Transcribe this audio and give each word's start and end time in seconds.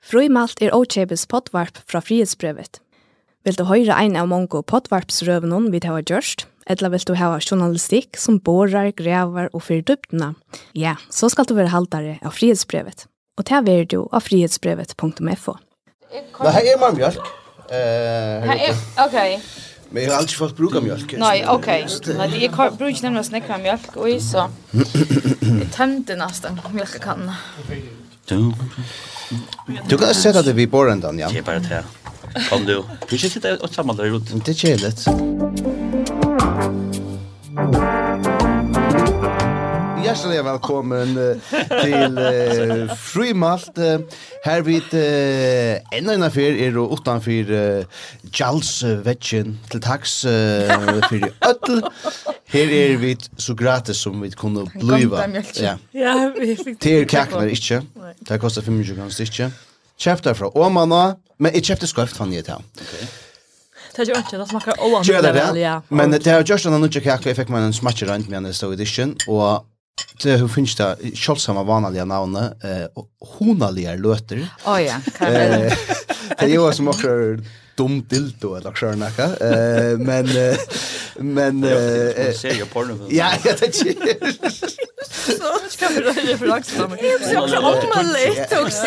Frøymalt 0.00 0.62
er 0.64 0.72
Ochebes 0.74 1.26
potvarp 1.28 1.82
fra 1.88 2.00
frihetsbrevet. 2.00 2.80
Vil 3.44 3.56
du 3.56 3.64
høre 3.68 3.96
ein 3.96 4.16
av 4.20 4.28
mange 4.28 4.62
potvarpsrøvene 4.68 5.70
vi 5.72 5.80
har 5.84 6.02
gjørst, 6.08 6.46
eller 6.72 6.92
vil 6.92 7.06
du 7.08 7.14
ha 7.16 7.30
journalistikk 7.40 8.16
som 8.20 8.38
borer, 8.40 8.92
grever 8.96 9.48
og 9.52 9.64
fyrer 9.64 9.84
dyptene? 9.88 10.34
ja, 10.74 10.96
så 11.10 11.28
skal 11.28 11.48
du 11.48 11.54
være 11.54 11.72
haltere 11.72 12.18
av 12.22 12.36
frihetsbrevet. 12.36 13.06
Og 13.38 13.46
ta 13.48 13.60
er 13.60 13.84
du 13.84 14.08
av 14.12 14.24
frihetsbrevet.fo. 14.24 15.56
Nei, 16.10 16.52
her 16.52 16.68
er 16.74 16.80
man 16.80 16.96
mjölk. 16.96 17.26
Uh, 17.70 18.44
her 18.44 18.64
er, 18.66 18.80
ok. 19.04 19.16
Men 19.90 20.02
jeg 20.02 20.10
har 20.10 20.20
aldri 20.20 20.36
fått 20.38 20.56
bruka 20.58 20.82
mjölk. 20.82 21.16
Nei, 21.20 21.36
ok. 21.48 21.70
Nei, 22.18 22.28
jeg 22.40 22.50
bruker 22.54 22.90
ikke 22.90 23.06
nemlig 23.06 23.22
å 23.24 23.28
snekka 23.30 23.60
mjölk, 23.62 23.96
og 23.96 24.20
så 24.24 24.48
jeg 25.60 25.70
tømte 25.74 26.18
nesten 26.18 26.60
mjölkekanna. 26.74 27.38
Ja, 28.30 28.42
Du 29.88 29.98
kan 29.98 30.14
sätta 30.14 30.42
det 30.42 30.52
vid 30.52 30.70
borren, 30.70 31.18
ja. 31.18 31.28
Det 31.32 31.38
är 31.38 31.42
bara 31.42 31.58
det. 31.58 31.84
Kom 32.50 32.64
du. 32.64 32.82
Du 33.08 33.18
ska 33.18 33.28
sitta 33.28 33.56
och 33.56 33.70
sammanhålla 33.70 34.08
i 34.08 34.10
roten. 34.10 34.42
Det 34.44 34.50
är 34.50 34.54
kärligt 34.54 35.06
hjärtliga 40.10 40.42
välkommen 40.42 41.40
till 41.82 42.18
eh, 42.18 42.94
Frimalt. 42.96 43.78
Uh, 43.78 44.00
Här 44.44 44.62
vid 44.62 44.94
eh, 44.94 45.98
en 45.98 46.08
annan 46.08 46.22
affär 46.22 46.52
är 46.52 46.72
då 46.72 46.92
utanför 46.92 47.52
eh, 47.52 47.84
Jals 48.32 48.82
vetchen 48.82 49.58
till 49.70 49.80
tax 49.80 50.24
uh, 50.24 50.30
för 51.08 51.32
öll. 51.40 51.82
Här 52.46 52.70
är 52.70 52.96
vi 52.96 53.16
så 53.36 53.54
gratis 53.54 53.96
som 53.96 54.20
vi 54.20 54.30
kunde 54.30 54.64
bliva. 54.74 55.28
Ja. 55.54 55.78
Ja, 55.90 56.32
vi 56.40 56.56
fick 56.56 56.80
det. 56.80 57.04
kaknar 57.04 57.46
inte. 57.46 57.82
Det 58.18 58.38
kostar 58.38 58.62
25 58.62 58.84
kronor 58.84 59.10
stycke. 59.10 59.50
Chapter 59.98 60.34
från 60.34 60.50
Omana, 60.54 61.16
men 61.36 61.54
i 61.54 61.62
chapter 61.62 61.86
skrift 61.86 62.16
fann 62.16 62.32
jag 62.32 62.44
det. 62.44 62.52
Okej. 62.52 63.08
Det 63.96 64.02
är 64.02 64.06
ju 64.06 64.14
inte, 64.14 64.36
det 64.38 64.46
smakar 64.46 64.74
oan. 64.80 65.02
Gör 65.02 65.22
det 65.22 65.32
det? 65.32 65.82
Men 65.88 66.10
det 66.10 66.30
har 66.30 66.40
gjort 66.40 66.66
en 66.66 66.74
annan 66.74 66.90
kaka, 66.90 67.28
jag 67.28 67.36
fick 67.36 67.48
mig 67.48 67.62
en 67.62 67.72
smatcher 67.72 68.06
runt 68.06 68.28
med 68.28 68.46
en 68.46 68.54
stå 68.54 68.72
edition, 68.72 69.16
och 69.26 69.66
det 70.22 70.36
hur 70.36 70.48
finns 70.48 70.76
det 70.76 70.96
självsamma 71.14 71.62
vanliga 71.62 72.04
namn 72.04 72.36
eh 72.36 73.02
honaliga 73.38 73.94
löter. 73.94 74.48
Oh 74.66 74.82
ja, 74.82 74.94
kan 75.18 75.32
det. 75.32 75.76
Det 76.38 76.44
är 76.44 76.48
ju 76.48 76.72
som 76.72 76.88
också 76.88 77.08
dum 77.76 78.06
dildo 78.08 78.54
eller 78.54 78.74
så 78.74 78.86
näka. 78.86 79.24
Eh 79.24 79.98
men 79.98 80.28
men 81.16 81.64
eh 81.64 82.32
ser 82.32 82.54
ju 82.54 82.64
porno. 82.64 83.06
Ja, 83.10 83.32
det 83.42 83.48
jag 83.48 83.58
tänkte. 83.58 84.14
Så 85.10 85.68
ska 85.68 85.88
vi 85.88 86.00
röja 86.00 86.38
för 86.38 86.48
axlarna. 86.48 86.96
Jag 87.00 87.28
ska 87.28 87.42
också 87.42 87.56
ha 87.56 88.02
lite 88.02 88.60
också. 88.60 88.86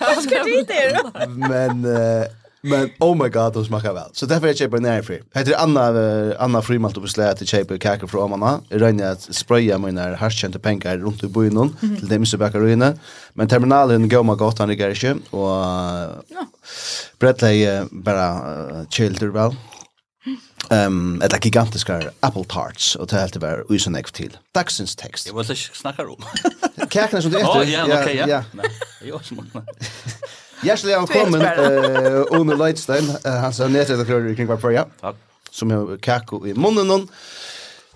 Vad 0.00 0.22
ska 0.24 0.44
dit 0.44 0.68
det? 0.68 1.00
Men 1.26 1.84
eh 1.84 2.24
Men 2.66 2.90
oh 3.00 3.22
my 3.22 3.28
god, 3.28 3.54
det 3.54 3.64
smakar 3.64 3.92
väl. 3.92 4.08
Så 4.12 4.26
därför 4.26 4.48
är 4.48 4.62
jag 4.62 4.70
bara 4.70 4.80
nära 4.80 5.02
fri. 5.02 5.22
Heter 5.34 5.54
Anna 5.54 5.92
uh, 5.92 6.34
Anna 6.38 6.62
Frimalt 6.62 6.96
och 6.96 7.10
slät 7.10 7.38
till 7.38 7.46
Chaper 7.46 7.78
kakor 7.78 8.06
från 8.06 8.22
Amana. 8.32 8.60
Jag 8.68 8.80
rönjer 8.80 9.12
att 9.12 9.22
spraya 9.22 9.78
mina 9.78 10.16
harskänta 10.16 10.58
pengar 10.58 10.98
runt 10.98 11.24
i 11.24 11.26
byn 11.26 11.56
mm 11.56 11.96
till 11.96 12.08
dem 12.08 12.26
som 12.26 12.40
bakar 12.40 12.68
inne. 12.68 12.98
Men 13.32 13.48
terminalen 13.48 14.08
går 14.08 14.22
man 14.22 14.36
gott 14.36 14.58
han 14.58 14.70
i 14.70 14.76
garage 14.76 15.04
och 15.30 15.48
ja. 16.28 16.46
Uh, 17.22 17.84
bara 17.90 18.82
uh, 18.98 19.32
väl. 19.32 19.56
Ehm 20.70 21.22
ett 21.22 21.44
gigantiska 21.44 22.02
apple 22.20 22.44
tarts 22.44 22.96
och 22.96 23.06
det 23.06 23.16
helt 23.16 23.36
var 23.36 23.64
usen 23.68 23.96
ek 23.96 24.12
till. 24.12 24.36
Dagsens 24.54 24.96
text. 24.96 25.26
Det 25.26 25.32
var 25.32 25.44
så 25.44 25.54
snackar 25.54 26.10
om. 26.10 26.24
Kakorna 26.88 27.22
som 27.22 27.30
det 27.30 27.38
heter. 27.44 27.64
Ja, 27.64 28.02
okej, 28.02 28.16
ja. 28.16 28.28
Ja, 28.28 28.62
jo, 29.02 29.20
Hjertelig 30.64 30.92
Hjärtligt 30.92 31.16
välkommen 31.16 31.42
eh 31.42 32.40
Ono 32.40 32.54
Lightstein, 32.66 33.10
hans 33.24 33.58
nätredaktör 33.58 34.34
kring 34.34 34.46
var 34.46 34.56
förra. 34.56 34.84
Takk. 35.00 35.16
Som 35.50 35.70
har 35.70 35.96
kako 35.98 36.46
i 36.46 36.54
munnen 36.54 36.90
hon. 36.90 37.08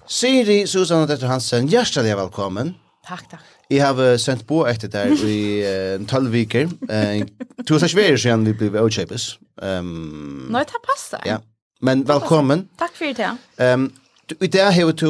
Siri 0.07 0.67
Susanne 0.67 1.07
Detter 1.07 1.27
Hansen, 1.27 1.67
hjertelig 1.67 2.17
velkommen. 2.17 2.75
Tack, 3.09 3.31
tack. 3.31 3.41
Jeg 3.71 3.87
har 3.87 4.17
sendt 4.17 4.47
på 4.47 4.67
etter 4.67 4.89
der 4.89 5.25
i 5.25 5.65
en 5.95 6.07
12 6.07 6.35
Uh, 6.35 6.57
Eh 6.91 7.27
två 7.69 7.79
svär 7.79 8.17
siden 8.17 8.45
vi 8.45 8.53
ble 8.53 8.81
outchapes. 8.81 9.39
Um, 9.63 10.49
Nej, 10.51 10.65
det 10.65 10.79
passar. 10.87 11.23
Ja. 11.25 11.39
Men 11.81 12.05
velkommen. 12.05 12.69
Tack 12.79 12.97
för 12.97 13.15
det. 13.15 13.37
Ehm 13.57 13.93
i 14.41 14.47
dag 14.47 14.73
har 14.73 14.93
du 14.93 15.09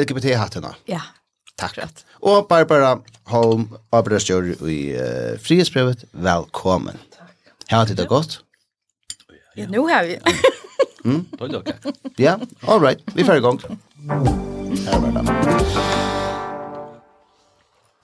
LGBT-hattene. 0.00 0.74
Ja. 0.86 1.00
Tack. 1.56 1.78
Rätt. 1.78 2.04
Och 2.12 2.46
Barbara 2.48 2.98
Holm, 3.24 3.68
arbeidsgjør 3.90 4.68
i 4.68 4.96
uh, 4.98 5.38
Frihetsbrevet, 5.38 6.04
velkommen. 6.10 6.96
Tack. 7.10 7.36
Här 7.68 7.78
har 7.78 7.86
det 7.86 8.08
gått. 8.08 8.40
Ja, 9.28 9.34
ja. 9.62 9.66
nu 9.68 9.78
har 9.78 10.04
vi. 10.04 10.18
mm. 11.04 11.24
Då 11.38 11.58
ok. 11.58 11.68
Ja, 12.16 12.38
all 12.66 12.80
right. 12.80 13.00
Vi 13.14 13.24
får 13.24 13.36
igång. 13.36 13.60
Här 14.86 15.00
var 15.00 15.22
det. 15.22 16.04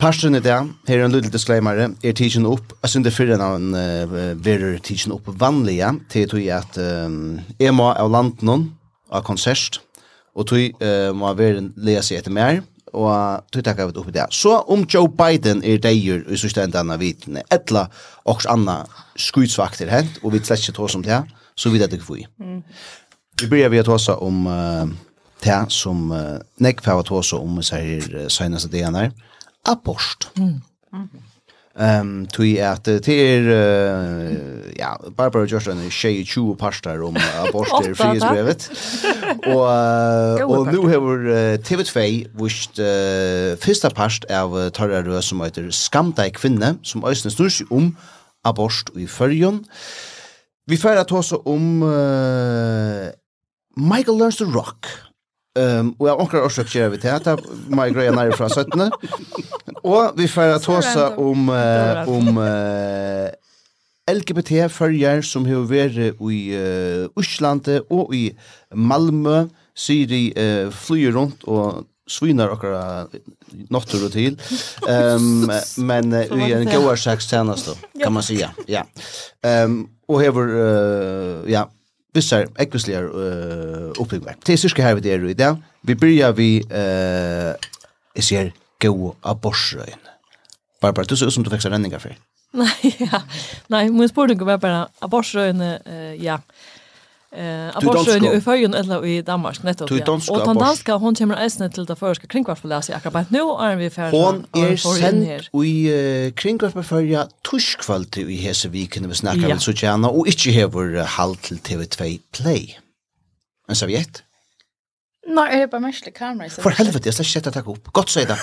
Parsen 0.00 0.34
i 0.34 0.40
det, 0.40 0.54
her 0.88 0.96
er 0.98 1.04
en 1.04 1.12
liten 1.12 1.30
disclaimer, 1.30 1.76
er 1.76 2.14
tidsen 2.16 2.46
opp, 2.48 2.70
jeg 2.80 2.88
synes 2.88 3.04
det 3.04 3.12
fyrre 3.12 3.36
navn 3.36 3.74
uh, 3.76 4.14
verer 4.40 4.78
tidsen 4.80 5.12
opp 5.12 5.26
vanlige, 5.42 5.90
til 6.08 6.28
tog 6.30 6.46
at 6.48 6.78
um, 6.80 7.36
jeg 7.60 7.74
må 7.76 7.90
av 7.92 8.08
landen 8.08 8.70
av 9.12 9.26
konsert, 9.28 9.82
og 10.32 10.48
tog 10.48 10.80
uh, 10.80 11.10
må 11.12 11.34
være 11.36 11.66
lese 11.76 12.16
etter 12.16 12.32
mer, 12.32 12.62
og 12.92 13.44
tog 13.52 13.64
takk 13.64 13.82
av 13.84 13.92
det 13.92 14.00
oppi 14.02 14.14
det. 14.14 14.26
Så 14.34 14.56
om 14.72 14.84
Joe 14.88 15.08
Biden 15.08 15.62
er 15.66 15.80
deier 15.82 16.24
i 16.26 16.38
sørste 16.40 16.64
enda 16.64 16.82
anna 16.82 16.96
vitne, 17.00 17.44
etla 17.52 17.86
og 18.30 18.46
anna 18.50 18.80
skutsvakter 19.18 19.90
hent, 19.92 20.20
og 20.22 20.34
vi 20.34 20.42
slett 20.42 20.64
ikke 20.64 20.78
tås 20.80 20.96
om 20.98 21.04
det, 21.06 21.22
så 21.56 21.70
vidt 21.70 21.86
det 21.86 22.00
ikke 22.00 22.08
får 22.08 22.22
i. 22.22 22.26
Vi 23.40 23.48
byrja 23.48 23.70
vi 23.72 23.80
å 23.80 23.86
tåsa 23.86 24.18
om 24.20 24.44
uh, 24.50 24.84
det 25.44 25.60
som 25.72 26.10
uh, 26.12 26.38
nekk 26.60 26.82
fæva 26.84 27.04
tåsa 27.06 27.40
om 27.40 27.60
seg 27.64 27.86
her 27.86 28.24
uh, 28.24 28.28
seneste 28.32 28.70
delen 28.72 28.98
her, 28.98 29.12
Mm. 30.36 30.58
Ehm 31.80 32.26
tui 32.28 32.58
at 32.60 32.84
det 32.84 33.08
er 33.08 33.46
ja 34.76 34.90
Barbara 35.16 35.46
Johnson 35.48 35.78
er 35.80 35.88
tjej 35.88 36.24
pastar 36.60 37.00
om 37.00 37.16
abort 37.16 37.86
i 37.86 37.94
frihetsbrevet. 37.94 38.66
Og 39.46 39.64
uh, 39.64 40.50
og 40.50 40.72
nu 40.72 40.86
hevur 40.88 41.24
TV2 41.64 42.04
vist 42.42 42.80
fyrsta 43.64 43.88
past 43.88 44.26
av 44.28 44.52
uh, 44.52 44.68
Tarra 44.68 45.00
Rø 45.06 45.20
som 45.22 45.40
heiter 45.40 45.70
Skamdei 45.70 46.30
kvinne 46.36 46.76
som 46.82 47.04
øysnes 47.08 47.38
snurs 47.38 47.62
om 47.70 47.96
abort 48.44 48.92
i 48.96 49.06
Førjon. 49.06 49.64
Vi 50.68 50.76
færa 50.76 51.04
tåsa 51.08 51.36
om 51.46 51.80
Michael 53.76 54.18
Learns 54.18 54.36
to 54.36 54.44
Rock 54.44 54.86
Ehm 55.58 55.90
och 55.98 56.08
jag 56.08 56.20
åker 56.20 56.42
och 56.42 56.52
söker 56.52 56.88
vi 56.88 56.98
till 56.98 57.10
att 57.10 57.26
my 57.68 57.90
grey 57.90 58.10
när 58.10 58.30
från 58.30 58.50
17. 58.50 58.90
Och 59.82 60.12
vi 60.16 60.28
får 60.28 60.42
att 60.42 60.64
hossa 60.64 61.16
om 61.16 61.48
om 62.06 62.38
LGBT 64.12 64.72
förjar 64.72 65.22
som 65.22 65.46
har 65.46 65.54
varit 65.54 66.20
i 66.32 66.58
Uslande 67.16 67.80
och 67.80 68.14
i 68.14 68.38
Malmö 68.74 69.48
syri 69.74 70.34
uh, 70.36 70.70
flyr 70.70 71.12
runt 71.12 71.42
och 71.42 71.74
svinar 72.10 72.50
okra 72.50 73.06
nottur 73.68 74.06
och 74.06 74.12
till. 74.12 74.40
Ehm 74.88 75.50
men 75.86 76.12
i 76.12 76.52
en 76.52 76.64
goa 76.64 76.96
sex 76.96 77.24
tjänst 77.24 77.66
då 77.66 78.00
kan 78.00 78.12
man 78.12 78.22
säga. 78.22 78.50
Ja. 78.66 78.84
Ehm 79.42 79.88
och 80.06 80.22
hever 80.22 80.48
ja 81.46 81.70
vissar 82.14 82.48
ekvisligar 82.58 83.06
uh, 83.10 83.90
oppbyggvar. 84.00 84.38
Det 84.46 84.54
er 84.54 84.62
styrka 84.62 84.86
her 84.86 84.98
vi 84.98 85.10
er 85.10 85.28
i 85.28 85.36
dag. 85.36 85.60
Vi 85.86 85.94
byrja 85.94 86.30
vi, 86.36 86.48
uh, 86.70 87.54
jeg 88.16 88.26
sier, 88.26 88.50
gå 88.80 89.14
abortsrøyen. 89.22 90.02
Barbara, 90.80 91.04
du 91.04 91.16
ser 91.16 91.28
ut 91.28 91.34
som 91.34 91.44
du 91.44 91.50
fikk 91.52 91.62
seg 91.62 91.74
renningar 91.74 92.02
for. 92.02 92.16
Nei, 92.56 92.94
ja. 92.98 93.22
Nei, 93.70 93.84
min 93.94 94.08
spurning 94.10 94.40
var 94.46 94.58
bare 94.62 94.86
abortsrøyene, 95.04 95.70
uh, 95.86 96.12
ja. 96.18 96.40
Eh, 97.32 97.76
Aborsjön 97.76 98.24
i 98.24 98.40
Färjön 98.40 98.74
eller 98.74 99.06
i 99.06 99.22
Danmark 99.22 99.62
nettopp. 99.62 99.90
Ja. 99.90 100.20
Och 100.28 100.46
den 100.46 100.58
danska 100.58 100.94
hon 100.94 101.14
kommer 101.14 101.46
äsna 101.46 101.68
til 101.68 101.86
det 101.86 101.96
förska 101.96 102.26
kringvarpsläs 102.26 102.90
i 102.90 102.92
akkurat 102.92 103.30
nu 103.30 103.38
er 103.38 103.76
vi 103.76 103.90
färdig. 103.90 104.18
Hon 104.18 104.46
er 104.54 104.76
sendt 104.76 105.50
i 105.54 105.90
uh, 105.90 106.32
kringvarpsfärja 106.32 107.28
torskvalt 107.42 108.16
i 108.16 108.36
hese 108.36 108.68
vikene 108.68 109.08
vi 109.08 109.14
snackar 109.14 109.48
ja. 109.48 109.58
så 109.58 109.72
gärna 109.72 110.08
og 110.08 110.26
inte 110.26 110.50
hever 110.50 111.04
halt 111.04 111.42
til 111.42 111.60
TV2 111.68 112.18
Play. 112.32 112.76
En 113.68 113.76
serviett. 113.76 114.24
Nej, 115.28 115.52
det 115.52 115.62
er 115.62 115.66
bara 115.66 115.80
mest 115.80 116.08
kamera 116.14 116.50
så. 116.50 116.62
För 116.62 116.70
helvete, 116.70 117.12
skal 117.12 117.22
ikke 117.22 117.32
sette 117.32 117.50
tag 117.50 117.68
upp. 117.68 117.92
Gott 117.92 118.10
säg 118.10 118.26
det. 118.26 118.36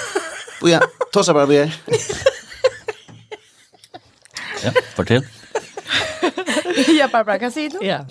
Og 0.62 0.69
ja, 0.69 0.80
ta 1.13 1.24
seg 1.24 1.36
bare 1.36 1.48
vi 1.48 1.56
er. 1.56 1.74
ja, 4.63 4.72
fortell. 4.95 5.25
ja, 7.00 7.07
Barbara, 7.12 7.40
kan 7.40 7.51
säga 7.51 7.69
du? 7.69 7.86
Ja. 7.86 8.06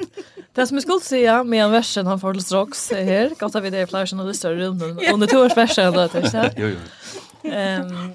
Det 0.56 0.66
som 0.66 0.76
jag 0.76 0.82
skulle 0.82 1.00
säga 1.00 1.44
med 1.44 1.64
en 1.64 1.70
versen 1.70 2.06
han 2.06 2.20
får 2.20 2.32
till 2.32 2.44
strax 2.44 2.90
här, 2.90 3.32
gott 3.38 3.54
att 3.54 3.62
vi 3.62 3.70
det 3.70 3.78
är 3.78 3.86
fler 3.86 4.06
journalister 4.06 4.54
runt 4.54 4.82
under 5.12 5.26
tvåårsversen 5.26 5.92
då, 5.92 6.08
tror 6.08 6.24
jag. 6.32 6.50
Jo, 6.56 6.68
jo. 6.68 7.50
Ehm, 7.50 8.12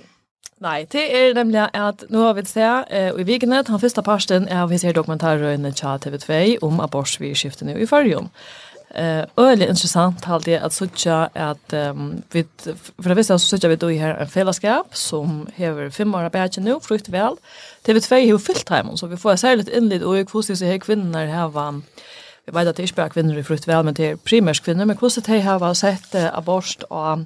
Nei, 0.62 0.86
det 0.94 1.02
er 1.10 1.32
nemlig 1.34 1.64
at 1.74 2.04
nå 2.14 2.22
har 2.22 2.36
vi 2.38 2.44
se, 2.46 2.62
eh, 2.62 3.08
og 3.14 3.22
i 3.22 3.26
Vigenet, 3.26 3.68
han 3.68 3.80
første 3.82 4.04
parsten 4.06 4.46
er 4.48 4.68
vi 4.70 4.78
ser 4.78 4.94
dokumentarrøyene 4.94 5.72
tja 5.74 5.96
TV2 5.98 6.60
om 6.62 6.80
abortsvirskiftene 6.80 7.74
i 7.82 7.88
Førjum. 7.90 8.30
Eh, 8.96 9.24
øyelig 9.40 9.70
interessant 9.70 10.26
halt 10.26 10.46
det 10.46 10.60
at 10.62 10.74
sutja 10.74 11.28
at 11.34 11.74
um, 11.74 12.24
vi, 12.34 12.44
for 13.00 13.10
det 13.10 13.18
visste 13.18 13.40
så 13.40 13.48
sutja 13.48 13.70
vi 13.70 13.76
då 13.76 13.90
i 13.90 13.98
her 13.98 14.22
en 14.22 14.28
fellesskap 14.28 14.96
som 14.96 15.48
hever 15.56 15.90
fem 15.90 16.14
år 16.14 16.28
arbeidje 16.30 16.62
nu, 16.62 16.80
frukt 16.82 17.12
vel. 17.12 17.40
TV2 17.88 18.14
har 18.14 18.28
jo 18.28 18.38
fyllt 18.38 18.70
heimen, 18.70 18.98
så 18.98 19.08
vi 19.08 19.18
får 19.18 19.36
særlig 19.36 19.70
innlitt 19.74 20.04
og 20.04 20.30
hvordan 20.32 20.56
så 20.56 20.66
her 20.66 20.78
kvinner 20.78 21.26
här 21.26 21.48
var 21.48 21.82
vi 22.46 22.54
vet 22.56 22.68
at 22.68 22.78
det 22.78 22.84
er 22.84 22.90
ikke 22.90 23.02
bare 23.02 23.14
kvinner 23.16 23.38
i 23.38 23.46
frukt 23.46 23.68
vel, 23.70 23.84
men 23.86 23.98
det 23.98 24.06
er 24.06 24.22
primært 24.22 24.64
kvinner, 24.66 24.88
men 24.90 24.98
hvordan 24.98 25.28
de 25.28 25.42
har 25.46 25.74
sett 25.78 26.16
uh, 26.16 26.30
abort 26.38 26.86
og 26.90 27.26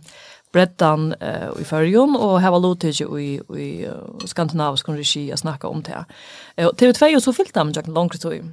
breddan 0.55 1.13
uh, 1.21 1.51
i 1.59 1.65
fyrjon, 1.67 2.15
og 2.15 2.41
hava 2.43 2.59
lotige 2.59 3.07
i, 3.19 3.31
i 3.55 3.69
uh, 3.87 4.27
skandinavisk 4.27 4.89
regi 4.89 5.27
å 5.33 5.39
snacka 5.39 5.71
om 5.71 5.83
det. 5.83 6.03
Uh, 6.59 6.71
TV2 6.71 7.09
er 7.09 7.15
jo 7.15 7.23
så 7.23 7.35
fyllt 7.35 7.57
av 7.59 7.73
Jack 7.75 7.91
Longre 7.91 8.43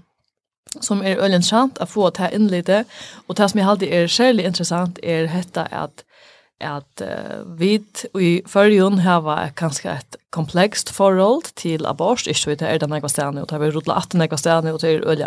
som 0.81 1.03
er 1.05 1.19
øyelig 1.21 1.43
interessant 1.43 1.77
å 1.83 1.87
få 1.87 2.09
det 2.17 2.31
innlite, 2.33 2.85
og 3.29 3.37
det 3.37 3.51
som 3.51 3.61
jeg 3.61 3.69
alltid 3.69 3.93
er 3.93 4.09
særlig 4.09 4.47
interessant 4.49 5.03
er 5.03 5.29
dette 5.29 5.69
at 5.69 6.07
at 6.63 7.03
uh, 7.03 7.43
vi 7.59 7.81
i 8.21 8.43
förrjun 8.47 9.01
hava 9.03 9.51
kanskje 9.59 9.91
et 9.91 10.17
komplekst 10.31 10.93
forhold 10.95 11.51
til 11.59 11.87
abort, 11.87 12.27
ikke 12.27 12.39
så 12.39 12.55
det 12.55 12.69
er 12.69 12.79
det 12.79 12.89
nekva 12.91 13.11
stedene, 13.11 13.43
og 13.43 13.51
det 13.51 13.57
er 13.57 13.65
vi 13.65 13.71
rutla 13.75 13.97
at 13.99 14.13
den 14.13 14.23
ekva 14.23 14.39
stedene, 14.39 14.73
og 14.73 14.81
det 14.81 14.93
er 14.93 15.03
øyelig 15.03 15.27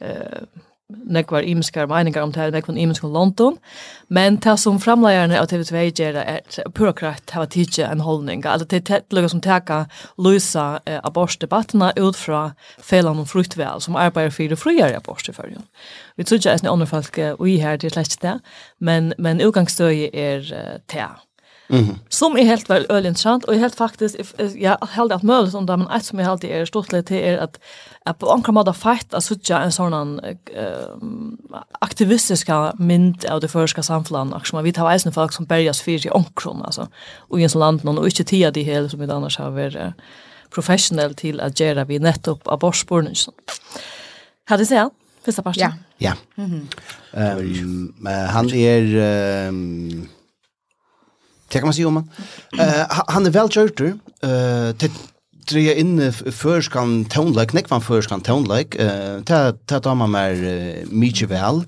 eh, 0.00 0.46
nekvar 0.86 1.42
imskar 1.42 1.88
meiningar 1.90 2.22
om 2.22 2.32
det 2.32 2.52
nekvar 2.54 2.76
imskar 2.78 3.10
London, 3.10 3.56
men 4.08 4.36
det 4.36 4.54
som 4.62 4.78
framleierne 4.78 5.40
av 5.40 5.48
TV2 5.50 5.82
gjør 5.98 6.18
er 6.22 6.70
purokratt 6.74 7.34
hava 7.34 7.48
tidsi 7.50 7.82
en 7.82 8.04
holdning, 8.06 8.44
altså 8.46 8.68
det 8.70 8.90
er 8.90 9.02
lukka 9.10 9.32
som 9.32 9.42
teka 9.42 9.80
lusa 10.18 10.66
eh, 10.86 11.00
abortdebattene 11.02 11.90
ut 11.98 12.16
fra 12.16 12.52
felan 12.78 13.18
om 13.18 13.26
fruktvel 13.26 13.82
som 13.82 13.98
arbeider 13.98 14.30
fyrir 14.30 14.56
friare 14.60 15.00
abort 15.00 15.28
i 15.28 15.34
fyrjon. 15.34 15.66
Vi 16.16 16.24
tror 16.24 16.38
ikke 16.38 16.54
at 16.54 16.62
det 16.62 16.70
er 16.70 16.76
andre 16.76 16.86
folk 16.86 17.18
her, 17.18 17.76
det 17.76 17.90
er 17.90 17.98
slett 17.98 18.22
det, 18.22 18.38
men, 18.78 19.12
men 19.18 19.42
utgangsstøy 19.42 20.10
er 20.12 20.46
uh. 20.86 21.16
Mm. 21.68 21.98
Som 22.08 22.36
är 22.36 22.44
helt 22.44 22.70
väl 22.70 22.86
öl 22.88 23.06
intressant 23.06 23.44
och 23.44 23.54
helt 23.54 23.74
faktiskt 23.74 24.16
jag 24.54 24.88
held 24.90 25.12
att 25.12 25.22
möjligt 25.22 25.52
som 25.52 25.66
där 25.66 25.76
men 25.76 25.88
ett 25.88 26.04
som 26.04 26.18
jag 26.18 26.28
alltid 26.28 26.50
är 26.50 26.64
stort 26.64 26.92
lite 26.92 27.16
är 27.16 27.38
att 27.38 27.60
att 28.04 28.18
på 28.18 28.30
anka 28.30 28.52
mode 28.52 28.72
fight 28.72 29.14
att 29.14 29.24
söka 29.24 29.58
en 29.58 29.72
sån 29.72 30.20
eh 30.20 30.32
aktivistiska 31.80 32.72
mynd 32.78 33.24
av 33.24 33.40
det 33.40 33.48
förska 33.48 33.82
samfällan 33.82 34.32
och 34.32 34.46
som 34.46 34.64
vi 34.64 34.72
tar 34.72 34.84
vägen 34.84 35.12
folk 35.12 35.32
som 35.32 35.44
bergas 35.44 35.80
för 35.80 36.06
i 36.06 36.10
onkron 36.10 36.62
alltså 36.62 36.88
och 37.16 37.40
i 37.40 37.42
en 37.42 37.50
sån 37.50 37.60
land 37.60 37.84
någon 37.84 37.98
och 37.98 38.06
inte 38.06 38.24
tia 38.24 38.50
det 38.50 38.62
hela 38.62 38.88
som 38.88 39.00
vi 39.00 39.10
annars 39.10 39.38
har 39.38 39.50
varit 39.50 39.94
professionell 40.50 41.14
till 41.14 41.40
att 41.40 41.60
göra 41.60 41.84
vi 41.84 41.98
nettopp 41.98 42.48
abortspårning. 42.48 43.14
Hade 44.44 44.62
det 44.62 44.66
sett? 44.66 44.92
Första 45.24 45.42
parten? 45.42 45.62
Ja. 45.62 45.72
Ja. 45.98 46.42
Mm 46.42 46.50
-hmm. 47.12 47.36
um, 47.40 48.06
han 48.30 48.54
är 48.54 48.96
um, 49.48 50.08
Det 51.48 51.58
kan 51.58 51.66
man 51.66 51.74
säga 51.74 51.88
om 51.88 51.96
han. 51.96 52.10
Uh, 52.68 52.84
han 52.88 53.26
är 53.26 53.30
väl 53.30 53.48
kört 53.48 53.80
uh, 53.80 54.72
till 54.78 54.90
tre 55.46 55.74
in 55.74 56.12
först 56.12 56.72
kan 56.72 57.04
tonlike 57.04 57.54
neck 57.54 57.70
van 57.70 57.80
först 57.80 58.08
kan 58.08 58.20
tonlike 58.20 58.78
eh 58.78 59.22
ta 59.22 59.52
ta 59.66 59.80
ta 59.80 59.94
man 59.94 60.10
mer 60.10 60.84
mycket 60.90 61.30
väl 61.30 61.62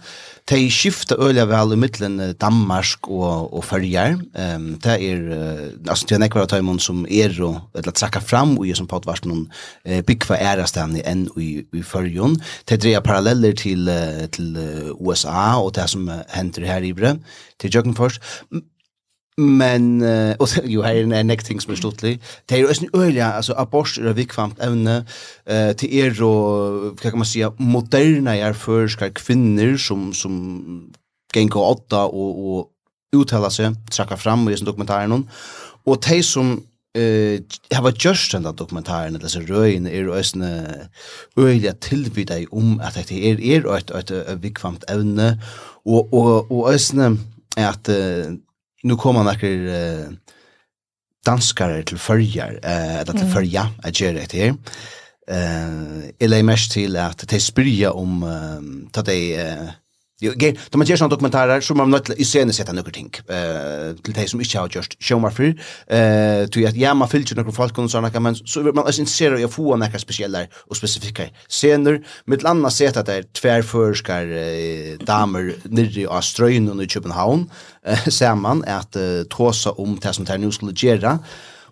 te 0.44 0.70
skifta 0.70 1.14
öliga 1.14 1.46
väl 1.46 1.72
i 1.72 1.76
mitten 1.76 2.34
Danmark 2.38 3.08
och 3.08 3.58
och 3.58 3.64
Färjar 3.64 4.19
ehm 4.34 4.78
ta 4.80 4.90
är 4.90 5.19
alltså 5.88 6.06
det 6.06 6.19
neck 6.19 6.34
var 6.34 6.46
timon 6.46 6.80
som 6.80 7.06
är 7.10 7.42
och 7.42 7.56
att 7.75 7.94
tracka 7.94 8.20
fram 8.20 8.58
och 8.58 8.66
ju 8.66 8.75
som 8.75 8.86
på 8.86 9.02
vart 9.04 9.25
någon 9.25 9.52
eh 9.84 10.04
big 10.04 10.25
för 10.25 10.34
är 10.34 10.56
där 10.56 10.96
i 10.96 11.02
en 11.04 11.28
i 11.36 11.66
i 11.72 11.82
Färjon 11.82 12.40
te 12.64 12.76
dra 12.76 13.00
paralleller 13.00 13.52
till 13.52 13.90
till 14.30 14.56
USA 15.00 15.60
och 15.60 15.72
det 15.72 15.88
som 15.88 16.22
händer 16.28 16.62
här 16.62 16.82
i 16.82 16.92
Bre 16.92 17.16
till 17.56 17.75
Jökenfors 17.75 18.20
Men, 19.38 20.02
uh, 20.02 20.35
og 20.43 20.49
jo, 20.67 20.82
her 20.82 21.06
er 21.14 21.23
next 21.23 21.46
ting 21.46 21.62
som 21.62 21.73
er. 21.73 21.79
Det 22.02 22.19
er 22.50 22.58
jo 22.58 22.69
en 22.69 22.90
öliga 22.94 23.37
altså, 23.37 23.55
abort 23.56 23.99
er 23.99 24.12
vikvamt 24.12 24.58
evne 24.62 25.05
uh, 25.50 25.73
til 25.79 25.99
er 25.99 26.23
og, 26.23 26.82
vad 26.99 27.11
kan 27.11 27.19
man 27.19 27.29
si, 27.29 27.44
moderna 27.58 28.35
er 28.37 28.52
førskar 28.52 29.14
kvinner 29.14 29.76
som, 29.76 30.12
som 30.12 30.35
gengår 31.35 31.70
åtta 31.70 32.08
og, 32.11 32.40
og 32.49 33.19
uttala 33.19 33.50
seg, 33.50 33.76
trakka 33.90 34.17
fram 34.17 34.49
i 34.49 34.52
disse 34.52 34.67
dokumentaren. 34.67 35.29
Og 35.87 36.02
de 36.08 36.23
som 36.23 36.58
eh 36.94 37.40
har 37.73 37.93
just 38.05 38.32
den 38.32 38.43
dokumentaren 38.44 39.14
eller 39.14 39.29
så 39.29 39.40
røin 39.40 39.87
er 39.87 40.19
øsne 40.19 40.88
øyla 41.37 41.73
tilbyda 41.73 42.38
i 42.38 42.46
om 42.52 42.81
at 42.81 42.94
det 43.08 43.31
er 43.31 43.38
er 43.56 43.76
ett 43.76 43.90
ett 43.90 44.43
vikvamt 44.43 44.85
evne 44.88 45.38
og 45.87 46.08
og 46.12 46.52
og 46.52 46.75
øsne 46.75 47.19
at 47.56 47.88
nu 48.82 48.96
kommer 48.96 49.22
några 49.22 49.48
eh, 49.76 50.06
danskare 51.25 51.82
till 51.82 51.98
följar, 51.98 52.60
eh, 52.62 52.96
eller 52.96 53.12
till 53.12 53.32
följa, 53.32 53.70
att 53.82 54.00
göra 54.00 54.12
det 54.12 54.32
här. 54.32 54.54
Eh, 55.30 56.10
jag 56.19 56.30
lägger 56.30 56.42
mest 56.42 56.72
til 56.72 56.96
att 56.96 57.28
de 57.28 57.40
spyrja 57.40 57.92
om, 57.92 58.22
uh, 58.22 58.88
att 58.94 59.06
de 59.06 59.36
uh, 59.36 59.70
Jo, 60.20 60.32
gei, 60.34 60.56
då 60.70 60.78
man 60.78 60.86
gör 60.86 60.96
såna 60.96 61.08
dokumentärer 61.08 61.60
så 61.60 61.75
man 61.75 61.90
nødt 61.90 62.10
i 62.10 62.25
scenen 62.25 62.52
sätta 62.52 62.72
några 62.72 62.90
ting 62.90 63.10
Eh, 63.28 63.94
till 64.02 64.14
de 64.14 64.26
som 64.28 64.40
inte 64.40 64.58
har 64.58 64.69
gjort 64.69 65.22
mig 65.22 65.30
för. 65.30 65.54
Eh, 65.94 66.46
till 66.48 66.66
att 66.66 66.76
ja, 66.76 66.94
man 66.94 67.08
fyller 67.08 67.36
några 67.36 67.52
folk 67.52 67.78
och 67.78 67.90
såna 67.90 68.10
kan 68.10 68.22
men 68.22 68.34
så 68.34 68.62
vill 68.62 68.75
man 68.75 68.86
är 68.86 69.00
interessere 69.00 69.40
i 69.40 69.44
å 69.44 69.48
få 69.48 69.76
några 69.76 69.98
speciella 69.98 70.46
och 70.66 70.76
specifika 70.76 71.22
scener. 71.48 72.02
med 72.26 72.42
landa 72.42 72.70
sett 72.70 72.96
at 72.96 73.06
det 73.06 73.16
er 73.16 73.22
tverførskar 73.22 74.26
uh, 74.26 74.98
damer 75.06 75.54
i 75.70 76.06
av 76.06 76.22
och 76.42 76.82
i 76.82 76.88
Köpenhamn 76.88 77.50
eh, 77.88 78.35
man 78.46 78.64
at 78.67 78.96
eh, 78.96 79.25
tåsa 79.31 79.70
om 79.79 79.99
det 79.99 80.14
som 80.14 80.26
det 80.26 80.40
nu 80.40 80.50
skulle 80.52 80.76
gjøre. 80.76 81.19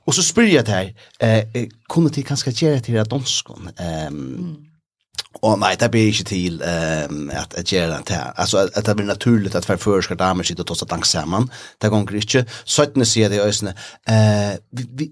Og 0.07 0.15
så 0.15 0.23
spyr 0.23 0.53
jeg 0.53 0.67
det 0.67 0.75
her, 0.75 0.91
eh, 1.21 1.67
kunne 1.89 2.11
de 2.11 2.23
kanskje 2.23 2.53
gjøre 2.53 2.79
det 2.79 2.99
att 2.99 3.11
danskån? 3.11 3.71
Um, 4.09 4.15
mm. 4.15 4.57
Og 5.43 5.59
nei, 5.59 5.75
det 5.77 5.91
blir 5.91 6.07
ikke 6.09 6.25
til 6.25 6.63
um, 6.63 7.31
at, 7.31 7.55
att 7.55 7.73
göra 7.73 8.01
det 8.09 8.15
her. 8.15 8.33
Altså, 8.37 8.59
at, 8.59 8.71
at 8.75 8.87
det 8.87 8.97
blir 8.97 9.07
naturlig 9.07 9.55
at 9.55 9.67
hver 9.67 9.77
fører 9.77 10.01
skal 10.01 10.17
damer 10.17 10.43
sitte 10.43 10.61
og 10.61 10.67
tåsa 10.67 10.85
dans 10.85 11.09
saman. 11.09 11.49
Det 11.83 11.91
går 11.91 12.15
ikke. 12.15 12.45
Søttene 12.65 13.05
sier 13.05 13.29
det 13.29 13.37
i 13.37 13.49
øsene, 13.49 13.75
eh, 14.09 14.57
vi, 14.73 14.87
vi, 14.99 15.11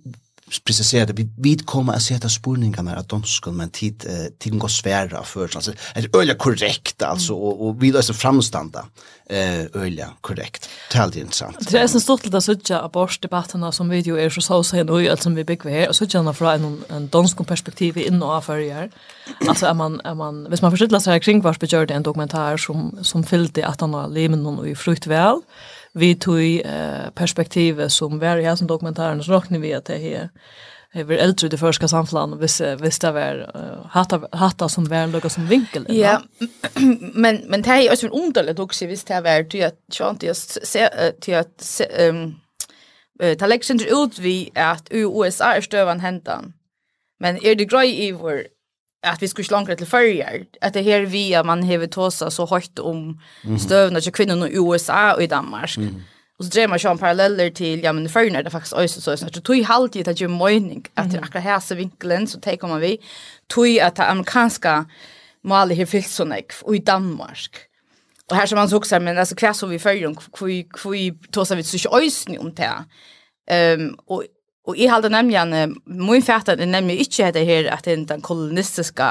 precisera 0.65 1.07
det. 1.07 1.13
Vi, 1.13 1.29
vi 1.39 1.57
kommer 1.57 1.93
att 1.93 2.03
sätta 2.03 2.29
spurningarna 2.29 2.97
att 2.97 3.09
danskan, 3.09 3.57
men 3.57 3.71
tid 3.71 4.05
eh, 4.09 4.33
till 4.39 4.59
gå 4.59 4.69
svära 4.69 5.23
för 5.23 5.43
alltså 5.43 5.73
är 5.95 6.17
öliga 6.17 6.37
korrekt 6.37 7.03
alltså 7.03 7.35
och, 7.35 7.67
och 7.67 7.83
vi 7.83 7.93
löser 7.93 8.15
framstanda 8.15 8.87
eh 9.27 9.65
öliga 9.75 10.09
korrekt. 10.21 10.69
Helt 10.95 11.17
intressant. 11.17 11.71
Det 11.71 11.79
är 11.79 11.87
så 11.87 12.01
stort 12.01 12.35
att 12.35 12.45
söka 12.45 12.81
abortdebatterna 12.81 13.73
som 13.73 13.89
video 13.89 14.17
är 14.17 14.31
så 14.31 14.41
så 14.41 14.65
sen 14.65 14.89
och 14.89 15.03
allt 15.03 15.23
som 15.23 15.35
vi 15.35 15.45
bygger 15.45 15.71
här 15.71 15.89
och 15.89 15.97
söka 15.97 16.33
från 16.33 16.49
en, 16.49 16.85
en 16.89 17.09
dansk 17.09 17.47
perspektiv 17.47 17.99
in 17.99 18.23
och 18.23 18.37
affärer. 18.37 18.91
Alltså 19.49 19.67
är 19.67 19.75
man 19.75 20.01
är 20.05 20.15
man 20.15 20.47
hvis 20.51 20.63
man 20.63 20.71
försöker 20.71 20.99
sig 20.99 21.21
kring 21.21 21.41
vars 21.41 21.59
begörde 21.59 21.95
en 21.95 22.03
dokumentär 22.03 22.57
som 22.57 22.99
som 23.03 23.25
fyllde 23.25 23.67
att 23.67 23.81
han 23.81 23.95
har 23.95 24.09
lemen 24.09 24.47
och 24.47 24.69
i 24.69 24.75
frukt 24.75 25.07
väl 25.07 25.41
vi 25.95 26.15
tog 26.15 26.61
eh, 26.65 27.11
perspektivet 27.15 27.93
som 27.93 28.19
var 28.19 28.37
i 28.37 28.57
som 28.57 28.67
dokumentaren 28.67 29.23
så 29.23 29.33
råkner 29.33 29.59
vi 29.59 29.75
att 29.75 29.85
det 29.85 29.99
här 29.99 30.29
är 30.93 31.05
väl 31.05 31.19
äldre 31.19 31.49
det 31.49 31.59
första 31.59 31.89
samflan 31.89 32.39
hvis, 32.39 32.61
hvis 32.61 32.99
det 32.99 33.13
var 33.13 33.51
hatta 33.91 34.29
hatta 34.33 34.69
som 34.69 34.85
var 34.85 35.07
något 35.07 35.33
som 35.33 35.47
vinkel 35.47 35.87
ja 35.89 36.23
men 37.15 37.43
men 37.47 37.63
det 37.63 37.71
är 37.71 38.03
ju 38.03 38.09
underligt 38.09 38.59
också 38.59 38.87
visst 38.87 39.07
det 39.07 39.21
var 39.21 39.43
du 39.43 39.63
att 39.63 39.81
jag 39.99 40.23
just 40.23 40.67
se 40.67 40.89
till 41.21 41.35
att 41.35 41.81
ehm 41.99 42.35
ta 43.39 43.47
lägger 43.47 44.05
ut 44.05 44.19
vi 44.19 44.51
att 44.55 44.89
USA 44.91 45.45
är 45.45 45.61
stövan 45.61 46.01
händan 46.01 46.53
men 47.21 47.47
är 47.47 47.55
det 47.55 47.65
grej 47.65 48.05
i 48.05 48.13
vår 48.13 48.43
att 49.05 49.23
vi 49.23 49.29
skulle 49.29 49.45
slankra 49.45 49.77
till 49.77 49.87
förjar 49.87 50.45
att 50.61 50.73
det 50.73 50.83
här 50.83 51.01
via 51.01 51.45
man 51.45 51.63
har 51.63 51.87
tosa 51.87 52.31
så 52.31 52.47
högt 52.47 52.79
om 52.79 53.21
stövna 53.61 54.01
till 54.01 54.13
kvinnor 54.13 54.49
i 54.49 54.55
USA 54.55 55.15
och 55.15 55.23
i 55.23 55.27
Danmark. 55.27 55.77
Mm. 55.77 56.03
och 56.39 56.45
så 56.45 56.51
drar 56.51 56.69
man 56.69 56.79
ju 56.79 56.99
paralleller 56.99 57.51
till 57.51 57.83
ja 57.83 57.93
men 57.93 58.09
förjar 58.09 58.43
det 58.43 58.51
faktiskt 58.51 58.73
också 58.73 59.01
så 59.01 59.17
så 59.17 59.29
tog 59.29 59.57
ju 59.57 59.65
halt 59.65 59.93
det 59.93 60.09
att 60.09 60.21
ju 60.21 60.29
mening 60.29 60.85
att 60.95 61.13
det 61.13 61.19
akkurat 61.19 61.45
här 61.45 61.61
så 61.61 61.75
vinkeln 61.75 62.27
så 62.27 62.41
tar 62.41 62.69
man 62.69 62.81
vi 62.81 62.99
tog 63.47 63.79
att 63.79 63.97
det 63.97 64.05
amerikanska 64.05 64.87
målet 65.43 65.77
här 65.77 65.87
fyllt 65.87 66.09
så 66.09 66.25
och 66.63 66.77
i 66.77 66.79
Danmark. 66.79 67.59
Och 68.31 68.37
här 68.37 68.47
som 68.47 68.57
man 68.57 68.69
så 68.69 68.77
också 68.77 69.01
men 69.01 69.19
alltså 69.19 69.35
kvar 69.35 69.53
så 69.53 69.67
vi 69.67 69.79
förjar 69.79 70.15
kvar 70.15 70.69
kvar 70.73 71.31
tåsa 71.33 71.55
vi 71.55 71.63
så 71.63 71.79
inte 71.79 71.89
ösn 72.07 72.39
om 72.39 72.55
det. 72.55 72.85
Ehm 73.51 73.97
och 74.07 74.25
Og 74.65 74.79
jeg 74.79 74.91
halde 74.91 75.11
nemlig, 75.13 75.69
min 75.87 76.23
fæt 76.23 76.49
er 76.49 76.65
nemlig 76.65 77.01
ikke 77.01 77.33
det 77.33 77.47
her, 77.47 77.71
at 77.73 77.85
den, 77.85 78.09
den 78.09 78.23
kolonistiske 78.23 79.11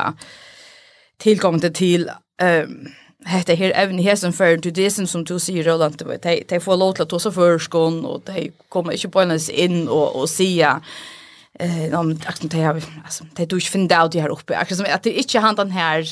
tilgången 1.19 1.73
til 1.73 2.09
um, 2.41 2.87
hette 3.29 3.55
her 3.55 3.73
evne 3.79 4.03
her 4.03 4.15
som 4.19 4.33
fører 4.35 4.61
til 4.61 4.75
det 4.75 4.91
som 4.93 5.23
du 5.25 5.37
sier, 5.39 5.65
Roland, 5.67 5.97
de, 5.99 6.35
de 6.49 6.59
får 6.59 6.79
lov 6.79 6.95
til 6.95 7.05
å 7.05 7.11
ta 7.13 7.19
seg 7.23 7.35
førskån, 7.37 7.99
og 8.05 8.23
de 8.27 8.49
kommer 8.73 8.97
ikke 8.97 9.13
på 9.13 9.23
en 9.23 9.35
inn 9.37 9.83
og, 9.87 10.15
og 10.19 10.29
sier, 10.31 10.81
eh, 11.59 11.87
om, 11.95 12.13
akkurat, 12.25 12.51
de, 12.51 12.63
har, 12.63 12.79
altså, 13.03 13.27
de 13.37 13.47
du 13.47 13.57
ikke 13.59 13.75
finner 13.77 13.93
det 13.93 13.99
av 13.99 14.13
de 14.13 14.23
her 14.23 14.33
oppe, 14.33 14.57
akkurat 14.57 14.81
som 14.81 14.89
at 14.89 15.05
det 15.05 15.15
ikke 15.23 15.43
han 15.43 15.59
den 15.59 15.71
her, 15.75 16.07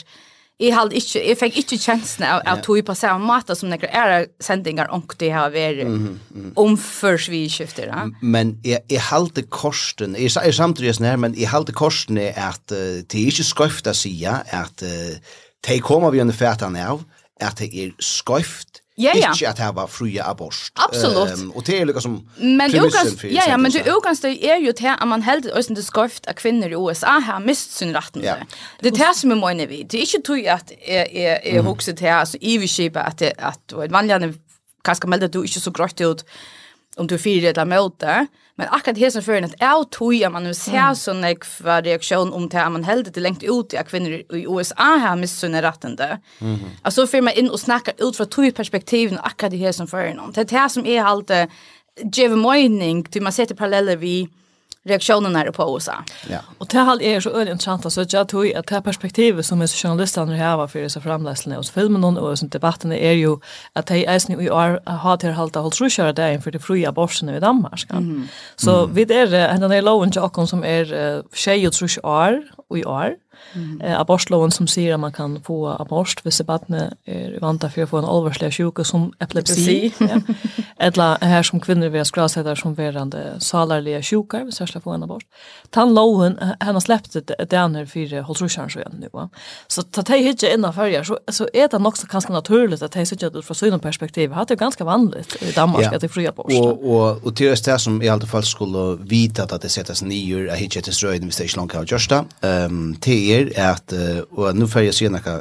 jeg 0.61 0.75
hadde 0.75 0.97
ikke, 0.97 1.21
jeg 1.25 1.37
fikk 1.39 1.57
ikke 1.61 1.77
kjensene 1.81 2.29
av 2.29 2.41
att 2.45 2.63
tog 2.63 2.81
på 2.85 2.95
samme 2.97 3.25
måte 3.25 3.55
som 3.57 3.69
nekker 3.71 3.89
er 3.89 4.27
sendinger 4.43 4.91
och 4.93 5.15
det 5.19 5.31
har 5.33 5.49
vært 5.53 5.83
mm, 5.87 6.19
mm. 6.33 6.51
om 6.55 6.77
förs 6.77 7.29
vi 7.29 7.47
skifter 7.49 7.89
ja? 7.89 8.07
men 8.21 8.57
jeg, 8.63 8.83
jeg 8.89 9.01
halte 9.09 9.43
korsten, 9.43 10.15
jeg, 10.15 10.31
jag 10.35 10.53
samtidig 10.57 10.95
sånn 10.97 11.09
her, 11.09 11.21
men 11.21 11.37
jeg 11.37 11.49
halte 11.51 11.73
korsten 11.73 12.19
er 12.21 12.37
at 12.37 12.61
uh, 12.73 13.01
det 13.01 13.17
er 13.17 13.31
ikke 13.31 13.69
inte 13.69 13.95
å 13.95 13.97
si 13.97 14.13
at 14.27 14.85
uh, 14.85 15.33
det 15.67 15.81
kommer 15.85 16.13
vi 16.13 16.21
under 16.21 16.37
fætene 16.37 16.85
av 16.93 17.03
at 17.41 17.57
det 17.57 17.71
er 17.73 17.95
sköft 17.97 18.80
Ja, 19.00 19.13
ja. 19.15 19.31
Ikke 19.31 19.48
at 19.48 19.57
det 19.57 19.69
var 19.75 19.88
fria 19.88 20.25
abort. 20.29 20.71
Absolutt. 20.75 21.39
Um, 21.39 21.51
og 21.55 21.63
det 21.67 21.77
er 21.79 21.86
lukka 21.88 22.01
som 22.03 22.17
men 22.38 22.74
ukast, 22.75 23.15
for 23.19 23.31
Ja, 23.31 23.45
ja, 23.48 23.57
men 23.57 23.71
det 23.71 23.86
ukanstøy 23.88 24.36
er 24.36 24.60
jo 24.60 24.74
til 24.75 24.91
at 24.91 25.07
man 25.07 25.24
heldig 25.24 25.53
også 25.55 25.74
det 25.77 25.86
skøft 25.86 26.27
at 26.27 26.36
kvinner 26.36 26.67
i 26.67 26.75
USA 26.75 27.19
har 27.24 27.39
mist 27.39 27.77
sin 27.77 27.95
retten. 27.95 28.24
Ja. 28.24 28.36
Det 28.83 28.91
er 28.91 28.98
det 29.00 29.15
som 29.17 29.31
er 29.31 29.39
mener 29.39 29.71
vi. 29.71 29.83
Det 29.83 29.98
er 29.98 30.05
ikke 30.10 30.21
tog 30.27 30.45
at 30.45 30.74
jeg, 30.88 31.07
jeg, 31.13 31.39
jeg 31.45 31.62
mm. 31.62 31.67
hukser 31.67 31.93
til 31.93 32.05
altså, 32.05 32.38
i 32.41 32.48
vi 32.48 32.53
iverskipet 32.53 33.01
at, 33.01 33.21
at, 33.21 33.77
at 33.79 33.91
vanligene 33.91 34.33
kanskje 34.83 35.13
at 35.13 35.33
du 35.33 35.41
ikke 35.41 35.60
så 35.60 35.71
grøyt 35.71 36.01
ut 36.01 36.24
om 36.98 37.07
du 37.07 37.17
fyrir 37.17 37.50
eller 37.50 37.65
møte, 37.65 38.27
Men 38.61 38.69
akkurat 38.71 38.97
här 38.97 39.09
som 39.09 39.21
fører, 39.21 39.43
att 39.43 39.55
jeg 39.59 39.85
tog 39.91 40.23
at 40.23 40.31
man 40.31 40.43
nu 40.43 40.53
ser 40.53 40.71
jeg 40.71 41.37
var 41.63 41.81
reaksjon 41.81 42.33
om 42.33 42.49
til 42.49 42.57
at 42.57 42.71
man 42.71 42.83
hällde 42.83 43.09
till 43.11 43.23
längt 43.23 43.43
ut 43.43 43.73
at 43.73 43.87
kvinnor 43.87 44.11
i 44.11 44.45
USA 44.45 44.97
har 44.99 45.15
mist 45.15 45.43
ratten 45.43 45.95
där. 45.95 46.17
Mm 46.39 46.55
-hmm. 46.55 46.69
Alltså 46.81 47.07
för 47.07 47.21
man 47.21 47.33
in 47.33 47.49
och 47.49 47.59
snakker 47.59 47.93
ut 48.07 48.17
från 48.17 48.27
tog 48.27 48.55
perspektiven 48.55 49.19
akkurat 49.23 49.53
här 49.53 49.71
som 49.71 49.87
förrän. 49.87 50.31
Det 50.35 50.41
er 50.41 50.43
det 50.43 50.57
här 50.57 50.67
som 50.67 50.85
är 50.85 51.03
allt 51.03 51.27
det 51.27 51.47
ger 52.17 52.35
mening 52.35 53.03
til 53.03 53.21
man 53.21 53.31
setter 53.31 53.55
paralleller 53.55 53.95
vid 53.95 54.27
reaktionen 54.83 55.35
är 55.35 55.51
på 55.51 55.75
USA. 55.75 55.93
Ja. 56.29 56.39
Och 56.57 56.67
det 56.67 56.79
här 56.79 57.01
är 57.01 57.19
så 57.19 57.29
öle 57.29 57.51
intressant 57.51 57.85
alltså 57.85 58.05
jag 58.09 58.27
tror 58.27 58.57
att 58.57 58.67
det 58.67 58.75
här 58.75 58.81
perspektivet 58.81 59.45
som 59.45 59.61
är 59.61 59.67
så 59.67 59.88
journalister 59.88 60.25
nu 60.25 60.35
här 60.35 60.57
var 60.57 60.67
för 60.67 60.88
så 60.88 61.01
framläsning 61.01 61.57
och 61.57 61.65
filmen 61.65 62.03
och 62.03 62.39
sånt 62.39 62.51
debatten 62.51 62.91
är 62.91 63.11
ju 63.11 63.38
att 63.73 63.85
det 63.85 64.05
är 64.05 64.31
ju 64.41 64.47
är 64.47 64.89
har 64.89 65.17
det 65.17 65.31
halta 65.31 65.59
hållt 65.59 65.75
så 65.75 66.11
det 66.11 66.33
inför 66.33 66.51
det 66.51 66.59
fria 66.59 66.89
aborten 66.89 67.29
i 67.29 67.39
Danmark. 67.39 67.85
Mm. 67.89 68.27
Så 68.55 68.85
vi 68.85 69.01
är 69.01 69.59
den 69.59 69.69
där 69.69 69.81
loven 69.81 70.11
jag 70.15 70.47
som 70.47 70.63
är 70.63 71.23
tjej 71.35 71.67
och 71.67 71.73
tror 71.73 71.89
jag 72.03 72.27
är 72.27 72.43
och 72.69 72.77
är 72.77 73.15
Mm. 73.53 73.81
Eh, 73.81 74.00
abortloven 74.00 74.51
som 74.51 74.67
sier 74.67 74.93
at 74.95 75.00
man 75.00 75.11
kan 75.11 75.38
få 75.43 75.57
abort 75.73 76.21
hvis 76.23 76.41
barnet 76.47 76.93
er 77.09 77.38
vant 77.41 77.61
til 77.61 77.83
å 77.83 77.89
få 77.89 78.01
en 78.01 78.07
alvorslig 78.07 78.51
sjuke 78.55 78.85
som 78.88 79.09
epilepsi. 79.23 79.91
ja. 80.00 80.19
Eller 80.81 81.17
her 81.25 81.43
som 81.45 81.61
kvinner 81.63 81.91
vil 81.93 82.05
skrasette 82.07 82.55
som 82.59 82.75
verande 82.77 83.38
salarlige 83.43 84.01
sjuker 84.11 84.45
hvis 84.47 84.61
jeg 84.61 84.71
skal 84.71 84.83
få 84.85 84.95
en 84.95 85.05
abort. 85.07 85.25
Tan 85.71 85.93
loven, 85.95 86.38
han 86.39 86.75
har 86.75 86.83
släppt 86.83 87.17
det 87.27 87.38
denne 87.51 87.85
fire 87.88 88.23
holdsrusjeren 88.27 88.71
så 88.71 88.81
igjen 88.81 89.03
nå. 89.03 89.27
Så 89.67 89.83
ta 89.83 90.03
det 90.07 90.21
ikke 90.33 90.53
innan 90.53 90.73
färger 90.73 91.03
så, 91.07 91.19
så 91.31 91.47
er 91.53 91.67
det 91.71 91.81
nok 91.81 91.97
så 91.97 92.07
ganske 92.11 92.33
naturligt 92.33 92.83
at 92.83 92.95
det 92.95 93.07
sitter 93.07 93.31
ut 93.35 93.45
fra 93.45 93.57
sånne 93.57 93.79
perspektiv. 93.83 94.31
Det 94.31 94.55
er 94.55 94.59
ganske 94.59 94.85
vanligt 94.85 95.35
i 95.41 95.51
Danmark 95.55 95.85
ja. 95.85 95.93
at 95.95 96.01
det 96.01 96.09
er 96.09 96.13
fri 96.13 96.27
abort. 96.29 96.51
Og, 96.53 96.85
og, 96.85 97.25
og 97.25 97.35
til 97.35 97.51
det 97.51 97.79
som 97.81 98.01
i 98.01 98.09
alle 98.11 98.27
fall 98.27 98.45
skulle 98.47 98.97
vite 99.07 99.43
at 99.43 99.61
det 99.61 99.71
settes 99.71 100.03
nyer, 100.03 100.50
at 100.51 100.59
det 100.59 100.69
ikke 100.69 100.81
er 100.81 100.88
til 100.89 100.97
strøyden 100.97 101.29
hvis 101.29 101.39
det 101.39 101.50
ikke 101.50 101.59
langt 101.61 101.77
har 101.77 101.88
gjørst 101.89 102.15
det. 102.15 102.21
Um, 102.47 102.95
til 103.01 103.20
er 103.33 103.51
at, 103.61 103.93
og 104.31 104.55
nu 104.57 104.67
får 104.69 104.87
jeg 104.87 104.97
si 104.97 105.09
noe, 105.11 105.35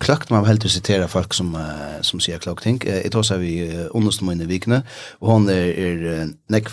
klagt 0.00 0.30
man 0.32 0.46
helt 0.48 0.62
til 0.64 0.70
å 0.70 0.72
sitere 0.72 1.08
folk 1.12 1.34
som, 1.36 1.52
som 2.06 2.22
sier 2.24 2.40
klokt 2.40 2.64
ting. 2.64 2.78
Jeg 2.86 3.12
tar 3.12 3.26
seg 3.26 3.42
vi 3.42 3.56
uh, 3.68 3.88
om 3.96 4.08
mine 4.24 4.48
vikene, 4.48 4.80
og 5.20 5.34
hun 5.34 5.50
er, 5.52 5.74
er 5.76 6.30
nekk 6.52 6.72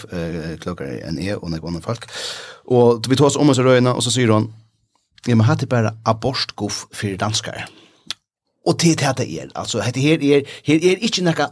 klokkere 0.63 1.01
enn 1.07 1.19
jeg, 1.19 1.39
og 1.41 1.51
nekk 1.51 1.67
andre 1.67 1.83
folk. 1.83 2.07
Og 2.71 3.09
vi 3.09 3.19
tar 3.19 3.27
oss 3.27 3.39
om 3.39 3.51
oss 3.51 3.59
i 3.59 3.67
røyene, 3.67 3.91
og 3.91 4.05
så 4.05 4.13
sier 4.15 4.31
hun, 4.31 4.47
ja, 5.27 5.35
men 5.35 5.47
hatt 5.47 5.65
er 5.65 5.71
bare 5.71 5.95
abortguff 6.07 6.85
for 6.95 7.19
danskere. 7.19 7.67
Og 8.67 8.75
det 8.81 8.97
er 9.01 9.15
det 9.15 9.27
er, 9.27 9.51
altså, 9.55 9.81
her 9.81 9.95
er, 9.95 10.43
her 10.67 10.75
er 10.75 11.03
ikke 11.03 11.23
noe 11.23 11.51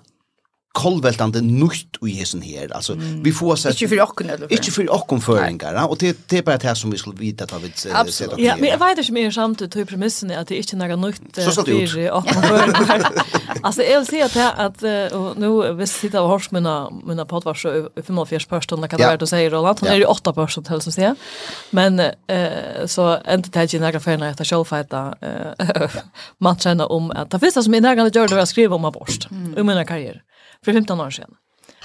kolveltande 0.75 1.41
nytt 1.41 1.99
i 2.03 2.13
hesen 2.17 2.43
her. 2.45 2.69
Altså, 2.75 2.93
mm. 2.93 3.23
vi 3.23 3.31
får 3.35 3.55
sett... 3.61 3.77
Ikke 3.79 3.93
for 3.93 4.03
okken 4.05 4.29
eller. 4.35 4.51
Ikke 4.53 4.73
for 4.75 4.91
okken 4.97 5.21
föringar, 5.23 5.79
og 5.87 5.99
det 6.01 6.15
det 6.29 6.39
er 6.39 6.41
bare 6.45 6.61
det 6.61 6.77
som 6.77 6.91
vi 6.91 6.97
skulle 6.97 7.17
vite 7.19 7.43
at 7.43 7.53
vi 7.61 7.67
vid 7.67 7.77
se 8.13 8.27
då. 8.27 8.35
Ja, 8.37 8.55
men 8.55 8.69
jeg 8.69 8.79
vet 8.79 8.97
inte 8.97 9.13
mer 9.13 9.31
samtidigt 9.31 9.73
til 9.73 9.85
premissen 9.85 10.31
är 10.31 10.37
att 10.37 10.47
det 10.47 10.55
ikke 10.55 10.75
er 10.75 10.95
noe 10.95 11.11
nytt 11.11 11.35
för 11.35 12.11
okken 12.11 12.37
föringar. 12.73 13.23
Alltså 13.63 13.83
jag 13.83 13.99
vill 13.99 14.07
säga 14.07 14.49
att 14.51 14.83
og 15.13 15.37
nå, 15.37 15.73
hvis 15.73 15.79
jeg 15.79 15.87
sitter 15.87 16.19
og 16.19 16.29
hørs 16.29 16.51
mine, 16.51 16.73
mine 17.07 17.25
podvars 17.25 17.65
og 17.65 17.89
45 18.03 18.47
personer 18.49 18.81
där 18.81 18.87
kan 18.87 18.99
det 18.99 19.07
være 19.07 19.17
du 19.17 19.25
sier, 19.25 19.49
Roland, 19.49 19.79
hon 19.79 19.89
er 19.89 19.95
jo 19.95 20.09
8 20.09 20.33
personer 20.33 20.65
til 20.65 20.75
å 20.75 20.91
si, 20.91 21.09
Men 21.71 21.99
eh 21.99 22.87
så 22.87 23.19
endte 23.25 23.49
det 23.49 23.63
ikke 23.63 23.79
några 23.79 23.99
föringar 23.99 24.31
etter 24.31 24.45
självfajta 24.45 25.13
eh 25.21 25.89
matchen 26.39 26.81
om 26.81 27.11
at 27.15 27.31
det 27.31 27.41
første 27.41 27.63
som 27.63 27.73
jeg 27.73 27.81
nærmere 27.81 28.09
gjør 28.09 28.27
det 28.27 28.35
var 28.35 28.43
å 28.43 28.45
skrive 28.45 28.75
om 28.75 28.85
abort 28.85 29.27
i 29.31 29.63
min 29.63 29.85
karriere 29.85 30.21
för 30.65 30.73
15 30.73 31.01
år 31.01 31.09
sedan. 31.09 31.35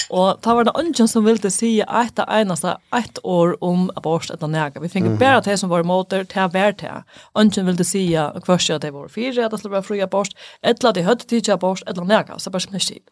Och 0.08 0.37
då 0.40 0.54
var 0.54 0.64
det 0.64 0.70
ungen 0.70 1.08
som 1.08 1.25
ville 1.25 1.50
säga 1.50 1.84
ett 2.04 2.18
enaste 2.28 2.76
ett 2.96 3.18
år 3.22 3.64
om 3.64 3.90
abort 3.96 4.30
att 4.30 4.50
näga. 4.50 4.80
Vi 4.80 4.88
fick 4.88 5.02
mm. 5.02 5.18
bara 5.18 5.40
det 5.40 5.58
som 5.58 5.68
var 5.68 5.80
emot 5.80 6.10
det 6.10 6.32
här 6.32 6.49
var 6.49 6.72
det. 6.72 7.04
Ungen 7.34 7.66
ville 7.66 7.84
säga 7.84 8.30
och 8.30 8.44
kvarsa 8.44 8.78
det 8.78 8.90
var 8.90 9.08
fyra 9.08 9.44
att 9.44 9.50
det 9.50 9.58
skulle 9.58 9.72
vara 9.72 9.82
fri 9.82 10.02
abort. 10.02 10.28
Ett 10.62 10.82
lade 10.82 11.16
tid 11.16 11.28
tidiga 11.28 11.54
abort 11.54 11.82
eller 11.87 12.04
näga 12.04 12.38
så 12.38 12.50
bara 12.50 12.60
smärs 12.60 12.88
shit. 12.88 13.10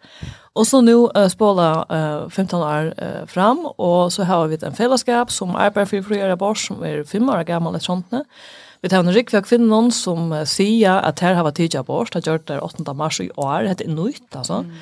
Och 0.52 0.66
så 0.66 0.80
nu 0.80 0.94
uh, 0.94 1.28
spåla 1.28 1.86
uh, 1.92 2.28
15 2.28 2.62
år 2.62 2.94
uh, 3.02 3.26
fram 3.26 3.66
och 3.66 4.12
så 4.12 4.22
har 4.22 4.46
vi 4.46 4.58
en 4.62 4.74
fällskap 4.74 5.32
som 5.32 5.56
arbetar 5.56 5.84
för 5.84 6.02
fri 6.02 6.22
abort 6.22 6.58
som 6.58 6.82
är 6.82 7.04
fem 7.04 7.28
år 7.28 7.42
gammal 7.42 7.72
eller 7.72 7.80
sånt. 7.80 8.10
Ne? 8.10 8.24
Vi 8.80 8.88
tar 8.88 8.98
en 8.98 9.12
rikvig 9.12 9.46
kvinnon 9.46 9.92
som 9.92 10.32
uh, 10.32 10.44
sier 10.44 11.00
at 11.02 11.20
her 11.20 11.34
har 11.34 11.46
vært 11.46 11.58
tidlig 11.58 11.80
abort, 11.80 12.14
har 12.14 12.22
gjort 12.22 12.46
det 12.46 12.60
8. 12.60 12.94
mars 12.94 13.20
i 13.20 13.30
år, 13.36 13.66
det 13.66 13.86
er 13.86 13.94
nytt, 13.94 14.28
altså. 14.36 14.62
Mm. 14.62 14.76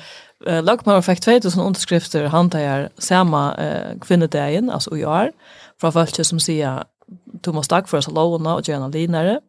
Uh, 0.45 0.59
Lagmannen 0.61 1.05
fikk 1.05 1.23
2000 1.25 1.63
underskrifter 1.63 2.27
handtager 2.29 2.87
samma 3.01 3.49
uh, 3.57 3.95
kvinnedagen, 4.03 4.69
altså 4.69 4.93
i 4.95 5.03
år, 5.03 5.31
fra 5.81 5.89
folk 5.93 6.19
som 6.21 6.41
sier 6.41 6.85
du 7.45 7.53
må 7.55 7.63
stakk 7.63 7.87
for 7.87 8.01
oss 8.01 8.09
lovene 8.11 8.57
og 8.57 8.67
gjerne 8.67 8.91
linere. 8.91 9.39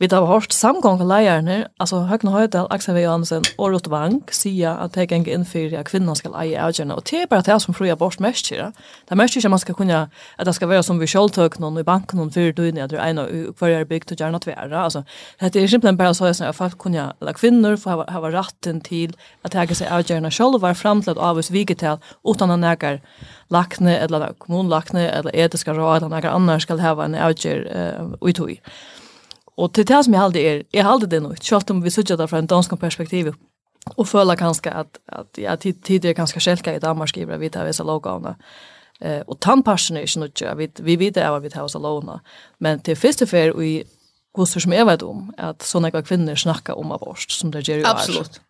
Vi 0.00 0.08
har 0.10 0.24
hørt 0.24 0.54
samgångleierne, 0.54 1.66
altså 1.80 1.98
Høgne 2.08 2.30
Høydal, 2.32 2.66
Aksel 2.72 2.94
V. 2.94 3.02
Johansen 3.02 3.42
og 3.58 3.74
Ruth 3.74 3.90
Wang, 3.92 4.22
sier 4.32 4.78
at 4.80 4.94
det 4.94 5.10
er 5.12 5.26
inn 5.28 5.42
for 5.44 5.74
at 5.76 5.90
kvinner 5.90 6.14
skal 6.16 6.32
eie 6.40 6.56
avgjørende. 6.56 6.94
Og 6.96 7.04
det 7.10 7.18
er 7.20 7.26
bare 7.28 7.44
det 7.44 7.58
som 7.60 7.74
fruer 7.76 7.98
bort 8.00 8.16
mest 8.16 8.48
kjører. 8.48 8.70
Det 8.72 9.12
er 9.12 9.18
mest 9.20 9.36
ikke 9.36 9.50
man 9.52 9.60
skal 9.60 9.74
kunne, 9.76 9.98
at 10.38 10.46
det 10.48 10.54
skal 10.56 10.70
være 10.70 10.86
som 10.88 11.02
vi 11.02 11.08
kjøltøk 11.12 11.58
noen 11.60 11.82
i 11.82 11.84
banken 11.84 12.16
noen 12.16 12.32
fire 12.32 12.54
døgn, 12.56 12.78
at 12.80 12.94
det 12.94 12.96
er 12.96 13.10
en 13.10 13.20
og 13.20 13.58
hver 13.60 13.74
er 13.76 13.84
bygd 13.90 14.14
og 14.14 14.22
gjerne 14.22 14.40
tvære. 14.40 14.70
Altså, 14.84 15.02
det 15.42 15.60
er 15.60 15.68
simpelthen 15.68 15.98
bare 15.98 16.14
så 16.14 16.32
at 16.32 16.56
folk 16.56 16.78
kunne, 16.78 17.12
eller 17.20 17.36
kvinner, 17.36 17.76
få 17.76 17.90
ha 17.90 18.06
ha 18.08 18.30
retten 18.32 18.80
til 18.80 19.12
at 19.44 19.52
det 19.52 19.76
seg 19.76 19.92
avgjørende 19.92 20.30
selv, 20.32 20.56
og 20.56 20.62
være 20.62 20.80
frem 20.80 21.02
til 21.02 21.10
at 21.12 21.20
avvis 21.20 21.52
vigetel, 21.52 22.00
uten 22.24 22.48
å 22.48 22.56
nægge 22.56 23.02
lakne, 23.52 23.98
eller 24.00 24.32
kommunlakne, 24.38 25.10
eller 25.12 25.36
etiske 25.36 25.76
råd, 25.76 26.00
eller 26.00 26.16
nægge 26.16 26.32
annar 26.32 26.64
skal 26.64 26.80
ha 26.80 26.96
en 27.04 27.20
avgjør 27.20 27.68
uh, 27.68 28.16
utøy. 28.24 28.56
Og 29.60 29.72
til 29.76 29.84
det 29.88 30.04
som 30.04 30.14
jeg 30.14 30.22
alltid 30.22 30.46
er, 30.48 30.62
jeg 30.72 30.86
alltid 30.86 31.12
det 31.12 31.22
nå, 31.22 31.34
Kört 31.44 31.70
om 31.70 31.84
vi 31.84 31.92
sitter 31.92 32.16
der 32.16 32.26
fra 32.30 32.40
en 32.40 32.48
dansk 32.48 32.76
perspektiv 32.80 33.34
og 33.96 34.06
føler 34.08 34.36
kanskje 34.36 34.70
at, 34.70 34.98
att 35.08 35.38
att 35.38 35.60
tid 35.60 36.04
er 36.04 36.12
ganske 36.12 36.40
skjelka 36.40 36.74
i 36.74 36.78
Danmark 36.78 37.08
skriver 37.08 37.38
vi 37.38 37.48
tar 37.48 37.64
visse 37.64 37.82
lovgavene. 37.82 38.34
Eh 39.00 39.22
og 39.26 39.40
tandpassen 39.40 39.96
er 39.96 40.00
ikke 40.00 40.20
noe, 40.20 40.56
vi 40.56 40.68
vi 40.78 40.96
vet 40.96 41.14
det 41.14 41.22
er 41.22 41.40
vi 41.40 41.48
tar 41.48 41.62
visse 41.62 41.78
alone. 41.78 42.20
Men 42.58 42.80
till 42.80 42.96
första 42.96 43.26
för 43.26 43.52
vi 43.58 43.84
Hos 44.34 44.50
som 44.50 44.72
jeg 44.72 44.86
vet 44.86 45.02
om, 45.02 45.34
at 45.38 45.62
sånne 45.62 45.90
här 45.92 46.02
kvinnor 46.02 46.34
snackar 46.34 46.78
om 46.78 46.92
abort, 46.92 47.30
som 47.30 47.50
det 47.50 47.68
gjør 47.68 47.76
jo 47.76 47.82
er. 47.82 47.90
Absolutt. 47.90 48.40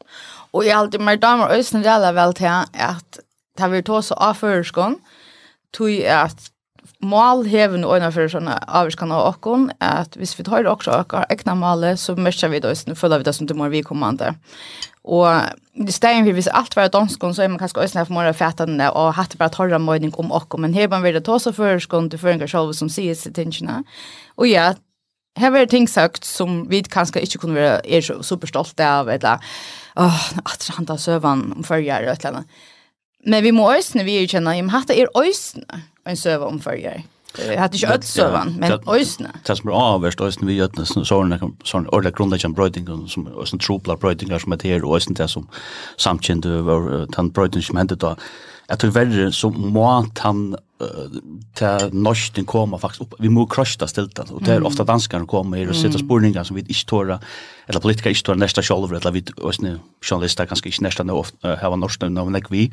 Og 0.52 0.64
jeg 0.64 0.76
alltid 0.76 1.00
mer 1.00 1.16
damer 1.16 1.44
och 1.44 1.54
östnär 1.54 1.86
alla 1.88 2.12
vel 2.12 2.34
til 2.34 2.46
at 2.74 3.20
det 3.56 3.60
har 3.60 3.68
vært 3.68 3.88
også 3.88 4.14
av 4.14 4.34
føreskånd, 4.34 4.96
tog 5.72 5.90
jag 5.90 6.20
att 6.20 6.50
mål 7.04 7.46
heven 7.48 7.84
og 7.86 7.96
innenfor 7.96 8.28
sånne 8.32 8.56
avgjørskene 8.68 9.16
av 9.16 9.28
åkken, 9.34 9.70
at 9.84 10.16
hvis 10.20 10.34
vi 10.38 10.44
tar 10.46 10.68
også 10.68 10.94
åkker 11.02 11.28
ekne 11.32 11.56
målet, 11.60 12.00
så 12.00 12.14
mørker 12.16 12.52
vi 12.52 12.60
det, 12.60 12.72
og 12.90 12.98
føler 12.98 13.20
vi 13.20 13.28
det 13.28 13.34
som 13.36 13.48
det 13.48 13.56
må 13.56 13.68
vi 13.72 13.82
kommande. 13.86 14.34
Og 15.04 15.26
i 15.80 15.92
stedet 15.92 16.26
for 16.26 16.36
hvis 16.36 16.50
alt 16.52 16.76
var 16.76 16.92
danskon, 16.92 17.34
så 17.34 17.44
er 17.44 17.48
man 17.48 17.60
kanskje 17.60 17.80
også 17.80 18.04
for 18.04 18.16
morgen 18.18 18.36
fætende, 18.36 18.90
og 18.92 19.14
hatt 19.16 19.36
bare 19.40 19.52
torra 19.54 19.80
møyning 19.80 20.12
om 20.20 20.32
åkken, 20.32 20.60
men 20.60 20.76
her 20.76 20.90
man 20.92 21.02
vil 21.04 21.20
ta 21.24 21.38
seg 21.40 21.56
føreskånd 21.56 22.12
til 22.12 22.20
føringer 22.20 22.50
selv 22.50 22.74
som 22.76 22.92
sier 22.92 23.16
seg 23.16 23.34
tingene. 23.38 23.82
Og 24.36 24.48
ja, 24.50 24.74
Her 25.38 25.52
var 25.54 25.62
det 25.62 25.70
ting 25.70 25.86
sagt 25.86 26.24
som 26.26 26.64
vi 26.68 26.80
kanskje 26.82 27.20
ikke 27.22 27.38
kunne 27.38 27.54
være 27.54 27.76
er 27.86 28.02
så 28.02 28.16
superstolte 28.26 28.82
av, 28.82 29.08
eller 29.08 29.38
åh, 29.96 30.24
at 30.42 30.66
han 30.74 30.88
tar 30.88 30.98
søvann 30.98 31.52
om 31.54 31.64
følger, 31.64 32.02
eller 32.02 32.12
et 32.12 32.24
eller 32.24 32.40
annet. 32.40 32.64
Men 33.26 33.44
vi 33.44 33.52
må 33.54 33.68
øsne 33.70 34.04
vi 34.04 34.26
kjenne, 34.26 34.56
ja, 34.56 34.64
men 34.64 34.74
hatt 34.74 34.90
er 34.90 35.06
øsne 35.16 35.84
en 36.04 36.16
søva 36.16 36.46
om 36.46 36.60
följer. 36.60 37.02
Jag 37.38 37.58
hade 37.58 37.76
ju 37.76 37.86
öll 37.86 38.02
sövan, 38.02 38.56
men 38.58 38.72
ösna. 38.86 39.30
Det 39.46 39.56
som 39.56 39.70
är 39.70 39.72
avvärst 39.72 40.20
ösna 40.20 40.46
vi 40.46 40.60
ösna 40.62 41.04
sådana 41.04 41.38
sådana 41.64 41.88
ordla 41.88 42.10
grundläggande 42.10 42.56
brödingar 42.56 43.06
som 43.06 43.28
ösna 43.42 43.58
tropla 43.58 43.96
brödingar 43.96 44.38
som 44.38 44.52
är 44.52 44.58
här 44.64 44.84
och 44.84 44.96
ösna 44.96 45.14
det 45.14 45.28
som 45.28 45.48
samkänd 45.96 46.46
över 46.46 47.06
den 47.16 47.30
brödingar 47.30 47.62
som 47.62 47.76
hände 47.76 47.94
då. 47.94 48.16
Jag 48.66 48.78
tror 48.78 48.90
värre 48.90 49.32
så 49.32 49.50
må 49.50 49.84
han 49.84 50.10
ta 51.54 51.88
norsten 51.92 52.44
koma 52.44 52.78
faktisk 52.78 53.02
opp. 53.02 53.14
Vi 53.18 53.28
må 53.28 53.46
krosta 53.46 53.86
stilta, 53.86 54.24
og 54.30 54.42
det 54.44 54.54
er 54.54 54.66
ofta 54.66 54.84
danskarna 54.84 55.26
kommer 55.26 55.58
her 55.58 55.68
og 55.68 55.76
sätta 55.76 55.98
spurningar 55.98 56.44
som 56.44 56.56
vi 56.56 56.62
ikke 56.62 56.86
tåra 56.86 57.20
eller 57.68 57.80
politiker 57.80 58.10
ikke 58.10 58.22
tåra 58.22 58.36
nesta 58.36 58.62
sjolver, 58.62 58.96
eller 58.96 59.10
vi 59.10 59.24
ösna 59.44 59.78
journalister 60.00 60.46
kanske 60.46 60.68
inte 60.68 60.82
nästa 60.82 61.02
nu 61.04 61.12
ofta 61.12 62.08
nå, 62.08 62.24
men 62.24 62.36
ikke 62.36 62.50
vi 62.50 62.70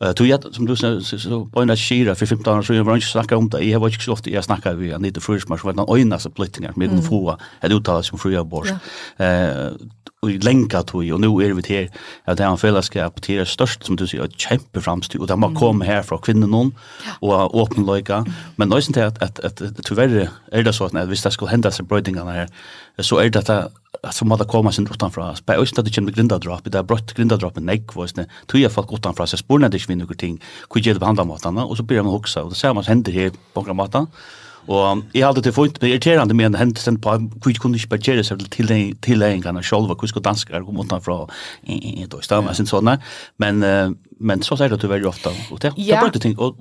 Eh 0.00 0.12
tog 0.12 0.26
jag 0.26 0.54
som 0.54 0.66
du 0.66 0.76
sa 0.76 1.00
så 1.00 1.46
på 1.46 1.62
en 1.62 1.76
skira 1.76 2.14
för 2.14 2.26
15 2.26 2.58
år 2.58 2.62
så 2.62 2.74
jag 2.74 2.84
var 2.84 2.94
inte 2.94 3.06
snacka 3.06 3.36
om 3.36 3.48
det. 3.48 3.64
Jag 3.64 3.80
var 3.80 3.88
inte 3.88 4.04
så 4.04 4.12
ofta 4.12 4.30
jag 4.30 4.44
snackar 4.44 4.74
vi 4.74 4.92
han 4.92 5.04
inte 5.04 5.20
först 5.20 5.48
men 5.48 5.58
var 5.62 5.72
det 5.72 5.84
ojna 5.86 6.18
så 6.18 6.30
plötsligt 6.30 6.76
med 6.76 6.90
den 6.90 7.02
fåa. 7.02 7.38
Det 7.60 7.74
uttalas 7.74 8.06
som 8.06 8.18
fria 8.18 8.44
bors. 8.44 8.68
Eh 9.16 9.72
och 10.20 10.30
länka 10.30 10.82
tog 10.82 11.12
och 11.12 11.20
nu 11.20 11.26
är 11.26 11.54
vi 11.54 11.62
här 11.68 11.90
att 12.24 12.36
det 12.36 12.44
är 12.44 12.48
en 12.48 12.58
fällskap 12.58 13.22
till 13.22 13.36
det 13.36 13.46
störst 13.46 13.84
som 13.84 13.96
du 13.96 14.06
säger 14.06 14.24
ett 14.24 14.40
kämpe 14.40 14.80
framsteg 14.80 15.20
och 15.20 15.26
där 15.26 15.36
man 15.36 15.54
kommer 15.54 15.86
här 15.86 16.02
från 16.02 16.18
kvinnan 16.18 16.50
någon 16.50 16.74
och 17.20 17.62
öppen 17.62 17.86
lojka 17.86 18.26
men 18.56 18.68
nästan 18.68 19.04
att 19.04 19.22
att 19.22 19.40
att 19.40 19.62
tyvärr 19.84 20.28
är 20.52 20.62
det 20.62 20.72
så 20.72 20.84
att 20.84 21.08
visst 21.08 21.24
det 21.24 21.30
skulle 21.30 21.50
hända 21.50 21.70
sig 21.70 21.84
brödingarna 21.84 22.32
här 22.32 22.48
så 23.00 23.20
er 23.22 23.30
det 23.30 23.44
at 23.50 24.14
så 24.14 24.24
må 24.24 24.36
det 24.38 24.48
komme 24.48 24.72
sin 24.72 24.86
utanfra. 24.86 25.32
Bei 25.46 25.58
øyne 25.58 25.82
det 25.82 25.94
kommer 25.94 26.12
grindadrop, 26.12 26.64
det 26.64 26.74
er 26.74 26.82
brått 26.86 27.14
grindadrop 27.14 27.56
med 27.56 27.66
nekk, 27.66 27.96
og 27.96 28.08
sånne, 28.10 28.28
tog 28.46 28.60
jeg 28.60 28.70
folk 28.70 28.92
utanfra, 28.92 29.26
så 29.26 29.38
spør 29.40 29.64
jeg 29.66 29.74
ikke 29.74 29.88
vi 29.88 29.96
noen 29.98 30.18
ting, 30.18 30.36
hvor 30.68 30.82
gjør 30.82 30.98
det 30.98 31.02
behandla 31.02 31.24
matene, 31.26 31.64
og 31.64 31.76
så 31.76 31.82
blir 31.82 32.02
man 32.02 32.14
hoksa, 32.14 32.44
og 32.44 32.52
det 32.54 32.60
ser 32.60 32.76
man 32.76 32.86
hender 32.86 33.12
her 33.12 33.32
på 33.54 33.64
noen 33.66 33.80
matene, 33.80 34.06
og 34.68 35.02
jeg 35.14 35.24
har 35.24 35.30
alltid 35.30 35.48
til 35.48 35.54
funnet 35.56 35.78
men 35.80 35.90
irriterende 35.90 36.34
med 36.36 36.46
en 36.46 36.58
hendelse 36.60 36.92
på 37.00 37.14
hvor 37.40 37.50
jeg 37.50 37.60
kunne 37.62 37.78
ikke 37.80 37.88
bare 37.88 38.04
gjøre 38.04 38.24
seg 38.24 38.42
til 38.52 38.68
tilhengene 39.00 39.62
selv, 39.64 39.88
hvor 39.88 40.06
skal 40.06 40.22
danskere 40.22 40.60
komme 40.64 40.84
utanfra, 40.84 41.22
og 41.24 42.22
stamme, 42.22 42.52
og 42.52 42.68
sånn 42.68 42.92
der, 42.92 43.00
men 43.38 43.96
men 44.20 44.42
så 44.42 44.56
säger 44.56 44.76
det 44.76 44.88
väldigt 44.88 45.08
ofta 45.08 45.30
och 45.50 45.60
det 45.60 45.72
det 45.76 46.00
bara 46.00 46.10
ting 46.10 46.38
och 46.38 46.56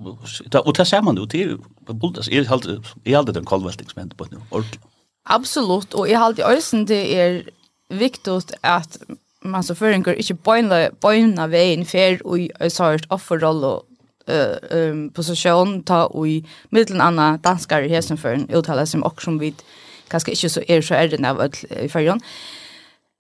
och 0.66 0.74
det 0.74 0.86
ser 0.86 1.02
man 1.02 1.16
då 1.16 1.26
till 1.26 1.58
buldas 1.88 2.30
är 2.30 2.46
halt 2.46 2.66
är 3.04 3.16
halt 3.16 3.34
den 3.34 3.46
kallvältning 3.46 3.90
som 3.90 4.00
händer 4.00 4.16
på 4.16 4.26
nu 4.32 4.38
ordentligt 4.50 4.82
Absolutt, 5.28 5.94
og 5.94 6.08
jeg 6.10 6.20
halte 6.20 6.48
øysen 6.48 6.86
det 6.88 7.02
er 7.20 7.42
viktig 7.90 8.54
at 8.64 8.98
man 9.42 9.64
så 9.64 9.76
føringer 9.76 10.18
ikke 10.20 10.34
bøyna, 10.34 10.90
bøyna 11.02 11.48
veien 11.52 11.86
fer 11.86 12.22
og 12.26 12.40
jeg 12.40 12.72
sa 12.72 12.94
offerroll 13.10 13.64
og 13.64 13.86
uh, 14.32 14.56
um, 14.72 15.08
posisjon 15.16 15.82
ta 15.88 16.06
og 16.08 16.28
i 16.28 16.38
middelen 16.72 17.02
anna 17.04 17.36
danskar 17.44 17.86
i 17.86 17.92
hesen 17.92 18.20
for 18.20 18.36
en 18.36 18.48
uttale 18.56 18.86
som 18.86 19.04
også 19.04 19.30
som 19.30 19.40
vi 19.40 19.54
kanskje 20.12 20.36
ikke 20.36 20.50
så 20.50 20.64
er 20.68 20.82
så 20.82 20.96
er 20.96 21.12
det 21.12 21.26
av 21.26 21.42
ødel 21.44 21.84
i 21.86 21.92
fyrjon 21.92 22.24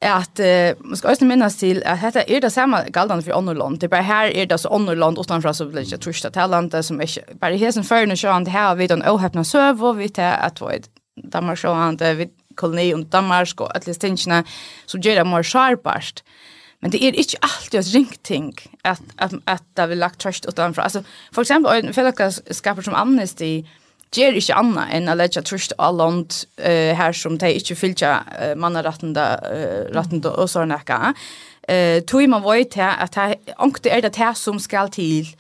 at 0.01 0.39
uh, 0.39 0.77
man 0.85 0.95
skal 0.95 1.09
også 1.09 1.25
minnes 1.25 1.55
til 1.57 1.81
at 1.85 2.03
dette 2.03 2.23
er 2.29 2.39
det 2.39 2.51
samme 2.53 2.83
galdene 2.93 3.23
for 3.23 3.33
andre. 3.33 3.71
Det 3.75 3.83
er 3.83 3.87
bare 3.87 4.03
her 4.03 4.31
er 4.35 4.45
det 4.45 4.59
så 4.59 4.69
andre 4.69 4.95
land 4.95 5.17
utenfra 5.17 5.53
så 5.53 5.65
blir 5.65 5.81
det 5.81 5.91
ikke 5.91 6.03
trusht 6.03 6.25
av 6.25 6.31
talandet 6.31 6.85
som 6.85 7.01
ikke, 7.01 7.23
bare 7.41 7.55
i 7.55 7.57
hesen 7.57 7.81
hesenføren 7.81 8.11
og 8.11 8.17
sjøen, 8.17 8.47
her 8.47 8.67
har 8.67 8.75
vi 8.75 8.87
den 8.87 9.01
åhøpne 9.01 9.43
søv 9.43 9.83
og 9.83 9.97
vi 9.97 10.07
tar 10.07 10.37
at 10.37 10.61
vi 10.61 10.85
Danmark 11.33 11.63
og 11.65 11.77
han 11.77 11.97
det 11.99 12.29
koloni 12.57 12.93
om 12.93 13.05
Danmark 13.05 13.61
og 13.61 13.71
alle 13.75 13.93
stingene 13.93 14.43
som 14.85 15.01
gjør 15.01 15.21
det 15.21 15.27
mer 15.29 15.45
sjarpast. 15.45 16.23
Men 16.81 16.93
det 16.93 17.01
er 17.01 17.17
ikke 17.17 17.41
alltid 17.41 17.79
et 17.79 17.93
ringting 17.95 18.53
at, 18.85 19.01
at, 19.17 19.33
at 19.47 19.63
det 19.77 19.89
vil 19.89 19.97
lagt 19.97 20.19
trøst 20.21 20.45
utenfor. 20.45 20.81
Altså, 20.81 21.01
for 21.33 21.41
eksempel, 21.41 21.71
en 21.73 21.93
fellesskaper 21.93 22.85
som 22.85 22.93
Amnesty 22.97 23.65
gjør 24.15 24.37
ikke 24.39 24.55
annet 24.55 24.93
enn 24.95 25.09
å 25.11 25.17
legge 25.17 25.41
trøst 25.43 25.73
av 25.81 25.97
land 25.97 26.43
uh, 26.61 26.93
her 26.95 27.15
som 27.17 27.37
de 27.41 27.49
ikke 27.57 27.75
fyller 27.75 28.21
uh, 28.29 28.53
manneretten 28.59 29.17
uh, 29.17 30.29
og 30.31 30.45
sånn. 30.51 30.75
Uh, 31.67 31.99
tog 32.07 32.29
man 32.29 32.45
vøy 32.45 32.63
til 32.71 32.85
at 32.87 33.17
det 33.83 33.91
er 33.91 34.05
det 34.05 34.33
som 34.37 34.61
skal 34.61 34.93
til 34.93 35.33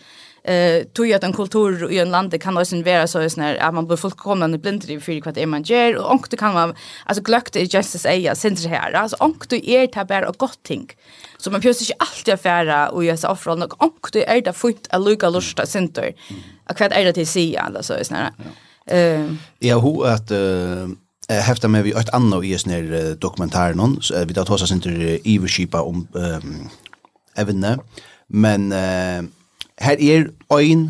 eh 0.47 0.83
tog 0.93 1.13
att 1.13 1.23
en 1.23 1.33
kultur 1.33 1.91
i 1.91 1.99
en 1.99 2.11
land 2.11 2.41
kan 2.41 2.57
också 2.57 2.81
vara 2.81 3.07
så 3.07 3.19
här 3.19 3.37
när 3.37 3.57
att 3.57 3.73
man 3.73 3.87
blir 3.87 3.97
fullkomligt 3.97 4.61
blind 4.61 4.89
i 4.89 4.99
för 4.99 5.21
vad 5.25 5.37
är 5.37 5.45
man 5.45 5.63
gör. 5.63 5.97
Och 5.97 6.11
onkt 6.11 6.37
kan 6.37 6.53
man 6.53 6.73
alltså 7.05 7.23
glökt 7.23 7.55
är 7.55 7.75
just 7.75 7.95
as 7.95 8.05
eja 8.05 8.35
sentr 8.35 8.67
här. 8.67 8.91
Alltså 8.91 9.17
onkt 9.19 9.53
är 9.53 9.87
det 9.87 10.05
bara 10.05 10.29
och 10.29 10.37
gott 10.37 10.63
ting. 10.63 10.91
Så 11.37 11.51
man 11.51 11.61
pjörs 11.61 11.81
inte 11.81 11.93
alltid 11.99 12.33
affära 12.33 12.89
och 12.89 13.03
göra 13.03 13.17
sig 13.17 13.29
offrande. 13.29 13.65
Och 13.65 13.83
onkt 13.83 14.15
är 14.15 14.41
det 14.41 14.53
fint 14.53 14.87
att 14.89 15.01
lucka 15.01 15.29
lusta 15.29 15.65
center 15.65 16.13
att 16.65 16.79
vad 16.79 16.91
är 16.91 17.05
det 17.05 17.13
till 17.13 17.27
sig 17.27 17.57
alla 17.57 17.83
så 17.83 17.93
här 17.93 18.31
eh. 18.85 19.31
Ja 19.59 19.79
hur 19.79 20.07
att 20.07 20.31
eh 20.31 20.87
hefta 21.29 21.67
med 21.67 21.83
vi 21.83 21.91
ett 21.91 22.13
annat 22.13 22.43
i 22.43 22.57
snär 22.57 23.15
dokumentär 23.15 23.73
någon 23.73 24.01
så 24.01 24.25
vi 24.25 24.33
tar 24.33 24.51
oss 24.51 24.71
inte 24.71 24.89
i 25.23 25.39
om 25.81 26.07
um, 26.13 26.69
evne 27.35 27.79
men 28.27 28.71
eh 28.71 29.21
her 29.83 30.01
er 30.01 30.27
ein 30.57 30.89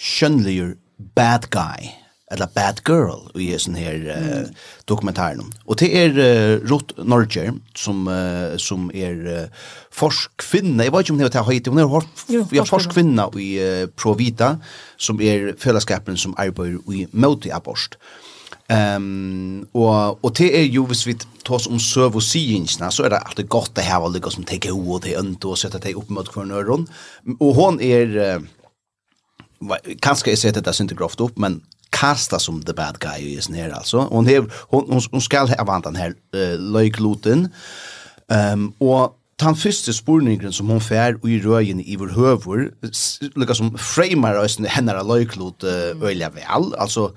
skjønnligur 0.00 0.76
bad 1.16 1.50
guy, 1.50 1.90
eller 2.30 2.46
bad 2.54 2.82
girl, 2.86 3.26
i 3.34 3.50
sånn 3.58 3.78
her 3.78 4.04
uh, 4.06 4.66
dokumentaren. 4.90 5.50
Og 5.66 5.80
det 5.82 5.90
er 5.98 6.14
uh, 6.14 6.54
Ruth 6.70 6.94
Norger, 7.02 7.52
som, 7.74 8.06
uh, 8.06 8.54
som 8.60 8.88
er 8.94 9.20
uh, 9.26 9.68
forskvinne, 9.94 10.86
jeg 10.86 10.94
vet 10.94 11.06
ikke 11.06 11.16
om 11.16 11.20
det 11.22 11.30
er 11.30 11.46
hva 11.46 11.54
heter, 11.56 11.74
hun 11.74 11.82
er 11.82 11.88
jo, 12.30 12.44
ja, 12.54 12.66
forskvinne 12.68 13.30
i 13.42 13.50
uh, 13.58 13.84
Provita, 13.98 14.54
som 15.00 15.22
er 15.22 15.52
fellesskapen 15.58 16.18
som 16.20 16.36
arbeider 16.38 16.82
i 16.94 17.06
møte 17.12 17.54
abort. 17.54 17.98
Mm 17.98 18.29
Ehm 18.70 19.66
um, 19.72 19.82
och 19.82 20.24
och 20.24 20.32
det 20.32 20.60
är 20.60 20.64
ju 20.64 20.86
vis 20.86 21.06
vi 21.06 21.16
tas 21.42 21.66
om 21.66 21.80
serv 21.80 22.16
och 22.16 22.22
synsna 22.22 22.90
så 22.90 23.02
är 23.02 23.10
det 23.10 23.18
alltid 23.18 23.48
gott 23.48 23.74
det 23.74 23.82
här 23.82 24.00
vad 24.00 24.32
som 24.32 24.44
tar 24.44 24.70
ho 24.70 24.92
och 24.92 25.00
det 25.00 25.18
inte 25.18 25.46
och 25.46 25.58
sätta 25.58 25.78
det 25.78 25.94
upp 25.94 26.08
mot 26.08 26.34
för 26.34 26.44
nörron 26.44 26.86
Och 27.38 27.54
hon 27.54 27.80
är 27.80 28.40
kanske 30.00 30.32
är 30.32 30.36
sättet 30.36 30.66
att 30.66 30.80
inte 30.80 30.94
grovt 30.94 31.20
upp 31.20 31.38
men 31.38 31.60
kasta 31.90 32.38
som 32.38 32.62
the 32.62 32.72
bad 32.72 32.98
guy 32.98 33.38
is 33.38 33.48
near 33.48 33.70
alltså. 33.70 33.98
Hon 33.98 34.26
hev, 34.26 34.52
hon 34.68 34.84
hon, 34.88 35.02
hon 35.10 35.20
ska 35.20 35.40
ha 35.40 35.64
vant 35.64 35.84
den 35.84 35.96
här 35.96 36.14
uh, 36.36 36.58
löjkloten. 36.58 37.48
Ehm 38.28 38.72
um, 38.78 38.88
och 38.88 39.19
den 39.40 39.56
første 39.56 39.92
spurningen 39.96 40.52
som 40.52 40.70
hon 40.72 40.82
fær 40.82 41.16
i 41.26 41.38
røyen 41.44 41.80
i 41.80 41.96
vår 42.00 42.14
høver, 42.16 42.66
lukka 43.36 43.56
som 43.56 43.72
framar 43.78 44.40
øyne 44.42 44.70
hennar 44.70 45.00
av 45.00 45.08
løyklot 45.10 45.64
øyla 46.02 46.30
vel, 46.34 46.72
altså 46.78 47.10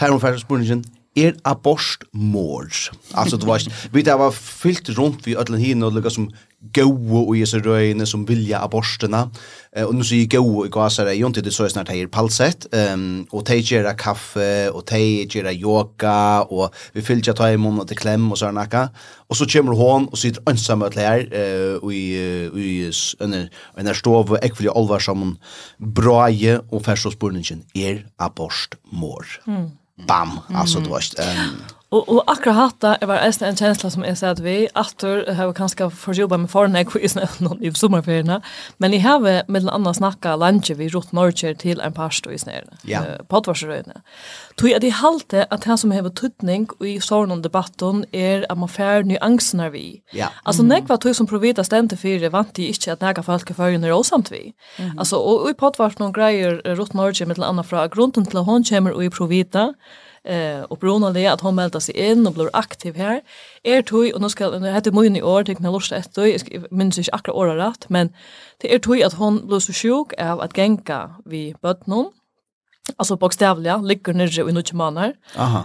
her 0.00 0.14
hon 0.14 0.22
fær 0.22 0.38
spurningen, 0.40 0.84
er 1.18 1.32
abort 1.44 2.04
mord? 2.12 2.90
Altså, 3.14 3.36
du 3.36 3.46
var 3.46 3.64
vi 3.92 4.02
der 4.02 4.18
var 4.20 4.30
fyllt 4.30 4.90
rundt 4.98 5.26
vi 5.26 5.36
ødelen 5.36 5.60
hinn 5.60 5.82
og 5.82 5.96
lukka 5.96 6.12
som 6.14 6.28
goa 6.74 7.20
i 7.36 7.42
disse 7.44 7.60
røyene 7.62 8.06
som 8.08 8.24
vilja 8.26 8.58
aborsterna. 8.64 9.28
Eh, 9.72 9.84
og 9.86 9.94
nu 9.94 10.02
så 10.04 10.16
i 10.16 10.26
goa 10.30 10.66
i 10.66 10.72
gasare, 10.72 11.12
er 11.12 11.20
jo 11.20 11.30
ikke 11.30 11.44
det 11.46 11.54
så 11.54 11.68
snart 11.70 11.92
her 11.92 12.10
palsett. 12.10 12.66
Um, 12.74 13.26
og 13.32 13.46
de 13.46 13.60
gjerra 13.62 13.94
kaffe, 13.98 14.70
og 14.72 14.82
de 14.90 15.26
gjerra 15.30 15.54
yoga, 15.54 16.42
og 16.50 16.74
vi 16.94 17.04
fyller 17.04 17.36
ta 17.36 17.50
i 17.52 17.60
munnen 17.60 17.86
til 17.86 17.98
klem 18.00 18.26
og 18.32 18.40
sånn 18.40 18.58
akka. 18.58 18.88
Og 19.28 19.38
så 19.38 19.46
kommer 19.52 19.78
hon 19.78 20.08
og 20.10 20.18
sitter 20.18 20.42
ansamme 20.50 20.90
til 20.90 21.04
her, 21.06 21.26
uh, 21.30 21.78
og 21.82 21.94
i 21.94 22.90
en 23.22 23.90
her 23.90 23.98
stov, 23.98 24.32
og 24.32 24.38
jeg 24.42 24.56
vil 24.58 24.70
jo 24.72 24.78
alvar 24.78 25.04
som 25.04 25.36
braje, 25.78 26.58
og 26.72 26.84
færst 26.84 27.06
og 27.06 27.14
spurningen 27.14 27.64
er 27.76 28.02
aborstmår. 28.18 29.38
Mm. 29.46 29.68
Bam, 30.06 30.38
altså 30.54 30.78
mm. 30.78 30.84
du 30.84 30.94
har. 30.94 31.06
Um, 31.22 31.77
Og, 31.90 32.08
och 32.08 32.22
akkurat 32.26 32.56
hatta 32.56 32.94
är 32.94 33.06
bara 33.06 33.20
en 33.20 33.56
kjensla 33.56 33.90
som 33.90 34.04
är 34.04 34.14
så 34.14 34.26
att 34.26 34.38
vi 34.38 34.68
åter 34.74 35.34
har 35.34 35.52
kanske 35.52 35.90
förjobba 35.90 36.36
med 36.36 36.50
förna 36.50 36.84
quiz 36.84 37.16
någon 37.38 37.62
i 37.62 37.74
sommerferiene, 37.74 38.40
Men 38.76 38.92
jeg 38.92 39.02
har 39.02 39.42
mellan 39.48 39.74
andra 39.74 39.94
snacka 39.94 40.36
lunch 40.36 40.70
vi 40.70 40.88
rot 40.88 41.12
norrcher 41.12 41.54
till 41.54 41.80
en 41.80 41.92
pastor 41.92 42.32
i 42.32 42.38
snär. 42.38 42.64
Ja. 42.82 43.00
Uh, 43.00 43.24
Pottvarsröna. 43.28 44.02
Tog 44.56 44.70
jag 44.70 44.80
det 44.80 44.90
halte 44.90 45.46
att 45.50 45.62
det 45.62 45.78
som 45.78 45.92
har 45.92 46.10
tutning 46.10 46.68
och 46.78 46.86
i 46.86 47.00
sånne 47.00 47.36
debatten 47.36 48.04
är 48.12 48.52
att 48.52 48.58
man 48.58 48.68
fär 48.68 49.02
nyansene 49.02 49.70
vi. 49.70 50.02
Ja. 50.12 50.26
Alltså 50.42 50.62
mm. 50.62 50.68
nekva 50.68 50.96
tog 50.96 51.16
som 51.16 51.26
provita 51.26 51.64
stendte 51.64 51.96
för 51.96 52.20
det 52.20 52.28
vant 52.28 52.54
de 52.54 52.68
inte 52.68 52.92
att 52.92 53.00
näga 53.00 53.22
folk 53.22 53.56
för 53.56 53.78
när 53.78 53.92
och 53.92 53.98
åsamt 53.98 54.32
vi. 54.32 54.52
Mm. 54.76 54.98
Alltså 54.98 55.16
och, 55.16 55.42
och 55.42 55.50
i 55.50 55.54
noen 55.98 56.12
greier 56.12 56.62
grejer 56.62 56.76
rot 56.76 56.92
norrcher 56.92 57.26
mellan 57.26 57.48
andra 57.48 57.62
från 57.62 57.88
grunden 57.88 58.26
till 58.26 58.38
hon 58.38 58.64
kommer 58.64 58.92
och 58.92 59.04
i 59.04 59.10
provita 59.10 59.74
eh 60.28 60.62
och 60.62 60.78
Bruno 60.78 60.94
uppronande 60.96 61.32
att 61.32 61.40
hon 61.40 61.54
melda 61.54 61.80
sig 61.80 61.96
in 61.96 62.26
och 62.26 62.32
blir 62.32 62.50
aktiv 62.52 62.96
här. 62.96 63.20
Är 63.62 63.82
tog 63.82 64.14
och 64.14 64.20
nu 64.20 64.28
ska 64.28 64.50
nu 64.50 64.70
heter 64.70 64.92
Mojen 64.92 65.16
i 65.16 65.22
år 65.22 65.44
tycker 65.44 65.64
jag 65.64 65.72
lust 65.72 65.92
ett 65.92 66.14
då. 66.14 66.26
Jag 66.26 66.40
minns 66.70 66.98
inte 66.98 67.10
akkurat 67.12 67.36
året 67.36 67.66
rätt 67.66 67.88
men 67.88 68.12
det 68.60 68.74
är 68.74 68.78
tog 68.78 69.02
att 69.02 69.14
hon 69.14 69.46
blir 69.46 69.60
så 69.60 69.72
sjuk 69.72 70.12
av 70.20 70.40
att 70.40 70.58
gänka 70.58 71.10
vid 71.24 71.56
bötnon 71.62 72.12
alltså 72.96 73.16
bokstavliga 73.16 73.76
ligger 73.76 74.12
nere 74.12 74.50
i 74.50 74.52
några 74.52 74.76
månader. 74.76 75.14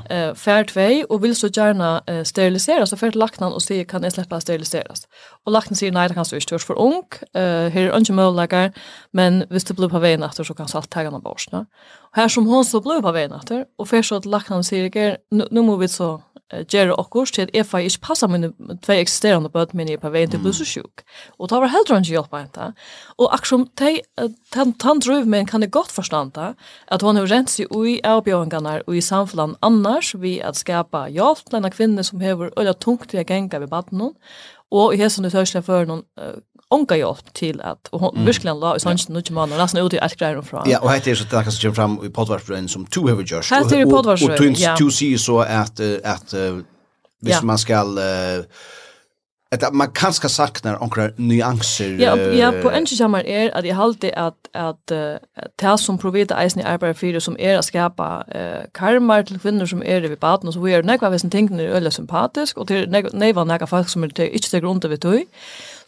Eh 0.09 0.33
fair 0.33 0.63
två 0.63 1.05
och 1.09 1.23
vill 1.23 1.35
så 1.35 1.47
gärna 1.47 2.03
eh, 2.07 2.23
sterilisera 2.23 2.85
så 2.85 2.97
för 2.97 3.07
att 3.07 3.15
laxnan 3.15 3.53
och 3.53 3.61
se 3.61 3.85
kan 3.85 4.01
det 4.01 4.11
släppa 4.11 4.41
steriliseras. 4.41 5.07
Och 5.45 5.51
lacknan 5.51 5.75
säger 5.75 5.91
nej 5.91 6.07
det 6.07 6.13
kan 6.13 6.25
så 6.25 6.35
är 6.35 6.57
för 6.57 6.79
ung. 6.79 7.03
Eh 7.33 7.41
här 7.73 7.77
är 7.77 7.97
inte 7.97 8.13
möjligt 8.13 8.73
men 9.11 9.45
visst 9.49 9.67
det 9.67 9.73
blir 9.73 9.89
på 9.89 9.99
vägen 9.99 10.23
efter 10.23 10.43
så 10.43 10.53
kan 10.53 10.67
salt 10.67 10.89
ta 10.89 11.03
den 11.03 11.21
borsten. 11.21 11.59
Och 11.59 12.17
här 12.17 12.27
som 12.27 12.47
hon 12.47 12.65
så 12.65 12.81
blir 12.81 13.01
på 13.01 13.11
vägen 13.11 13.31
efter 13.31 13.65
och 13.77 13.89
för 13.89 14.01
så 14.01 14.15
att 14.15 14.25
lacknan 14.25 14.63
säger 14.63 15.17
nu, 15.31 15.47
nu 15.51 15.61
måste 15.61 15.79
vi 15.79 15.87
så 15.87 16.21
gjøre 16.51 16.95
akkurat 16.99 17.33
til 17.33 17.41
at 17.41 17.53
jeg 17.53 17.65
faktisk 17.65 17.97
ikke 17.97 18.07
passer 18.07 18.27
mine 18.27 18.51
tve 18.83 18.99
eksisterende 19.01 19.49
bøten 19.49 19.77
mine 19.77 19.97
på 19.97 20.11
veien 20.13 20.29
til 20.29 20.39
å 20.39 20.43
bli 20.43 20.53
så 20.53 20.65
sjuk. 20.67 21.03
Og 21.39 21.49
det 21.49 21.59
var 21.63 21.71
heller 21.73 21.99
ikke 21.99 22.13
hjelp 22.13 22.33
av 22.33 22.43
henne. 22.43 22.67
Og 23.17 23.33
akkurat 23.33 23.47
som 23.47 24.83
han 24.91 25.03
drøv 25.03 25.27
med 25.27 25.47
kan 25.49 25.61
jeg 25.61 25.71
godt 25.71 25.91
forstande 25.91 26.53
at 26.87 27.01
hon 27.01 27.17
har 27.17 27.29
rent 27.31 27.49
seg 27.49 27.71
i 27.73 27.99
avbjøringene 28.05 28.81
og 28.87 28.95
i 28.95 29.01
samfunnet 29.01 29.57
annars 29.61 30.13
vi 30.19 30.39
at 30.41 30.59
skapa 30.59 31.07
hjelp 31.09 31.45
til 31.49 31.59
en 31.59 31.71
kvinne 31.71 32.03
som 32.03 32.21
har 32.21 32.49
øyne 32.57 32.73
tungt 32.73 33.09
til 33.09 33.23
å 33.23 33.27
gjenge 33.27 33.59
ved 33.59 33.71
baden 33.71 34.11
og 34.73 34.93
i 34.93 34.97
hessen 34.97 35.25
i 35.25 35.29
tørsdag 35.29 35.65
før 35.67 35.85
noen 35.85 36.03
onka 36.73 36.95
hjälp 36.95 37.33
til 37.33 37.59
at 37.63 37.77
og 37.91 37.99
hon 37.99 38.15
mm. 38.15 38.25
verkligen 38.25 38.59
la 38.59 38.75
i 38.75 38.91
inte 38.91 39.11
mycket 39.11 39.31
man 39.31 39.51
och 39.51 39.57
nästan 39.57 39.85
ut 39.85 39.93
i 39.93 39.97
ett 39.97 40.17
greier 40.17 40.41
fra. 40.41 40.63
Ja, 40.65 40.79
og 40.79 40.89
här 40.89 41.07
är 41.07 41.15
så 41.15 41.23
där 41.23 41.43
kanske 41.43 41.61
kommer 41.61 41.75
fram 41.75 41.99
i 42.05 42.09
poddvarsbrön 42.09 42.67
som 42.67 42.85
two 42.85 43.07
have 43.07 43.23
just. 43.23 43.49
Här 43.49 43.81
i 43.81 43.85
poddvarsbrön. 43.85 44.31
Och 44.31 44.37
twins 44.37 44.65
to 44.79 44.89
see 44.89 45.17
så 45.17 45.39
at 45.39 45.79
att 46.03 46.33
hvis 47.21 47.43
man 47.43 47.57
skall 47.57 47.99
att 49.51 49.73
man 49.73 49.91
kan 49.91 50.13
ska 50.13 50.29
sakna 50.29 50.71
några 50.71 51.09
nyanser. 51.17 51.97
Ja, 51.99 52.17
ja, 52.17 52.51
på 52.61 52.71
en 52.71 52.87
sätt 52.87 53.09
man 53.09 53.25
är 53.25 53.57
att 53.57 53.65
jag 53.65 53.75
håller 53.75 54.17
att 54.17 54.35
att 54.53 54.87
det 55.61 55.77
som 55.77 55.97
provita 55.97 56.45
isen 56.45 56.61
i 56.61 56.63
arbete 56.63 56.99
för 56.99 57.19
som 57.19 57.35
är 57.39 57.57
att 57.57 57.65
skapa 57.65 58.23
eh 58.31 58.63
karma 58.73 59.23
till 59.23 59.39
kvinnor 59.39 59.65
som 59.65 59.83
är 59.83 60.01
vid 60.01 60.19
baden 60.19 60.47
och 60.47 60.53
så 60.53 60.67
är 60.67 60.81
det 60.81 60.87
några 60.87 61.09
vissa 61.09 61.29
ting 61.29 61.47
som 61.47 61.59
är 61.59 61.67
öle 61.67 61.91
sympatisk 61.91 62.57
och 62.57 62.67
till 62.67 62.89
nej 63.13 63.33
var 63.33 63.45
några 63.45 63.67
folk 63.67 63.89
som 63.89 64.03
är 64.03 64.07
inte 64.07 64.49
till 64.49 64.59
grund 64.59 64.85
av 64.85 64.91
det. 64.91 65.25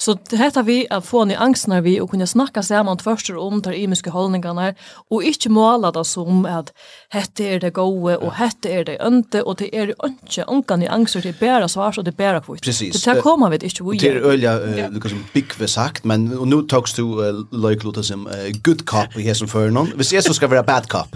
Så 0.06 0.18
det 0.30 0.38
heter 0.38 0.64
vi 0.64 0.88
att 0.90 1.06
få 1.06 1.26
ni 1.26 1.36
angstnar 1.36 1.82
vi 1.82 2.02
och 2.02 2.10
kunna 2.10 2.28
snacka 2.28 2.64
samman 2.64 2.98
först 2.98 3.30
om 3.30 3.62
tar 3.62 3.72
imiska 3.72 4.10
hållningarna 4.10 4.74
och 5.10 5.24
inte 5.24 5.50
måla 5.50 5.92
det 5.92 6.06
som 6.06 6.46
att 6.46 6.74
hette 7.10 7.44
är 7.44 7.60
det 7.60 7.70
goe 7.70 8.18
och 8.18 8.34
hette 8.34 8.70
är 8.70 8.86
det 8.86 9.08
inte 9.08 9.42
och 9.42 9.56
det 9.56 9.78
är 9.78 9.94
inte 10.06 10.44
onkan 10.48 10.82
i 10.82 10.88
angst 10.88 11.24
det 11.24 11.40
bära 11.40 11.68
så 11.68 11.92
så 11.92 12.02
det 12.02 12.18
bära 12.18 12.42
kvitt. 12.42 12.62
Precis. 12.62 13.04
Det 13.04 13.12
här 13.12 13.22
kommer 13.22 13.50
vi 13.50 13.56
inte 13.56 13.84
vi. 13.84 13.98
Det 13.98 14.10
är 14.10 14.16
ölja 14.16 14.60
liksom 14.90 15.26
big 15.34 15.54
för 15.54 15.68
sagt 15.68 16.04
men 16.04 16.38
och 16.38 16.48
nu 16.48 16.62
tags 16.62 16.94
du 16.94 17.04
like 17.52 17.84
Lotus 17.84 18.08
som 18.08 18.30
good 18.64 18.86
cop 18.86 19.10
vi 19.16 19.30
är 19.30 19.34
som 19.34 19.48
för 19.48 19.70
någon. 19.70 19.92
Vi 19.96 20.04
ser 20.04 20.22
så 20.22 20.34
ska 20.34 20.48
vara 20.48 20.64
bad 20.64 20.90
cop. 20.90 21.16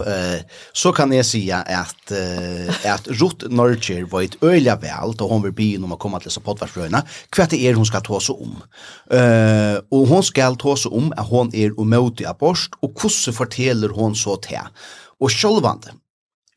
Så 0.74 0.92
kan 0.92 1.12
jag 1.12 1.26
säga 1.26 1.58
att 1.58 2.12
att 2.86 3.08
rot 3.08 3.44
Norger 3.50 4.04
var 4.04 4.22
ett 4.22 4.44
ölja 4.44 4.76
väl 4.76 5.14
då 5.16 5.28
hon 5.28 5.42
vill 5.42 5.54
be 5.54 5.84
om 5.84 5.92
att 5.92 6.00
komma 6.00 6.20
till 6.20 6.32
så 6.32 6.42
poddvarsröna. 6.42 7.04
Kvätt 7.30 7.54
är 7.54 7.74
hon 7.74 7.86
ska 7.86 8.00
ta 8.00 8.20
så 8.20 8.34
om. 8.34 8.56
Eh 9.12 9.78
och 9.90 10.08
hon 10.08 10.24
ska 10.24 10.56
ta 10.56 10.76
sig 10.78 10.92
om 10.92 11.14
att 11.18 11.30
hon 11.30 11.56
är 11.56 11.82
umøte 11.82 12.30
abort, 12.30 12.70
och 12.80 12.98
kusse 12.98 13.34
fortäller 13.34 13.90
hon 13.90 14.16
så 14.16 14.36
till. 14.36 14.68
Och 15.20 15.32
självande. 15.32 15.94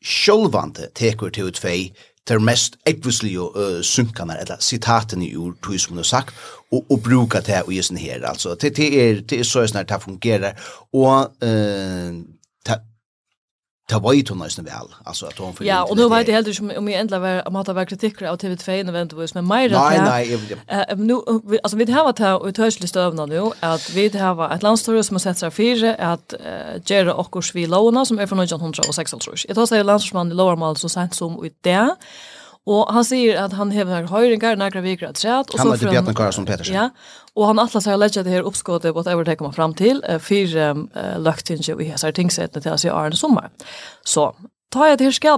Självande 0.01 0.87
tekur 0.93 1.29
till 1.29 1.43
ut 1.43 1.57
fej 1.57 1.93
ter 2.27 2.39
mest 2.39 2.77
ekvislige 2.85 3.39
uh, 3.39 3.81
synkene, 3.81 4.37
eller 4.39 4.57
citaten 4.59 5.21
i 5.21 5.35
ord, 5.35 5.57
tog 5.61 5.79
som 5.79 5.95
du 5.95 5.99
har 5.99 6.07
sagt, 6.07 6.35
og, 6.71 6.85
og 6.89 7.01
bruka 7.03 7.41
det 7.43 7.63
og 7.65 7.73
gjøre 7.75 7.89
sånn 7.89 7.99
her. 7.99 8.23
Altså, 8.29 8.55
det, 8.55 8.75
det, 8.77 8.87
er, 9.01 9.19
det 9.27 9.41
er 9.41 9.47
så 9.47 9.65
sånn 9.67 9.81
at 9.81 9.91
det 9.91 9.99
fungerer, 10.03 10.69
og 10.95 11.35
uh, 11.43 12.23
Det 13.89 13.99
var 13.99 14.13
ju 14.13 14.21
tunna 14.21 14.43
nästan 14.43 14.65
väl 14.65 14.87
alltså 15.03 15.25
att 15.25 15.37
hon 15.37 15.53
för 15.53 15.65
Ja, 15.65 15.83
och 15.83 15.97
nu 15.97 16.09
vet 16.09 16.27
jag 16.27 16.35
helt 16.35 16.47
inte 16.47 16.77
om 16.77 16.87
jag 16.87 17.01
ändla 17.01 17.19
var 17.19 17.47
om 17.47 17.55
att 17.55 17.67
vara 17.67 17.85
kritiker 17.85 18.25
av 18.25 18.37
TV2 18.37 18.87
och 18.87 18.95
vänta 18.95 19.15
vad 19.15 19.29
som 19.29 19.47
det. 19.47 19.69
Nej, 19.69 20.01
nej, 20.01 20.31
jag 20.31 20.37
vet 20.37 20.97
nu 20.97 21.13
alltså 21.63 21.77
vi 21.77 21.91
har 21.91 22.03
varit 22.03 22.41
och 22.41 22.55
törsligt 22.55 22.89
stövna 22.89 23.25
nu 23.25 23.51
att 23.59 23.89
vi 23.89 24.17
har 24.17 24.35
varit 24.35 24.53
ett 24.55 24.63
landstorg 24.63 25.03
som 25.03 25.15
har 25.15 25.19
sett 25.19 25.37
sig 25.37 25.51
fyra 25.51 25.95
att 25.95 26.33
Jerry 26.85 27.11
och 27.11 27.31
Korsvi 27.31 27.67
låna 27.67 28.05
som 28.05 28.19
är 28.19 28.27
från 28.27 28.39
1906 28.39 29.11
tror 29.11 29.21
jag. 29.27 29.39
Jag 29.47 29.55
tar 29.55 29.65
sig 29.65 29.83
landsmannen 29.83 30.31
i 30.31 30.35
Lower 30.35 30.75
så 30.75 30.89
sent 30.89 31.15
som 31.15 31.45
i 31.45 31.51
det. 31.61 31.95
Och 32.65 32.93
han 32.93 33.05
säger 33.05 33.43
att 33.43 33.53
han 33.53 33.71
hävnar 33.71 34.03
höjringar 34.03 34.55
några 34.55 34.81
veckor 34.81 35.09
att 35.09 35.17
säga. 35.17 35.45
Han 35.57 35.71
heter 35.71 35.89
Bjarne 35.89 36.13
Karlsson 36.13 36.45
Petersen. 36.45 36.75
Ja, 36.75 36.89
och 37.33 37.47
han 37.47 37.59
atlas 37.59 37.85
har 37.85 37.97
lägga 37.97 38.23
det 38.23 38.29
här 38.29 38.41
uppskottet, 38.41 38.95
whatever 38.95 39.23
det 39.23 39.35
kommer 39.35 39.51
fram 39.51 39.73
till, 39.73 40.05
för 40.19 40.55
um, 40.57 40.89
uh, 40.95 41.19
löktinge 41.19 41.75
har 41.75 41.83
hessar 41.83 42.11
tingsättene 42.11 42.61
till 42.61 42.71
att 42.71 42.79
se 42.79 42.89
Arne 42.89 43.15
Sommar. 43.15 43.49
Så 44.03 44.35
tar 44.73 44.87
jag 44.87 44.97
det 44.97 45.03
här 45.03 45.11
ska 45.11 45.37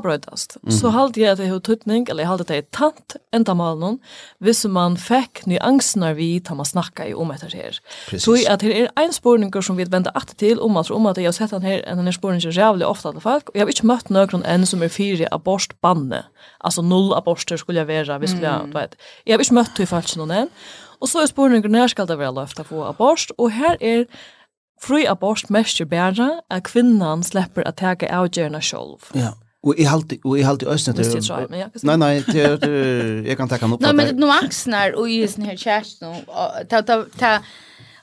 mm. 0.63 0.77
så 0.79 0.89
halt 0.89 1.17
jag 1.17 1.37
det 1.37 1.45
hur 1.45 1.59
tutning 1.59 2.07
eller 2.09 2.23
halt 2.25 2.47
det 2.47 2.71
tant 2.71 3.15
ända 3.31 3.53
mal 3.53 3.79
någon 3.79 3.99
visst 4.37 4.65
man 4.65 4.97
fick 4.97 5.45
ny 5.45 5.57
angst 5.59 5.95
vi 6.13 6.39
tar 6.39 6.55
man 6.55 6.65
snacka 6.65 7.07
i 7.07 7.13
om 7.13 7.27
det 7.27 7.53
här 7.53 7.79
så 8.19 8.33
att 8.51 8.59
det 8.59 8.81
är 8.81 8.89
en 8.95 9.13
spårning 9.13 9.63
som 9.63 9.75
vi 9.77 9.83
väntar 9.83 10.11
att 10.15 10.37
till 10.37 10.59
om 10.59 10.77
att 10.77 10.91
om 10.91 11.05
att 11.05 11.17
jag 11.17 11.35
sett 11.35 11.51
den 11.51 11.61
här 11.61 11.83
den 11.85 12.05
här 12.05 12.11
spårningen 12.11 12.51
jävligt 12.51 12.87
ofta 12.87 13.09
alla 13.09 13.19
folk 13.19 13.49
och 13.49 13.55
jag 13.55 13.61
har 13.61 13.67
inte 13.67 13.85
mött 13.85 14.09
någon 14.09 14.43
än 14.43 14.65
som 14.65 14.81
är 14.81 14.89
fyra 14.89 15.27
abortbanne 15.31 16.23
alltså 16.57 16.81
noll 16.81 17.13
aborter 17.13 17.57
skulle 17.57 17.79
jag 17.79 17.85
vara 17.85 18.19
vi 18.19 18.27
skulle 18.27 18.47
mm. 18.47 18.71
vet. 18.71 18.95
Jag 19.23 19.33
har 19.33 19.39
inte 19.39 19.53
mött 19.53 19.79
i 19.79 19.85
folk 19.85 20.15
någon 20.15 20.31
än 20.31 20.49
Och 20.99 21.09
så 21.09 21.21
är 21.21 21.27
spårningen 21.27 21.71
när 21.71 21.87
ska 21.87 22.05
det 22.05 22.15
vara 22.15 22.31
löfta 22.31 22.63
få 22.63 22.83
abort? 22.83 23.31
Och 23.37 23.51
här 23.51 23.77
är 23.79 24.07
Fri 24.85 25.05
abort 25.09 25.49
mestjer 25.49 25.87
bæra 25.89 26.29
at 26.49 26.63
kvinnan 26.63 27.23
släpper 27.23 27.65
at 27.65 27.79
tega 27.81 28.09
avgjørna 28.13 28.61
sjolv. 28.61 29.09
Ja. 29.15 29.33
Og 29.65 29.73
jeg 29.79 29.89
halte, 29.89 30.19
og 30.23 30.37
jeg 30.37 30.45
halte 30.45 30.67
østene 30.69 31.03
til... 31.03 31.23
Nei, 31.83 31.95
nei, 31.97 32.11
det 32.27 32.43
jeg 33.25 33.37
kan 33.37 33.49
ta 33.49 33.57
kan 33.57 33.73
opp. 33.73 33.81
Nei, 33.81 33.95
men 33.97 34.11
noen 34.21 34.45
aksner, 34.45 34.93
og 34.93 35.09
i 35.09 35.23
sin 35.27 35.47
her 35.49 35.57
ta 36.69 37.39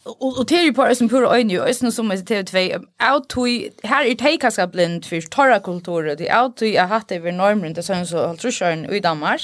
og 0.04 0.18
og 0.20 0.46
tær 0.50 0.72
på 0.74 0.84
som 0.98 1.08
pura 1.08 1.36
øyne 1.36 1.60
og 1.60 1.68
øsen 1.70 1.90
som 1.90 2.10
är 2.10 2.16
TV2 2.16 2.84
out 3.12 3.28
to 3.28 3.44
her 3.84 4.02
är 4.04 4.14
take 4.14 4.46
us 4.46 4.58
blind 4.72 5.04
för 5.04 5.20
torra 5.30 5.60
kultur 5.60 6.16
det 6.16 6.28
out 6.42 6.56
to 6.56 6.64
jag 6.64 6.88
hade 6.88 7.14
över 7.14 7.32
normen 7.32 7.72
det 7.72 7.84
sån 7.84 8.06
så 8.06 8.26
haltrusjøren 8.26 8.94
i 8.94 8.98
Danmark 8.98 9.40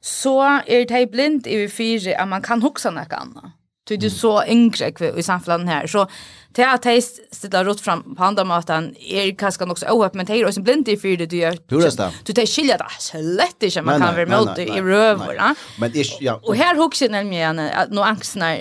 så 0.00 0.40
är 0.66 0.86
det 0.86 1.10
blind 1.10 1.46
i 1.46 1.68
fyra 1.68 2.22
att 2.22 2.28
man 2.28 2.42
kan 2.42 2.62
huxa 2.62 2.90
något 2.90 3.12
annat 3.12 3.44
Det 3.88 3.96
du 3.96 4.10
så 4.10 4.44
yngre 4.48 5.18
i 5.18 5.22
samfunnet 5.22 5.68
här. 5.68 5.86
Så 5.86 6.06
det 6.52 6.62
har 6.62 6.78
jeg 6.84 7.02
stiller 7.32 7.64
rått 7.64 7.80
fram 7.80 8.14
på 8.16 8.24
andra 8.24 8.44
maten. 8.44 8.94
Är 8.96 9.34
kanskje 9.36 9.64
också 9.64 9.86
så 9.86 10.10
men 10.14 10.26
det 10.26 10.32
är 10.32 10.46
også 10.46 10.62
blind 10.62 10.88
i 10.88 10.96
fyrt 10.96 11.18
du 11.18 11.26
Hur 11.68 11.80
Du 11.80 11.90
det. 11.96 12.10
Du 12.24 12.32
tar 12.32 12.46
skilja 12.46 12.76
det 12.76 12.84
slett 12.98 13.62
ikke 13.62 13.82
man 13.82 14.00
kan 14.00 14.14
vara 14.14 14.26
med 14.26 14.58
i 14.58 14.80
røver. 14.80 15.54
Men 15.78 15.92
ikke, 15.94 16.16
ja. 16.20 16.40
här 16.42 16.54
her 16.54 16.76
hukser 16.76 17.08
nemlig 17.08 17.36
igjen 17.36 17.58
at 17.58 17.90
når 17.90 18.04
angsten 18.04 18.42
er 18.42 18.58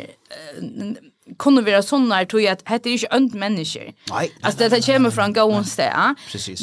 kunne 1.40 1.66
være 1.66 1.84
tror 2.26 2.42
jag 2.42 2.52
att 2.52 2.66
dette 2.70 2.90
er 2.90 2.94
inte 2.94 3.16
ønt 3.16 3.34
mennesker. 3.34 3.94
Nej. 4.10 4.32
Alltså 4.42 4.70
det 4.70 4.86
kommer 4.86 5.10
från 5.10 5.26
en 5.26 5.34
gående. 5.34 6.16
Precis. 6.32 6.62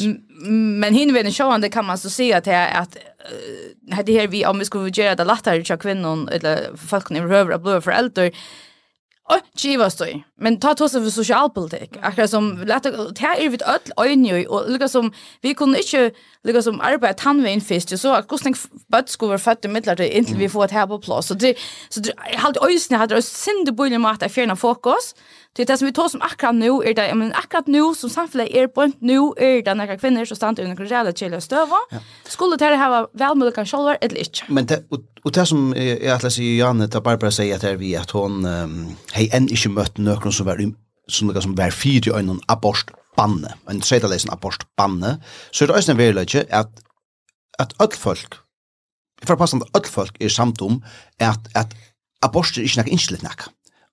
Men 0.80 0.94
hinner 0.94 1.14
vi 1.14 1.22
den 1.22 1.32
det 1.60 1.68
kan 1.72 1.84
man 1.84 1.98
så 1.98 2.10
se 2.10 2.32
att 2.32 2.44
det 2.44 2.52
är 2.52 2.80
att 2.80 2.96
hade 3.92 4.12
här 4.12 4.28
vi 4.28 4.46
om 4.46 4.58
vi 4.58 4.64
skulle 4.64 4.90
göra 4.90 5.14
det 5.14 5.24
lättare 5.24 5.64
för 5.64 5.76
kvinnor 5.76 6.30
eller 6.32 6.76
folk 6.76 7.10
när 7.10 7.20
vi 7.20 7.28
behöver 7.28 7.54
att 7.54 7.62
bli 7.62 7.80
föräldrar 7.80 8.30
Och 9.30 9.60
giva 9.64 9.90
stoj. 9.90 10.24
Men 10.40 10.60
ta 10.60 10.74
tosa 10.74 11.00
för 11.00 11.10
socialpolitik. 11.10 11.90
Akkurat 12.02 12.30
som 12.30 12.62
lätta 12.66 12.90
här 13.18 13.40
är 13.40 13.48
vi 13.48 13.58
öll 13.66 14.06
öjne 14.06 14.46
och 14.46 14.70
lika 14.70 14.88
som 14.88 15.12
vi 15.40 15.54
kunde 15.54 15.78
inte 15.78 16.10
lika 16.44 16.62
som 16.62 16.80
arbeta 16.80 17.22
handvägen 17.22 17.60
fest 17.60 17.98
så 17.98 18.12
att 18.12 18.28
kostning 18.28 18.54
bad 18.88 19.08
skulle 19.08 19.28
vara 19.28 19.38
fatta 19.38 19.68
mittlar 19.68 20.00
inte 20.00 20.34
vi 20.34 20.48
får 20.48 20.64
ett 20.64 20.70
här 20.70 20.86
på 20.86 20.98
plats. 20.98 21.28
Så 21.28 21.34
det 21.34 21.58
så 21.88 22.00
det 22.00 22.12
halt 22.36 22.56
öjsne 22.56 22.96
hade 22.96 23.14
det 23.14 23.22
sinde 23.22 23.72
bulje 23.72 23.98
mat 23.98 24.22
att 24.22 24.32
fjärna 24.32 24.56
fokus. 24.56 25.14
Det 25.52 25.64
det 25.64 25.78
som 25.78 25.86
vi 25.86 25.92
tar 25.92 26.08
som 26.08 26.22
akkurat 26.22 26.54
nu 26.54 26.70
är 26.70 26.94
det 26.94 27.14
men 27.14 27.32
akkurat 27.32 27.66
nu 27.66 27.94
som 27.94 28.10
samhället 28.10 28.48
är 28.50 28.68
på 28.68 28.92
nu 28.98 29.18
är 29.36 29.62
det 29.62 29.74
några 29.74 29.98
kvinnor 29.98 30.24
som 30.24 30.36
stannar 30.36 30.60
under 30.60 30.76
rejäla 30.76 31.12
chilla 31.12 31.40
stöva. 31.40 31.76
Skulle 32.24 32.56
det 32.56 32.64
här 32.64 32.90
vara 32.90 33.06
välmöjligt 33.12 33.54
kan 33.54 33.66
själva 33.66 33.94
eller 33.94 34.18
inte. 34.18 34.40
Men 34.48 34.66
det 34.66 34.84
och 35.24 35.32
det 35.32 35.46
som 35.46 35.74
jag 35.76 36.08
att 36.08 36.22
läsa 36.22 36.42
Janne 36.42 36.88
ta 36.88 37.00
Barbara 37.00 37.30
säger 37.30 37.56
att 37.56 37.62
här 37.62 37.76
vi 37.76 37.96
att 37.96 38.10
hon 38.10 38.46
hei 39.20 39.28
enn 39.36 39.50
ikke 39.52 39.72
møtt 39.74 40.00
nøkron 40.00 40.34
som 40.34 40.48
var, 40.48 40.62
som, 41.10 41.30
som 41.44 41.56
var 41.58 41.74
fyrt 41.76 42.08
i 42.08 42.14
øynene 42.14 42.40
abort 42.52 42.92
banne, 43.18 43.52
en 43.68 43.82
tredjelesen 43.84 44.32
abort 44.32 44.64
banne, 44.80 45.18
så 45.52 45.64
er 45.64 45.70
det 45.70 45.76
også 45.76 45.94
en 45.94 46.00
verilegje 46.00 46.44
at, 46.48 46.82
at 47.60 47.74
öll 47.82 47.96
folk, 47.98 48.40
for 49.26 49.36
passende 49.36 49.68
öll 49.76 49.88
folk 49.90 50.16
er 50.20 50.32
samt 50.32 50.62
om 50.64 50.80
at, 51.20 51.50
at 51.54 51.74
abort 52.24 52.56
er 52.56 52.64
ikke 52.64 52.82
nek 52.82 52.92
innskilt 52.94 53.26
nek. 53.26 53.48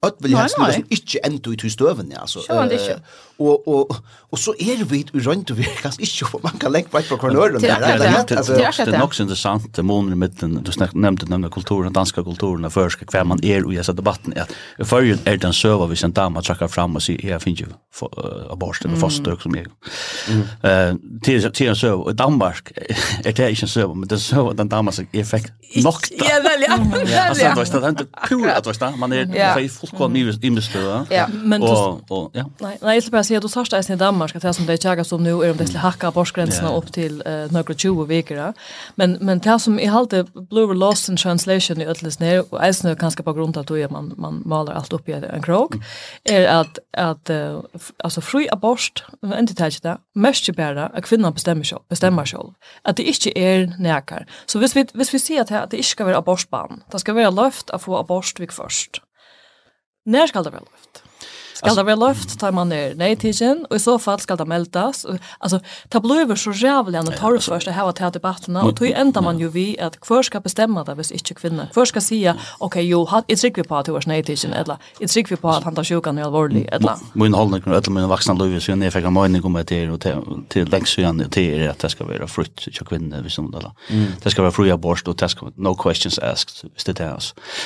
Öll 0.05 0.13
vil 0.21 0.37
helst 0.37 0.59
noe 0.61 0.75
som 0.75 0.93
ikke 0.93 1.23
enda 1.25 1.51
i 1.51 1.57
to 1.59 1.71
støvene, 1.73 2.19
altså. 2.21 2.43
Sjåan 2.45 2.69
det. 2.71 2.79
Uh, 2.85 3.25
og 3.39 3.67
og 3.67 3.95
og 4.31 4.39
så 4.39 4.51
er 4.59 4.83
vi 4.83 4.99
i 4.99 5.19
rundt 5.23 5.51
og 5.51 5.57
vi 5.57 5.63
kan 5.81 5.93
ikke 5.99 6.25
få 6.27 6.39
man 6.43 6.57
kan 6.59 6.71
lengt 6.71 6.93
vekk 6.93 7.05
fra 7.07 7.17
kornøren 7.21 7.61
der. 7.61 7.79
Det 7.79 8.87
er 8.87 8.97
nok 8.99 9.13
så 9.15 9.23
interessant 9.23 9.75
det 9.75 9.85
måneder 9.85 10.15
i 10.15 10.19
midten 10.19 10.57
du 10.63 10.71
snakket 10.71 10.99
nevnte 10.99 11.25
den 11.25 11.49
kulturen 11.49 11.93
danska 11.93 12.21
kulturen 12.23 12.65
og 12.65 12.73
førska 12.73 13.05
hver 13.11 13.23
man 13.23 13.39
er 13.43 13.63
og 13.63 13.73
i 13.73 13.77
dessa 13.77 13.93
debatten 13.95 14.35
at 14.35 14.51
førjen 14.83 15.21
er 15.25 15.37
den 15.37 15.53
søva 15.53 15.87
vi 15.87 15.95
sen 15.95 16.11
dama 16.11 16.41
trakkar 16.41 16.67
fram 16.67 16.95
og 16.95 17.01
sier 17.01 17.23
jeg 17.23 17.41
finner 17.41 17.67
jo 17.67 18.09
abort 18.51 18.83
eller 18.85 18.99
foster 18.99 19.37
som 19.41 19.55
jeg. 19.55 19.67
Eh 20.63 20.93
til 21.23 21.51
til 21.51 21.69
en 21.69 21.75
søva 21.75 22.11
i 22.11 22.13
Danmark 22.13 22.71
er 23.25 23.31
det 23.31 23.49
ikke 23.49 23.63
en 23.63 23.67
søva 23.67 23.93
men 23.93 24.09
den 24.09 24.19
søva 24.19 24.53
den 24.53 24.67
dama 24.67 24.91
som 24.91 25.07
jeg 25.13 25.25
fikk 25.25 25.49
nok. 25.83 26.11
Ja 26.11 26.41
vel 26.43 26.67
ja. 26.67 27.27
Altså 27.29 27.71
det 27.73 27.81
var 27.81 27.91
det 27.91 28.07
pura 28.27 28.57
at 28.57 28.65
det 28.65 28.81
var 28.81 28.95
man 28.97 29.13
er 29.13 29.69
fullkomlig 29.69 30.35
i 30.43 30.49
mistøva. 30.49 31.05
Ja 31.11 31.27
men 31.27 31.63
og 31.63 32.31
ja. 32.35 32.43
Nei 32.61 32.75
nei 32.81 32.99
säga 33.27 33.39
då 33.39 33.49
sårsta 33.49 33.79
i 33.79 33.95
Danmark 33.95 34.35
att 34.35 34.41
det 34.41 34.53
som 34.53 34.65
det 34.65 34.73
är 34.73 34.89
jagas 34.89 35.11
om 35.11 35.23
nu 35.23 35.31
är 35.43 35.47
de 35.47 35.57
dessa 35.57 35.77
hacka 35.77 36.11
borsgränserna 36.11 36.75
upp 36.75 36.93
till 36.93 37.23
uh, 37.27 37.51
några 37.51 37.73
20 37.73 38.05
veckor. 38.05 38.53
Men 38.95 39.17
men 39.21 39.39
det 39.39 39.59
som 39.59 39.79
i 39.79 39.85
halt 39.85 40.13
blue 40.49 40.73
lost 40.73 41.09
in 41.09 41.17
translation 41.17 41.81
i 41.81 41.85
ödles 41.85 42.19
ner 42.19 42.43
och 42.49 42.63
är 42.63 42.71
snö 42.71 42.95
kanske 42.95 43.23
på 43.23 43.33
grund 43.33 43.57
av 43.57 43.63
att 43.63 43.91
man 43.91 44.13
man 44.17 44.41
malar 44.45 44.73
allt 44.73 44.93
upp 44.93 45.09
i 45.09 45.11
en 45.11 45.41
krok 45.41 45.75
är 46.23 46.47
att 46.47 46.79
att 46.97 47.29
uh, 47.29 47.59
alltså 48.03 48.21
fri 48.21 48.47
abort 48.51 49.03
inte 49.39 49.55
tagit 49.55 49.83
det 49.83 49.97
mest 50.15 50.55
bara 50.55 50.85
att 50.85 51.05
kvinnan 51.05 51.33
bestämmer 51.33 51.63
sig 51.63 51.77
bestämmer 51.89 52.25
sig 52.25 52.39
att 52.81 52.97
det 52.97 53.03
inte 53.03 53.39
är 53.39 53.75
näkar. 53.79 54.25
Så 54.45 54.59
hvis 54.59 54.75
vi 54.75 54.85
hvis 54.93 55.13
vi 55.13 55.19
ser 55.19 55.41
att 55.41 55.71
det 55.71 55.77
inte 55.77 55.89
ska 55.89 56.05
vara 56.05 56.17
abortban. 56.17 56.83
Det 56.91 56.99
ska 56.99 57.13
vara 57.13 57.29
löft 57.29 57.69
att 57.69 57.83
få 57.83 57.97
abort 57.97 58.39
vid 58.39 58.51
först. 58.51 59.01
När 60.05 60.27
ska 60.27 60.43
det 60.43 60.49
vara 60.49 60.61
löft? 60.61 61.06
Ska 61.57 61.73
det 61.73 61.85
være 61.85 61.97
løft, 61.97 62.39
tar 62.39 62.51
man 62.51 62.69
ned 62.69 62.95
nej 62.97 63.17
og 63.41 63.57
och 63.69 63.75
i 63.75 63.79
så 63.79 63.97
fall 63.97 64.19
skal 64.19 64.37
det 64.37 64.45
meldas 64.45 65.05
och 65.05 65.17
alltså 65.39 65.59
ta 65.89 65.99
blöver 65.99 66.35
så 66.35 66.51
jävligt 66.51 66.95
en 66.95 67.05
torr 67.05 67.39
först 67.39 67.67
här 67.67 67.83
var 67.83 67.91
til 67.91 68.13
debattene, 68.13 68.61
och 68.61 68.75
tog 68.75 68.89
enda 68.89 69.21
man 69.21 69.39
jo 69.39 69.49
vi 69.49 69.77
att 69.79 69.97
hver 70.07 70.21
ska 70.21 70.39
bestämma 70.39 70.83
det 70.83 70.95
hvis 70.95 71.11
inte 71.11 71.33
kvinner. 71.33 71.67
Hver 71.73 71.85
ska 71.85 72.01
säga 72.01 72.35
okej 72.59 72.89
jo 72.89 73.05
hat 73.05 73.25
it's 73.27 73.51
vi 73.55 73.63
på 73.63 73.75
att 73.75 73.85
det 73.85 74.07
nej 74.07 74.23
tiden 74.23 74.53
eller 74.53 74.77
jeg 75.01 75.09
trykker 75.09 75.29
vi 75.29 75.35
på 75.35 75.49
att 75.49 75.63
han 75.63 75.75
tar 75.75 75.83
sjukan 75.83 76.17
är 76.17 76.23
allvarlig 76.23 76.69
eller. 76.71 76.95
Min 77.13 77.33
hållning 77.33 77.61
kan 77.61 77.73
eller 77.73 77.91
min 77.91 78.09
vuxna 78.09 78.33
löv 78.33 78.59
så 78.59 78.75
när 78.75 78.85
jag 78.85 79.03
kan 79.03 79.13
mig 79.13 79.41
komma 79.41 79.63
till 79.63 79.89
och 79.89 80.01
till 80.49 80.69
längst 80.69 80.97
igen 80.97 81.29
till 81.29 81.69
att 81.69 81.79
det 81.79 81.89
ska 81.89 82.03
vara 82.03 82.27
frukt 82.27 82.67
så 82.73 82.85
kvinnor 82.85 83.21
vi 83.23 83.29
som 83.29 83.51
där. 83.51 83.71
Det 84.23 84.29
ska 84.29 84.41
vara 84.41 84.51
fri 84.51 84.71
abort 84.71 85.07
och 85.07 85.15
det 85.15 85.29
ska 85.29 85.51
no 85.55 85.75
questions 85.75 86.19
asked 86.19 86.71
visst 86.73 86.97
det 86.97 86.99
är. 86.99 87.23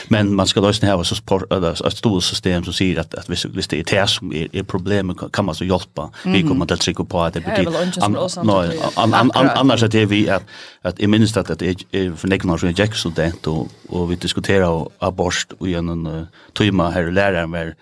Men 0.08 0.36
man 0.36 0.48
ska 0.48 0.62
då 0.62 0.74
snäva 0.74 1.04
så 1.04 1.16
sport 1.16 1.52
eller 1.54 1.88
ett 1.88 1.98
stort 1.98 2.24
system 2.24 2.64
som 2.64 2.74
säger 2.74 3.00
att 3.00 3.14
att 3.16 3.30
visst 3.30 3.70
det 3.70 3.81
er 3.82 3.90
det 3.92 4.10
som 4.10 4.34
er, 4.34 4.48
er 4.54 4.64
problemet, 4.64 5.20
kan 5.34 5.46
man 5.46 5.58
så 5.58 5.68
hjelpe. 5.68 6.08
Vi 6.24 6.44
kommer 6.48 6.70
til 6.70 6.80
å 6.80 6.84
trykke 6.86 7.06
på 7.12 7.24
at 7.24 7.38
det 7.38 7.44
betyr... 7.46 7.72
An, 8.02 8.16
an, 8.18 9.14
an, 9.14 9.32
an, 9.36 9.50
annars 9.56 9.84
er 9.84 9.92
det 9.94 10.06
vi 10.12 10.26
at, 10.32 10.46
at 10.88 11.00
jeg 11.00 11.12
minnes 11.12 11.36
at 11.38 11.52
det 11.60 11.74
er 11.94 12.14
for 12.16 12.32
nekken 12.32 12.54
år 12.54 12.64
som 12.64 12.72
jeg 12.72 12.96
student, 12.96 13.48
og, 13.48 13.72
og 13.90 14.10
vi 14.12 14.20
diskuterer 14.22 14.86
abort 15.02 15.58
og 15.60 15.68
gjennom 15.70 16.08
uh, 16.08 16.48
tøyma 16.58 16.92
her 16.96 17.12
læreren 17.12 17.52
med 17.52 17.76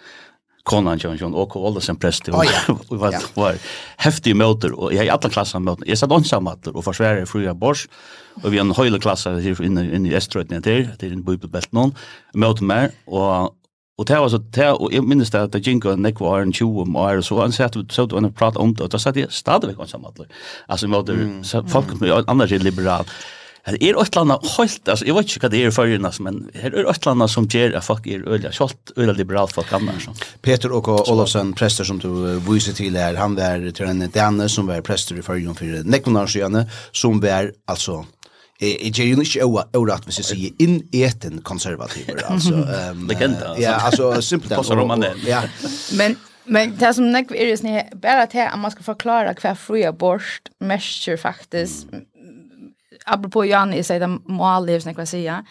konan 0.69 0.97
John 0.97 1.17
John 1.17 1.33
och 1.33 1.55
alla 1.55 1.81
sen 1.81 1.95
präst. 1.95 2.29
Och 2.29 2.43
vi 2.89 2.97
var 2.97 3.15
var 3.33 3.55
häftig 3.97 4.35
möter 4.35 4.79
och 4.79 4.93
jag 4.93 5.05
i 5.05 5.09
alla 5.09 5.29
klasser 5.29 5.59
möter. 5.59 5.89
Jag 5.89 5.97
satt 5.97 6.12
ensam 6.12 6.43
möter 6.43 6.77
och 6.77 6.85
försvärde 6.85 7.25
fria 7.25 7.53
bors 7.53 7.88
och 8.43 8.53
vi 8.53 8.57
en 8.57 8.71
hela 8.71 8.99
klass 8.99 9.25
här 9.25 9.62
inne 9.62 9.95
inne 9.95 10.09
i 10.09 10.15
Österrötne 10.15 10.59
där 10.59 10.95
det 10.99 11.07
är 11.07 11.12
en 11.12 11.23
bibelbält 11.23 11.71
någon. 11.71 11.95
Möter 12.33 12.63
mer 12.63 12.91
och 13.05 13.55
Och 13.99 14.05
det 14.05 14.19
var 14.19 14.29
så 14.29 14.38
det 14.38 14.71
och 14.71 14.93
jag 14.93 15.03
minns 15.07 15.31
det 15.31 15.43
att 15.43 15.51
det 15.51 15.67
gick 15.67 15.85
en 15.85 16.01
nekva 16.01 16.29
var 16.29 16.41
en 16.41 16.53
20 16.53 16.81
om 16.81 16.95
år 16.95 17.21
så 17.21 17.41
han 17.41 17.51
sa 17.51 17.63
att 17.65 17.91
så 17.91 18.03
att 18.03 18.12
han 18.12 18.33
pratade 18.33 18.59
om 18.59 18.73
det 18.73 18.83
och 18.83 18.89
då 18.89 18.99
sa 18.99 19.12
det 19.12 19.31
stadigvæk 19.31 19.77
kan 19.77 19.88
samma 19.88 20.07
alla. 20.07 20.25
Alltså 20.67 20.88
med 20.88 21.45
så 21.45 21.63
folk 21.63 21.99
med 22.01 22.23
annars 22.27 22.51
är 22.51 22.59
liberal. 22.59 23.05
Det 23.65 23.89
är 23.89 24.01
ett 24.01 24.15
land 24.15 24.31
helt 24.57 24.89
alltså 24.89 25.05
jag 25.05 25.15
vet 25.15 25.25
inte 25.25 25.39
vad 25.41 25.51
det 25.51 25.63
är 25.63 25.71
för 25.71 25.88
innas 25.88 26.19
men 26.19 26.49
här 26.53 26.71
är 26.71 26.91
ett 26.91 27.05
land 27.05 27.29
som 27.29 27.45
ger 27.45 27.75
att 27.75 27.85
folk 27.85 28.07
är 28.07 28.27
öliga 28.27 28.51
skolt 28.51 28.91
öliga 28.95 29.13
liberalt 29.13 29.51
folk 29.51 29.73
annars. 29.73 30.09
Peter 30.41 30.71
och 30.71 31.09
Olofsen 31.12 31.53
präster 31.53 31.83
som 31.83 31.99
du 31.99 32.39
visar 32.39 32.73
till 32.73 32.95
här 32.95 33.15
han 33.15 33.35
var 33.35 33.71
till 33.71 33.85
en 33.85 34.09
danne 34.13 34.49
som 34.49 34.67
var 34.67 34.81
präster 34.81 35.19
i 35.19 35.21
förrjun 35.21 35.55
för 35.55 35.83
nekva 35.83 36.21
år 36.21 36.65
som 36.91 37.19
var 37.19 37.51
alltså 37.65 38.05
Jeg 38.62 38.91
gjør 38.91 39.06
jo 39.06 39.22
ikke 39.24 39.45
overratt 39.45 40.04
hvis 40.04 40.17
jeg 40.19 40.26
sier 40.26 40.63
inneten 40.63 41.39
konservativer, 41.48 42.19
altså. 42.34 42.56
Um, 42.91 43.06
Legenda, 43.08 43.54
altså. 43.54 43.62
Ja, 43.63 43.78
altså, 43.86 44.22
simpelt. 44.22 44.54
Passer 44.54 44.76
romanen. 44.76 45.22
Ja. 45.28 45.41
Men, 45.98 46.17
men 46.45 46.76
det 46.80 46.91
som 46.95 47.08
nekv 47.13 47.32
er 47.38 47.54
just 47.54 47.63
nye, 47.63 47.86
bare 48.02 48.28
til 48.28 48.43
at 48.43 48.60
man 48.60 48.72
skal 48.72 48.84
forklare 48.84 49.36
hva 49.39 49.56
fri 49.56 49.86
abort 49.88 50.52
mesjer 50.60 51.15
faktisk, 51.17 51.88
apropå 53.08 53.43
Jan, 53.48 53.74
jeg 53.74 53.88
sier 53.88 54.04
det 54.04 54.12
målig, 54.28 54.76
hvis 54.76 54.89
jeg 54.91 54.98
vil 54.98 55.08
sige, 55.08 55.41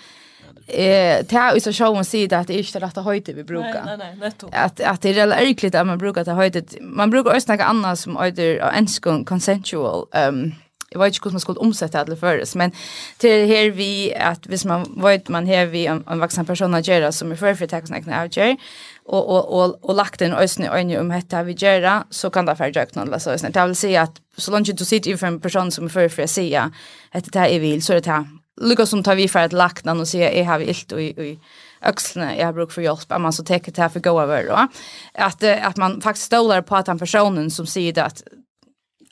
eh 0.69 1.25
ta 1.25 1.53
i 1.57 1.61
så 1.61 1.73
showen 1.73 2.05
ser 2.05 2.35
att 2.35 2.47
det 2.47 2.55
är 2.55 2.59
inte 2.59 2.81
rätta 2.81 3.03
höjden 3.03 3.37
vi 3.37 3.45
brukar. 3.45 3.85
Nej 3.85 3.97
nej 3.99 4.17
nej, 4.21 4.33
Att 4.53 4.81
att 4.81 5.03
det 5.03 5.09
är 5.09 5.27
rätt 5.27 5.41
ärligt 5.41 5.75
att 5.75 5.87
man 5.87 5.99
brukar 5.99 6.25
ta 6.25 6.33
höjden. 6.33 6.65
Man 6.81 7.11
brukar 7.11 7.31
också 7.31 7.41
snacka 7.41 7.65
annat 7.65 7.99
som 7.99 8.17
heter 8.17 8.73
enskon 8.75 9.25
consensual 9.25 10.07
ehm 10.13 10.53
jag 10.91 11.01
vet 11.01 11.15
inte 11.15 11.29
hur 11.29 11.31
man 11.33 11.41
skulle 11.41 11.59
omsätta 11.59 12.05
det 12.05 12.17
förres 12.17 12.55
men 12.55 12.73
till 13.19 13.49
här 13.49 13.71
vi 13.71 14.15
att 14.15 14.47
hvis 14.47 14.65
man 14.65 15.03
vet 15.03 15.29
man 15.29 15.47
här 15.47 15.67
vi 15.67 15.87
en, 15.87 16.05
en 16.07 16.21
vuxen 16.21 16.47
person 16.47 16.75
att 16.75 16.89
göra 16.89 17.13
som 17.13 17.33
är 17.33 17.37
för 17.37 17.55
för 17.55 17.67
teknikerna 17.67 18.17
att 18.17 18.37
göra 18.37 18.57
och 19.05 19.29
och 19.29 19.65
och 19.65 19.85
och 19.85 19.95
lagt 19.95 20.23
en 20.23 20.35
ösne 20.35 20.69
ögon 20.69 20.97
om 20.97 21.09
detta 21.09 21.43
vi 21.43 21.53
göra 21.53 22.05
så 22.11 22.31
kan 22.31 22.47
det 22.47 22.57
för 22.57 22.73
jag 22.75 22.91
knalla 22.91 23.21
så 23.21 23.31
ösne 23.31 23.51
det 23.51 23.67
vill 23.67 23.77
säga 23.77 24.03
att 24.03 24.21
så 24.37 24.51
långt 24.51 24.79
du 24.79 24.85
sitter 24.85 25.11
inför 25.11 25.27
en 25.27 25.41
person 25.41 25.71
som 25.71 25.85
är 25.85 25.89
för 25.89 26.09
för 26.09 26.23
att 26.23 26.31
säga 26.31 26.73
att 27.13 27.33
det 27.33 27.39
här 27.39 27.49
är 27.49 27.61
vill 27.61 27.83
så 27.83 27.93
det 27.93 28.07
här. 28.07 28.25
Lukka 28.61 28.87
som 28.87 29.03
tar 29.03 29.15
vi 29.15 29.29
för 29.29 29.39
att 29.39 29.53
lakna 29.53 29.93
och 29.93 30.09
säga 30.09 30.33
jag 30.33 30.45
har 30.45 30.61
ilt 30.61 30.93
och 30.93 31.03
i 31.03 31.39
öxlarna 31.83 32.37
jag 32.37 32.47
har 32.47 32.53
bruk 32.53 32.73
för 32.73 32.83
hjälp. 32.83 33.13
Att 33.13 33.21
man 33.21 33.33
så 33.33 33.45
täcker 33.45 33.73
det 33.73 33.83
här 33.83 33.89
för 33.89 34.01
gå 34.01 34.21
över 34.21 34.47
då. 34.47 34.69
Att 35.15 35.45
att 35.45 35.77
man 35.77 36.01
faktiskt 36.01 36.27
stolar 36.27 36.63
på 36.63 36.77
att 36.77 36.87
han 36.87 36.99
personen 36.99 37.51
som 37.51 37.67
säger 37.67 38.03
att 38.03 38.23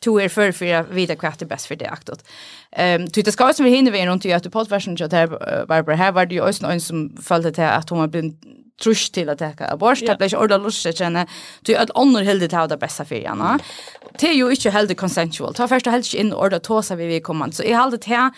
to 0.03 0.21
er 0.21 0.29
för 0.29 0.53
för 0.53 0.75
att 0.75 0.91
vita 0.91 1.17
kvart 1.17 1.43
är 1.43 1.47
bäst 1.47 1.67
för 1.67 1.77
det 1.77 1.87
aktot. 1.87 2.25
Ehm 2.73 3.03
um, 3.03 3.09
det 3.15 3.33
ska 3.33 3.53
som 3.53 3.65
vi 3.65 3.71
hinner 3.71 3.93
vi 3.93 4.07
runt 4.07 4.25
i 4.25 4.33
att 4.33 4.53
poddversion 4.53 4.99
så 4.99 5.07
där 5.07 5.27
Barbara 5.67 5.97
här 5.97 6.13
var 6.13 6.27
det 6.27 6.35
ju 6.35 6.49
också 6.49 6.67
någon 6.67 6.81
som 6.81 7.17
följde 7.23 7.53
till 7.53 7.65
att 7.65 7.91
hon 7.91 7.99
har 7.99 8.09
blivit 8.09 8.35
trusch 8.83 9.13
till 9.13 9.29
att 9.29 9.39
täcka 9.39 9.67
abort. 9.73 10.01
Det 10.07 10.19
blir 10.19 10.37
ordet 10.37 10.61
lust 10.61 10.87
att 10.87 10.99
känna 10.99 11.27
till 11.65 11.77
att 11.77 11.91
andra 11.95 12.23
heldet 12.23 12.53
har 12.53 12.69
det 12.69 12.77
bästa 12.77 13.05
för 13.05 13.15
gärna. 13.15 13.59
Det 14.19 14.29
är 14.29 14.35
ju 14.35 14.51
inte 14.51 14.71
helt 14.71 14.97
consensual. 14.97 15.55
Ta 15.55 15.69
först 15.69 15.87
helst 15.87 16.15
in 16.15 16.33
ordet 16.33 16.63
tåsa 16.63 16.97
vi 16.97 17.07
vi 17.07 17.21
kommer. 17.21 17.51
Så 17.51 17.63
i 17.63 17.69
det 17.69 18.07
här 18.07 18.31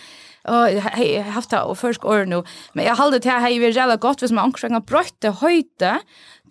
Oh, 0.49 0.65
hei, 0.95 1.19
haft 1.21 1.51
det 1.51 1.61
og 1.61 1.77
først 1.77 2.05
år 2.05 2.25
nå. 2.25 2.43
Men 2.75 2.87
jeg 2.87 2.97
halde 2.97 3.19
til 3.21 3.35
at 3.35 3.43
hei, 3.45 3.59
vi 3.59 3.69
er 3.69 3.75
rella 3.77 3.99
godt 4.01 4.23
hvis 4.23 4.33
man 4.33 4.49
anker 4.49 4.71
en 4.71 4.83
brøyte 4.87 5.33
høyte, 5.43 5.99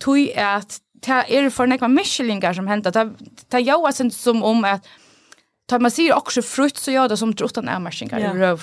tog 0.03 0.29
at 0.37 0.79
det 1.05 1.23
er 1.29 1.49
for 1.49 1.65
nekva 1.65 1.87
miskillingar 1.87 2.53
som 2.53 2.67
hentar. 2.67 2.91
Det 2.91 3.59
er 3.59 3.65
jo 3.71 3.91
sin 3.91 4.11
som 4.11 4.43
om 4.43 4.65
at 4.65 4.87
tar 5.69 5.79
man 5.79 5.91
sig 5.91 6.13
också 6.13 6.41
frukt 6.41 6.77
så 6.77 6.91
gör 6.91 7.07
det 7.07 7.17
som 7.17 7.33
trottan 7.33 7.67
ärmarsingar 7.67 8.19
yeah. 8.19 8.35
i 8.35 8.39
röv. 8.39 8.61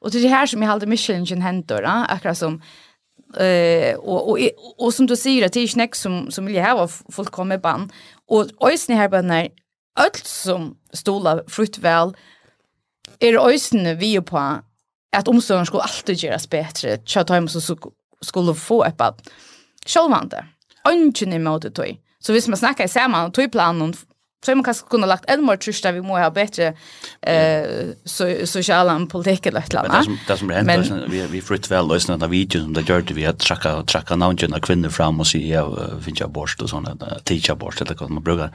Och 0.00 0.10
det 0.10 0.18
är 0.18 0.22
det 0.22 0.28
här 0.28 0.46
som 0.46 0.62
jag 0.62 0.70
hade 0.70 0.86
Michelin 0.86 1.42
hentor, 1.42 1.82
Ja? 1.82 2.04
Akkurat 2.04 2.38
som 2.38 2.62
eh 3.36 3.94
och 3.96 4.30
och 4.30 4.38
och 4.78 4.94
som 4.94 5.06
du 5.06 5.16
säger 5.16 5.46
att 5.46 5.52
det 5.52 5.60
är 5.60 5.68
snack 5.68 5.94
som 5.94 6.30
som 6.30 6.46
vill 6.46 6.54
jag 6.54 6.76
ha 6.76 6.88
fullkomna 6.88 7.58
ban 7.58 7.92
och 8.26 8.72
ösnen 8.72 8.98
här 8.98 9.08
på 9.08 9.22
när 9.22 9.48
allt 9.94 10.26
som 10.26 10.76
stola 10.92 11.42
fruktväl 11.48 12.14
är 13.18 13.28
er 13.28 13.38
ösn 13.38 13.98
vi 13.98 14.20
på 14.20 14.62
att 15.16 15.28
omsorgen 15.28 15.66
skulle 15.66 15.82
alltid 15.82 16.16
göras 16.16 16.50
bättre. 16.50 16.98
så 17.04 17.24
tar 17.24 17.34
hem 17.34 17.48
så 17.48 17.76
skulle 18.20 18.54
få 18.54 18.84
ett 18.84 18.96
bad. 18.96 19.14
Självande 19.86 20.44
ønsken 20.86 21.34
imot 21.34 21.66
det 21.66 21.74
tog. 21.78 21.98
Så 22.22 22.34
hvis 22.34 22.48
man 22.50 22.58
snakker 22.58 22.86
sammen 22.90 23.28
om 23.28 23.32
togplanen, 23.32 23.94
så 24.44 24.54
man 24.54 24.62
kanskje 24.62 24.86
kunne 24.90 25.08
lagt 25.10 25.26
en 25.30 25.42
mer 25.46 25.58
trus 25.58 25.80
vi 25.82 26.00
må 26.00 26.14
ha 26.18 26.28
bedre 26.30 26.70
eh, 27.26 27.94
so, 28.06 28.28
sosiale 28.46 28.94
politikk 29.10 29.50
eller 29.50 29.66
et 29.66 29.74
eller 29.74 29.88
annet. 29.88 29.98
Det 29.98 30.04
som, 30.06 30.18
det 30.28 30.38
som 30.38 30.52
er 30.52 30.68
hendt, 30.70 31.10
vi, 31.10 31.22
vi 31.32 31.42
flytt 31.42 31.66
vel 31.70 31.90
løsene 31.90 32.22
av 32.22 32.30
videoen 32.30 32.68
som 32.68 32.76
det 32.76 32.86
gjør 32.86 33.02
det, 33.02 33.16
vi 33.18 33.26
har 33.26 33.34
trakka, 33.34 33.80
trakka 33.90 34.18
navngjønne 34.18 34.62
kvinner 34.62 34.94
fram 34.94 35.18
og 35.18 35.26
sier, 35.26 35.58
jeg 35.58 35.98
finner 36.04 36.20
ikke 36.20 36.28
abort 36.30 36.62
og 36.62 36.70
sånne, 36.70 36.94
tidskje 37.26 37.56
abort 37.56 37.82
eller 37.82 37.98
hva 37.98 38.10
man 38.12 38.24
bruker 38.24 38.54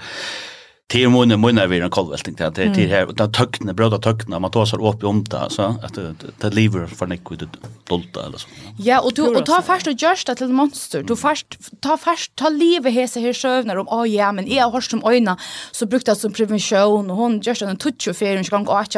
till 0.93 1.09
mun 1.09 1.41
mun 1.41 1.57
är 1.57 1.67
vi 1.67 1.79
en 1.79 1.89
kolvälting 1.89 2.35
till 2.35 2.51
till 2.51 2.73
till 2.75 2.89
här 2.89 3.05
där 3.05 3.27
töckna 3.27 3.73
bröda 3.73 3.97
töckna 3.97 4.39
man 4.39 4.51
tar 4.51 4.65
så 4.65 4.89
upp 4.89 5.03
i 5.03 5.05
omta 5.05 5.49
så 5.49 5.61
att 5.61 5.99
det 6.39 6.49
lever 6.49 6.85
för 6.87 7.07
nick 7.07 7.31
vid 7.31 7.47
dolta 7.89 8.25
eller 8.25 8.37
så. 8.37 8.47
Ja 8.77 8.99
och 9.01 9.13
du 9.13 9.21
och 9.21 9.45
ta 9.45 9.61
först 9.61 9.87
och 9.87 9.93
görs 9.93 10.25
det 10.25 10.35
till 10.35 10.47
monster. 10.47 11.03
Du 11.03 11.15
först 11.15 11.57
ta 11.81 11.97
först 11.97 12.35
ta 12.35 12.49
leve 12.49 12.89
hese 12.89 13.19
här 13.19 13.33
sjövnar 13.33 13.75
om 13.75 13.87
oh 13.87 14.09
ja 14.09 14.31
men 14.31 14.47
är 14.47 14.61
har 14.61 14.81
som 14.81 15.03
öjna 15.05 15.37
så 15.71 15.85
brukt 15.85 16.05
det 16.05 16.15
som 16.15 16.31
prevention 16.31 17.11
och 17.11 17.17
hon 17.17 17.39
görs 17.39 17.61
en 17.61 17.77
touch 17.77 18.15
för 18.15 18.25
en 18.25 18.43
gång 18.43 18.67
och 18.67 18.79
att 18.79 18.95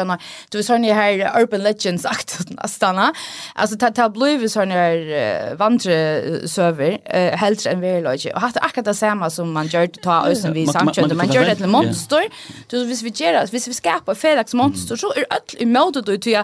du 0.49 0.63
så 0.63 0.77
ni 0.77 0.91
här 0.91 1.41
urban 1.41 1.63
legends 1.63 2.05
akt 2.13 2.39
astana. 2.57 3.13
Alltså 3.55 3.77
ta 3.77 3.91
ta 3.91 4.09
blue 4.09 4.49
så 4.49 4.65
ni 4.65 4.75
är 4.75 5.55
vantre 5.55 6.21
server 6.47 6.99
helt 7.35 7.65
en 7.65 7.81
väl 7.81 8.05
och 8.05 8.41
hade 8.41 8.59
akkurat 8.59 8.85
det 8.85 8.93
samma 8.93 9.29
som 9.29 9.53
man 9.53 9.67
gör 9.67 9.87
ta 9.87 10.27
ösen 10.27 10.53
vi 10.53 10.67
samkönade 10.67 11.15
man 11.15 11.31
gör 11.31 11.45
det 11.45 11.67
monster. 11.75 12.25
Yeah. 12.25 12.63
Så 12.71 12.85
hvis 12.89 13.03
vi 13.05 13.13
gjør 13.15 13.39
det, 13.39 13.49
hvis 13.53 13.67
vi 13.69 13.75
skaper 13.77 14.17
felaks 14.17 14.55
monster, 14.57 14.99
så 14.99 15.11
er 15.15 15.27
alt 15.35 15.57
i 15.59 15.67
måte 15.69 16.03
du 16.05 16.15
til 16.17 16.41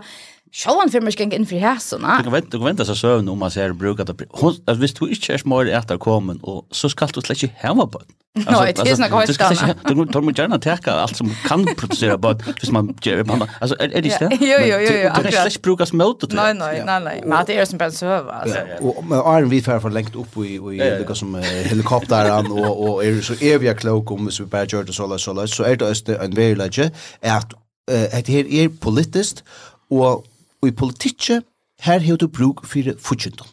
Sjåan 0.51 0.89
fyrir 0.91 1.05
mig 1.07 1.15
geng 1.15 1.31
inn 1.31 1.45
fyrir 1.47 1.63
hæsuna. 1.63 2.17
Du 2.19 2.27
kan 2.27 2.33
vente, 2.33 2.49
du 2.51 2.57
kan 2.59 2.73
vente 2.73 2.85
seg 2.87 2.97
søvn 2.99 3.29
om 3.31 3.37
man 3.39 3.51
ser 3.53 3.71
brukat 3.71 4.09
av... 4.11 4.19
Hon, 4.41 4.57
altså, 4.67 4.79
hvis 4.81 4.93
du 4.97 5.05
ikke 5.07 5.37
er 5.37 5.39
småri 5.39 5.71
etter 5.71 5.99
kommen, 6.01 6.41
og 6.43 6.65
så 6.75 6.89
skal 6.91 7.07
du 7.15 7.21
slett 7.23 7.39
ikke 7.39 7.55
heva 7.61 7.85
den. 7.93 8.09
Nå, 8.47 8.59
det 8.75 8.83
er 8.87 8.95
snakk 8.95 9.11
høyskana. 9.15 9.73
Du 9.87 10.03
kan 10.11 10.23
må 10.23 10.31
gjerne 10.35 10.59
teka 10.63 10.93
alt 11.03 11.15
som 11.19 11.31
kan 11.45 11.63
produsera 11.79 12.17
bøtt, 12.19 12.43
hvis 12.59 12.71
man 12.71 12.91
gjør 13.03 13.23
det. 13.27 13.37
Altså, 13.61 13.77
er, 13.79 13.95
er 13.95 14.03
det 14.03 14.11
sted? 14.15 14.35
Jo, 14.51 14.59
jo, 14.59 14.77
jo, 14.83 14.91
jo, 14.91 15.09
akkurat. 15.11 15.15
Du 15.15 15.29
kan 15.29 15.35
slett 15.37 15.55
ikke 15.55 15.65
brukas 15.69 15.93
møte 15.95 16.27
til. 16.27 16.39
Nei, 16.39 16.51
nei, 16.59 16.71
nei, 16.87 16.99
nei. 17.07 17.15
Men 17.23 17.47
det 17.47 17.55
er 17.59 17.67
som 17.71 17.79
bare 17.79 17.95
søva, 17.95 18.41
altså. 18.43 18.63
Og 18.91 19.15
Arjen 19.21 19.51
vi 19.51 19.59
fyrir 19.63 19.83
for 19.83 19.95
lengt 19.95 20.19
opp 20.19 20.35
i 20.43 20.57
i 20.59 20.89
lukka 20.99 21.15
som 21.21 21.35
helikopteran, 21.71 22.51
og 22.51 22.71
og 22.71 23.05
er 23.07 23.19
så 23.23 23.39
evig 23.39 23.71
klok 23.79 24.11
om 24.15 24.27
hvis 24.27 24.39
vi 24.43 24.49
bare 24.51 24.67
gjør 24.67 24.87
det 24.91 24.95
så 24.95 25.07
så 25.15 25.47
så 25.47 25.67
er 25.67 25.79
det 25.79 26.19
en 26.19 26.35
verilegge 26.35 26.91
at 27.21 27.55
det 27.87 28.27
her 28.27 28.47
er 28.63 28.69
politiskt, 28.81 29.43
og 29.91 30.23
Og 30.61 30.67
i 30.67 30.71
politikje, 30.71 31.41
her 31.81 31.99
har 31.99 32.15
du 32.15 32.27
bruk 32.27 32.65
for 32.65 32.93
fortjentene. 32.99 33.49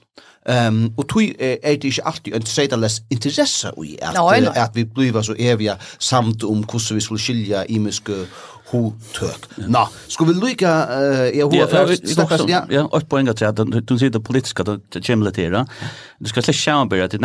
Ehm 0.48 0.92
och 0.96 1.08
tog 1.08 1.22
är 1.38 1.58
det 1.62 1.84
inte 1.84 2.02
alltid 2.02 2.34
en 2.34 2.46
sedeless 2.46 3.02
intresse 3.10 3.72
i 3.84 3.98
att 4.02 4.14
no, 4.14 4.44
no. 4.44 4.52
att 4.54 4.76
vi 4.76 4.84
blir 4.84 5.22
så 5.22 5.34
eviga 5.34 5.76
samt 5.98 6.42
om 6.42 6.64
hur 6.72 6.94
vi 6.94 7.00
skulle 7.00 7.20
skilja 7.20 7.66
i 7.66 7.78
myske 7.78 8.26
hotök. 8.70 9.40
Nå, 9.56 9.88
ska 10.08 10.24
vi 10.24 10.34
lycka 10.34 10.68
eh 10.68 11.38
jag 11.38 11.52
hur 11.52 12.48
ja 12.48 12.66
ja 12.70 12.88
och 12.92 13.08
poäng 13.08 13.28
att 13.28 13.56
du 13.56 13.80
du 13.80 13.98
ser 13.98 14.10
det 14.10 14.20
politiska 14.20 14.62
det 14.62 15.36
här. 15.36 15.66
Du 16.18 16.28
ska 16.28 16.42
släcka 16.42 16.58
chamber 16.58 17.00
att 17.02 17.10
det 17.10 17.18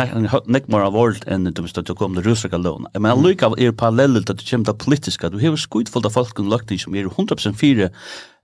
neck 0.46 0.68
more 0.68 0.84
av 0.84 0.96
allt 0.96 1.24
än 1.24 1.44
du 1.44 1.62
måste 1.62 1.82
ta 1.82 1.94
kom 1.94 2.14
det 2.14 2.22
ryska 2.22 2.56
lån. 2.56 2.86
Men 2.92 3.04
jag 3.04 3.26
lycka 3.26 3.46
är 3.46 3.72
parallellt 3.72 4.30
att 4.30 4.38
det 4.38 4.44
chimta 4.44 4.74
politiska. 4.74 5.30
Du 5.30 5.48
har 5.48 5.56
skjutfullt 5.56 6.06
av 6.06 6.10
folk 6.10 6.38
och 6.38 6.44
lukt 6.44 6.80
som 6.80 6.94
är 6.94 7.04
100% 7.04 7.54
fyra 7.54 7.88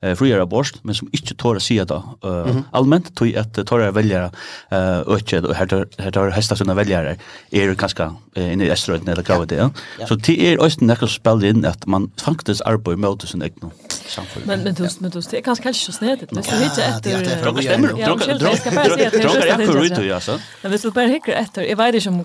eh, 0.02 0.14
friare 0.18 0.46
abort, 0.46 0.80
men 0.84 0.94
som 0.94 1.08
ikke 1.16 1.34
tår 1.40 1.60
å 1.60 1.64
si 1.64 1.78
det 1.78 1.90
uh, 1.90 2.04
mm 2.22 2.52
-hmm. 2.52 2.64
allment, 2.72 3.16
tog 3.16 3.36
at 3.36 3.52
tårer 3.66 3.92
veljere 3.92 4.30
uh, 4.72 5.02
økje, 5.16 5.42
og 5.48 5.56
her 5.56 6.10
tar 6.10 6.30
hesta 6.30 6.56
sine 6.56 6.76
veljere, 6.76 7.16
er 7.52 7.74
kanskje 7.74 8.10
uh, 8.36 8.52
inne 8.52 8.64
i 8.64 8.70
Esterøyden 8.70 9.08
eller 9.08 9.22
kravet 9.22 9.50
det. 9.50 9.58
Ja. 9.58 10.06
Så 10.06 10.14
det 10.14 10.52
er 10.52 10.58
også 10.58 10.84
nekka 10.84 11.06
spel 11.06 11.40
spiller 11.40 11.54
inn 11.54 11.64
at 11.64 11.86
man 11.86 12.10
faktisk 12.20 12.62
arbeid 12.66 12.98
mot 13.00 13.22
sin 13.28 13.42
egen 13.42 13.72
samfunn. 13.88 14.46
Men, 14.46 14.64
men, 14.64 14.74
du 14.74 14.86
men 15.00 15.10
det 15.10 15.34
er 15.34 15.42
kanskje 15.44 15.62
kanskje 15.62 15.84
så 15.84 15.92
snedigt, 15.92 16.32
hvis 16.32 16.46
du 16.46 16.56
hittar 16.56 16.96
etter... 16.96 17.42
Dronker 17.42 17.62
stemmer, 17.62 17.88
dronker 17.88 19.52
ekkur 19.54 19.80
ut, 19.84 19.98
ja, 20.06 20.20
så. 20.20 20.38
Men 20.62 20.74
hvis 20.74 20.82
du 20.82 20.90
bare 20.90 21.08
hikker 21.14 21.36
etter, 21.38 21.62
jeg 21.68 21.78
vet 21.78 22.00
ikke 22.00 22.10
om 22.10 22.20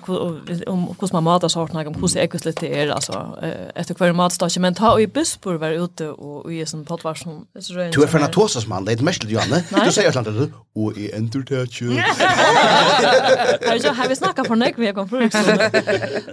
om 0.67 0.85
hvordan 0.85 1.13
man 1.13 1.23
matar 1.23 1.51
sortene, 1.51 1.85
om 1.87 1.93
hvordan 1.99 2.23
ekkus 2.23 2.45
litt 2.45 2.61
det 2.61 2.71
er, 2.73 2.93
altså, 2.93 3.21
etter 3.75 3.97
hver 3.97 4.15
matstasje, 4.17 4.61
men 4.61 4.75
ta 4.77 4.93
og 4.95 5.03
i 5.03 5.07
buspor 5.07 5.59
var 5.61 5.75
ute 5.75 6.11
og 6.13 6.51
i 6.51 6.63
sånn 6.67 6.85
potvar 6.87 7.17
som 7.19 7.45
samfunnsrøyne. 7.65 7.91
Du 7.91 8.01
er 8.01 8.07
for 8.13 8.19
natosas 8.19 8.55
atosas 8.55 8.67
mann, 8.67 8.85
det 8.85 8.99
er 8.99 9.03
mest 9.03 9.21
til 9.21 9.31
Johanne. 9.31 9.61
Du 9.71 9.91
sier 9.91 10.07
et 10.07 10.15
eller 10.15 10.21
annet, 10.21 10.53
og 10.75 10.97
i 10.97 11.09
entertætje. 11.13 11.85
Har 13.95 14.07
vi 14.07 14.15
snakket 14.15 14.47
för 14.47 14.55
nek 14.55 14.79
vi 14.79 14.91
kom 14.91 15.09
kommet 15.09 15.33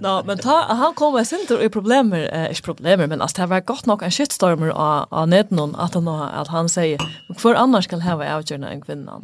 Nå, 0.03 0.23
men 0.23 0.38
ta, 0.38 0.61
han 0.68 0.95
kom 0.95 1.14
med 1.14 1.25
sinter 1.27 1.61
i 1.61 1.68
problemer, 1.68 2.29
eh, 2.33 2.49
inte 2.51 2.62
problemer, 2.62 3.07
men 3.07 3.23
altså, 3.23 3.42
det 3.42 3.51
var 3.51 3.61
gott 3.61 3.87
nog 3.87 4.03
en 4.03 4.11
shitstormer 4.11 4.71
av, 4.71 5.07
av 5.11 5.29
neden 5.29 5.75
att 5.75 5.95
han, 5.95 6.09
att 6.09 6.49
han 6.49 6.68
säger, 6.68 7.01
hver 7.42 7.55
annars 7.55 7.85
skal 7.85 8.01
ha 8.01 8.12
avgjørende 8.12 8.68
en 8.68 8.81
kvinna?" 8.81 9.21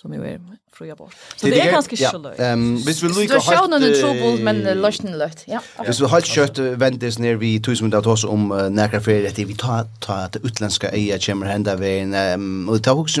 som 0.00 0.14
ju 0.14 0.26
är 0.26 0.40
fria 0.72 0.94
bort. 0.96 1.14
Så 1.36 1.46
det, 1.46 1.60
är 1.60 1.72
ganska 1.72 1.96
schysst. 1.96 2.14
Ehm, 2.38 2.76
hvis 2.76 3.02
vi 3.02 3.08
lika 3.08 3.34
har 3.34 3.40
shown 3.40 3.72
en 3.72 3.94
trouble 3.94 4.44
men 4.44 4.66
uh, 4.66 4.76
lösten 4.76 5.18
løtt. 5.18 5.44
Ja. 5.48 5.58
Hvis 5.84 6.00
vi 6.00 6.06
har 6.06 6.20
kjøtt 6.20 6.58
vändes 6.78 7.18
ned 7.18 7.40
vi 7.42 7.58
tusen 7.58 7.88
minuter 7.88 8.10
oss 8.10 8.24
om 8.24 8.52
uh, 8.52 8.68
nærkere 8.70 9.00
ferie 9.00 9.28
att 9.28 9.38
vi 9.38 9.54
tar 9.54 9.86
ta 10.00 10.28
det 10.32 10.44
utländska 10.44 10.88
ägare 10.88 11.18
kommer 11.18 11.46
henda 11.46 11.74
veien, 11.74 12.14
um, 12.14 12.68
og 12.68 12.74
det 12.74 12.82
tar 12.84 12.92
en 12.92 12.98
och 12.98 13.04
ta 13.04 13.20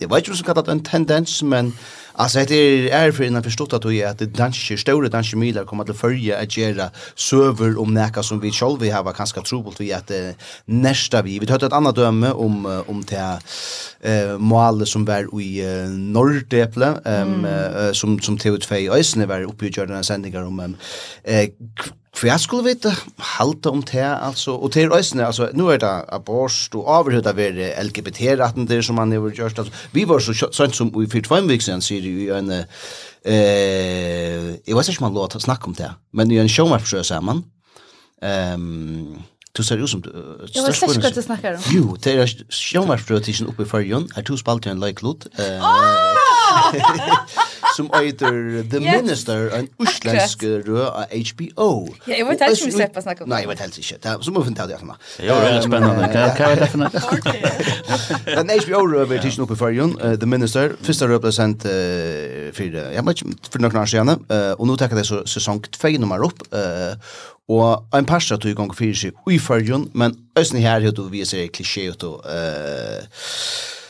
Jeg 0.00 0.10
vet 0.10 0.28
ikke 0.28 0.50
om 0.50 0.56
det 0.56 0.68
er 0.68 0.72
en 0.72 0.84
tendens 0.84 1.42
men 1.42 1.74
Alltså 2.14 2.38
det 2.48 2.90
är 2.90 3.06
är 3.06 3.12
för 3.12 3.24
innan 3.24 3.42
förstått 3.42 3.72
att 3.72 3.82
det 3.82 4.02
är 4.02 4.08
att 4.08 4.18
det 4.18 4.26
danske 4.26 4.76
stora 4.76 5.08
danske 5.08 5.36
miler 5.36 5.64
kommer 5.64 5.90
att 5.90 5.96
följa 5.96 6.38
att 6.38 6.56
göra 6.56 6.90
server 7.16 7.80
om 7.80 7.94
näka 7.94 8.22
som 8.22 8.40
vi 8.40 8.50
själva 8.50 8.76
vi 8.80 8.90
har 8.90 9.12
kanske 9.12 9.40
trubbelt 9.40 9.80
vi 9.80 9.92
att 9.92 10.10
nästa 10.64 11.22
vi 11.22 11.38
vi 11.38 11.46
tar 11.46 11.66
ett 11.66 11.72
annat 11.72 11.96
döme 11.96 12.30
om 12.30 12.82
om 12.86 13.04
det 13.08 13.38
eh 14.00 14.38
målet 14.38 14.88
som 14.88 15.04
var 15.04 15.40
i 15.40 15.62
Nordeple 15.88 17.00
ehm 17.04 17.46
som 17.94 18.20
som 18.20 18.38
TV2 18.38 18.90
Ösne 18.90 19.26
var 19.26 19.42
uppe 19.42 19.66
i 19.66 19.68
Jordan 19.68 20.04
sändningar 20.04 20.42
om 20.42 20.76
eh 21.24 21.48
For 22.12 22.28
jeg 22.28 22.40
skulle 22.40 22.68
vite 22.68 22.90
halte 23.38 23.70
om 23.72 23.80
det, 23.88 24.04
altså, 24.04 24.52
og 24.52 24.72
til 24.72 24.92
øysene, 24.92 25.26
altså, 25.26 25.48
nå 25.56 25.70
er 25.72 25.80
det 25.80 25.92
abort 26.12 26.74
og 26.76 26.84
overhøyde 26.84 27.32
av 27.32 27.40
er 27.40 27.80
LGBT-retten 27.80 28.68
der 28.68 28.84
som 28.84 29.00
man 29.00 29.12
har 29.12 29.32
gjort, 29.32 29.58
altså, 29.58 29.72
vi 29.92 30.04
var 30.08 30.20
så 30.20 30.34
sånn 30.36 30.76
som 30.76 30.92
i 31.00 31.08
fyrt 31.08 31.30
fem 31.30 31.48
viksen, 31.48 31.80
sier 31.80 32.04
vi 32.04 32.28
en, 32.28 32.52
eh, 32.52 34.60
jeg 34.60 34.76
vet 34.76 34.92
ikke 34.92 35.00
om 35.00 35.08
man 35.08 35.16
lå 35.16 35.24
å 35.24 35.40
snakke 35.40 35.72
om 35.72 35.78
det, 35.78 35.88
men 36.12 36.30
i 36.30 36.40
en 36.42 36.52
showmarpsjø 36.52 37.02
sammen, 37.02 37.44
um, 38.20 39.22
Du 39.52 39.62
ser 39.62 39.76
ut 39.76 39.90
som 39.90 40.00
du... 40.00 40.08
Jeg 40.48 40.64
vet 40.64 40.78
ikke 40.80 41.02
hva 41.02 41.10
du 41.12 41.20
snakker 41.20 41.58
om. 41.58 41.64
Jo, 41.76 41.96
det 42.00 42.14
er 42.16 42.30
sjåmarprøvetisjen 42.48 43.50
oppe 43.52 43.66
i 43.66 43.68
fargen. 43.68 44.06
Her 44.16 44.24
to 44.24 44.32
spalte 44.40 44.72
en 44.72 44.80
løyklod. 44.80 45.28
Åh! 45.36 45.82
som 47.76 47.88
heter 47.94 48.62
The 48.70 48.80
yes. 48.80 49.02
Minister, 49.02 49.48
en 49.56 49.68
uslensk 49.82 50.44
rød 50.66 50.84
av 50.86 51.12
HBO. 51.12 51.68
Ja, 52.06 52.18
jeg 52.18 52.26
vet 52.28 52.44
helt 52.44 52.56
ikke 52.56 52.68
om 52.68 52.70
vi 52.70 52.76
slipper 52.76 53.02
å 53.02 53.04
snakke 53.06 53.24
om 53.24 53.28
det. 53.28 53.32
Nei, 53.34 53.40
jeg 53.44 53.50
vet 53.52 53.64
helst 53.64 53.82
ikke. 53.82 54.14
Så 54.22 54.34
må 54.34 54.42
vi 54.42 54.50
finne 54.50 54.60
til 54.60 54.70
det 54.70 54.78
etterna. 54.78 54.98
Jo, 55.22 55.38
det 55.42 55.50
er 55.50 55.66
spennende. 55.66 56.10
Hva 56.12 56.50
er 56.50 56.62
det 56.62 56.70
for 56.72 56.82
noe? 56.82 58.36
Den 58.38 58.54
HBO-rød 58.54 59.02
av 59.04 59.16
tidsen 59.26 59.46
oppe 59.46 59.58
i 59.58 59.62
fargen, 59.64 59.96
The 59.98 60.30
Minister. 60.30 60.76
Første 60.86 61.10
rød 61.10 61.24
ble 61.26 61.34
sendt 61.34 61.66
for, 61.66 62.80
jeg 62.82 63.06
vet 63.10 63.26
ikke, 63.26 63.36
for 63.50 63.66
noen 63.66 63.82
år 63.82 63.92
siden. 63.96 64.24
Og 64.58 64.64
nå 64.68 64.78
tenker 64.80 65.02
jeg 65.02 65.26
sesong 65.32 65.62
2 65.68 65.94
nummer 66.02 66.28
opp. 66.28 66.42
Og 67.52 67.96
en 67.98 68.06
parsa 68.08 68.38
tog 68.38 68.52
i 68.52 68.56
gang 68.56 68.72
fyrir 68.76 68.96
seg 68.96 69.30
i 69.30 69.38
fargen, 69.42 69.88
men 69.98 70.14
østen 70.38 70.62
her, 70.62 70.78
er 70.78 70.88
her, 70.88 71.06
vi 71.10 71.24
ser 71.28 71.48
klisjé 71.52 71.90
ut 71.92 72.04
og... 72.08 72.22
Uh, 72.24 73.80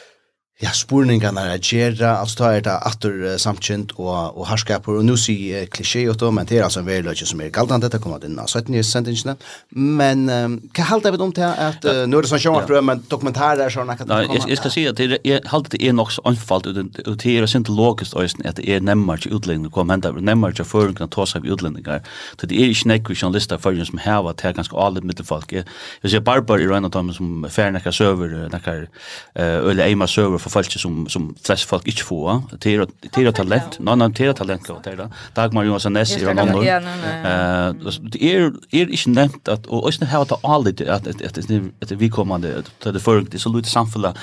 ja, 0.62 0.70
spurningarna 0.74 1.56
gjerra, 1.58 2.20
altså 2.20 2.44
alltså 2.44 2.44
er 2.44 2.60
det 2.60 2.74
atter 2.86 3.32
uh, 3.32 3.36
samtjent 3.36 3.92
och, 3.92 4.38
og 4.38 4.46
harskapor. 4.46 4.96
Och 4.96 5.04
nu 5.04 5.16
säger 5.16 5.66
klisché 5.66 6.08
åt 6.08 6.20
dem, 6.20 6.34
men 6.34 6.46
det 6.46 6.58
er 6.58 6.64
altså 6.64 6.80
en 6.80 6.86
väldigt 6.86 7.28
som 7.28 7.40
är 7.40 7.48
galdande, 7.48 7.88
det 7.88 7.98
kommer 7.98 8.16
att 8.16 8.24
innan 8.24 8.46
17 8.46 8.84
sendingene, 8.84 9.36
Men 9.70 10.30
um, 10.30 10.60
kan 10.74 10.84
halta 10.84 11.10
vi 11.10 11.18
om 11.18 11.32
til 11.32 11.42
at, 11.42 11.84
uh, 11.84 12.06
nå 12.06 12.18
er 12.18 12.22
det 12.22 12.28
som 12.28 12.38
tjån 12.38 12.62
att 12.62 12.84
men 12.84 13.00
sånn, 13.10 13.70
sådana 13.70 13.96
det 13.98 14.06
Nej, 14.06 14.26
jag, 14.34 14.50
jag 14.50 14.58
ska 14.58 14.70
säga 14.70 14.90
att 14.90 14.96
det 14.96 15.26
är, 15.26 15.48
halta 15.48 15.68
det 15.70 15.88
är 15.88 15.92
nog 15.92 16.12
så 16.12 16.22
anfallt, 16.24 16.66
och 16.66 16.74
det 17.16 17.26
är 17.26 17.56
inte 17.56 17.72
logiskt 17.72 18.14
att 18.14 18.56
det 18.56 18.68
är 18.68 18.80
nemmar 18.80 19.16
till 19.16 19.32
utlänningar, 19.32 19.70
kom 19.70 19.90
hända, 19.90 20.12
nemmar 20.12 20.52
till 20.52 20.64
föringarna 20.64 21.08
tar 21.08 21.26
sig 21.26 21.38
av 21.38 21.46
utlänningar. 21.46 22.02
Så 22.40 22.46
det 22.46 22.54
är 22.54 22.68
inte 22.68 22.88
nekvis 22.88 23.18
journalister 23.18 23.58
förrän 23.58 23.86
som 23.86 23.98
häva, 23.98 24.32
det 24.32 24.48
är 24.48 24.52
ganska 24.52 24.76
alit 24.76 25.04
mittelfolk. 25.04 25.52
Jag 26.00 26.10
ser 26.10 26.20
Barbar 26.20 26.58
i 26.58 26.64
en 26.64 26.84
av 26.84 26.90
dem 26.90 27.14
som 27.14 27.46
färnäckar 27.50 27.90
söver, 27.90 28.48
näckar, 28.52 28.88
eller 29.34 29.84
Eima 29.84 30.06
söver 30.06 30.38
för 30.38 30.51
folk 30.52 30.70
som 30.84 31.08
som 31.08 31.34
flest 31.42 31.64
folk 31.64 31.86
inte 31.86 32.02
får 32.02 32.42
till 32.60 32.86
till 33.12 33.32
talent 33.32 33.78
nej 33.78 33.92
annan 33.92 34.14
till 34.14 34.34
talent 34.34 34.68
då 34.68 34.80
där 34.84 35.08
Dagmar 35.34 35.64
Johansson 35.64 35.92
Ness 35.92 36.16
är 36.16 36.34
någon 36.34 36.66
eh 36.66 37.92
det 38.12 38.22
är 38.36 38.52
är 38.70 38.86
inte 38.90 39.10
nämnt 39.10 39.48
att 39.48 39.66
och 39.66 39.92
inte 39.92 40.06
har 40.06 40.24
det 40.24 40.36
all 40.42 40.64
det 40.64 40.88
att 40.88 41.06
att 41.06 41.88
det 41.88 41.94
vi 41.94 42.10
kommande 42.10 42.62
till 42.82 42.92
det 42.92 43.00
folk 43.00 43.30
det 43.32 43.38
så 43.38 43.48
lite 43.48 43.68
samfulla 43.68 44.14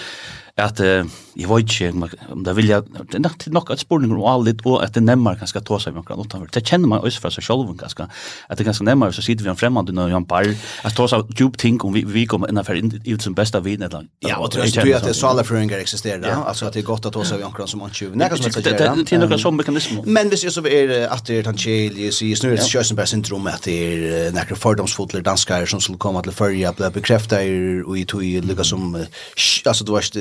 at 0.63 0.79
uh, 0.83 1.19
jeg 1.39 1.49
vet 1.49 1.71
ikke 1.71 1.89
om 2.33 2.43
det 2.43 2.55
vil 2.57 2.67
jeg, 2.67 2.83
det 3.11 3.15
er 3.15 3.23
nok, 3.23 3.45
nok 3.47 3.71
spørning 3.79 4.11
om 4.15 4.25
alle 4.27 4.49
litt, 4.49 4.63
og 4.65 4.81
at 4.83 4.95
det 4.95 5.03
nemmer 5.03 5.37
ganske 5.39 5.61
ta 5.65 5.77
seg 5.79 5.95
med 5.95 6.03
noen 6.07 6.25
utenfor. 6.25 6.49
Det 6.53 6.63
kjenner 6.67 6.91
man 6.91 7.03
også 7.05 7.23
fra 7.23 7.31
seg 7.33 7.45
selv 7.45 7.69
ganske, 7.79 8.07
at 8.49 8.57
det 8.57 8.65
er 8.65 8.69
ganske 8.71 8.87
nemmer, 8.87 9.13
så 9.15 9.23
sitter 9.23 9.45
vi 9.45 9.51
en 9.53 9.59
fremmede 9.59 9.95
når 9.95 10.15
han 10.17 10.27
bare, 10.27 10.55
at 10.83 10.95
ta 10.97 11.07
seg 11.07 11.31
djup 11.37 11.57
ting 11.61 11.79
om 11.85 11.95
vi, 11.95 12.03
vi 12.07 12.25
kommer 12.29 12.51
innenfor 12.51 12.79
inn 12.79 12.91
ut 12.91 13.23
som 13.23 13.35
bästa 13.37 13.61
vin 13.63 13.85
eller 13.85 14.07
Ja, 14.25 14.39
og 14.39 14.51
tror 14.51 14.65
jeg 14.65 14.95
at 14.95 15.05
det 15.05 15.15
er 15.15 15.27
alle 15.29 15.45
frøyngar 15.47 15.79
eksisterer, 15.79 16.25
ja, 16.27 16.41
altså 16.43 16.67
at 16.67 16.75
det 16.75 16.83
er 16.83 16.89
godt 16.89 17.07
at 17.07 17.15
ta 17.15 17.23
seg 17.27 17.43
omkring 17.45 17.69
som 17.71 17.83
antju, 17.87 18.09
nekka 18.19 18.39
som 18.39 18.49
etter 18.49 18.65
gjerra. 18.67 18.95
Det 18.99 19.15
er 19.15 19.23
noen 19.23 19.41
sånn 19.41 19.57
mekanisme. 19.59 20.03
Men 20.07 20.31
hvis 20.33 20.43
jeg 20.47 20.55
så 20.55 20.65
er 20.67 20.95
at 21.07 21.23
det 21.29 21.39
er 21.39 21.47
tankjelis, 21.47 22.21
i 22.25 22.33
snurr, 22.37 22.59
Kjøsenberg 22.69 23.09
syndrom, 23.11 23.47
at 23.51 23.67
det 23.67 23.77
er 23.79 24.35
nekker 24.35 24.59
fordomsfotler 24.59 25.23
danskar 25.25 25.67
som 25.69 25.81
skulle 25.83 26.01
komme 26.01 26.21
til 26.25 26.35
fyrja, 26.35 26.73
ble 26.75 26.91
bekreftet 26.93 27.85
og 27.85 27.95
i 27.97 28.05
tog 28.09 28.25
lukka 28.45 28.65
som, 28.67 28.91
altså 28.97 29.87
du 29.87 29.93
varst, 29.95 30.17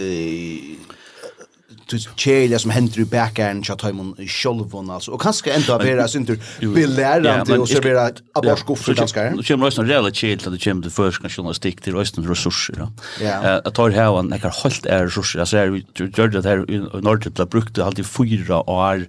tjeja 2.16 2.58
som 2.58 2.70
händer 2.70 3.00
i 3.00 3.04
bäckaren 3.04 3.64
så 3.64 3.76
tar 3.76 3.92
man 3.92 4.16
självon 4.26 4.90
alltså 4.90 5.10
och 5.10 5.20
kanske 5.20 5.52
ändå 5.52 5.78
vara 5.78 6.08
synter 6.08 6.38
belärande 6.74 7.58
och 7.58 7.68
servera 7.68 8.06
vara 8.06 8.22
aborskoff 8.34 8.80
för 8.80 8.94
danskar. 8.94 9.32
Nu 9.36 9.42
kommer 9.42 9.66
rösten 9.66 9.86
rejält 9.86 10.16
tjejt 10.16 10.46
att 10.46 10.52
det 10.52 10.64
kommer 10.64 10.82
till 10.82 10.90
förskans 10.90 11.36
journalistik 11.36 11.80
till 11.80 11.94
rösten 11.94 12.28
resurser. 12.28 12.88
Ja. 13.20 13.60
Jag 13.64 13.74
tar 13.74 13.90
här 13.90 14.18
en 14.18 14.32
ekar 14.32 14.54
helt 14.62 14.86
är 14.86 15.04
resurser. 15.04 15.38
Jag 15.38 15.48
ser 15.48 15.68
vi 15.68 15.86
gör 16.16 16.28
det 16.28 16.44
här 16.44 16.70
i 16.70 16.78
norr 16.78 17.18
till 17.18 17.46
brukte 17.46 17.84
alltid 17.84 18.06
fyra 18.06 18.70
år 18.70 19.06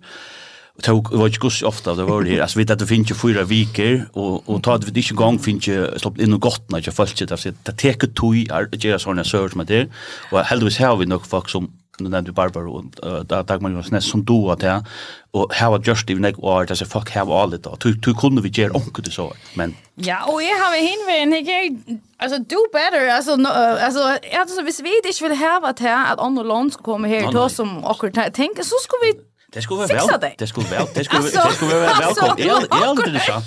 tog 0.82 1.14
var 1.14 1.28
ju 1.28 1.34
kus 1.34 1.62
ofta 1.62 1.96
det 1.96 2.04
var 2.04 2.24
här 2.24 2.42
alltså 2.42 2.60
vet 2.60 2.70
att 2.70 2.80
det 2.80 2.88
finns 2.88 3.12
ju 3.12 3.16
fyra 3.16 3.44
veckor 3.44 4.06
och 4.14 4.50
och 4.50 4.64
tar 4.64 4.78
det 4.78 4.92
inte 4.92 5.16
gång 5.16 5.40
finns 5.40 5.68
ju 5.68 5.98
stopp 5.98 6.20
in 6.20 6.34
och 6.34 6.42
gott 6.42 6.72
när 6.72 6.82
jag 6.86 6.94
fallt 6.94 7.30
det 7.30 7.38
så 7.38 7.50
det 7.64 7.72
tar 7.78 8.04
ett 8.04 8.16
tog 8.16 8.52
att 8.52 8.84
göra 8.84 9.00
såna 9.00 9.24
search 9.24 9.56
med 9.56 9.68
det 9.68 9.88
och 10.32 10.40
heldigvis 10.40 10.80
har 10.80 10.98
vi 10.98 11.06
nog 11.06 11.26
folk 11.26 11.50
som 11.50 11.72
nu 12.00 12.10
nämnde 12.10 12.32
Barbara 12.32 12.70
och 12.70 12.84
där 13.26 13.44
tag 13.44 13.62
man 13.62 13.72
ju 13.72 13.78
nästan 13.78 14.02
som 14.02 14.26
då 14.26 14.52
att 14.52 14.62
ja 14.62 14.84
och 15.32 15.54
how 15.54 15.74
are 15.74 15.82
just 15.86 16.10
even 16.10 16.24
like 16.24 16.38
or 16.42 16.66
does 16.66 16.82
a 16.82 16.86
fuck 16.86 17.10
have 17.10 17.34
all 17.34 17.54
it 17.54 17.64
då 17.64 17.78
du 17.80 17.94
du 17.94 18.14
kunde 18.14 18.42
vi 18.42 18.50
göra 18.50 18.72
onkel 18.74 19.04
det 19.04 19.12
så 19.12 19.34
men 19.54 19.76
ja 19.96 20.24
och 20.24 20.44
jag 20.44 20.58
har 20.58 20.76
hinvänd 20.90 21.48
jag 21.48 21.78
alltså 22.18 22.38
do 22.38 22.58
better 22.74 23.08
alltså 23.08 23.36
no, 23.36 23.48
alltså 23.48 24.00
alltså 24.40 24.62
hvis 24.62 24.80
vi 24.80 24.98
inte 24.98 25.24
vill 25.24 25.38
ha 25.38 25.60
vart 25.60 25.80
här 25.80 26.14
att 26.14 26.20
andra 26.20 26.44
land 26.44 26.74
ska 26.74 26.84
komma 26.84 27.08
här 27.08 27.32
då 27.32 27.50
som 27.50 27.84
och 27.86 28.14
tänker 28.14 28.64
så 28.64 28.76
ska 28.82 28.98
vi 29.06 29.29
Det 29.54 29.62
skulle 29.62 29.78
vara 29.78 29.88
väl. 29.88 30.32
Det 30.38 30.48
skulle 30.48 30.68
väl. 30.70 30.86
Det 30.94 31.04
skulle 31.04 31.24
det 31.24 31.52
skulle 31.54 31.76
vara 31.76 31.94
välkommet. 32.00 32.38
Det 32.38 32.44
är 32.50 33.14
det 33.14 33.20
sant. 33.20 33.46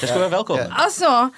Det 0.00 0.06
skulle 0.06 0.18
vara 0.18 0.28
välkommet. 0.28 0.68
Alltså 0.70 1.30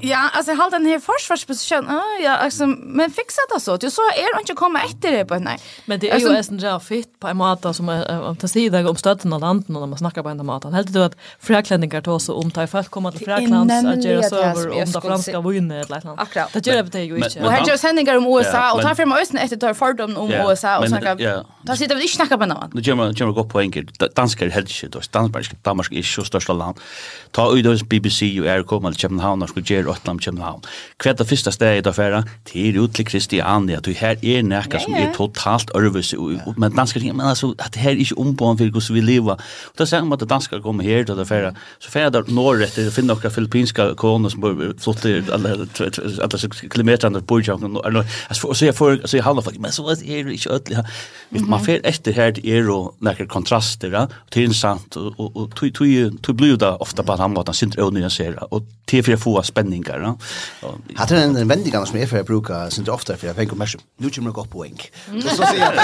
Ja, 0.00 0.30
alltså 0.32 0.54
halt 0.54 0.70
den 0.70 0.86
här 0.86 1.00
försvarsposition. 1.00 1.88
Ah, 1.88 2.22
ja, 2.22 2.36
alltså 2.36 2.66
men 2.66 3.10
fixa 3.10 3.40
det 3.54 3.60
så. 3.60 3.76
Du 3.76 3.90
så 3.90 4.02
är 4.02 4.36
det 4.36 4.40
inte 4.40 4.52
komma 4.52 4.80
efter 4.82 5.12
det 5.12 5.24
på 5.24 5.38
nej. 5.38 5.58
Men 5.84 6.00
det 6.00 6.10
är 6.10 6.18
ju 6.18 6.28
nästan 6.28 6.60
så 6.60 6.80
fett 6.80 7.20
på 7.20 7.28
en 7.28 7.36
måte 7.36 7.74
som 7.74 7.88
är 7.88 8.34
ta 8.34 8.48
sig 8.48 8.68
dig 8.68 8.86
om 8.86 8.96
stötten 8.96 9.32
och 9.32 9.40
landet 9.40 9.68
när 9.68 9.86
man 9.86 9.98
snackar 9.98 10.22
på 10.22 10.28
en 10.28 10.46
måte. 10.46 10.68
Helt 10.68 10.92
du 10.92 11.04
att 11.04 11.16
Fraklänningar 11.40 12.00
tar 12.00 12.18
så 12.18 12.34
om 12.34 12.50
ta 12.50 12.66
folk 12.66 12.90
kommer 12.90 13.10
till 13.10 13.24
fräklands 13.24 13.84
att 13.84 14.04
göra 14.04 14.22
så 14.22 14.36
över 14.36 14.70
om 14.70 14.92
det 14.92 15.00
franska 15.00 15.40
vinner 15.40 15.80
eller 15.80 16.04
något. 16.04 16.20
Akkurat. 16.20 16.52
Det 16.52 16.66
gör 16.66 16.82
det 16.82 17.02
ju 17.02 17.16
inte. 17.16 17.40
Och 17.40 17.50
här 17.52 17.66
gör 17.66 17.76
sändningar 17.76 18.16
om 18.16 18.26
USA 18.26 18.74
och 18.74 18.82
tar 18.82 18.94
för 18.94 19.06
mig 19.06 19.22
östen 19.22 19.38
efter 19.38 19.56
tar 19.56 19.74
fördom 19.74 20.16
om 20.16 20.30
USA 20.30 20.78
och 20.78 20.88
snackar. 20.88 21.16
Där 21.62 21.74
sitter 21.74 21.94
vi 21.94 22.02
inte 22.02 22.14
snacka 22.14 22.36
på 22.38 22.42
en 22.42 22.48
gör 22.48 22.70
Nu 22.72 22.82
kommer 22.82 23.14
kommer 23.14 23.32
gå 23.32 23.44
på 23.44 23.58
enkelt. 23.58 24.14
Danskar 24.14 24.48
helt 24.48 24.70
shit. 24.70 25.12
Danmark 25.12 25.62
Danmark 25.62 25.92
är 25.92 26.02
så 26.02 26.24
största 26.24 26.52
land. 26.52 26.76
Ta 27.30 27.56
ut 27.56 27.88
BBC 27.88 28.40
och 28.40 28.46
är 28.46 28.62
kommer 28.62 28.90
till 28.90 29.00
Köpenhamn 29.00 29.29
København 29.30 29.42
og 29.42 29.48
skulle 29.48 29.66
gjøre 29.66 29.90
åtlam 29.90 30.18
København. 30.18 30.62
Hva 31.00 31.10
er 31.10 31.16
det 31.18 31.26
første 31.28 31.52
stedet 31.52 31.86
å 31.86 31.92
fære? 31.94 32.22
Til 32.48 32.78
ut 32.82 32.94
til 32.94 33.06
Kristiania, 33.06 33.78
at 33.78 33.86
her 33.86 34.16
er 34.22 34.42
nekka 34.42 34.80
som 34.82 34.94
er 34.94 35.12
totalt 35.14 35.70
ørvus, 35.76 36.14
men 36.56 36.74
danskar 36.74 37.00
men 37.00 37.26
altså, 37.26 37.54
at 37.58 37.76
her 37.76 37.92
er 37.92 38.02
ikke 38.02 38.18
ombån 38.18 38.58
for 38.58 38.70
hvordan 38.70 38.94
vi 38.94 39.00
lever. 39.00 39.38
Og 39.38 39.78
da 39.78 39.86
sier 39.86 40.04
man 40.04 40.18
at 40.18 40.28
danskar 40.28 40.60
kommer 40.60 40.84
her 40.84 41.04
til 41.04 41.18
å 41.18 41.24
fære, 41.24 41.52
så 41.80 41.90
fære 41.90 42.10
der 42.10 42.30
norrett, 42.30 42.74
det 42.76 42.92
finner 42.92 43.14
noen 43.14 43.34
filippinska 43.34 43.94
koner 44.00 44.32
som 44.32 44.44
flotter 44.80 45.30
alle 45.32 45.68
kilometerne 46.70 47.22
på 47.22 47.36
Borgjavn, 47.36 47.78
og 47.80 48.56
så 48.56 48.66
er 48.68 48.76
får, 48.76 49.04
så 49.06 49.18
er 49.18 49.26
halva 49.26 49.44
folk, 49.46 49.60
men 49.60 49.72
så 49.72 49.86
er 49.90 50.26
det 50.26 50.36
ikke 50.36 50.54
ødelig. 50.58 50.84
Man 51.46 51.62
fære 51.62 51.86
etter 51.88 52.16
her, 52.16 52.34
det 52.36 52.44
er 52.44 52.66
jo 52.66 52.80
nekker 53.04 53.30
kontraster, 53.30 53.94
og 53.94 54.12
det 54.32 54.42
er 54.42 54.50
interessant, 54.50 54.96
og 54.98 55.54
tog 55.56 56.36
blir 56.40 56.56
det 56.56 56.62
da 56.64 56.74
ofta 56.80 57.04
på 57.04 57.14
en 57.14 57.24
annen 57.24 57.36
måte, 57.38 57.52
han 57.52 57.58
synder 57.58 57.84
øvnøyensere, 57.86 58.50
og 58.50 58.66
til 58.90 59.04
for 59.06 59.16
få 59.20 59.42
spänningar. 59.42 60.00
ja. 60.00 60.16
Och- 60.68 60.78
Hade 60.96 61.22
en 61.22 61.48
vändigan 61.48 61.86
som 61.86 61.98
är 61.98 62.06
för 62.06 62.20
att 62.20 62.26
bruka 62.26 62.70
sen 62.70 62.84
det 62.84 62.90
ofta 62.92 63.16
för 63.16 63.26
jag 63.26 63.36
tänker 63.36 63.56
mer 63.56 63.70
nu 63.98 64.10
kommer 64.10 64.28
jag 64.28 64.34
gå 64.34 64.44
på 64.44 64.62
wink. 64.62 64.92
Så 65.22 65.28
så 65.28 65.42
säger 65.46 65.64
jag. 65.64 65.74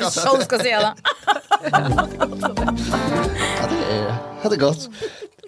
Det 0.00 0.10
så 0.10 0.40
ska 0.40 0.58
säga 0.58 0.80
det. 0.80 0.94
Det 3.70 3.94
är 3.94 4.14
hade 4.42 4.56
gott. 4.56 4.88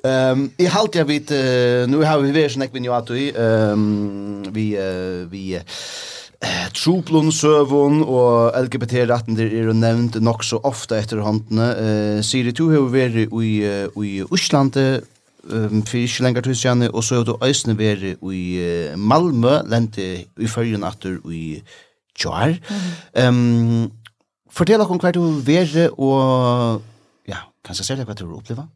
Ehm 0.04 0.50
i 0.56 0.66
halt 0.66 0.94
jag 0.94 1.04
vet 1.04 1.30
nu 1.90 2.04
har 2.04 2.18
vi 2.18 2.30
väl 2.32 2.50
snack 2.50 2.72
med 2.72 2.88
att 2.90 3.10
ehm 3.10 4.44
vi 4.52 4.76
vi 5.30 5.60
Truplun 6.72 7.28
søvun 7.32 8.00
og 8.02 8.54
LGBT-retten 8.56 9.36
der 9.36 9.50
er 9.52 9.72
nevnt 9.76 10.16
nok 10.24 10.44
så 10.44 10.56
ofta 10.64 10.96
etter 10.96 11.20
håndene. 11.20 11.66
Uh, 11.76 12.22
Siri, 12.24 12.50
du 12.56 12.70
har 12.70 12.86
vært 12.88 13.18
i, 13.28 13.50
i 13.60 14.12
Øslandet 14.24 15.04
um, 15.44 15.82
for 15.86 15.96
ikke 15.96 16.22
lenger 16.22 16.40
til 16.40 16.56
Sjane, 16.56 16.90
og 16.90 17.04
så 17.04 17.20
har 17.20 17.24
du 17.24 17.36
øsne 17.44 17.78
veri 17.78 18.14
i 18.14 18.44
uh, 18.60 18.98
Malmö, 18.98 19.60
lente 19.68 20.08
i 20.38 20.46
følgen 20.46 20.84
atter 20.84 21.18
i 21.30 21.62
Tjar. 22.18 22.56
Mm. 23.16 23.24
Um, 23.24 23.92
fortell 24.50 24.80
om 24.80 25.00
hver 25.00 25.12
du 25.12 25.22
veri, 25.46 25.88
og 25.92 26.82
ja, 27.28 27.46
kan 27.64 27.78
jeg 27.78 27.84
se 27.84 27.96
deg 27.96 28.08
hva 28.08 28.18
du 28.18 28.28
oppleva? 28.36 28.66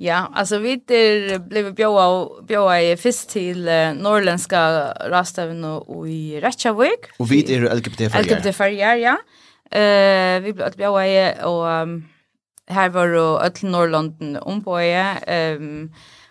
Ja, 0.00 0.26
alltså 0.34 0.58
vi 0.58 0.76
der 0.88 1.38
blev 1.38 1.74
bjöa 1.74 2.28
bjöa 2.46 2.80
i 2.80 2.96
fisk 2.96 3.28
till 3.28 3.68
uh, 3.68 3.94
norrländska 3.94 4.92
rastaven 5.10 5.64
och 5.64 6.08
i 6.08 6.40
Reykjavik. 6.40 7.10
Og 7.18 7.30
vi 7.30 7.42
er 7.52 7.74
LGBT-ferjar. 7.74 8.22
LGBT-ferjar, 8.22 8.94
ja. 8.94 9.16
Uh, 9.74 10.44
vi 10.44 10.52
blev 10.52 10.76
bjöa 10.76 11.06
i 11.06 11.34
och 11.42 11.82
um, 11.82 12.04
Her 12.68 12.88
var 12.88 13.06
jo 13.06 13.26
öll 13.40 13.70
Norrlanden 13.70 14.36
ombøye. 14.42 15.06
Um, 15.56 15.90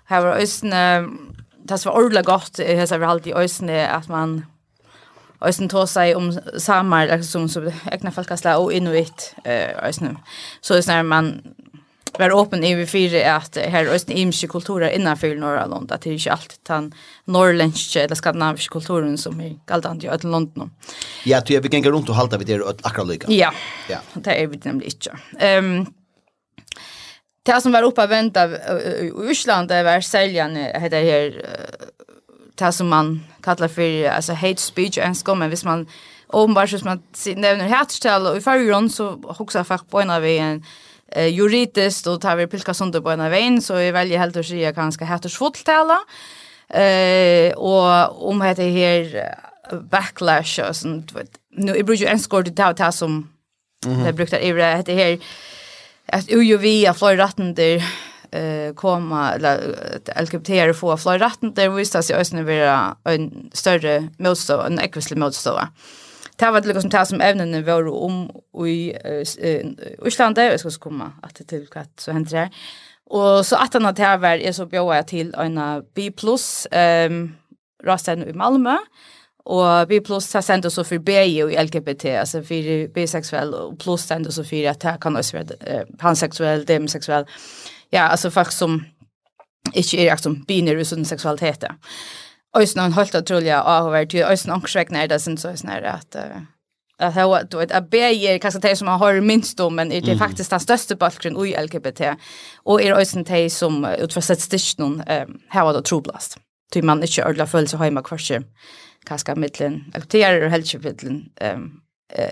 her 0.10 0.22
var 0.22 0.42
østene, 0.42 1.08
det 1.70 1.86
var 1.86 1.98
ordentlig 1.98 2.26
godt, 2.26 2.60
jeg 2.60 2.88
har 2.90 3.08
alltid 3.08 3.34
östen 3.36 3.70
at 3.70 4.10
man 4.10 4.44
Östen 5.42 5.70
tog 5.70 5.86
seg 5.86 6.16
om 6.18 6.32
samer, 6.58 7.12
liksom, 7.12 7.46
som 7.50 7.68
egna 7.92 8.10
folkesla 8.10 8.56
og 8.58 8.72
inuit 8.74 9.36
östen 9.46 10.18
Så 10.62 10.80
østene 10.80 11.04
man 11.04 11.30
var 12.18 12.32
åpen 12.32 12.64
i 12.64 12.76
vi 12.76 12.86
fyra 12.86 13.36
att 13.36 13.58
här 13.58 13.86
östna 13.86 14.14
imske 14.14 14.48
kulturer 14.48 14.90
innanför 14.90 15.36
Norrland, 15.36 15.92
att 15.92 16.02
det 16.02 16.10
är 16.10 16.14
inte 16.14 16.32
allt 16.32 16.60
utan 16.64 16.94
norrländska 17.26 18.04
eller 18.04 18.16
skandinaviska 18.16 18.72
kulturen 18.72 19.18
som 19.18 19.42
är 19.42 19.56
galdande 19.66 20.08
i 20.08 20.10
ödlen 20.10 20.32
London. 20.32 20.72
Ja, 21.26 21.42
du 21.46 21.54
er 21.54 21.62
vi 21.62 21.70
ganger 21.70 21.92
runt 21.92 22.10
och 22.10 22.16
halta 22.16 22.38
vid 22.38 22.48
det 22.48 22.64
akkurat 22.84 23.08
lika. 23.08 23.32
Ja, 23.32 23.54
ja. 23.90 23.98
det 24.14 24.44
är 24.44 24.48
vi 24.48 24.60
nämligen 24.64 24.92
inte. 24.92 25.58
Um, 25.60 25.86
det 27.48 27.62
som 27.62 27.72
var 27.72 27.84
uppe 27.84 28.04
och 28.04 28.12
vänta 28.12 28.46
i 29.02 29.12
Ursland 29.16 29.70
det 29.70 29.84
var 29.84 30.02
säljan 30.02 30.56
heter 30.56 31.04
här 31.04 31.46
det 32.56 32.72
som 32.72 32.88
man 32.88 33.24
kallar 33.42 33.68
för 33.68 34.10
alltså 34.10 34.34
hate 34.34 34.62
speech 34.62 34.98
en 34.98 35.16
skom 35.16 35.40
men 35.40 35.50
hvis 35.50 35.66
man 35.66 35.88
ombar 36.28 36.68
så 36.68 36.86
man 36.86 37.02
nämner 37.36 37.68
hatstall 37.68 38.28
och 38.28 38.38
i 38.38 38.42
förgrund 38.42 38.92
så 38.92 39.10
huxar 39.38 39.64
folk 39.64 39.90
på 39.90 40.02
en 40.02 40.10
av 40.10 40.26
en 40.26 40.64
eh 41.12 41.28
juridiskt 41.28 42.08
och 42.08 42.22
tar 42.22 42.36
vi 42.36 42.48
pilka 42.48 42.74
sönder 42.74 43.02
på 43.02 43.10
en 43.10 43.30
vägen 43.30 43.62
så 43.62 43.76
är 43.76 43.92
väldigt 43.92 44.20
helt 44.20 44.38
att 44.38 44.46
säga 44.46 44.72
ganska 44.72 45.06
hattersfulltala 45.06 46.00
eh 46.70 47.54
och 47.54 48.30
om 48.30 48.42
heter 48.42 48.70
här 48.70 49.36
backlash 49.92 50.60
och 50.70 50.76
sånt 50.76 51.14
nu 51.52 51.76
i 51.76 51.84
brukar 51.84 52.08
en 52.08 52.20
skor 52.20 52.44
det 52.44 52.74
ta 52.74 52.92
som 52.92 53.30
det 54.06 54.14
brukar 54.14 54.40
i 54.40 54.52
det 54.52 54.94
här 54.94 55.20
att 56.08 56.30
ju 56.30 56.58
vi 56.58 56.86
har 56.86 56.94
flera 56.94 57.24
rättande 57.24 57.84
eh 58.32 58.74
komma 58.76 59.32
eller 59.34 59.58
LGBT 60.22 60.80
få 60.80 60.98
flera 60.98 61.26
rättande 61.26 61.70
visst 61.70 62.04
sig 62.04 62.16
ösnen 62.16 62.46
vara 62.46 62.96
en 63.04 63.50
större 63.54 64.08
motstå 64.18 64.62
en 64.62 64.80
ekvislig 64.80 65.18
motstå. 65.18 65.60
Det 66.36 66.52
var 66.52 66.62
liksom 66.62 66.90
det 66.90 67.06
som 67.06 67.22
ämnen 67.22 67.66
var 67.66 67.88
om 67.88 68.32
i 68.68 68.94
Island 70.06 70.38
jag 70.38 70.60
ska 70.60 70.70
komma 70.72 71.12
att 71.22 71.36
till 71.48 71.68
katt 71.68 72.00
så 72.00 72.12
händer 72.12 72.32
det. 72.32 72.50
Och 73.10 73.46
så 73.46 73.56
att 73.56 73.74
han 73.74 73.86
att 73.86 73.98
här 74.00 74.18
var 74.18 74.38
är 74.38 74.52
så 74.52 74.66
bjöd 74.66 74.98
jag 74.98 75.08
till 75.08 75.34
en 75.34 75.84
B+ 75.94 76.12
ehm 76.72 77.36
rasten 77.84 78.30
i 78.30 78.34
Malmö 78.34 78.78
Och 79.50 79.92
vi 79.92 80.02
plus 80.02 80.34
har 80.34 80.42
sänt 80.42 80.66
oss 80.66 80.76
för 80.76 80.98
BI 80.98 81.44
och 81.44 81.52
LGBT, 81.52 82.06
alltså 82.06 82.44
för 82.44 82.88
bisexuell 82.94 83.54
och 83.54 83.80
plus 83.80 84.02
sänt 84.02 84.28
oss 84.28 84.50
för 84.50 84.68
att 84.68 84.80
det 84.80 84.98
kan 85.02 85.18
också 85.18 85.38
vara 85.38 85.86
pansexuell, 86.00 86.66
demisexuell. 86.66 87.26
Ja, 87.90 88.02
alltså 88.02 88.32
folk 88.32 88.52
som 88.52 88.86
inte 89.74 89.98
är 89.98 90.12
liksom 90.12 90.44
binär 90.48 90.76
utan 90.76 91.06
sexualitet. 91.06 91.64
Ösna 92.58 92.84
en 92.84 92.94
helt 92.94 93.16
otroligt 93.16 93.54
över 93.54 94.06
till 94.06 94.24
ösna 94.24 94.56
och 94.56 94.70
skräcknar 94.70 95.08
det 95.08 95.20
sen 95.20 95.38
så 95.38 95.48
är 95.48 95.82
det 95.82 95.92
att 95.92 96.16
att 97.00 97.16
ha 97.16 97.44
då 97.44 97.60
ett 97.60 97.90
BI 97.90 98.28
är 98.28 98.38
kanske 98.38 98.60
det 98.60 98.76
som 98.76 98.86
man 98.86 99.00
har 99.00 99.22
minst 99.22 99.60
om 99.60 99.76
men 99.76 99.90
det 99.90 100.08
är 100.08 100.18
faktiskt 100.18 100.50
den 100.50 100.60
största 100.60 100.96
bulken 100.96 101.46
i 101.46 101.64
LGBT 101.64 102.02
och 102.64 102.82
är 102.82 102.94
ösna 102.94 103.24
det 103.24 103.50
som 103.50 103.86
utför 103.86 104.22
statistik 104.22 104.78
någon 104.78 105.04
var 105.54 105.74
då 105.74 105.82
troblast. 105.82 106.38
Ty 106.74 106.82
man 106.82 107.04
inte 107.04 107.26
ordla 107.26 107.48
följs 107.48 107.74
hemma 107.74 108.04
kvarse 108.04 108.42
kaska 109.08 109.36
mittlen, 109.36 109.84
akterar 109.94 110.46
och 110.46 110.52
hälsofällen. 110.52 111.30
Ehm 111.36 111.82
eh 112.10 112.30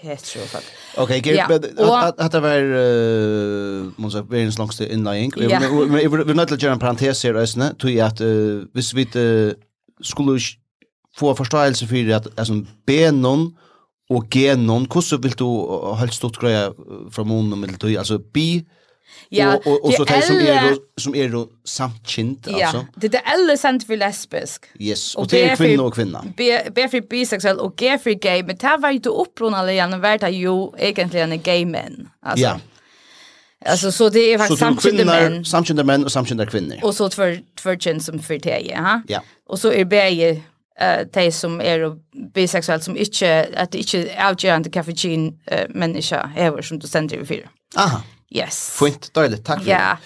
heter 0.00 0.26
så 0.26 0.38
folk. 0.38 0.64
Okej, 0.96 1.20
okay, 1.20 1.34
ja. 1.34 2.08
att 2.08 2.20
att 2.20 2.32
det 2.32 2.40
var 2.40 2.58
eh 2.58 3.92
måste 3.96 4.22
vara 4.22 4.40
en 4.40 4.50
långste 4.58 4.92
inlying. 4.92 5.32
Vi 5.36 6.08
vi 6.26 6.34
nåt 6.34 6.52
att 6.52 6.62
göra 6.62 6.72
en 6.72 6.78
parentes 6.78 7.24
här 7.24 7.34
ösne, 7.34 7.74
tror 7.74 7.92
jag 7.92 8.06
att 8.06 8.20
vis 8.74 8.94
vi 8.94 9.06
skulle 10.02 10.40
få 11.14 11.34
förståelse 11.34 11.86
för 11.86 12.10
att 12.12 12.38
alltså 12.38 12.54
benon 12.86 13.56
och 14.08 14.34
genon, 14.34 14.86
hur 14.94 15.00
så 15.00 15.16
vill 15.16 15.32
du 15.32 15.44
helst 15.98 16.14
stort 16.14 16.40
greja 16.40 16.72
från 17.10 17.28
munnen 17.28 17.60
med 17.60 17.74
du 17.80 17.96
alltså 17.98 18.18
bi 18.18 18.64
Ja, 19.28 19.56
och 19.56 19.84
og 19.84 19.92
så 19.92 20.04
det 20.04 20.22
som 20.22 20.36
är 20.36 20.76
som 20.96 21.14
är 21.14 21.28
då 21.28 21.48
samtkind 21.64 22.48
alltså. 22.48 22.76
Ja, 22.76 22.86
det 22.94 23.14
är 23.14 23.22
alle 23.24 23.56
sendt 23.56 23.86
for 23.86 23.96
lesbisk. 23.96 24.64
Yes, 24.78 25.14
och 25.14 25.28
det 25.28 25.50
är 25.50 25.56
kvinna 25.56 25.82
och 25.82 25.94
kvinna. 25.94 26.24
B 26.36 26.88
för 26.88 27.00
bisexuell 27.00 27.58
och 27.58 27.76
G 27.76 27.98
för 27.98 28.10
gay, 28.10 28.42
men 28.42 28.56
det 28.56 28.76
var 28.80 28.90
ju 28.90 28.96
inte 28.96 29.08
upprunna 29.08 29.72
igen 29.72 30.00
det 30.18 30.30
ju 30.30 30.68
egentligen 30.78 31.32
en 31.32 31.42
gay 31.42 31.66
men. 31.66 32.08
Alltså. 32.22 32.44
Ja. 32.44 32.60
Alltså 33.64 33.92
så 33.92 34.08
det 34.08 34.20
är 34.20 34.38
faktiskt 34.38 34.60
samkönade 34.60 35.04
män. 35.04 35.44
Samkönade 35.44 35.86
menn 35.86 36.04
och 36.04 36.12
samkönade 36.12 36.50
kvinnor. 36.50 36.76
Och 36.82 36.94
så 36.94 37.08
två 37.08 37.22
två 37.62 37.76
kön 37.76 38.00
som 38.00 38.18
för 38.18 38.38
det, 38.38 38.60
ja. 38.60 39.02
Ja. 39.08 39.22
Och 39.48 39.58
så 39.58 39.72
är 39.72 39.84
bäge 39.84 40.42
eh 40.80 41.06
de 41.12 41.32
som 41.32 41.60
är 41.60 41.96
bisexuell 42.34 42.82
som 42.82 42.96
inte 42.96 43.48
att 43.56 43.72
det 43.72 43.78
inte 43.78 44.10
är 44.10 44.28
avgörande 44.28 44.70
uh, 45.52 45.58
människa 45.68 46.30
är 46.36 46.62
som 46.62 46.78
du 46.78 46.86
sänder 46.86 47.24
för. 47.24 47.48
Aha. 47.76 48.02
Yes. 48.34 48.56
Fint, 48.74 49.10
deilig, 49.14 49.42
takk 49.46 49.60
for 49.62 49.70
yeah. 49.70 50.00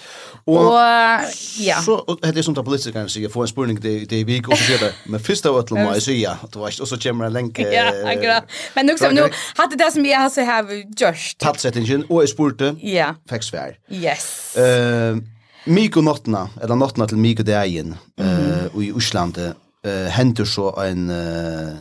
Og, 0.45 0.57
og 0.57 1.23
ja. 1.61 1.77
så, 1.85 1.95
og 2.07 2.19
det 2.21 2.37
er 2.37 2.45
som 2.45 2.55
da 2.57 2.63
politikerne 2.65 3.09
sier, 3.13 3.29
få 3.29 3.43
en 3.45 3.49
spurning 3.49 3.77
til 3.81 4.15
i 4.17 4.23
vik, 4.25 4.49
og 4.49 4.57
så 4.57 4.65
sier 4.71 4.79
det, 4.81 4.89
men 5.13 5.21
først 5.21 5.45
av 5.45 5.59
ætlom 5.59 5.83
må 5.85 5.91
jeg 5.99 6.05
sige, 6.07 6.31
du 6.53 6.57
vet, 6.63 6.79
og 6.81 6.89
så 6.89 6.97
kommer 7.03 7.27
en 7.27 7.35
lenke. 7.35 7.67
Ja, 7.69 7.91
akkurat. 8.09 8.49
Men 8.75 8.89
nok 8.89 9.01
som 9.01 9.13
nå, 9.13 9.27
hadde 9.59 9.77
det 9.77 9.89
som 9.93 10.07
jeg 10.07 10.17
har 10.17 10.47
har 10.49 10.71
gjørst. 10.97 11.37
Tatt 11.45 11.61
settingen, 11.61 12.07
og 12.09 12.23
jeg 12.23 12.33
spurte, 12.33 12.73
ja. 12.81 13.11
fikk 13.29 13.45
svær. 13.45 13.77
Yes. 13.93 14.25
Uh, 14.57 15.21
Miko 15.69 16.01
Nottna, 16.01 16.47
eller 16.61 16.79
Nottna 16.79 17.05
til 17.05 17.21
Miko 17.21 17.45
Deien, 17.45 17.93
uh, 18.17 18.65
og 18.73 18.81
i 18.81 18.89
Osland, 18.97 19.37
uh, 19.37 20.07
henter 20.17 20.49
så 20.49 20.71
en 20.87 21.05
uh, 21.13 21.77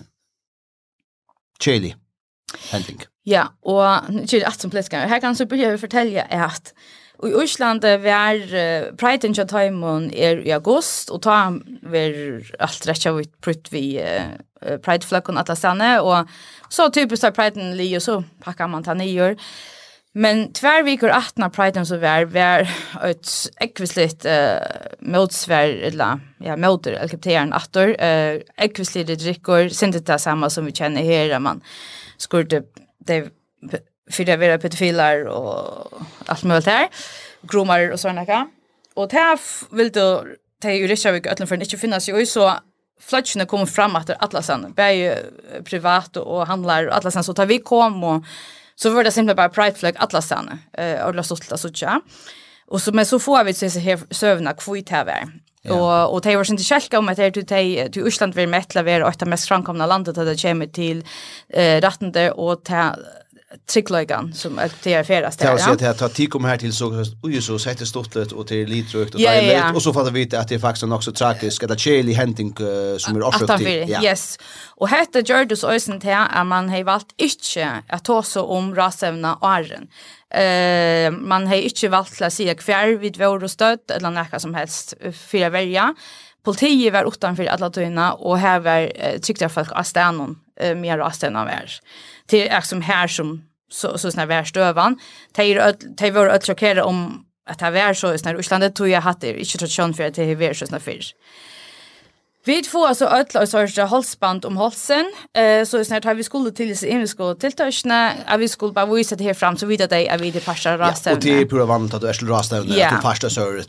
kjeli. 1.60 1.94
hending. 2.70 3.09
Ja, 3.28 3.50
og 3.62 4.08
det 4.08 4.40
er 4.40 4.48
alt 4.48 4.62
som 4.62 4.72
politiske. 4.72 4.96
Her 4.96 5.20
kan 5.20 5.36
så 5.36 5.46
börja 5.46 5.70
vi 5.74 5.82
fortelle 5.82 6.24
at 6.32 6.72
i 7.20 7.34
Osland 7.36 7.84
var 7.84 8.36
uh, 8.36 8.96
Pride 8.96 9.28
in 9.28 9.34
Tjøtheimen 9.34 10.06
er 10.16 10.40
i 10.40 10.54
august, 10.56 11.10
og 11.10 11.20
ta 11.26 11.50
var 11.82 12.14
alt 12.64 12.86
rett 12.88 13.04
av 13.06 13.20
ut 13.20 13.34
prutt 13.44 13.68
vi 13.72 14.00
uh, 14.00 14.38
Pride-fløkken 14.80 15.36
alle 15.36 15.56
stedene, 15.56 15.98
og 16.00 16.30
så 16.72 16.88
typisk 16.88 17.28
av 17.28 17.36
Pride-en 17.36 17.76
li, 17.76 17.90
og 17.98 18.02
så 18.04 18.22
pakker 18.44 18.72
man 18.72 18.86
ta 18.86 18.96
nyer. 18.96 19.36
Men 20.16 20.48
tvær 20.56 20.82
viker 20.88 21.12
18 21.12 21.44
av 21.44 21.52
Pride-en 21.54 21.86
så 21.86 22.00
var, 22.00 22.24
var 22.32 22.64
et 23.04 23.36
ekvislitt 23.60 24.24
uh, 24.24 24.56
motsvær, 25.04 25.76
eller 25.92 26.24
ja, 26.40 26.56
motor, 26.56 26.96
LGBT-en 27.04 27.52
18, 27.52 27.96
uh, 28.00 28.40
ekvislitt 28.64 29.12
drikker, 29.20 29.68
sintet 29.76 30.08
det 30.08 30.22
samme 30.24 30.48
som 30.48 30.64
vi 30.64 30.72
kjenner 30.72 31.04
her, 31.04 31.36
man 31.38 31.60
skurte 32.20 32.64
det 33.06 33.30
för 34.10 34.24
det 34.24 34.36
vara 34.36 34.58
pedofiler 34.58 35.26
och 35.26 35.92
allt 36.26 36.44
möjligt 36.44 36.66
här. 36.66 36.88
Gromar 37.42 37.90
och 37.90 38.00
såna 38.00 38.24
där. 38.24 38.46
Och 38.94 39.08
det 39.08 39.38
vill 39.70 39.90
du 39.92 40.36
ta 40.62 40.70
ju 40.70 40.86
ryska 40.86 41.12
vi 41.12 41.20
för 41.46 41.54
inte 41.54 41.76
finnas 41.76 42.08
ju 42.08 42.26
så 42.26 42.54
flatchen 43.00 43.46
kommer 43.46 43.66
fram 43.66 43.96
att 43.96 44.10
alla 44.18 44.42
sen 44.42 44.72
bäj 44.72 45.18
privat 45.64 46.16
och 46.16 46.46
handlar 46.46 46.86
och 46.86 46.96
alla 46.96 47.10
sen 47.10 47.24
så 47.24 47.34
tar 47.34 47.46
vi 47.46 47.58
kom 47.58 48.04
och 48.04 48.24
så 48.74 48.90
var 48.90 49.04
det 49.04 49.10
simpelt 49.10 49.36
bara 49.36 49.48
pride 49.48 49.74
flag 49.74 49.94
alla 49.96 50.22
sen 50.22 50.58
eh 50.72 51.02
och 51.02 51.14
låtsas 51.14 51.60
så 51.60 51.72
tjå. 51.72 52.00
Och 52.66 52.82
så 52.82 52.92
men 52.92 53.06
så 53.06 53.18
får 53.18 53.44
vi 53.44 53.54
se 53.54 53.70
så 53.70 53.78
här 53.78 54.00
sövna 54.10 54.52
kvitt 54.52 54.88
här. 54.88 55.26
Yeah. 55.64 56.04
Och 56.04 56.14
och 56.14 56.20
det 56.20 56.36
var 56.36 56.50
inte 56.50 56.64
själva 56.64 56.98
om 56.98 57.08
att 57.08 57.16
det 57.16 57.30
till 57.30 57.46
till 57.92 58.06
Island 58.06 58.34
var 58.34 58.46
mättla 58.46 58.82
var 58.82 59.04
åtta 59.04 59.26
mest 59.26 59.48
framkomna 59.48 59.86
landet 59.86 60.18
att 60.18 60.26
det 60.26 60.42
kommer 60.42 60.66
till 60.66 61.04
eh 61.48 61.80
rattande 61.80 62.30
och 62.30 62.64
ta 62.64 62.96
tryggløygan 63.66 64.32
som 64.32 64.60
det 64.84 64.94
är 64.94 65.02
Det 65.02 65.38
där. 65.38 65.46
Ja, 65.46 65.58
så 65.58 65.70
att 65.70 65.80
jag 65.80 65.98
tar 65.98 66.08
tid 66.08 66.30
kom 66.30 66.44
här 66.44 66.56
till 66.56 66.72
så 66.72 67.04
oj 67.22 67.42
så 67.42 67.58
sätter 67.58 67.84
stortlet 67.84 68.32
och 68.32 68.46
till 68.46 68.68
litrökt 68.68 69.14
och 69.14 69.20
dejligt 69.20 69.74
och 69.74 69.82
så 69.82 69.92
fattar 69.92 70.10
vi 70.10 70.36
att 70.36 70.48
det 70.48 70.54
är 70.54 70.58
faktiskt 70.58 70.86
något 70.86 71.04
så 71.04 71.12
tragiskt 71.12 71.70
att 71.70 71.86
hending 72.16 72.54
uh, 72.60 72.96
som 72.98 73.16
är 73.16 73.22
orsak 73.22 73.58
till. 73.58 73.88
Ja. 73.88 74.02
Yes. 74.02 74.38
Og 74.76 74.88
hette 74.88 75.22
Jordus 75.28 75.64
Øysen 75.64 76.00
til 76.00 76.10
at 76.10 76.46
man 76.46 76.68
har 76.68 76.84
valgt 76.84 77.12
ikke 77.18 77.82
att 77.88 78.04
ta 78.04 78.22
så 78.22 78.46
om 78.46 78.74
rasevna 78.74 79.34
och 79.34 79.48
arren. 79.48 79.88
Eh 80.34 81.12
man 81.12 81.46
har 81.46 81.56
ikke 81.56 81.90
valgt 81.90 82.14
til 82.16 82.26
å 82.26 82.30
si 82.30 82.44
hver 82.44 82.98
vid 82.98 83.18
vår 83.18 83.42
og 83.42 83.50
støtt 83.50 83.90
eller 83.90 84.10
noe 84.10 84.38
som 84.38 84.54
helst 84.54 84.94
for 85.12 85.46
å 85.46 85.50
velge. 85.50 85.94
Politiet 86.44 86.92
var 86.92 87.04
utanfor 87.04 87.48
alle 87.48 87.70
tyna 87.70 88.12
og 88.14 88.38
her 88.38 88.58
var 88.58 88.82
uh, 88.82 89.18
tryckta 89.20 89.48
folk 89.48 89.72
av 89.72 89.84
stänon 89.84 90.36
mer 90.74 90.98
rast 90.98 91.22
än 91.22 91.34
han 91.34 91.46
var. 91.46 91.70
Det 92.26 92.64
som 92.64 92.82
här 92.82 93.06
som 93.06 93.42
så 93.70 93.98
så 93.98 94.10
såna 94.10 94.26
värstövan. 94.26 94.98
Tejer 95.32 95.72
tejer 95.96 96.12
var 96.12 96.26
att 96.26 96.46
chockera 96.46 96.84
om 96.84 97.24
att 97.50 97.58
det 97.58 97.70
var 97.70 97.94
så 97.94 98.18
såna 98.18 98.34
Ryssland 98.34 98.74
tog 98.74 98.88
jag 98.88 99.00
hade 99.00 99.38
inte 99.38 99.58
tradition 99.58 99.94
för 99.94 100.06
att 100.06 100.14
det 100.14 100.34
var 100.34 100.54
så 100.54 100.66
såna 100.66 100.80
fisk. 100.80 101.14
Vi 102.44 102.62
får 102.62 102.86
alltså 102.88 103.04
öll 103.04 103.26
och 103.34 103.48
sådär 103.48 103.86
halsband 103.86 104.44
om 104.44 104.56
halsen. 104.56 105.12
Eh, 105.36 105.64
så 105.64 105.84
snart 105.84 106.04
har 106.04 106.14
vi 106.14 106.24
skulle 106.24 106.50
till 106.50 106.78
sig 106.78 106.88
in 106.88 107.00
vi 107.00 107.06
skulle 107.06 107.34
till 107.34 107.52
törsna. 107.52 108.12
Att 108.26 108.40
vi 108.40 108.48
skulle 108.48 108.72
bara 108.72 108.86
visa 108.86 109.16
det 109.16 109.24
här 109.24 109.34
fram 109.34 109.56
så 109.56 109.66
vidare 109.66 109.88
dig 109.88 110.10
av 110.10 110.18
vi 110.20 110.30
det 110.30 110.40
första 110.40 110.78
rasten. 110.78 111.16
Och 111.16 111.22
det 111.22 111.40
är 111.40 111.46
pura 111.46 111.64
vanligt 111.64 111.94
att 111.94 112.00
du 112.00 112.08
är 112.08 112.12
till 112.12 112.28
rasten 112.28 112.58
att 112.58 112.66
du 112.66 113.00
första 113.02 113.30
så 113.30 113.50
är 113.50 113.58
ett 113.58 113.68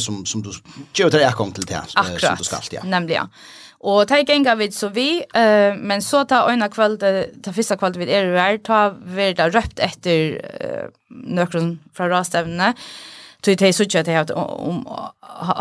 som, 0.00 0.26
som 0.26 0.42
du 0.42 0.50
gör 0.94 1.10
till 1.10 1.18
det 1.18 1.24
här 1.24 1.32
till 1.52 1.64
det. 1.64 1.82
Akkurat, 1.94 2.20
som 2.20 2.36
du 2.38 2.44
skall, 2.44 2.60
ja. 2.70 2.80
nämligen. 2.84 3.28
Og 3.80 4.02
ta 4.08 4.18
genga 4.28 4.54
vid 4.60 4.74
så 4.76 4.90
vi, 4.92 5.22
uh, 5.32 5.76
men 5.76 6.02
så 6.04 6.24
ta 6.28 6.42
øyna 6.50 6.68
kvöld, 6.68 7.00
ta 7.00 7.52
fyrsta 7.56 7.78
kvöld 7.80 7.96
vid 8.00 8.12
er 8.12 8.28
vær, 8.34 8.58
ta 8.60 8.80
verda 9.16 9.48
røpt 9.48 9.80
etter 9.80 10.36
uh, 10.36 10.90
nøkron 11.08 11.78
fra 11.96 12.10
rastevnene, 12.12 12.74
tog 13.40 13.56
det 13.56 13.72
suttje 13.72 14.02
at 14.02 14.10
jeg 14.10 14.18
hatt 14.20 14.34
om 14.36 14.82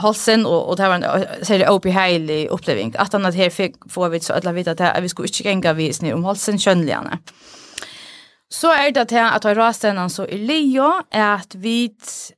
halsen, 0.04 0.44
og, 0.44 0.68
og 0.68 0.78
det 0.78 0.90
var 0.92 1.00
en 1.00 1.46
særlig 1.48 1.70
oppheilig 1.72 2.42
oppleving. 2.52 2.92
At 3.00 3.16
han 3.16 3.24
her 3.32 3.54
fikk 3.56 3.80
få 3.88 4.10
vi 4.12 4.20
så 4.20 4.36
ødla 4.36 4.52
vita 4.52 4.76
at 4.76 5.04
vi 5.04 5.08
skulle 5.08 5.32
ikke 5.32 5.48
genga 5.48 5.74
vi 5.80 5.94
snir 5.96 6.18
om 6.18 6.28
halsen 6.28 6.60
kjønnligane. 6.60 7.22
Mm. 7.22 7.59
Så 8.50 8.72
er 8.74 8.90
det 8.90 9.12
til 9.12 9.22
at 9.22 9.46
rastenan 9.46 10.10
så 10.10 10.24
i 10.26 10.38
Leo 10.42 10.88
er 11.12 11.36
at 11.36 11.54
vi 11.62 11.92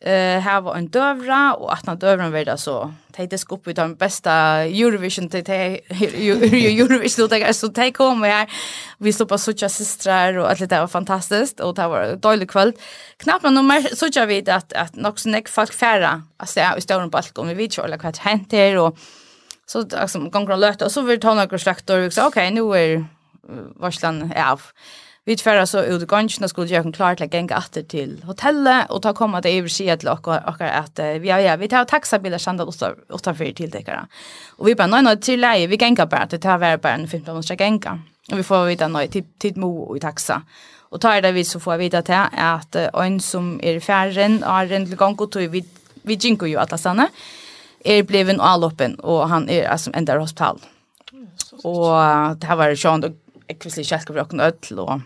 uh, 0.03 0.43
har 0.43 0.73
en 0.75 0.87
døvra, 0.87 1.53
og 1.55 1.71
at 1.71 1.85
den 1.85 2.01
døvren 2.01 2.33
vil 2.33 2.45
da 2.45 2.57
så 2.59 2.91
teknisk 3.15 3.51
upp 3.51 3.67
ut 3.67 3.75
den 3.75 3.95
bästa 3.95 4.65
Eurovision 4.67 5.29
till 5.29 5.43
Eurovision 6.79 7.29
då 7.29 7.37
jag 7.37 7.55
så 7.55 7.67
take 7.67 8.03
home 8.03 8.27
her, 8.27 8.47
vi 8.97 9.11
stod 9.11 9.27
på 9.27 9.37
såcha 9.37 9.69
systrar 9.69 10.37
och 10.37 10.49
alt 10.49 10.69
det 10.69 10.79
var 10.79 10.87
fantastiskt 10.87 11.59
och 11.59 11.75
det 11.75 11.87
var 11.87 12.15
dålig 12.15 12.49
kväll 12.49 12.73
knappt 13.17 13.43
men 13.43 13.53
nummer 13.53 13.95
såcha 13.95 14.25
vi 14.25 14.49
att 14.49 14.73
att 14.73 15.05
också 15.05 15.29
näck 15.29 15.49
folk 15.49 15.73
färra 15.73 16.23
alltså 16.37 16.59
jag 16.59 16.77
i 16.77 16.81
stora 16.81 17.07
balkon 17.07 17.47
vi 17.47 17.53
vet 17.53 17.71
ikke 17.71 17.83
alla 17.83 17.97
det 17.97 18.17
hänt 18.17 18.51
här 18.51 18.77
och 18.77 18.97
så 19.65 19.85
liksom 20.01 20.31
gånger 20.31 20.57
löt 20.57 20.81
och 20.81 20.91
så 20.91 21.01
vill 21.01 21.19
ta 21.19 21.33
några 21.33 21.57
slaktor 21.57 21.97
vi 21.97 22.11
sa 22.11 22.27
okej 22.27 22.51
nu 22.51 22.61
är 22.61 23.05
varslan 23.75 24.31
är 24.35 24.51
av. 24.51 24.61
Vi 25.25 25.37
tvärar 25.37 25.65
så 25.65 25.83
ut 25.83 26.07
ganska 26.07 26.47
skulle 26.47 26.67
jag 26.67 26.95
klart 26.95 27.21
å 27.21 27.27
genge 27.31 27.53
atter 27.53 27.83
till 27.83 28.23
hotellet 28.23 28.89
och 28.89 29.01
ta 29.01 29.13
komma 29.13 29.41
till 29.41 29.51
över 29.59 29.69
sig 29.69 29.97
till 29.97 30.09
och 30.09 30.27
och 30.27 30.61
att 30.61 30.99
vi 30.99 31.27
ja 31.27 31.55
vi 31.55 31.67
tar 31.67 31.85
taxabilar 31.85 32.37
sända 32.37 32.65
oss 32.65 32.83
utanför 33.09 33.45
Og 33.45 34.07
Och 34.57 34.67
vi 34.67 34.75
bare, 34.75 34.87
nei, 34.87 35.01
nei, 35.01 35.15
till 35.15 35.39
leie, 35.39 35.67
vi 35.67 35.77
gänga 35.77 36.05
bare, 36.05 36.21
att 36.23 36.29
det 36.29 36.41
tar 36.41 36.57
være 36.57 36.77
bare 36.77 36.93
en 36.93 37.07
15 37.07 37.25
på 37.25 37.33
måste 37.33 37.55
gänga. 37.55 37.99
Och 38.31 38.39
vi 38.39 38.43
får 38.43 38.65
vita 38.65 38.87
nej 38.87 39.07
tid, 39.07 39.25
tid 39.39 39.57
mo 39.57 39.95
i 39.95 39.99
taxa. 39.99 40.41
Och 40.89 41.01
tar 41.01 41.21
det 41.21 41.31
vi 41.31 41.43
så 41.43 41.59
får 41.59 41.77
vi 41.77 41.85
vita 41.85 42.01
till 42.01 42.15
att 42.31 42.75
en 42.75 43.19
som 43.19 43.59
är 43.63 43.79
færren, 43.79 44.43
är 44.43 44.71
en 44.71 44.95
gång 44.95 45.15
och 45.15 45.31
tog 45.31 45.49
vi 45.49 45.65
vi 46.03 46.15
ginkar 46.15 46.47
ju 46.47 46.57
alle 46.57 46.77
stanna. 46.77 47.07
Är 47.83 48.03
blevet 48.03 48.33
en 48.33 48.41
alloppen 48.41 48.95
och 48.95 49.29
han 49.29 49.49
är 49.49 49.67
alltså 49.67 49.91
ändar 49.93 50.17
hospital. 50.17 50.59
Och 51.63 52.37
det 52.37 52.47
här 52.47 52.55
var 52.55 52.75
sånn, 52.75 53.01
sånt 53.01 53.15
ekvislig 53.51 53.87
kjelker 53.89 54.15
for 54.15 54.23
åkken 54.23 54.43
ødel, 54.43 54.79
og 54.79 55.01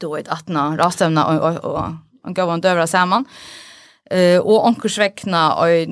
då 0.00 0.14
er 0.16 0.22
det 0.26 0.32
18 0.32 0.78
rastøvna 0.78 1.24
og, 1.24 1.40
och 1.40 1.64
og, 1.64 1.98
og 2.24 2.34
gav 2.34 2.50
han 2.50 2.60
døvra 2.60 2.86
Eh 2.86 3.24
Uh, 4.14 4.38
og 4.38 4.64
onkursvekna 4.68 5.48
og 5.58 5.86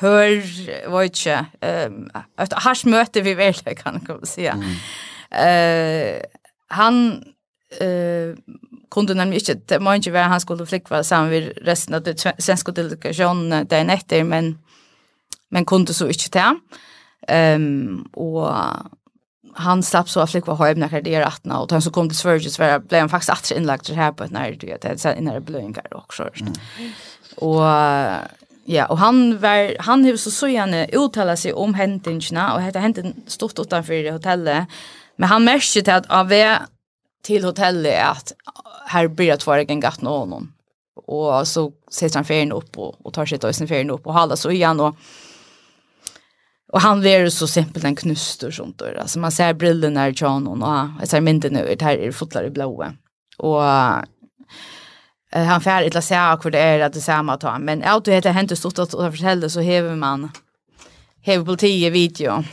hør, 0.00 0.30
var 0.88 1.02
ikke, 1.02 1.34
um, 1.86 2.06
et 2.40 2.54
hars 2.64 2.86
møte 2.88 3.20
vi 3.20 3.34
vel, 3.36 3.60
kan 3.82 4.00
jeg 4.08 4.30
si. 4.30 4.48
Mm. 4.48 4.62
Uh, 5.28 6.20
han 6.70 7.22
uh, 7.82 8.32
kunde 8.90 9.14
nämligen 9.14 9.40
inte, 9.40 9.74
det 9.74 9.82
må 9.82 9.92
inte 9.92 10.12
var 10.12 10.22
han 10.22 10.40
skulle 10.40 10.66
flickva 10.66 11.02
sammen 11.02 11.30
med 11.30 11.52
resten 11.66 11.94
av 11.94 12.08
svenska 12.38 12.72
delegationen 12.72 13.66
dagen 13.66 13.90
etter, 13.90 14.24
men, 14.24 14.58
men 15.50 15.64
kunde 15.64 15.92
så 15.92 16.06
ikke 16.06 16.30
til. 16.32 16.58
Ehm 17.28 18.08
och 18.12 18.54
han 19.54 19.82
slapp 19.82 20.08
så 20.08 20.20
att 20.20 20.30
flickva 20.30 20.54
hem 20.54 20.78
när 20.78 21.02
det 21.02 21.14
är 21.14 21.22
attna 21.22 21.60
och 21.60 21.70
han 21.70 21.82
så 21.82 21.90
kom 21.90 22.08
till 22.08 22.18
Sverige 22.18 22.50
så 22.50 22.80
blev 22.88 23.00
han 23.00 23.08
faktiskt 23.08 23.30
att 23.30 23.50
inlagt 23.50 23.86
så 23.86 23.94
här 23.94 24.12
på 24.12 24.26
när 24.30 24.50
du 24.50 24.66
det 24.66 25.04
är 25.04 25.18
innan 25.18 25.34
det 25.34 25.40
blöingar 25.40 25.96
också. 25.96 26.22
Mm. 26.22 26.52
Och 27.36 27.62
ja, 28.64 28.86
och 28.88 28.98
han 28.98 29.38
var 29.38 29.76
han 29.78 30.04
hur 30.04 30.16
så 30.16 30.30
så 30.30 30.48
gärna 30.48 30.86
uttala 30.86 31.36
sig 31.36 31.52
om 31.52 31.74
händelserna 31.74 32.54
och 32.54 32.60
hette 32.60 32.78
händelsen 32.78 33.22
stort 33.26 33.58
utanför 33.58 34.12
hotellet. 34.12 34.66
Men 35.16 35.28
han 35.28 35.44
märkte 35.44 35.82
till 35.82 35.92
att 35.92 36.10
av 36.10 36.32
till 37.22 37.44
hotellet 37.44 38.06
att 38.06 38.32
här 38.86 39.08
blir 39.08 39.30
det 39.30 39.46
vara 39.46 39.62
en 39.62 39.80
gatt 39.80 40.02
någon. 40.02 40.52
Och 41.06 41.48
så 41.48 41.72
sätter 41.90 42.14
han 42.14 42.24
färgen 42.24 42.52
upp 42.52 42.78
och, 42.78 43.06
och 43.06 43.12
tar 43.12 43.26
sig 43.26 43.38
till 43.38 43.54
sin 43.54 43.68
färgen 43.68 43.90
upp 43.90 44.06
och 44.06 44.14
håller 44.14 44.36
så 44.36 44.50
igen 44.50 44.80
och 44.80 44.96
Och 46.72 46.80
han 46.80 47.02
var 47.02 47.28
så 47.28 47.46
simpelt 47.46 47.84
en 47.84 47.96
knust 47.96 48.42
och 48.42 48.54
sånt 48.54 48.78
där. 48.78 48.94
Alltså 49.00 49.18
man 49.18 49.32
ser 49.32 49.54
brillen 49.54 49.94
där 49.94 50.08
John 50.08 50.46
och 50.46 50.68
jag 51.00 51.08
ser 51.08 51.28
inte 51.28 51.50
nu 51.50 51.74
det 51.78 51.84
här 51.84 51.98
är 51.98 52.12
fotlar 52.12 52.44
i 52.44 52.50
blåa. 52.50 52.92
Och 53.38 53.64
eh, 53.64 55.44
han 55.44 55.60
fär 55.60 55.82
inte 55.82 56.02
se 56.02 56.14
hur 56.44 56.50
det 56.50 56.58
är 56.58 56.80
att 56.80 56.92
det 56.92 57.00
samma 57.00 57.36
ta 57.36 57.58
men 57.58 57.82
allt 57.82 58.04
det 58.04 58.14
heter 58.14 58.32
hänt 58.32 58.58
stort 58.58 58.78
att 58.78 58.90
fortälla 58.90 59.48
så 59.48 59.60
häver 59.60 59.96
man 59.96 60.30
häver 61.22 61.44
politiet 61.44 61.70
10 61.70 61.90
video. 61.90 62.44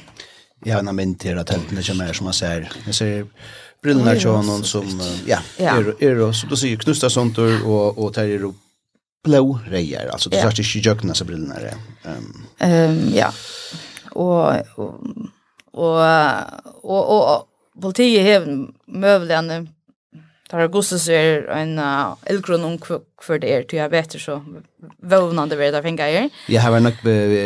Ja, 0.66 0.76
har 0.76 0.82
nämnt 0.82 1.20
till 1.20 1.38
att 1.38 1.50
hänt 1.50 1.70
det 1.70 1.84
som 1.84 2.14
som 2.14 2.24
man 2.24 2.34
ser. 2.34 2.72
Jeg 2.86 2.96
ser 2.96 3.26
brillorna 3.84 4.16
till 4.16 4.30
honom 4.30 4.64
som 4.64 5.02
ja, 5.26 5.40
er 5.58 6.04
är 6.04 6.32
så 6.32 6.48
då 6.48 6.56
ser 6.56 6.76
knusta 6.76 7.10
sånt 7.10 7.38
og, 7.38 7.98
och 7.98 8.14
där 8.14 8.28
är 8.28 8.54
blå 9.24 9.60
rejer 9.68 10.10
alltså 10.12 10.30
det 10.30 10.38
ikke 10.38 10.62
inte 10.62 10.90
jöknas 10.90 11.24
brillorna. 11.24 11.56
Ehm 12.04 12.46
um, 12.60 13.12
ja 13.14 13.32
och 14.20 14.54
och 15.72 16.02
och 16.84 17.36
och 17.36 17.48
politiet 17.82 18.26
har 18.26 18.68
mövlande 18.86 19.68
tar 20.50 20.60
augusti 20.60 21.00
så 21.00 21.12
är 21.12 21.48
en 21.48 21.80
elkron 22.24 22.64
om 22.64 22.78
för 23.22 23.40
det 23.40 23.54
är 23.56 23.64
till 23.64 23.80
jag 23.80 23.90
vet 23.90 24.22
så 24.22 24.46
vånande 24.98 25.56
vid 25.56 25.74
där 25.74 25.82
fänga 25.82 26.10
er. 26.10 26.30
Jag 26.48 26.62
har 26.62 26.80
nog 26.80 26.94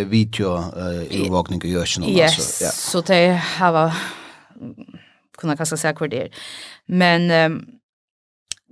video 0.10 0.64
i 1.10 1.30
vakning 1.30 1.60
och 1.60 1.66
görs 1.66 2.00
någon 2.00 2.22
alltså. 2.22 2.64
Ja. 2.64 2.70
Så 2.70 3.02
det 3.02 3.42
har 3.60 3.94
kunna 5.38 5.58
kanske 5.58 5.78
säga 5.78 5.94
kvar 5.94 6.08
det. 6.08 6.30
Men 6.86 7.28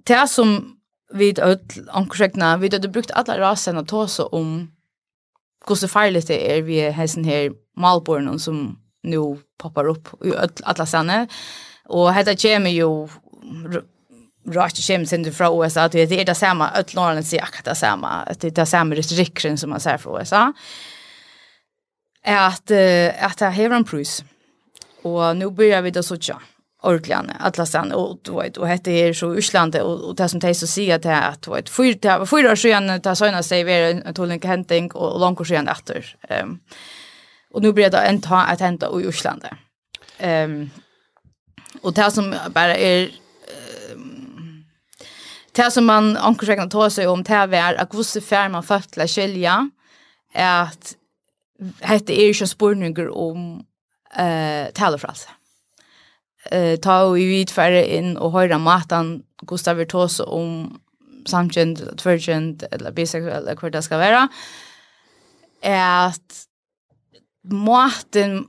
det 0.06 0.28
som 0.28 0.78
vid 1.14 1.40
öll 1.40 1.60
ankorsegna, 1.88 2.58
vi 2.58 2.70
hade 2.72 2.88
brukt 2.88 3.12
alla 3.12 3.40
rasen 3.40 3.78
att 3.78 3.88
ta 3.88 4.08
så 4.08 4.26
om 4.26 4.72
hvordan 5.68 5.90
farligt 5.90 6.28
det 6.28 6.40
er 6.52 6.62
vi 6.66 6.80
hessen 6.92 7.26
her 7.26 7.52
malborn 7.78 8.40
som 8.40 8.78
nu 9.04 9.40
poppar 9.60 9.90
upp 9.90 10.14
i 10.26 10.34
alla 10.64 10.86
sene. 10.86 11.28
Og 11.90 12.14
hetta 12.14 12.36
kommer 12.36 12.72
jo 12.72 13.10
rakt 14.50 14.80
kommer 14.88 15.06
sen 15.06 15.26
fra 15.34 15.52
USA 15.54 15.86
at 15.86 15.94
det 15.94 16.12
er 16.12 16.26
det 16.26 16.38
samme 16.38 16.66
at 16.74 16.96
Norrland 16.96 17.26
sier 17.26 17.44
akkurat 17.46 17.72
det 17.72 17.78
samme 17.78 18.08
at 18.28 18.42
det 18.42 18.52
er 18.52 18.62
det 18.62 18.68
samme 18.68 18.98
restriksjon 18.98 19.58
som 19.58 19.70
man 19.70 19.80
ser 19.80 19.98
fra 20.02 20.18
USA 20.18 20.48
at 22.26 22.72
at 22.72 23.40
det 23.40 23.54
hever 23.54 23.78
en 23.78 23.86
prus 23.86 24.24
og 25.04 25.38
nå 25.38 25.50
börjar 25.50 25.82
vi 25.86 25.94
det 25.94 26.04
sånn 26.06 26.42
Orkland 26.84 27.32
alla 27.40 27.66
sen 27.66 27.92
och 27.92 28.20
du 28.22 28.32
vet 28.32 28.58
och 28.58 28.68
hette 28.68 28.92
är 28.92 29.14
så 29.14 29.36
Island 29.36 29.76
och 29.76 30.10
och 30.10 30.16
det 30.16 30.30
som 30.30 30.40
täs 30.40 30.60
så 30.60 30.68
säga 30.68 30.96
att 30.96 31.06
att 31.06 31.42
du 31.42 31.52
vet 31.52 31.70
för 31.70 31.84
det 31.84 32.26
för 32.26 32.52
år 32.52 32.56
sedan 32.56 33.02
ta 33.02 33.16
såna 33.16 33.44
sig 33.44 33.64
vara 33.64 33.90
en 33.90 34.14
tolning 34.14 34.42
händing 34.44 34.92
och 34.92 35.20
långt 35.20 35.48
sedan 35.48 35.68
efter. 35.68 36.16
Ehm 36.30 36.60
och 37.54 37.62
nu 37.62 37.74
blir 37.74 37.90
det 37.90 37.98
en 37.98 38.22
ta 38.22 38.42
att 38.42 38.60
hända 38.60 38.88
i 39.02 39.08
Island. 39.08 39.46
Ehm 40.18 40.70
och 41.82 41.94
det 41.94 42.12
som 42.12 42.36
bara 42.50 42.76
är 42.76 43.10
det 45.52 45.72
som 45.72 45.86
man 45.86 46.18
ankorsvägen 46.18 46.70
tar 46.70 46.90
sig 46.90 47.08
om 47.08 47.24
det 47.24 47.34
är 47.34 47.74
att 47.74 47.94
hur 47.94 48.22
fär 48.22 48.50
man 48.50 48.64
fattla 48.64 49.08
skilja 49.08 49.70
är 50.34 50.62
att 50.62 50.96
hette 51.80 52.22
är 52.22 52.26
ju 52.26 52.34
spårningar 52.48 53.10
om 53.10 53.66
eh 54.16 54.72
talafrasa 54.74 55.30
eh 56.50 56.78
ta 56.82 57.04
og 57.06 57.16
vi 57.16 57.44
utfære 57.44 57.84
inn 57.98 58.18
og 58.18 58.32
høyra 58.32 58.58
matan 58.58 59.24
Gustav 59.46 59.78
Virtuos 59.78 60.20
om 60.20 60.80
samkjent, 61.26 61.84
tverkjent 61.98 62.64
eller 62.72 62.92
biseksuell 62.92 63.44
eller 63.44 63.56
hva 63.56 63.70
det 63.70 63.84
skal 63.84 64.00
være 64.02 64.28
er 65.62 66.10
at 66.10 66.46
maten 67.44 68.48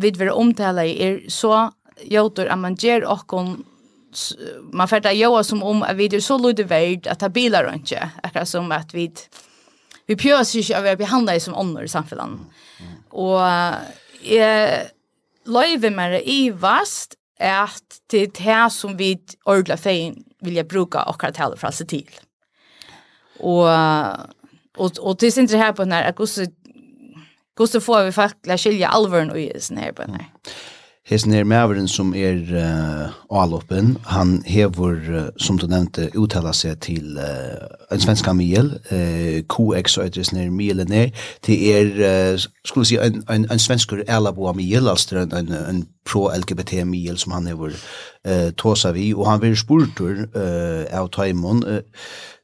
vid 0.00 0.16
vera 0.16 0.34
omtala 0.34 0.84
i 0.84 0.96
er 1.02 1.20
så 1.28 1.70
jotor 2.10 2.48
at 2.50 2.58
man 2.58 2.76
ger 2.80 3.04
okkon 3.04 3.64
man 4.72 4.88
färda 4.88 5.12
joa 5.12 5.44
som 5.44 5.62
om 5.62 5.82
att 5.82 5.96
vi 5.96 6.16
är 6.16 6.20
så 6.20 6.38
lite 6.38 6.64
värd 6.64 7.06
att 7.06 7.18
ta 7.18 7.28
bilar 7.28 7.64
och 7.64 7.74
inte. 7.74 8.10
Akkurat 8.22 8.48
som 8.48 8.72
att 8.72 8.94
vi 8.94 9.12
vi 10.06 10.16
pjörs 10.16 10.54
ju 10.54 10.74
av 10.74 10.86
att 10.86 10.98
behandla 10.98 11.40
som 11.40 11.54
ånder 11.54 11.82
i 11.82 11.88
samfällan. 11.88 12.28
Mm. 12.80 12.92
Och 13.08 13.40
jag 14.22 14.80
löjver 15.46 15.90
mig 15.90 16.22
i 16.24 16.50
vast 16.50 17.14
at 17.40 17.98
det 18.10 18.22
er 18.22 18.34
det 18.38 18.72
som 18.72 18.98
vi 18.98 19.14
ordla 19.50 19.76
fein 19.80 20.20
vil 20.44 20.58
jeg 20.60 20.68
bruke 20.70 21.00
akkurat 21.00 21.34
tala 21.34 21.58
fra 21.58 21.72
seg 21.74 21.88
til. 21.90 22.20
Og, 23.40 23.64
og, 24.76 25.00
og 25.00 25.16
det 25.20 25.32
er 25.32 25.42
ikke 25.42 25.58
her 25.58 25.72
på 25.72 25.84
den 25.84 25.92
her, 25.92 26.12
at 26.12 26.20
hvordan 27.56 27.80
får 27.80 28.04
vi 28.04 28.12
faktisk 28.12 28.62
skilje 28.62 28.90
alvoren 28.90 29.30
og 29.30 29.40
i 29.40 29.48
sånn 29.58 29.82
her 29.82 29.92
på 29.96 30.06
den 30.06 30.20
her. 30.20 30.30
Mm. 30.30 30.73
Hesen 31.04 31.34
er 31.36 31.44
maveren 31.44 31.88
som 31.88 32.14
er 32.16 32.38
uh, 32.48 33.10
avloppen, 33.42 33.98
han 34.06 34.38
hever, 34.46 34.94
uh, 35.12 35.26
som 35.36 35.58
du 35.60 35.66
nevnte, 35.68 36.06
uttala 36.16 36.54
seg 36.56 36.78
til 36.80 37.18
uh, 37.20 37.66
en 37.92 38.00
svenska 38.00 38.32
mil, 38.32 38.70
uh, 38.88 39.42
KX 39.52 39.98
og 39.98 40.06
etter 40.06 40.24
sånne 40.24 40.46
milen 40.48 40.94
er, 40.96 41.12
til 41.44 41.60
er, 41.74 41.92
uh, 42.00 42.46
skulle 42.64 42.88
si, 42.88 42.96
en, 42.96 43.20
en, 43.28 43.44
en 43.52 43.60
svensker 43.60 44.00
elaboa 44.08 44.54
mil, 44.56 44.88
altså 44.88 45.26
en, 45.26 45.36
en, 45.42 45.52
en 45.52 45.82
pro-LGBT 46.08 46.86
mil 46.88 47.20
som 47.20 47.36
han 47.36 47.52
hever 47.52 47.76
uh, 47.76 48.48
tåsa 48.56 48.96
vi, 48.96 49.10
og 49.12 49.28
han 49.28 49.44
vil 49.44 49.60
spurtur 49.60 50.24
uh, 50.32 50.88
av 50.88 51.12
Taimon, 51.12 51.66
uh, 51.68 51.84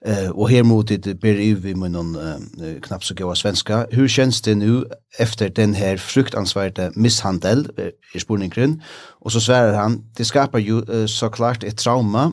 Eh 0.06 0.30
och 0.30 0.50
här 0.50 0.62
mot 0.62 0.88
det 0.88 1.20
ber 1.20 1.34
i 1.34 1.54
vi 1.54 1.74
med 1.74 1.90
noen 1.90 2.16
uh, 2.16 2.80
knapt 2.80 3.04
så 3.04 3.14
goda 3.14 3.34
svenska. 3.34 3.86
Hur 3.90 4.08
känns 4.08 4.42
det 4.42 4.54
nu 4.54 4.84
efter 5.18 5.48
den 5.48 5.74
här 5.74 5.96
fruktansvärda 5.96 6.90
misshandel 6.94 7.68
i 8.14 8.20
Spurningen? 8.20 8.82
Och 9.20 9.32
så 9.32 9.40
svär 9.40 9.72
han, 9.72 10.04
det 10.16 10.24
skapar 10.24 10.58
ju 10.58 11.08
såklart 11.08 11.64
ett 11.64 11.78
trauma. 11.78 12.32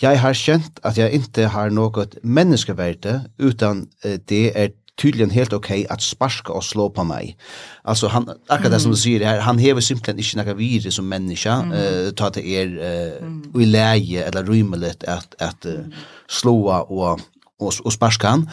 Jag 0.00 0.16
har 0.16 0.34
känt 0.34 0.78
att 0.82 0.96
jag 0.96 1.10
inte 1.10 1.44
har 1.44 1.70
något 1.70 2.14
människovärde 2.22 3.20
utan 3.38 3.88
det 4.24 4.62
är 4.64 4.70
tydligen 4.98 5.30
helt 5.30 5.52
okej 5.52 5.84
okay 5.84 5.94
att 5.94 6.02
sparka 6.02 6.52
och 6.52 6.64
slå 6.64 6.90
på 6.90 7.04
mig. 7.04 7.36
Alltså 7.82 8.08
han 8.08 8.30
akkurat 8.48 8.72
det 8.72 8.80
som 8.80 8.90
du 8.90 8.96
säger 8.96 9.24
här, 9.24 9.38
han 9.40 9.58
häver 9.58 9.80
simpelthen 9.80 10.18
inte 10.18 10.36
några 10.36 10.54
virus 10.54 10.94
som 10.94 11.08
människa 11.08 11.52
mm. 11.52 12.14
ta 12.14 12.30
till 12.30 12.46
er 12.46 12.66
uh, 12.66 13.26
mm. 13.26 13.60
i 13.60 13.66
läge 13.66 14.24
eller 14.24 14.44
rymligt 14.44 15.04
att 15.04 15.42
att 15.42 15.66
uh, 15.66 15.80
slåa 16.28 16.82
och 16.82 17.20
och, 17.58 17.72
och 17.84 17.92
sparka 17.92 18.28
han. 18.28 18.50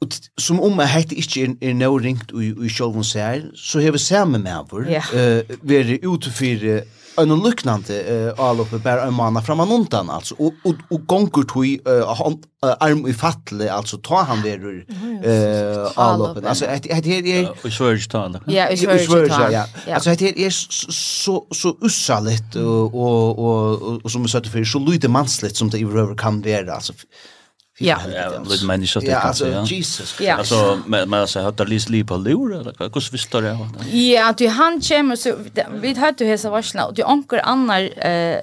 Och 0.00 0.08
som 0.36 0.60
om 0.60 0.78
jag 0.78 0.86
hette 0.86 1.14
inte 1.14 1.40
är, 1.40 1.56
är 1.60 1.74
nå 1.74 1.98
ringt 1.98 2.30
och 2.30 2.44
i 2.44 2.68
själva 2.68 3.02
så 3.02 3.40
så 3.54 3.80
har 3.80 3.92
vi 3.92 3.98
samma 3.98 4.38
med 4.38 4.66
vår. 4.70 4.88
Yeah. 4.88 5.14
eh, 5.14 5.44
vi 5.62 5.76
är 5.76 6.14
utifrån 6.14 6.80
en 7.16 7.28
luknande 7.42 8.34
all 8.38 8.46
alloppe 8.46 8.78
bara 8.78 9.02
en 9.02 9.14
manna 9.14 9.42
framan 9.42 9.72
undan 9.72 10.10
alltså 10.10 10.34
och 10.38 10.52
och 10.64 10.74
och 10.90 11.06
gångur 11.06 11.42
tui 11.42 11.80
eh 11.86 12.10
arm 12.80 13.06
i 13.06 13.14
fattle 13.14 13.72
alltså 13.72 13.98
ta 13.98 14.22
han 14.22 14.42
verur 14.42 14.86
eh 15.24 15.98
alloppen 15.98 16.46
alltså 16.46 16.64
det 16.66 17.02
det 17.02 17.32
är 17.32 17.50
och 17.64 17.72
svärj 17.72 18.02
ta 18.08 18.32
Ja, 18.46 18.72
och 18.72 18.78
svärj 18.78 19.52
ja. 19.52 19.94
Alltså 19.94 20.10
det 20.10 20.46
är 20.46 20.50
så 20.50 21.46
så 21.50 21.76
ussaligt 21.80 22.56
och 22.56 23.38
och 23.38 24.04
och 24.04 24.10
som 24.10 24.28
sätter 24.28 24.50
för 24.50 24.64
så 24.64 24.78
lite 24.78 25.08
mansligt 25.08 25.56
som 25.56 25.70
det 25.70 25.78
överhuvudtaget 25.78 26.20
kan 26.20 26.42
vara 26.42 26.74
alltså 26.74 26.92
Ja, 27.78 27.98
lite 28.48 28.64
men 28.64 28.84
Ja, 28.84 29.00
det 29.00 29.14
alltså 29.18 29.64
Jesus. 29.66 30.20
Alltså 30.20 30.80
men 30.86 31.10
men 31.10 31.28
så 31.28 31.40
hade 31.40 31.64
Lis 31.64 31.88
Lee 31.88 32.04
på 32.04 32.16
lur 32.16 32.54
eller 32.54 32.74
hur 32.78 33.12
visste 33.12 33.40
det. 33.40 33.58
Ja, 33.92 34.28
att 34.28 34.38
du 34.38 34.48
han 34.48 34.80
kommer 34.80 35.16
så 35.16 35.36
vi 35.80 35.94
hade 35.94 36.24
ju 36.24 36.30
hesa 36.30 36.50
varsna 36.50 36.86
och 36.86 36.94
du 36.94 37.02
onkel 37.02 37.40
annar 37.40 38.06
eh 38.06 38.38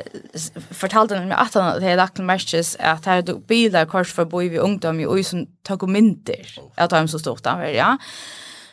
fortalde 0.71 1.25
mig 1.25 1.37
att 1.37 1.53
han 1.53 1.63
hade 1.63 1.95
lagt 1.95 2.17
matches 2.17 2.77
att 2.79 3.05
här 3.05 3.21
då 3.21 3.37
bilar 3.39 3.85
kors 3.85 4.13
för 4.13 4.25
boy 4.25 4.49
vi 4.49 4.57
ungdom 4.57 4.99
i 4.99 5.05
och 5.05 5.25
som 5.25 5.45
tog 5.63 5.83
och 5.83 5.89
mynter. 5.89 6.59
Att 6.75 6.91
han 6.91 7.07
så 7.07 7.19
stort 7.19 7.43
där, 7.43 7.65
ja. 7.65 7.97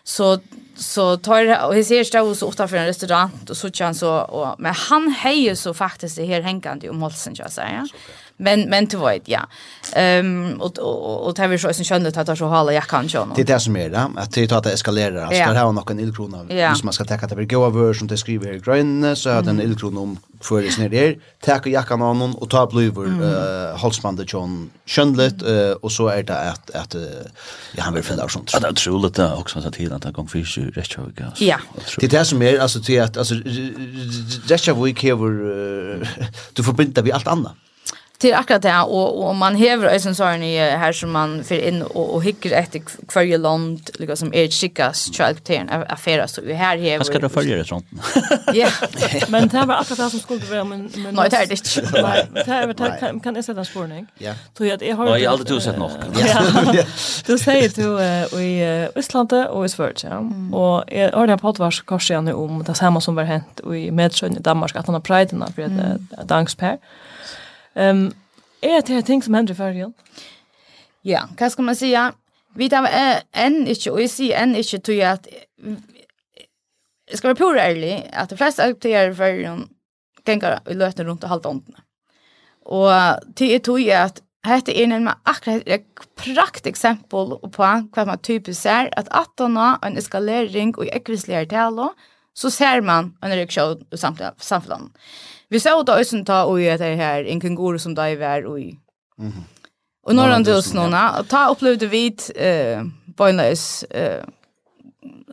Så 0.04 0.40
så 0.76 1.16
tar 1.16 1.66
och 1.66 1.78
jag 1.78 1.86
ser 1.86 2.04
stå 2.04 2.34
så 2.34 2.46
ofta 2.46 2.68
för 2.68 2.76
en 2.76 2.86
restaurant 2.86 3.50
och 3.50 3.56
så 3.56 3.70
känns 3.70 3.98
så 3.98 4.18
och 4.18 4.54
men 4.58 4.74
han 4.74 5.10
hejer 5.10 5.54
så 5.54 5.74
faktiskt 5.74 6.16
det 6.16 6.26
här 6.26 6.40
hängande 6.40 6.90
om 6.90 7.02
halsen 7.02 7.34
jag 7.36 7.52
säger. 7.52 7.76
Ja. 7.76 7.86
Men 8.38 8.70
men 8.70 8.86
du 8.86 8.96
vet 8.96 9.28
ja. 9.28 9.46
Ehm 9.92 10.46
um, 10.46 10.60
och 10.60 10.78
och 10.78 11.26
och 11.26 11.34
det 11.34 11.42
är 11.42 11.58
så 11.58 11.72
så 11.72 11.84
kände 11.84 12.08
att 12.08 12.26
det 12.26 12.36
så 12.36 12.46
hålla 12.46 12.72
jag 12.72 12.86
kan 12.86 13.06
ju 13.06 13.18
Det 13.36 13.40
är 13.40 13.46
det 13.46 13.60
som 13.60 13.76
är 13.76 13.90
det. 13.90 14.10
Att 14.16 14.32
det 14.32 14.46
tar 14.48 14.58
att 14.58 14.66
eskalera. 14.66 15.22
Alltså 15.22 15.34
yeah. 15.34 15.52
där 15.52 15.64
har 15.64 15.72
någon 15.72 16.00
illkrona 16.00 16.38
yeah. 16.50 16.74
som 16.74 16.86
man 16.86 16.92
ska 16.92 17.04
ta 17.04 17.14
att 17.14 17.36
det 17.36 17.44
går 17.44 17.70
vör 17.70 17.94
som 17.94 18.06
det 18.08 18.16
skriver 18.16 18.46
här 18.46 18.58
grönne 18.58 19.16
så 19.16 19.30
att 19.30 19.46
en 19.46 19.60
illkrona 19.60 20.00
om 20.00 20.18
föres 20.40 20.78
ner 20.78 20.88
där. 20.88 21.16
Ta 21.44 21.68
jackan 21.68 22.02
av 22.02 22.16
någon 22.16 22.34
och 22.34 22.50
ta 22.50 22.66
blöver 22.66 23.06
eh 23.06 23.72
uh, 23.72 23.76
halsbandet 23.76 24.32
John 24.32 24.70
skönligt 24.86 25.42
uh, 25.42 25.70
och 25.70 25.92
så 25.92 26.08
är 26.08 26.22
det 26.22 26.38
att 26.38 26.70
att 26.70 26.94
uh, 26.94 27.02
ja 27.76 27.82
han 27.82 27.94
vill 27.94 28.02
finna 28.02 28.22
av 28.22 28.28
sånt. 28.28 28.50
Ja, 28.52 28.60
det 28.60 28.66
är 28.66 28.70
otroligt 28.70 29.14
det 29.14 29.34
också 29.34 29.62
så 29.62 29.70
tid 29.70 29.92
att 29.92 30.04
han 30.04 30.12
för 30.28 30.44
sig 30.44 30.64
rätt 30.64 30.94
jag 30.96 31.14
gas. 31.14 31.40
Ja. 31.40 31.58
Det 31.98 32.06
är 32.06 32.10
det 32.10 32.24
som 32.24 32.42
är 32.42 32.58
alltså 32.58 32.80
till 32.80 33.02
att 33.02 33.16
alltså 33.16 33.34
rätt 34.48 34.66
jag 34.66 34.82
vill 34.82 34.94
du 36.52 36.62
förbinder 36.62 37.02
vi 37.02 37.12
allt 37.12 37.26
annat 37.26 37.52
till 38.18 38.34
akkurat 38.34 38.62
det 38.62 38.80
och 38.80 39.28
och 39.28 39.34
man 39.36 39.56
häver 39.56 39.86
ösen 39.86 40.14
så 40.14 40.24
här 40.24 40.76
här 40.76 40.92
som 40.92 41.12
man 41.12 41.44
för 41.44 41.68
in 41.68 41.82
och 41.82 42.14
och 42.14 42.24
hickar 42.24 42.50
efter 42.50 42.80
kvarje 43.08 43.38
land 43.38 43.90
liksom 43.94 44.16
som 44.16 44.34
är 44.34 44.48
chickas 44.48 45.14
child 45.14 45.44
ten 45.44 45.70
affärer 45.88 46.26
så 46.26 46.40
vi 46.40 46.54
här 46.54 46.78
häver. 46.78 46.98
Vad 46.98 47.06
ska 47.06 47.18
du 47.18 47.28
följa 47.28 47.56
det 47.56 47.64
sånt? 47.64 47.86
Ja. 48.54 48.68
Men 49.28 49.48
det 49.48 49.64
var 49.64 49.74
akkurat 49.74 49.98
det 49.98 50.10
som 50.10 50.20
skulle 50.20 50.44
vara 50.46 50.64
men 50.64 50.90
men 50.96 51.14
Nej, 51.14 51.28
det 51.30 51.36
är 51.36 51.46
det. 51.46 52.02
Nej, 52.02 52.28
det 52.34 52.50
är 52.50 52.98
kan 53.00 53.20
kan 53.20 53.34
det 53.34 53.42
sätta 53.42 53.64
spårning. 53.64 54.06
Ja. 54.18 54.34
Tror 54.54 54.68
jag 54.68 54.76
att 54.76 54.82
jag 54.82 54.96
har 54.96 55.04
Nej, 55.04 55.26
aldrig 55.26 55.62
sett 55.62 55.78
nog. 55.78 55.90
Ja. 56.18 56.84
Du 57.26 57.38
säger 57.38 57.68
du 57.68 58.40
i 58.40 58.88
Island 58.96 59.32
och 59.32 59.64
i 59.64 59.68
Sverige. 59.68 60.08
Och 60.52 60.84
jag 60.86 61.12
har 61.12 61.26
den 61.26 61.38
vars 61.42 61.82
korsen 61.82 62.28
om 62.28 62.64
det 62.66 62.74
samma 62.74 63.00
som 63.00 63.14
var 63.14 63.22
hänt 63.22 63.60
i 63.74 63.90
Medsjön 63.90 64.36
i 64.36 64.40
Danmark 64.40 64.76
att 64.76 64.86
han 64.86 64.94
har 64.94 65.00
pridearna 65.00 65.48
för 65.54 65.62
ett 65.62 66.28
dansper. 66.28 66.66
Mm 66.66 66.78
Ehm 67.78 68.12
är 68.60 68.82
det 68.82 68.94
här 68.94 69.02
ting 69.02 69.22
som 69.22 69.34
händer 69.34 69.54
i 69.54 69.56
fergen? 69.56 69.92
Ja, 71.02 71.28
vad 71.40 71.52
ska 71.52 71.62
man 71.62 71.76
säga? 71.76 72.12
Vi 72.54 72.70
tar 72.70 72.88
en 73.32 73.66
inte 73.66 73.90
och 73.90 74.00
jeg 74.00 74.10
sier 74.10 74.42
en 74.42 74.56
inte 74.56 74.78
tror 74.78 75.02
att 75.02 75.28
jag 77.10 77.18
ska 77.18 77.28
vara 77.28 77.52
være 77.52 77.62
ärlig 77.62 78.10
att 78.12 78.30
de 78.30 78.36
flesta 78.36 78.62
aktörer 78.62 79.14
för 79.14 79.24
fergen 79.24 79.68
ganger 80.24 80.60
i 80.70 80.74
løten 80.74 81.06
runt 81.06 81.22
och 81.22 81.28
halta 81.28 81.48
åndene. 81.48 81.78
Och 82.64 82.90
til 83.36 83.54
är 83.54 83.58
tror 83.58 83.80
jag 83.80 84.02
att 84.02 84.22
Hetta 84.44 84.72
er 84.72 84.92
en 84.92 85.10
akkurat 85.26 85.62
et 85.66 85.84
prakt 86.16 86.66
eksempel 86.66 87.38
på 87.52 87.64
hva 87.92 88.04
man 88.06 88.18
typisk 88.18 88.60
ser, 88.60 88.88
at 88.96 89.08
at 89.10 89.26
det 89.38 89.44
en 89.82 89.98
eskalering 89.98 90.78
og 90.78 90.88
ekvisligere 90.92 91.46
tale, 91.46 91.88
så 92.34 92.50
ser 92.50 92.80
man 92.80 93.16
en 93.22 93.30
reaksjon 93.30 93.82
i 93.92 93.96
samfunnet. 93.96 94.92
Vi 95.48 95.60
så 95.60 95.82
då 95.82 95.92
ösen 95.92 96.24
ta 96.24 96.44
och 96.44 96.60
det 96.78 96.94
här 96.96 97.24
en 97.24 97.40
kenguru 97.40 97.78
som 97.78 97.94
där 97.94 98.08
är 98.08 98.16
och 98.46 98.60
Mhm. 99.18 99.32
Och 100.06 100.14
några 100.14 100.34
andra 100.34 100.62
snona 100.62 101.24
ta 101.28 101.48
upplevde 101.48 101.86
vi 101.86 102.16
eh 102.34 102.82
bönlös 103.16 103.82
eh 103.82 104.24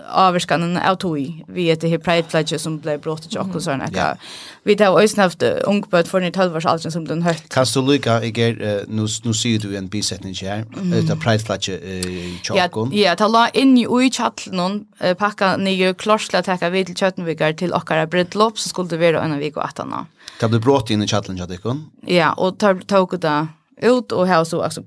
avskanen 0.10 0.78
av 0.78 0.96
tog 0.96 1.44
vi 1.48 1.64
heter 1.64 1.88
här 1.88 1.98
pride 1.98 2.24
pledge 2.24 2.60
som 2.60 2.80
blev 2.80 3.02
brått 3.02 3.30
till 3.30 3.40
och 3.56 3.64
såna 3.64 3.86
där. 3.86 4.18
Vi 4.64 4.84
har 4.84 5.02
ju 5.02 5.22
haft 5.22 5.44
ung 5.44 5.84
bud 5.92 6.08
för 6.08 6.20
ni 6.20 6.32
12 6.32 6.56
års 6.56 6.66
som 6.94 7.08
den 7.08 7.22
högt. 7.22 7.50
Kan 7.54 7.66
du 7.74 7.82
lycka 7.82 8.24
i 8.24 8.32
nu 8.88 9.08
nu 9.24 9.34
ser 9.34 9.60
du 9.60 9.78
en 9.78 9.88
bisättning 9.88 10.36
här. 10.42 10.66
Det 11.08 11.16
pride 11.16 11.44
pledge 11.44 11.70
i 11.70 12.40
Chokon. 12.44 12.92
Ja, 12.94 13.16
ta 13.16 13.28
la 13.28 13.50
in 13.50 13.78
i 13.78 13.88
oj 13.90 14.12
chatten 14.12 14.86
packa 15.18 15.58
nya 15.58 15.94
klorsla 15.94 16.42
täcka 16.42 16.70
vid 16.70 16.86
till 16.86 16.96
Chattenvigar 16.96 17.54
till 17.54 17.74
och 17.74 17.90
bröllop 18.10 18.60
så 18.60 18.70
skulle 18.70 18.90
det 18.90 18.98
vara 18.98 19.24
en 19.24 19.40
vecka 19.40 19.62
att 19.62 19.78
han. 19.78 20.06
Det 20.40 20.48
blev 20.48 20.62
brått 20.62 20.90
in 20.90 21.04
i 21.04 21.08
chatten 21.08 21.38
jag 21.38 21.50
tycker. 21.50 21.78
Ja, 22.06 22.34
och 22.34 22.58
tog 22.88 23.20
det 23.20 23.48
ut 23.82 24.12
och 24.12 24.28
här 24.28 24.44
så 24.44 24.62
alltså 24.62 24.84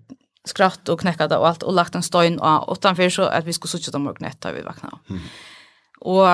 skratt 0.49 0.89
och 0.89 1.01
det 1.29 1.37
och 1.37 1.49
allt 1.49 1.63
och 1.63 1.73
lagt 1.73 1.95
en 1.95 2.03
stein 2.03 2.39
och 2.39 2.73
utanför 2.73 3.11
så 3.11 3.23
att 3.23 3.45
vi 3.45 3.53
skulle 3.53 3.71
sitta 3.71 3.91
dem 3.91 4.07
och 4.07 4.17
knätta 4.17 4.53
vi 4.53 4.63
vakna. 4.63 4.99
Mm. 5.11 5.23
Och 6.01 6.29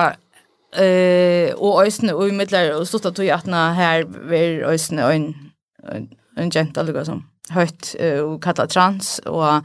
eh 0.79 1.53
och 1.53 1.83
ösnen 1.83 2.15
och 2.15 2.27
i 2.27 2.31
mittlar 2.31 2.79
och 2.79 2.87
stod 2.87 3.05
att 3.05 3.17
jag 3.17 3.37
här 3.73 4.03
var 4.03 4.73
ösnen 4.73 5.11
en 5.11 5.35
en, 5.83 6.09
en 6.35 6.51
gent 6.51 6.77
eller 6.77 7.03
som 7.03 7.29
högt 7.49 7.95
och 8.23 8.43
kallat 8.43 8.69
trans 8.69 9.19
och 9.19 9.63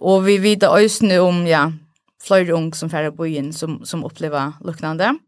och 0.00 0.28
vi 0.28 0.38
vid 0.38 0.64
ösnen 0.64 1.20
om 1.20 1.46
ja 1.46 1.72
flera 2.22 2.52
ung 2.52 2.74
som 2.74 2.90
färre 2.90 3.10
bojen 3.10 3.52
som 3.52 3.84
som 3.84 4.04
upplever 4.04 4.52
liknande. 4.64 5.18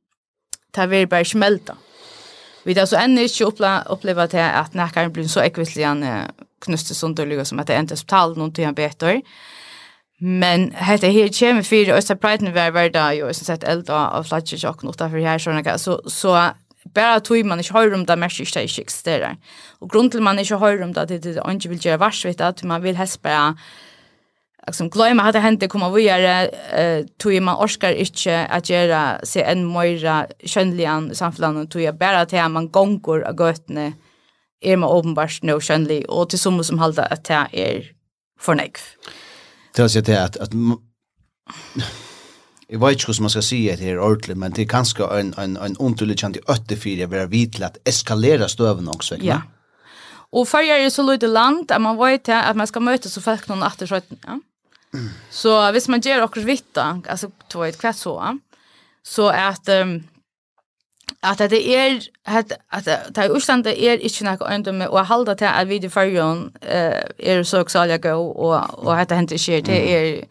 Det 0.71 0.81
här 0.81 1.07
bara 1.07 1.25
smälta. 1.25 1.77
Vi 2.65 2.79
har 2.79 2.87
så 2.87 2.97
ännu 2.97 3.23
inte 3.23 3.45
uppleva, 3.45 3.83
uppleva 3.83 4.27
till 4.27 4.41
att 4.41 4.75
näkaren 4.75 5.13
blir 5.13 5.29
så 5.29 5.41
ekvisligen 5.41 6.03
knuste 6.61 6.95
sånt 6.95 7.19
och 7.19 7.47
som 7.47 7.59
att 7.59 7.67
det 7.67 7.79
inte 7.79 7.95
är 7.95 8.07
tal 8.07 8.37
någon 8.37 8.53
till 8.53 8.65
en 8.65 8.75
bättre. 8.75 9.23
Men 10.21 10.73
hetta 10.73 11.07
här 11.07 11.29
kommer 11.29 11.63
fyra 11.63 11.97
oss 11.97 12.11
at 12.11 12.23
var 12.23 12.71
var 12.71 12.91
da 12.91 13.27
och 13.27 13.37
sin 13.37 13.45
sett 13.45 13.65
eld 13.65 13.91
av 13.91 14.25
flatje 14.25 14.59
jokk 14.59 14.83
nota 14.83 15.09
for 15.09 15.19
her 15.19 15.39
såna 15.39 15.79
så 15.79 16.03
så 16.07 16.51
bara 16.95 17.21
tog 17.21 17.45
man 17.45 17.59
inte 17.59 17.73
hör 17.73 17.95
om 17.95 18.05
det 18.05 18.17
mest 18.17 18.41
inte 18.41 18.61
existerar. 18.61 19.37
Och 19.81 19.95
Og 19.95 20.11
till 20.11 20.21
man 20.21 20.39
inte 20.39 20.57
hör 20.57 20.83
om 20.83 20.93
det, 20.93 21.09
det 21.09 21.27
er 21.27 21.51
ikke 21.51 21.69
vil 21.69 21.79
gjøre 21.79 22.01
varsvitt, 22.01 22.41
att 22.41 22.65
man 22.65 22.83
vill 22.83 22.97
helst 22.97 23.23
bara 23.23 23.57
liksom, 24.67 24.91
glömma 24.91 25.23
att 25.23 25.33
det 25.33 25.41
hände 25.41 25.69
kommer 25.69 25.91
vi 25.91 26.03
gjøre, 26.03 26.51
tog 27.19 27.43
man 27.43 27.57
orskar 27.57 27.93
inte 27.93 28.47
att 28.47 28.71
göra 28.71 29.21
se 29.25 29.43
en 29.43 29.67
mer 29.67 30.27
kjønnelig 30.45 31.17
samfunn, 31.17 31.67
tog 31.67 31.83
jag 31.83 31.99
bara 31.99 32.27
till 32.27 32.49
man 32.49 32.69
gångor 32.69 33.23
av 33.23 33.35
gøtene, 33.35 33.93
er 34.63 34.77
man 34.77 34.91
åpenbart 34.91 35.41
nå 35.47 35.59
kjønnelig, 35.63 36.03
og 36.09 36.31
til 36.31 36.39
sommer 36.43 36.67
som 36.67 36.79
halda 36.83 37.07
at 37.11 37.27
det 37.29 37.45
er 37.53 37.89
for 38.41 38.59
negv. 38.59 38.83
Det 39.75 39.85
er 39.85 39.89
å 39.89 39.93
si 39.93 40.03
til 40.03 40.19
at, 40.19 40.39
at 40.41 40.55
Jeg 42.69 42.83
vet 42.83 42.99
ikke 42.99 43.09
hvordan 43.09 43.25
man 43.25 43.33
skal 43.33 43.45
si 43.47 43.59
det 43.65 43.81
her 43.81 44.01
ordentlig, 44.05 44.35
men 44.37 44.53
det 44.53 44.67
er 44.67 44.69
kanskje 44.69 45.07
en, 45.17 45.31
en, 45.41 45.55
en 45.57 45.77
underlig 45.81 46.19
kjent 46.21 46.37
i 46.37 46.43
84 46.45 46.99
jeg 47.01 47.09
vil 47.09 47.23
ha 47.23 47.29
vidt 47.31 47.55
til 47.57 47.65
at 47.65 47.79
eskalere 47.89 48.49
støven 48.53 48.91
også. 48.93 49.17
Ja. 49.25 49.39
Og 50.37 50.45
før 50.51 50.69
er 50.69 50.89
så 50.93 51.03
lite 51.07 51.31
land, 51.33 51.71
at 51.73 51.81
man 51.81 51.97
vet 51.97 52.27
til 52.29 52.37
at 52.37 52.57
man 52.61 52.69
skal 52.69 52.85
møte 52.85 53.09
så 53.09 53.23
folk 53.25 53.49
noen 53.49 53.65
etter 53.65 53.89
skjøtten. 53.89 54.21
Ja? 54.21 54.37
Så 55.33 55.55
hvis 55.73 55.89
man 55.89 56.05
gjør 56.05 56.27
akkurat 56.27 56.49
vitt 56.49 56.69
da, 56.77 56.91
altså 57.09 57.31
to 57.49 57.65
et 57.65 57.79
kvett 57.81 57.97
så, 57.97 58.15
så 59.05 59.31
at 59.33 59.73
um, 59.81 59.99
at 61.23 61.39
det 61.51 61.77
er 61.77 62.01
at 62.27 62.53
at 62.73 62.85
det 62.85 63.19
er 63.19 63.37
Island 63.37 63.65
det 63.65 63.89
er 63.89 63.93
ikke 63.93 64.25
noe 64.25 64.73
med 64.73 64.87
og 64.87 65.07
halda 65.07 65.35
til 65.35 65.45
at 65.45 65.69
vi 65.69 65.77
i 65.77 65.89
førjon 65.89 66.53
eh 66.63 67.03
er 67.19 67.43
så 67.43 67.61
exalja 67.61 67.97
go 67.97 68.31
og 68.31 68.87
og 68.87 68.99
hetta 68.99 69.15
hendir 69.15 69.39
skjer 69.39 69.61
det 69.61 69.91
er 69.91 70.25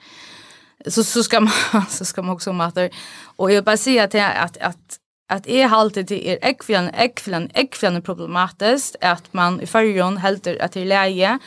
så 0.88 1.04
så 1.04 1.24
skal 1.24 1.42
man 1.42 1.52
så 1.98 2.06
skal 2.06 2.24
man 2.24 2.36
också 2.36 2.52
matter 2.52 2.90
och 3.38 3.52
jag 3.52 3.64
bare 3.64 3.78
säger 3.78 4.04
att 4.04 4.16
att 4.16 4.58
att 4.62 5.00
at 5.30 5.48
är 5.48 5.68
haltet 5.68 6.08
til 6.08 6.22
är 6.28 6.38
ekvian 6.42 6.90
ekvian 6.96 7.50
ekvian 7.56 8.02
problematiskt 8.02 8.96
att 9.02 9.34
man 9.34 9.62
i 9.62 9.66
förjon 9.66 10.18
helter 10.18 10.58
att 10.62 10.74
det 10.74 10.86
läge 10.86 11.40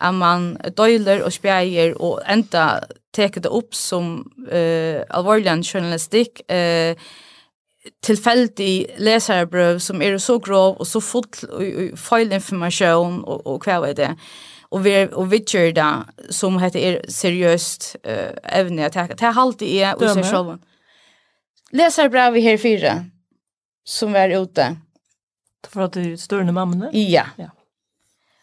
att 0.00 0.14
man 0.14 0.56
døyler 0.76 1.22
och 1.22 1.32
spjeier 1.32 2.02
och 2.02 2.20
ända 2.26 2.80
teker 3.12 3.40
det 3.40 3.48
upp 3.48 3.74
som 3.74 4.30
eh 4.50 4.96
uh, 4.96 5.02
alvorlig 5.10 5.64
journalistikk 5.64 6.40
eh 6.48 6.90
uh, 6.90 6.96
tilfeldig 8.02 8.86
leserbrøv 8.98 9.78
som 9.78 10.02
är 10.02 10.18
så 10.18 10.38
grov 10.38 10.76
och 10.76 10.86
så 10.86 11.00
fullt 11.00 11.44
feil 11.96 12.32
information 12.32 13.24
och 13.24 13.46
och 13.46 13.62
kvar 13.62 13.86
är 13.86 13.94
det. 13.94 14.16
Och 14.70 14.86
vi 14.86 15.08
och 15.12 15.32
Witcher 15.32 15.72
där 15.72 16.04
som 16.30 16.58
heter 16.58 16.78
är 16.78 17.04
seriöst 17.08 17.96
eh 18.02 18.60
evne 18.60 18.86
att 18.86 18.92
ta 18.92 19.06
ta 19.06 19.26
halt 19.26 19.62
i 19.62 19.78
är 19.78 19.94
och 19.94 20.10
så 20.10 20.22
själva. 20.22 20.58
Läsarbrev 21.72 22.36
här 22.36 22.58
fyra 22.58 23.04
som 23.84 24.16
er 24.16 24.42
ute. 24.42 24.76
För 25.68 25.80
att 25.80 25.92
du 25.92 26.16
større 26.16 26.52
mamma. 26.52 26.90
Ja. 26.92 27.26
Ja. 27.36 27.50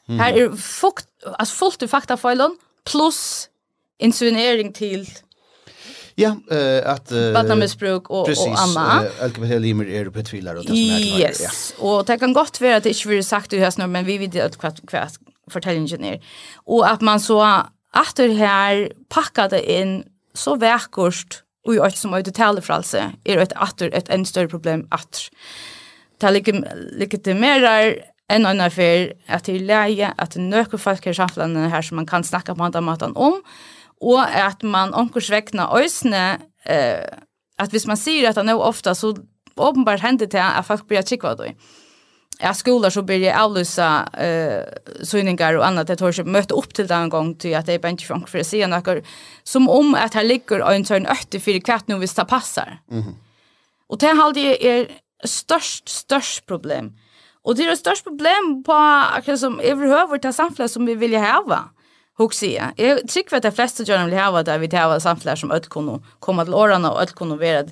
Mm. 0.08 0.20
Här 0.20 0.34
är 0.34 0.50
fukt 0.56 1.08
alltså 1.38 1.56
fullt 1.56 1.89
fakta 1.89 2.18
plus 2.86 3.50
insinuering 4.00 4.74
till 4.74 5.10
Ja, 6.16 6.30
uh, 6.30 6.91
att 6.91 7.12
uh, 7.12 7.34
barnmissbruk 7.34 8.09
och 8.09 8.26
precis, 8.26 8.47
och 8.47 8.59
Anna. 8.59 9.01
Precis. 9.01 9.22
Uh, 9.22 9.28
LGBT 9.28 9.62
limer 9.62 9.89
är 9.89 10.09
på 10.09 10.24
tvillar 10.24 10.55
och 10.55 10.62
det 10.62 10.68
som 10.68 10.78
är. 10.78 11.20
Yes. 11.20 11.74
Ja. 11.80 11.97
Och 11.97 12.05
det 12.05 12.18
kan 12.18 12.34
gott 12.34 12.62
vara 12.62 12.76
att 12.76 12.84
det 12.84 12.89
inte 12.89 13.07
vill 13.07 13.26
sagt 13.26 13.49
det 13.49 13.59
höst 13.59 13.78
nu, 13.78 13.88
men 13.88 14.05
vi 14.05 14.18
vet 14.18 14.45
att 14.45 14.57
kvart 14.57 14.88
kvart 14.88 15.12
fortällingen 15.51 16.03
är. 16.03 16.22
Och 16.55 16.91
att 16.91 17.01
man 17.01 17.20
så 17.20 17.41
att 17.93 18.16
det 18.16 18.34
här 18.34 18.91
packade 19.09 19.72
in 19.72 20.03
så 20.34 20.55
verkost 20.55 21.43
och 21.66 21.76
jag 21.76 21.97
som 21.97 22.14
har 22.14 22.22
talar 22.22 22.62
för 22.62 22.74
alltså 22.74 22.97
är 23.24 23.38
det 23.38 23.53
att 23.55 23.82
ett 23.82 24.09
än 24.09 24.26
större 24.26 24.47
problem 24.47 24.88
att 24.89 25.30
ta 26.20 26.30
legitimerar 26.30 27.95
en 28.28 28.45
annan 28.45 28.68
affär 28.68 29.14
att 29.28 29.43
det 29.43 29.55
är 29.55 29.59
läge 29.59 30.14
att 30.18 30.36
några 30.36 30.78
folk 30.78 31.07
i 31.07 31.14
samhället 31.14 31.72
här 31.72 31.82
som 31.82 31.95
man 31.95 32.05
kan 32.05 32.24
snacka 32.24 32.55
på 32.55 32.64
andra 32.64 32.82
maten 32.82 33.16
om 33.16 33.41
och 34.02 34.22
att 34.22 34.64
man 34.64 34.93
onkurs 34.93 35.30
väckna 35.30 35.70
ösne 35.72 36.39
eh 36.66 37.18
att 37.58 37.74
hvis 37.74 37.88
man 37.88 37.97
ser 37.97 38.30
att 38.30 38.36
det 38.36 38.43
nog 38.43 38.62
ofta 38.62 38.95
så 38.95 39.18
uppenbart 39.56 39.99
händer 39.99 40.28
det 40.28 40.43
att 40.43 40.68
folk 40.68 40.88
blir 40.88 41.02
chicka 41.02 41.36
då. 41.36 41.45
Ja, 42.39 42.54
skolor 42.54 42.89
så 42.89 43.02
blir 43.02 43.18
jag 43.18 43.41
avlysa 43.41 44.10
eh 44.14 44.64
synningar 45.04 45.58
och 45.58 45.68
annat 45.68 45.88
det 45.88 45.99
har 45.99 46.12
ju 46.12 46.24
mött 46.24 46.52
upp 46.52 46.74
till 46.74 46.88
den 46.88 47.10
gång 47.10 47.36
till 47.36 47.56
att 47.56 47.66
det 47.66 47.74
är 47.74 47.80
bänk 47.80 48.02
från 48.02 48.26
för 48.28 48.39
att 48.39 48.47
se 48.47 48.68
några 48.68 49.02
som 49.43 49.70
om 49.70 49.95
att 49.95 50.14
här 50.14 50.24
ligger 50.24 50.72
en 50.72 50.86
sån 50.86 51.06
ötte 51.06 51.39
för 51.39 51.60
kvart 51.60 51.88
nu 51.88 51.99
visst 51.99 52.16
det 52.16 52.26
passar. 52.26 52.80
Mhm. 52.88 53.02
Mm 53.02 53.16
och 53.91 53.97
det 53.97 54.08
har 54.08 54.34
det 54.34 54.68
är 54.68 54.88
störst 55.24 55.89
störst 55.89 56.45
problem. 56.45 56.97
Och 57.43 57.56
det 57.56 57.64
är 57.64 57.70
det 57.70 57.78
störst 57.78 58.04
problem 58.04 58.64
på 58.66 58.74
akkurat 58.74 59.39
som 59.39 59.60
överhuvud 59.60 60.22
ta 60.22 60.34
samfället 60.34 60.72
som 60.72 60.86
vi 60.86 60.95
vill 60.95 61.16
ha. 61.16 61.43
Mm 61.43 61.60
Hugsa 62.18 62.45
jag. 62.45 62.72
Jag 62.76 63.07
tycker 63.07 63.38
att 63.38 63.43
de 63.43 63.51
flesta 63.51 63.84
gör 63.84 64.05
vill 64.05 64.18
ha 64.18 64.43
där 64.43 64.59
vi 64.59 64.68
tar 64.68 64.78
har 64.78 64.99
samflär 64.99 65.36
som 65.36 65.51
öll 65.51 65.62
kunde 65.62 65.99
komma 66.20 66.45
till 66.45 66.53
årarna 66.53 66.91
och 66.91 67.01
öll 67.01 67.07
kunde 67.07 67.36
vara 67.36 67.66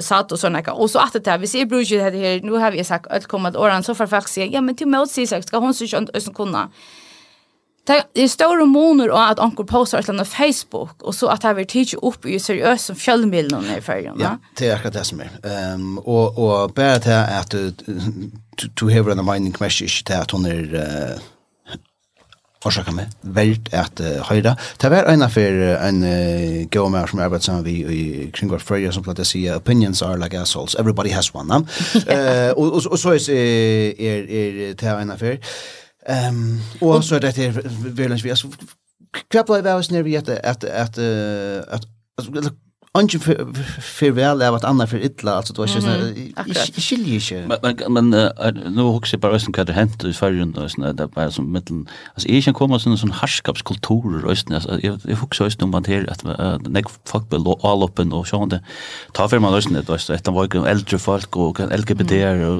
satt 0.00 0.32
och 0.32 0.38
såna 0.38 0.60
och 0.60 0.90
så 0.90 0.98
att 0.98 1.24
det 1.24 1.30
här 1.30 1.38
vi 1.38 1.46
ser 1.46 1.66
brukar 1.66 1.96
det 1.96 2.02
här 2.02 2.40
nu 2.40 2.52
har 2.52 2.70
vi 2.70 2.84
sagt 2.84 3.06
öll 3.10 3.22
komma 3.22 3.50
till 3.50 3.60
årarna 3.60 3.82
så 3.82 3.94
får 3.94 4.06
folk 4.06 4.28
säga 4.28 4.46
ja 4.46 4.60
men 4.60 4.76
till 4.76 4.88
mig 4.88 5.08
säger 5.08 5.26
sagt 5.26 5.48
ska 5.48 5.58
hon 5.58 5.74
så 5.74 5.84
inte 5.96 6.20
kunna. 6.34 6.70
Det 7.86 8.22
är 8.22 8.28
stora 8.28 8.64
månader 8.64 9.10
och 9.10 9.22
att 9.22 9.38
onkel 9.38 9.66
postar 9.66 9.98
ett 9.98 10.06
på 10.06 10.24
Facebook 10.24 11.02
och 11.02 11.14
så 11.14 11.26
att 11.26 11.40
det 11.40 11.48
här 11.48 11.54
vill 11.54 11.66
tidigt 11.66 11.94
upp 11.94 12.26
i 12.26 12.40
seriöst 12.40 12.84
som 12.84 12.96
fjällmiljon 12.96 13.64
i 13.78 13.80
färgen. 13.80 14.16
Ja, 14.20 14.38
det 14.58 14.68
är 14.68 14.74
akkurat 14.74 14.94
det 14.94 15.04
som 15.04 15.20
är. 15.20 15.74
Um, 15.74 15.98
och, 15.98 16.38
och 16.38 16.70
bara 16.70 16.98
det 16.98 17.04
här 17.04 17.40
att 17.40 17.50
du, 17.50 17.70
du, 17.70 18.68
du 18.74 18.84
har 18.84 19.10
en 19.10 19.24
mening 19.24 19.52
kanske 19.52 19.84
inte 19.84 20.18
att 20.18 20.30
hon 20.30 20.46
är 20.46 21.18
orsaka 22.64 22.92
meg, 22.94 23.12
veld 23.22 23.70
at 23.72 24.00
uh, 24.00 24.22
høyra. 24.28 24.54
Det 24.80 24.90
var 24.92 25.08
en 25.10 25.26
av 25.26 25.38
en 25.38 26.02
uh, 26.04 26.64
gå 26.70 26.88
med 26.88 27.08
som 27.10 27.22
arbeid 27.24 27.44
sammen 27.44 27.64
vi 27.64 27.76
i 27.84 28.30
Kringvar 28.34 28.62
Frøya 28.64 28.92
som 28.92 29.04
platt 29.04 29.22
å 29.22 29.28
si 29.28 29.44
opinions 29.52 30.02
are 30.02 30.18
like 30.18 30.36
assholes, 30.36 30.76
everybody 30.78 31.10
has 31.10 31.34
one. 31.34 31.52
Uh, 31.54 32.52
og, 32.56 32.72
og, 32.72 32.82
og 32.90 32.98
så 32.98 33.14
er, 33.14 33.30
er, 33.98 34.28
er 34.28 34.74
det 34.80 34.96
en 35.00 35.14
affær. 35.14 35.38
Um, 36.04 36.60
og 36.80 37.04
så 37.04 37.16
er 37.16 37.18
det 37.18 37.34
til 37.34 37.54
Verlandsvi, 37.96 38.28
altså, 38.28 38.50
hva 39.32 39.44
blei 39.46 39.62
vi 39.62 39.70
av 39.72 39.80
oss 39.80 39.90
nere 39.92 40.04
vi 40.04 40.18
at, 40.18 40.28
at, 40.28 40.64
at, 40.64 40.98
at, 40.98 41.86
at, 42.18 42.28
at 42.28 42.52
Anki 42.98 43.18
för 43.18 44.10
väl 44.10 44.42
av 44.42 44.52
vad 44.52 44.64
annat 44.64 44.90
för 44.90 44.98
illa 44.98 45.34
alltså 45.34 45.52
det 45.52 45.58
var 45.58 45.66
ju 45.66 45.72
så 46.54 46.80
skiljer 46.80 47.20
sig. 47.20 47.46
Men 47.48 47.58
men 47.88 48.08
men 48.10 48.54
nu 48.74 48.82
huxar 48.82 49.18
bara 49.18 49.32
östen 49.32 49.52
kan 49.52 49.66
det 49.66 49.72
hänt 49.72 50.04
i 50.04 50.12
Färjön 50.12 50.54
och 50.54 50.70
såna 50.70 50.92
där 50.92 51.06
bara 51.06 51.30
som 51.30 51.52
mitten 51.52 51.88
alltså 52.14 52.28
är 52.28 52.40
kan 52.40 52.54
komma 52.54 52.78
sån 52.78 52.98
sån 52.98 53.10
harskapskultur 53.10 54.24
och 54.24 54.32
östen 54.32 54.54
alltså 54.54 54.78
jag 54.82 55.16
huxar 55.16 55.44
östen 55.44 55.64
om 55.64 55.70
man 55.70 55.84
här 55.84 56.10
att 56.10 56.24
nek 56.68 56.84
fuck 57.04 57.28
below 57.28 57.60
all 57.62 57.82
open 57.82 58.12
och 58.12 58.28
så 58.28 58.46
där. 58.46 58.60
Ta 59.12 59.28
för 59.28 59.38
man 59.38 59.54
östen 59.54 59.74
det 59.74 59.88
var 59.88 60.46
det 60.46 60.58
var 60.58 60.68
äldre 60.68 60.98
folk 60.98 61.36
och 61.36 61.60
LGBT 61.60 62.12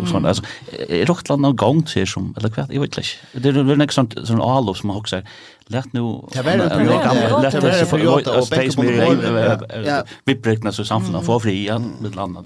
och 0.03 0.09
sånt 0.09 0.27
alltså 0.27 0.43
är 0.89 1.07
rockland 1.07 1.43
någon 1.43 1.57
gång 1.57 1.87
ser 1.87 2.07
som 2.07 2.35
eller 2.37 2.49
kvart 2.49 2.73
jag 2.73 2.81
vet 2.81 2.99
inte. 2.99 3.09
Det 3.33 3.49
är 3.49 3.63
väl 3.63 3.79
nästan 3.79 4.11
sån 4.25 4.41
all 4.41 4.75
som 4.77 4.91
huxar 4.91 5.25
lätt 5.67 5.93
nu 5.93 6.01
det 6.33 6.43
var 6.43 7.43
lätt 7.43 8.27
att 8.27 8.37
och 8.37 8.47
space 8.47 8.81
med 8.83 10.03
vi 10.25 10.35
bräckna 10.35 10.73
så 10.73 10.85
samfundet 10.85 11.27
för 11.27 11.39
fri 11.39 11.53
igen 11.53 11.93
med 12.01 12.15
landet 12.15 12.45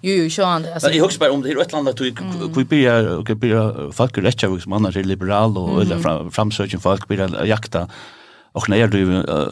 Jo 0.00 0.14
jo 0.14 0.30
så 0.30 0.44
han 0.44 0.66
alltså 0.74 0.90
jag 0.90 1.04
husar 1.04 1.30
om 1.30 1.42
det 1.42 1.50
är 1.50 1.60
ett 1.60 1.72
land 1.72 1.88
att 1.88 2.00
vi 2.56 2.64
blir 2.64 3.08
och 3.08 3.24
blir 3.24 3.92
folk 3.92 4.18
rätt 4.18 4.42
jag 4.42 4.62
som 4.62 4.72
annars 4.72 4.96
är 4.96 5.04
liberal 5.04 5.58
och 5.58 5.82
eller 5.82 6.30
framsöken 6.30 6.80
folk 6.80 7.08
blir 7.08 7.44
jakta 7.46 7.88
och 8.52 8.68
när 8.68 8.86
du 8.86 9.04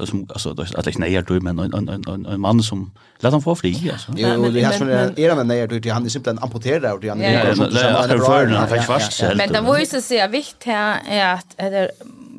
som 0.06 0.26
alltså 0.30 0.50
att 0.50 0.98
när 0.98 1.22
du 1.22 1.40
men 1.40 1.58
en 1.58 1.88
en 1.88 2.26
en 2.26 2.40
man 2.40 2.62
som 2.62 2.92
låt 3.20 3.32
han 3.32 3.42
få 3.42 3.54
fri 3.54 3.90
alltså. 3.92 4.12
Jo, 4.16 4.50
det 4.50 4.64
här 4.64 4.78
som 4.78 4.88
är 4.88 5.34
men 5.34 5.48
när 5.48 5.66
du 5.66 5.90
han 5.90 6.04
är 6.04 6.08
simpelt 6.08 6.38
en 6.38 6.44
amputerad 6.44 6.92
och 6.92 7.04
han 7.04 7.20
är. 7.20 7.32
Nej, 7.32 7.92
han 7.92 8.10
är 8.10 8.18
för 8.18 8.46
han 8.46 8.82
fast. 8.82 9.22
Men 9.36 9.52
det 9.52 9.60
var 9.60 9.78
ju 9.78 9.86
så 9.86 9.96
att 9.96 10.30
vikt 10.30 10.64
här 10.64 10.98
är 11.08 11.34
att 11.34 11.56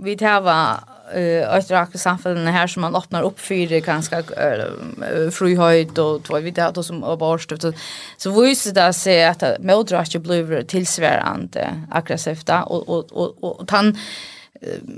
vi 0.04 0.18
tar 0.18 0.42
va 0.42 0.80
eh 1.14 1.50
att 1.50 1.72
raka 1.72 1.98
samfällen 1.98 2.48
här 2.48 2.68
som 2.68 2.82
man 2.82 2.96
öppnar 2.96 3.24
upp 3.24 3.40
för 3.40 3.68
det 3.68 3.80
ganska 3.80 4.20
uh, 4.20 5.30
frihöjd 5.32 6.00
och 6.00 6.24
två 6.24 6.40
vi 6.40 6.52
där 6.52 6.82
som 6.82 7.04
aborst 7.04 7.62
så 7.62 7.74
så 8.18 8.42
visste 8.42 8.72
det 8.72 8.94
se 8.94 9.24
att 9.24 9.44
modrasje 9.60 10.20
blev 10.20 10.64
tillsvärande 10.66 11.84
aggressivt 11.92 12.50
och 12.50 12.90
och 12.90 13.12
och 13.12 13.44
och 13.44 13.72
han 13.72 13.98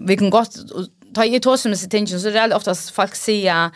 vi 0.07 0.17
kan 0.17 0.29
gott 0.29 0.55
ta 1.15 1.25
i 1.25 1.39
tåsen 1.39 1.71
med 1.71 1.79
attention 1.85 2.19
så 2.19 2.29
det 2.29 2.39
är 2.39 2.55
oftast 2.55 2.89
folk 2.89 3.15
säger 3.15 3.71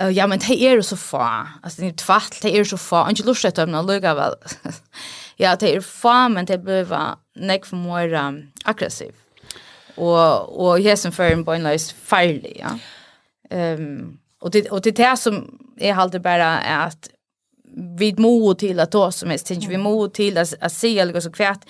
Uh, 0.00 0.10
ja, 0.10 0.26
men 0.26 0.38
det 0.38 0.62
er 0.62 0.80
så 0.84 0.96
fa. 0.96 1.46
Altså, 1.64 1.82
det 1.82 1.88
er 1.88 1.96
tvatt, 1.96 2.42
det 2.42 2.50
er 2.58 2.64
så 2.64 2.76
fa. 2.76 3.06
Og 3.06 3.14
ikke 3.14 3.30
lurt 3.30 3.44
etter 3.48 3.64
om 3.64 3.72
det 3.72 3.84
lukket 3.88 4.18
vel. 4.18 4.34
ja, 5.44 5.54
det 5.56 5.70
er 5.72 5.80
fa, 5.80 6.26
men 6.28 6.48
det 6.48 6.60
blir 6.64 6.92
nekk 7.36 7.64
for 7.64 7.80
mer 7.80 8.12
um, 8.20 8.42
aggressiv 8.68 9.14
och 9.96 10.60
och 10.60 10.80
hesen 10.80 11.12
for 11.12 11.24
en 11.24 11.44
boinlös 11.44 11.92
fairly 11.92 12.52
ja. 12.58 12.78
Ehm 13.50 13.80
um, 13.80 14.18
och 14.40 14.50
det 14.50 14.70
och 14.70 14.82
det 14.84 14.98
er 14.98 15.14
som 15.16 15.58
är 15.80 15.92
halt 15.92 16.22
bara 16.22 16.60
är 16.60 16.86
att 16.86 17.10
vi 17.98 18.14
må 18.18 18.54
till 18.54 18.80
att 18.80 18.92
då 18.92 19.12
som 19.12 19.30
er 19.30 19.38
tänker 19.38 19.68
vi 19.68 19.76
må 19.76 20.08
till 20.08 20.38
at 20.38 20.54
at 20.60 20.72
se 20.72 20.98
eller 20.98 21.20
så 21.20 21.30
kvært 21.30 21.64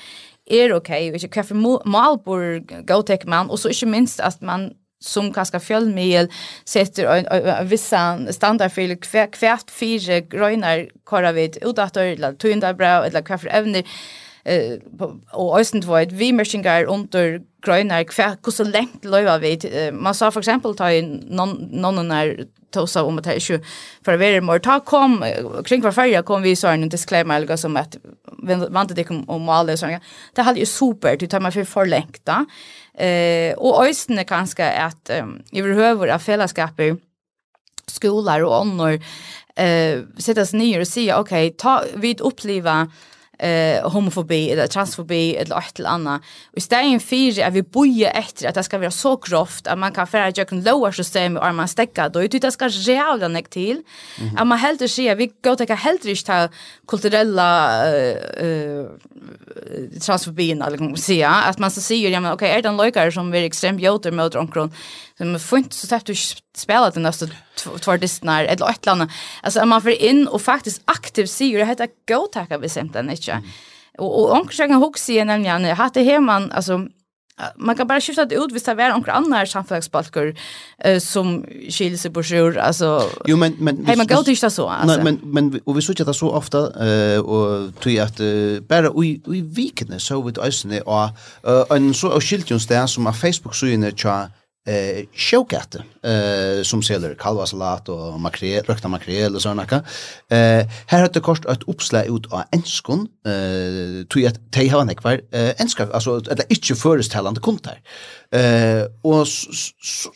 är 0.47 0.73
okej 0.73 1.11
okay, 1.11 1.27
och 1.27 1.33
kvärt 1.33 1.47
för 1.47 1.89
Malborg 1.89 2.61
go 2.87 3.03
take 3.03 3.27
man 3.27 3.51
och 3.51 3.61
så 3.61 3.69
inte 3.69 3.87
minst 3.87 4.21
att 4.21 4.41
man 4.41 4.71
som 5.01 5.33
kanske 5.33 5.81
med 5.81 6.33
sätter 6.65 7.05
en 7.05 7.69
vissa 7.69 8.33
standard 8.33 8.73
för 8.73 8.97
kvärt 9.33 9.71
fyra 9.71 10.21
grönar 10.21 10.89
kvar 11.07 11.33
vid 11.33 11.59
utåt 11.63 11.97
eller 11.97 12.33
tunda 12.33 12.75
bra 12.75 13.07
eller 13.07 13.23
kvärt 13.23 13.41
för 13.41 13.49
evner 13.49 13.85
eh 14.47 14.79
och 15.33 15.61
ösent 15.61 15.85
vad 15.85 16.13
vi 16.13 16.33
meshingar 16.33 16.85
under 16.85 17.41
grönar 17.63 18.05
kvär 18.05 18.37
hur 18.45 18.53
så 18.53 18.65
längt 18.65 19.05
löva 19.05 19.39
vi 19.39 19.59
man 19.93 20.15
sa 20.15 20.31
för 20.31 20.41
exempel 20.41 20.77
ta 20.77 20.93
in 20.93 21.25
någon 21.29 21.69
någon 21.71 22.09
när 22.09 22.47
tosa 22.71 23.03
om 23.03 23.19
att 23.19 23.51
ju 23.51 23.61
för 24.05 24.17
vi 24.17 24.41
mer. 24.41 24.59
Ta 24.59 24.81
kom 24.81 25.25
kring 25.65 25.83
var 25.83 25.93
färja 25.93 26.23
kom 26.23 26.43
vi 26.43 26.57
så 26.57 26.69
en 26.69 26.89
disclaimer 26.89 27.37
eller 27.37 27.57
som 27.57 27.77
att 27.77 27.97
vant 28.71 28.97
det 28.97 29.05
kom 29.05 29.29
om 29.29 29.49
alla 29.49 29.77
så 29.77 29.99
det 30.35 30.43
hade 30.43 30.61
ju 30.61 30.67
super 30.67 31.17
du 31.17 31.27
tar 31.27 31.41
man 31.41 31.53
för 31.53 31.65
för 31.65 31.87
längt 31.87 32.29
eh 32.99 33.55
och 33.57 33.87
östen 33.87 34.19
är 34.19 34.25
kanske 34.25 34.71
att 34.71 35.11
i 35.51 35.63
behöver 35.63 36.09
av 36.09 36.19
fällskaper 36.19 36.97
skolor 37.87 38.43
och 38.43 38.61
annor 38.61 39.01
eh 39.57 40.01
sättas 40.19 40.53
ner 40.53 40.81
och 40.81 40.89
säga 40.89 41.19
okej 41.19 41.47
okay, 41.47 41.57
ta 41.57 41.85
vid 41.95 42.21
uppleva 42.21 42.91
eh 43.39 43.91
homofobi 43.91 44.51
eller 44.51 44.67
transfobi 44.67 45.37
eller 45.37 45.59
ett 45.59 45.79
eller 45.79 45.89
annat. 45.89 46.23
Och 46.57 46.63
stein 46.63 47.01
för 47.01 47.43
att 47.43 47.53
vi 47.53 47.63
bojer 47.63 48.11
efter 48.15 48.49
att 48.49 48.55
det 48.55 48.63
ska 48.63 48.79
vara 48.79 48.91
så 48.91 49.17
grovt 49.17 49.67
att 49.67 49.79
man 49.79 49.93
kan 49.93 50.07
föra 50.07 50.33
jag 50.35 50.49
kan 50.49 50.63
lower 50.63 50.93
system 50.93 51.37
och 51.37 51.55
man 51.55 51.69
stäcka 51.69 52.09
då 52.09 52.23
ut 52.23 52.43
det 52.43 52.53
ska 52.53 52.69
jävla 52.69 53.29
näck 53.29 53.51
till. 53.51 53.83
Att 54.37 54.47
man 54.47 54.59
helt 54.59 54.91
ser 54.91 55.17
vi 55.17 55.33
går 55.43 55.57
ta 55.57 55.75
helt 55.75 56.05
rist 56.05 56.29
här 56.29 56.51
kulturella 56.87 57.71
eh 58.37 58.87
transfobin 60.01 60.63
eller 60.63 60.79
kan 60.79 60.97
säga 60.97 61.31
att 61.31 61.59
man 61.59 61.71
så 61.71 61.81
säger 61.81 62.11
ja 62.11 62.21
men 62.21 62.33
okej 62.33 62.51
är 62.51 62.63
det 62.63 62.69
en 62.69 62.77
lojkare 62.77 63.13
som 63.13 63.35
är 63.35 63.43
extremt 63.43 63.81
joter 63.81 64.13
mot 64.13 64.35
omkron 64.35 64.73
som 65.19 65.31
man 65.31 65.41
får 65.41 65.59
inte 65.59 65.77
så 65.77 65.87
sett 65.87 66.07
du 66.07 66.15
spelar 66.57 66.91
den 66.91 67.03
nästa 67.03 67.27
två 67.57 67.97
distnar 67.97 68.45
eller 68.45 68.71
ett 68.71 68.87
land. 68.87 69.11
Alltså 69.43 69.67
man 69.67 69.83
får 69.83 69.91
in 69.91 70.29
och 70.29 70.43
faktiskt 70.43 70.83
aktivt 70.85 71.31
ser 71.31 71.59
det 71.59 71.65
heter 71.65 71.89
go 72.09 72.27
tacka 72.33 72.59
vi 72.59 72.69
sent 72.69 72.93
den 72.93 73.11
inte. 73.11 73.43
Och 73.99 74.21
och 74.21 74.33
onkel 74.39 74.57
kan 74.57 74.83
huxa 74.83 75.13
igen 75.13 75.27
nämligen 75.27 75.65
jag 75.65 75.77
hade 75.77 76.03
hemman 76.03 76.53
alltså 76.53 76.87
man 77.57 77.77
kan 77.77 77.87
bara 77.87 78.01
skifta 78.01 78.25
det 78.25 78.35
ut 78.35 78.53
hvis 78.53 78.65
det 78.65 78.73
är 78.73 78.91
några 78.91 79.13
andra 79.13 79.47
samhällsbalkar 79.47 80.35
eh, 80.79 81.01
som 81.01 81.45
skiljer 81.71 81.97
sig 81.97 82.11
på 82.11 82.23
sjur 82.23 82.59
alltså 82.59 83.11
Jo 83.27 83.37
men 83.37 83.57
men 83.59 83.87
hej 83.87 83.97
man 83.97 84.07
går 84.07 84.23
till 84.23 84.37
så 84.37 84.69
alltså 84.69 84.97
Nej 84.97 85.05
men 85.05 85.19
men 85.23 85.61
och 85.65 85.77
vi 85.77 85.83
såg 85.83 85.97
det 85.97 86.15
så 86.15 86.31
ofta 86.31 86.59
eh 86.87 87.21
och 87.21 87.75
tror 87.81 88.01
att 88.01 88.21
uh, 88.21 88.61
bara 88.61 88.91
vi 88.93 89.21
vi 89.27 89.41
vikne 89.41 90.01
så 90.01 90.23
vid 90.23 90.39
ösne 90.39 90.81
och 90.81 91.77
en 91.77 91.95
så 91.95 92.21
skilt 92.21 92.49
där 92.69 92.87
som 92.87 93.05
på 93.05 93.13
Facebook 93.13 93.55
så 93.55 93.67
inne 93.67 93.93
tja 93.93 94.29
eh 94.67 95.05
sjókatte 95.15 95.85
eh 96.03 96.63
som 96.63 96.83
säljer 96.83 97.15
kalvasalat 97.15 97.89
och 97.89 98.21
makrel, 98.21 98.65
rökta 98.65 98.89
makrel 98.89 99.35
och 99.35 99.43
såna 99.43 99.67
kan. 99.67 99.79
Eh 100.29 100.67
här 100.87 101.01
har 101.01 101.11
det 101.13 101.21
kost 101.21 101.45
ett 101.45 101.63
uppslag 101.67 102.07
ut 102.07 102.33
av 102.33 102.43
enskon 102.53 103.09
eh 103.27 104.07
tog 104.09 104.27
att 104.27 104.53
te 104.53 104.69
har 104.69 104.83
eh 105.33 105.61
enska 105.61 105.89
alltså 105.93 106.17
eller 106.31 106.45
inte 106.49 106.75
föreställande 106.75 107.41
kontar. 107.41 107.81
Eh 108.31 108.85
och 109.03 109.29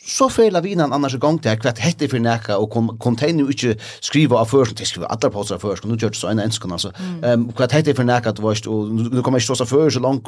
så 0.07 0.29
fel 0.29 0.61
vi 0.61 0.71
innan 0.71 0.93
annars 0.93 1.15
gång 1.15 1.39
där 1.43 1.55
kvart 1.55 1.79
hette 1.79 2.07
för 2.07 2.19
näka 2.19 2.57
och 2.57 2.69
kom 2.69 2.97
container 2.99 3.43
inte 3.43 3.77
skriva 3.99 4.37
av 4.37 4.45
först 4.45 4.77
det 4.77 4.85
skriva 4.85 5.07
alla 5.07 5.29
poster 5.29 5.57
först 5.57 5.83
nu 5.83 5.95
gjort 5.95 6.15
så 6.15 6.27
en 6.27 6.39
enskan 6.39 6.71
alltså. 6.71 6.91
Ehm 7.23 7.51
kvart 7.51 7.71
hette 7.71 7.93
för 7.93 8.03
näka 8.03 8.29
att 8.29 8.39
varst 8.39 8.67
och 8.67 8.87
nu 8.87 9.21
kommer 9.21 9.39
jag 9.39 9.57
så 9.57 9.65
för 9.65 9.89
så 9.89 9.99
långt 9.99 10.27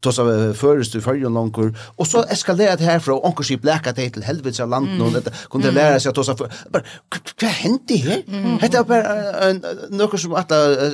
då 0.00 0.12
så 0.12 0.54
först 0.54 0.92
du 0.92 1.00
för 1.00 1.14
ju 1.14 1.28
långt 1.28 1.56
och 1.96 2.06
så 2.06 2.22
eskalerat 2.22 2.80
här 2.80 2.98
från 2.98 3.20
onkel 3.24 3.44
ship 3.44 3.64
läka 3.64 3.92
till 3.92 4.12
till 4.12 4.22
helvetes 4.22 4.58
land 4.58 4.88
nu 4.98 5.20
det 5.20 5.32
kunde 5.50 5.70
lära 5.70 6.00
sig 6.00 6.08
att 6.08 6.14
då 6.14 6.24
så 6.24 6.36
för 6.36 6.50
vad 7.40 7.50
hände 7.50 7.96
här? 7.96 8.22
Hette 8.60 8.84
bara 8.88 9.52
något 9.88 10.20
som 10.20 10.34
att 10.34 10.52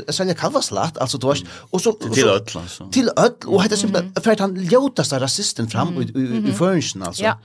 sälja 0.08 0.34
kalvaslat 0.34 0.98
alltså 0.98 1.18
då 1.18 1.34
och 1.70 1.80
så 1.80 1.92
till 1.92 2.24
öll 2.24 2.46
alltså. 2.54 2.88
Till 2.90 3.10
öll 3.16 3.32
och 3.46 3.62
hette 3.62 3.76
simpelt 3.76 4.24
för 4.24 4.30
att 4.30 4.38
han 4.38 4.56
ljotaste 4.56 5.20
rasisten 5.20 5.68
fram 5.68 5.97
i 6.02 6.52
förnsen 6.52 7.02
alltså. 7.02 7.24
Ja. 7.24 7.38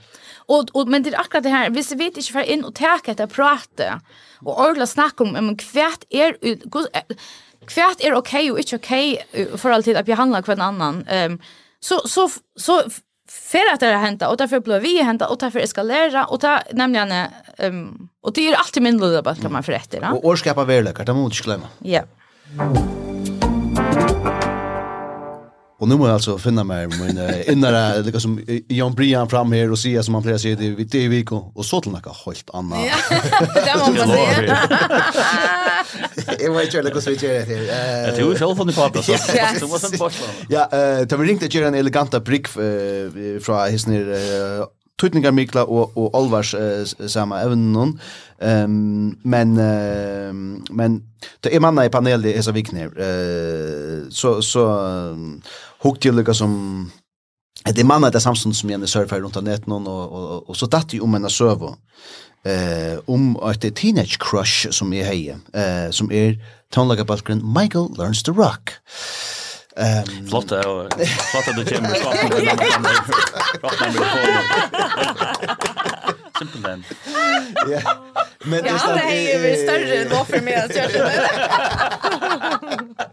Och 0.46 0.68
och 0.72 0.88
men 0.88 1.02
det 1.02 1.10
är 1.10 1.20
akkurat 1.20 1.42
det 1.42 1.48
här, 1.50 1.70
visst 1.70 1.92
vet 1.92 2.16
inte 2.16 2.32
för 2.32 2.40
in 2.40 2.64
och 2.64 2.74
ta 2.74 2.98
ett 3.06 3.32
prata 3.32 4.00
och 4.40 4.66
ordla 4.70 4.86
snack 4.86 5.20
om 5.20 5.36
om 5.36 5.56
kvärt 5.56 6.04
är 6.10 6.36
kvärt 7.66 8.00
är 8.00 8.14
okej 8.14 8.52
och 8.52 8.58
inte 8.58 8.76
okej 8.76 9.26
för 9.56 9.70
alltid 9.70 9.96
att 9.96 10.06
behandla 10.06 10.42
kvar 10.42 10.54
en 10.54 10.60
annan. 10.60 11.04
Ehm 11.08 11.38
så 11.80 12.08
så 12.08 12.30
så 12.56 12.82
för 13.28 13.72
att 13.72 13.80
det 13.80 13.86
har 13.86 14.00
hänt 14.00 14.22
och 14.22 14.36
därför 14.36 14.60
blir 14.60 14.80
vi 14.80 15.02
hänt 15.02 15.22
och 15.22 15.38
därför 15.38 15.58
eskalera 15.58 16.24
och 16.24 16.40
ta 16.40 16.60
nämligen 16.72 17.12
ehm 17.58 18.08
och 18.20 18.32
det 18.32 18.48
är 18.48 18.54
alltid 18.54 18.82
mindre 18.82 19.10
det 19.10 19.22
bara 19.22 19.34
kan 19.34 19.52
man 19.52 19.62
för 19.62 19.72
efter. 19.72 20.12
Och 20.12 20.24
årskapa 20.24 20.64
värlekar, 20.64 21.04
det 21.04 21.14
måste 21.14 21.36
inte 21.36 21.44
glömma. 21.44 21.66
Ja. 21.78 21.88
Yeah. 21.90 22.04
Och 25.84 25.88
nu 25.88 25.96
måste 25.96 26.08
jag 26.08 26.14
alltså 26.14 26.38
finna 26.38 26.64
mig 26.64 26.86
men 26.86 27.50
innare 27.52 28.02
lika 28.02 28.20
som 28.20 28.40
Jan 28.68 28.94
Brian 28.94 29.28
fram 29.28 29.52
här 29.52 29.70
och 29.70 29.78
se 29.78 30.02
som 30.02 30.14
han 30.14 30.22
plejer 30.22 30.38
sig 30.38 30.56
det 30.56 30.84
det 30.84 31.08
vi 31.08 31.24
och 31.54 31.64
så 31.64 31.80
till 31.80 31.92
något 31.92 32.26
helt 32.26 32.50
annat. 32.52 32.78
Ja. 33.10 33.16
Det 33.64 33.78
måste 33.78 34.06
man 34.06 34.16
säga. 34.16 34.58
Jag 36.40 36.54
vet 36.54 36.64
inte 36.64 36.76
hur 36.76 36.82
det 36.84 36.90
det 37.44 37.44
här. 37.44 38.02
Eh 38.02 38.06
Jag 38.06 38.16
tror 38.16 38.34
själv 38.34 38.54
från 38.56 38.66
det 38.66 38.72
pappa 38.72 39.02
så 39.02 39.12
så 39.60 39.66
måste 39.66 39.86
en 39.92 39.98
påstå. 39.98 40.24
Ja, 40.48 40.68
eh 40.72 41.00
det 41.06 41.16
ringte 41.16 41.46
ju 41.46 41.64
en 41.64 41.74
eleganta 41.74 42.20
brick 42.20 42.48
från 43.42 43.70
his 43.70 43.86
uh, 43.88 44.64
tutningar 45.00 45.32
Mikla 45.32 45.64
och 45.64 45.96
och 45.96 46.14
Alvars 46.18 46.54
uh, 46.54 46.84
även 47.16 47.32
evnen 47.32 47.98
Ehm 48.38 49.16
men 49.22 49.56
men 50.70 51.02
det 51.40 51.56
är 51.56 51.60
manna 51.60 51.84
i 51.84 51.88
panel 51.88 52.22
det 52.22 52.38
är 52.38 52.42
så 52.42 52.52
viktigt. 52.52 52.98
Eh 52.98 54.08
så 54.10 54.42
så 54.42 54.64
hukte 55.84 56.08
jeg 56.08 56.16
lika 56.16 56.34
som 56.34 56.90
det 57.64 57.78
er 57.78 57.84
mannen 57.84 58.12
där 58.12 58.20
samstund 58.20 58.56
som 58.56 58.70
gjerne 58.70 58.86
surfer 58.86 59.20
rundt 59.20 59.36
av 59.36 59.44
netten, 59.44 59.72
og, 59.72 59.86
og, 59.88 60.12
og, 60.12 60.50
og 60.50 60.56
så 60.56 60.66
datt 60.66 60.92
jeg 60.92 61.02
om 61.02 61.14
en 61.14 61.30
server 61.30 61.76
eh 62.44 62.98
om 63.08 63.36
et 63.50 63.74
teenage 63.74 64.18
crush 64.18 64.70
som 64.70 64.92
är 64.92 65.04
heje 65.04 65.38
eh 65.54 65.90
som 65.90 66.12
er 66.12 66.34
tonlaga 66.70 67.04
Michael 67.42 67.88
learns 67.96 68.22
to 68.22 68.32
rock. 68.32 68.70
Ehm 69.76 70.26
flott 70.28 70.52
och 70.52 70.92
flott 71.30 71.48
att 71.48 71.56
du 71.56 71.64
kommer 71.64 71.88
med 71.88 71.96
svart 71.96 72.22
med 72.22 72.44
namn. 72.44 72.86
Flott 73.60 73.80
med 73.80 73.94
Simpelthen. 76.38 76.84
Ja. 77.70 77.80
Men 78.44 78.62
det 78.62 78.78
står 78.78 78.94
det 78.94 79.32
är 79.34 79.40
väl 79.40 79.56
större 79.56 80.04
då 80.04 80.24
för 80.24 80.40
mig 80.40 80.54
att 80.54 80.76
göra 80.76 80.88
det. 80.88 81.28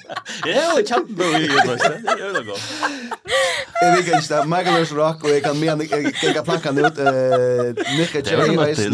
Ja, 0.45 0.74
och 0.74 0.88
champ 0.89 1.09
då 1.09 1.24
ju 1.24 1.47
måste. 1.47 1.89
Det 1.89 2.24
är 2.24 2.43
då. 2.43 2.55
Jag 3.82 3.95
vet 3.95 4.07
inte, 4.07 4.45
Michael 4.45 4.86
Rock 4.86 5.24
och 5.24 5.30
jag 5.30 5.43
kan 5.43 5.59
mer 5.59 5.88
jag 6.24 6.36
kan 6.36 6.43
planka 6.43 6.69
ut 6.69 6.99
eh 6.99 7.86
Nick 7.97 8.28
Jerry 8.28 8.55
Mason. 8.55 8.93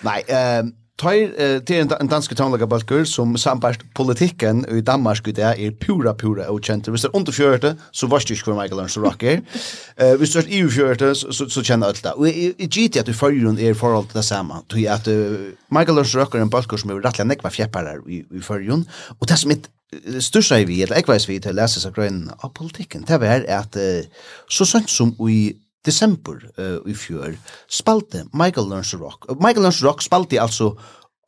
Nej, 0.00 0.24
ehm 0.28 0.83
Tøyr, 0.94 1.32
eh, 1.34 1.58
det 1.58 1.74
er 1.74 1.96
en 2.00 2.08
dansk 2.08 2.30
balkur 2.68 3.04
som 3.04 3.36
sambart 3.36 3.82
politikken 3.94 4.64
i 4.70 4.80
Danmark 4.80 5.26
i 5.28 5.32
er 5.40 5.70
pura, 5.80 6.12
pura 6.12 6.46
ukjente. 6.50 6.90
Hvis 6.90 7.02
det 7.02 7.08
er 7.08 7.16
under 7.16 7.32
fjørte, 7.32 7.76
så 7.92 8.06
varst 8.06 8.28
du 8.28 8.34
ikke 8.34 8.52
hvor 8.52 8.62
Michael 8.62 8.80
Ernst 8.80 8.98
Rock 8.98 9.22
er. 9.22 9.40
Eh, 9.96 10.16
hvis 10.18 10.30
det 10.30 10.44
er 10.44 10.48
i 10.50 10.68
fjørte, 10.68 11.14
så, 11.14 11.32
så, 11.32 11.48
så 11.48 11.62
kjenner 11.62 11.86
alt 11.86 12.02
det. 12.02 12.12
Og 12.16 12.26
jeg 12.26 12.68
gitt 12.70 12.96
at 12.96 13.06
du 13.06 13.12
følger 13.12 13.60
er 13.62 13.74
forhold 13.74 14.08
til 14.08 14.16
det 14.16 14.24
samme. 14.24 14.54
Tøy 14.68 14.86
at 14.90 15.06
uh, 15.06 15.52
Michael 15.70 15.98
Ernst 15.98 16.16
Rock 16.16 16.34
er 16.34 16.42
en 16.42 16.50
balkur 16.50 16.76
som 16.76 16.90
er 16.90 16.98
rettelig 17.04 17.28
nekva 17.28 17.50
fjepparar 17.54 18.00
i, 18.10 18.24
i 18.26 18.42
følgen. 18.42 18.82
Og 19.20 19.28
det 19.28 19.38
som 19.38 19.54
er 19.54 20.20
største 20.20 20.64
vi, 20.66 20.82
eller 20.82 20.98
ekveis 20.98 21.28
vi 21.28 21.38
til 21.38 21.54
å 21.54 21.60
lese 21.60 21.80
seg 21.80 21.94
grønn 21.94 22.26
av 22.40 22.50
politikken, 22.58 23.06
det 23.06 23.20
er 23.22 23.46
at 23.54 23.78
uh, 23.78 24.26
så 24.50 24.66
sant 24.66 24.90
som 24.90 25.14
i 25.30 25.54
december 25.86 26.40
uh, 26.58 26.80
i 26.90 26.94
fjør 26.96 27.36
spalte 27.68 28.24
Michael 28.32 28.68
Learns 28.70 28.94
Rock. 28.94 29.28
Michael 29.40 29.66
Learns 29.66 29.82
Rock 29.84 30.02
spalte 30.02 30.40
altså 30.40 30.72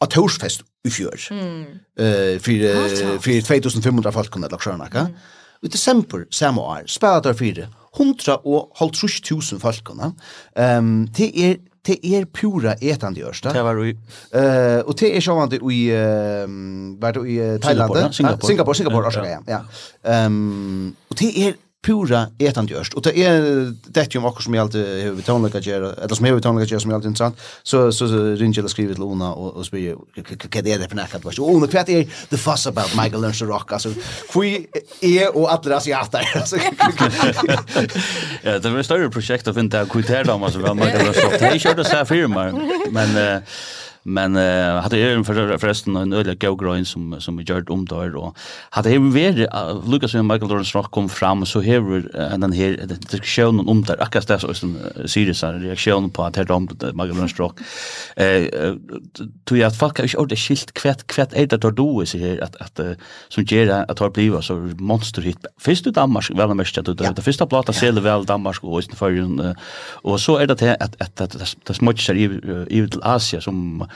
at 0.01 0.13
Torsfest 0.13 0.63
i 0.85 0.91
fjør. 0.91 1.29
Mm. 1.31 1.65
Uh, 2.01 2.37
för 2.41 3.21
for 3.21 3.41
2500 3.41 4.13
folk 4.13 4.31
kunde 4.31 4.49
lagt 4.49 4.63
sjönaka. 4.63 5.01
Mm. 5.01 5.15
I 5.63 5.69
december 5.69 6.27
samme 6.31 6.61
år 6.61 6.83
spalte 6.87 7.35
för 7.35 7.69
100 7.97 8.47
og 8.47 8.73
holdt 8.77 8.97
30.000 8.97 9.59
folkene. 9.59 10.13
Um, 10.79 11.09
det 11.09 11.33
er 11.51 11.57
det 11.87 12.01
er 12.03 12.25
pura 12.35 12.75
etande 12.83 13.21
gjørsta. 13.21 13.53
Det 13.55 13.63
var 13.63 13.79
i... 13.85 13.93
Uh, 14.35 14.83
og 14.89 14.97
det 14.99 15.13
er 15.17 15.23
sjåvande 15.23 15.61
i... 15.63 15.81
Uh, 15.95 16.97
var 17.03 17.15
det 17.15 17.23
i 17.31 17.37
uh, 17.39 17.61
Thailand? 17.63 17.63
Singapore, 17.63 18.13
Singapore, 18.13 18.47
Singapore, 18.47 18.75
Singapore, 18.75 19.13
Singapore, 19.13 19.39
ja. 19.47 19.61
ja. 20.03 20.27
Um, 20.27 20.97
og 21.11 21.19
det 21.19 21.55
pura 21.87 22.26
etande 22.43 22.74
gjørst. 22.74 22.97
Og 22.99 23.05
det 23.07 23.12
er 23.22 23.45
dette 23.87 24.16
jo 24.16 24.22
om 24.22 24.28
akkur 24.30 24.47
som 24.47 24.57
jeg 24.57 24.64
alltid 24.64 24.87
har 25.05 25.14
vi 25.16 25.26
tånlega 25.26 25.62
gjør, 25.62 25.87
eller 25.95 26.18
som 26.18 26.26
jeg 26.26 26.34
har 26.34 26.41
vi 26.41 26.45
tånlega 26.47 26.70
gjør 26.72 26.82
som 26.82 26.93
jeg 26.93 26.99
alltid 26.99 27.11
er 27.11 27.14
interessant, 27.14 27.45
så, 27.62 27.82
så, 27.95 28.09
så 28.11 28.22
ringer 28.41 28.61
jeg 28.61 28.66
og 28.66 28.74
skriver 28.74 28.99
til 28.99 29.07
Ona 29.07 29.30
og, 29.32 29.53
og 29.61 29.68
spyr 29.68 29.95
hva 30.16 30.62
er 30.62 30.82
det 30.82 30.91
for 30.91 30.99
nekkat? 30.99 31.26
Og 31.30 31.51
Ona, 31.55 31.70
hva 31.70 31.84
er 31.84 32.18
the 32.32 32.41
fuss 32.41 32.66
about 32.70 32.95
Michael 32.99 33.22
Learns 33.22 33.43
to 33.43 33.49
Rock? 33.51 33.76
Altså, 33.76 33.95
hva 34.32 34.45
er 35.07 35.32
og 35.32 35.49
alle 35.53 35.78
asiater? 35.78 36.26
Ja, 38.47 38.59
det 38.62 38.70
var 38.70 38.78
et 38.78 38.87
større 38.87 39.09
prosjekt 39.12 39.49
å 39.51 39.55
finne 39.57 39.87
hva 39.87 40.03
er 40.03 40.26
det 40.26 40.32
om 40.32 40.43
Michael 40.43 41.09
Learns 41.09 41.18
to 41.18 41.26
Rock. 41.26 41.41
Det 41.41 41.51
er 41.51 41.59
ikke 41.59 41.74
det 41.78 41.89
som 41.89 42.03
er 42.03 42.09
firma, 42.09 42.49
men... 42.95 43.18
Uh, 43.18 43.59
Men 44.09 44.37
uh, 44.37 44.81
hade 44.81 44.99
ju 44.99 45.25
för 45.25 45.59
förresten 45.59 45.97
en 45.97 46.13
öle 46.13 46.35
go 46.35 46.57
grind 46.57 46.87
som 46.87 47.21
som 47.21 47.37
vi 47.37 47.45
gjort 47.45 47.71
om 47.71 47.85
där 47.85 48.17
och 48.17 48.37
hade 48.71 48.91
ju 48.91 48.99
varit 48.99 49.39
uh, 49.39 49.91
Lucas 49.91 50.15
och 50.15 50.25
Michael 50.25 50.49
Lawrence 50.49 50.79
Rock 50.79 50.91
kom 50.91 51.09
fram 51.09 51.47
så 51.47 51.61
här 51.61 51.81
uh, 51.81 52.39
den 52.39 52.53
här 52.53 52.87
diskussionen 53.11 53.69
om 53.69 53.83
där 53.83 54.03
akkurat 54.03 54.29
det 54.29 54.39
så 54.39 54.67
en 54.67 55.09
series 55.09 55.43
reaktion 55.43 56.11
på 56.11 56.25
att 56.25 56.37
här 56.37 56.51
om 56.51 56.69
Michael 56.81 57.09
Lawrence 57.09 57.37
Rock 57.39 57.61
eh 58.17 58.75
tror 59.45 59.61
jag 59.61 59.69
att 59.69 59.79
folk 59.79 59.99
har 59.99 60.23
inte 60.23 60.37
skilt 60.37 60.73
kvätt 60.73 61.07
kvätt 61.07 61.33
är 61.33 61.47
det 61.47 61.57
då 61.57 62.07
så 62.07 62.19
här 62.19 62.45
att 62.45 62.57
att 62.57 62.81
som 63.29 63.45
ger 63.45 63.71
att 63.71 63.99
har 63.99 64.11
blivit 64.11 64.45
så 64.45 64.55
monster 64.79 65.23
hit. 65.23 65.47
Först 65.59 65.87
i 65.87 65.91
Danmark 65.91 66.31
väl 66.31 66.55
mest 66.55 66.79
att 66.79 67.17
det 67.17 67.23
första 67.23 67.47
platta 67.47 67.73
säljer 67.73 68.03
väl 68.03 68.25
Danmark 68.25 68.65
och 68.65 68.79
Östen 68.79 68.97
för 68.97 69.57
och 70.03 70.21
så 70.21 70.37
är 70.37 70.47
det 70.47 70.77
att 70.81 71.01
att 71.01 71.21
att 71.23 71.67
det 71.67 71.75
smutsar 71.75 72.15
i 72.15 72.25
i 72.69 72.89
till 72.89 73.03
Asien 73.03 73.43
som 73.43 73.87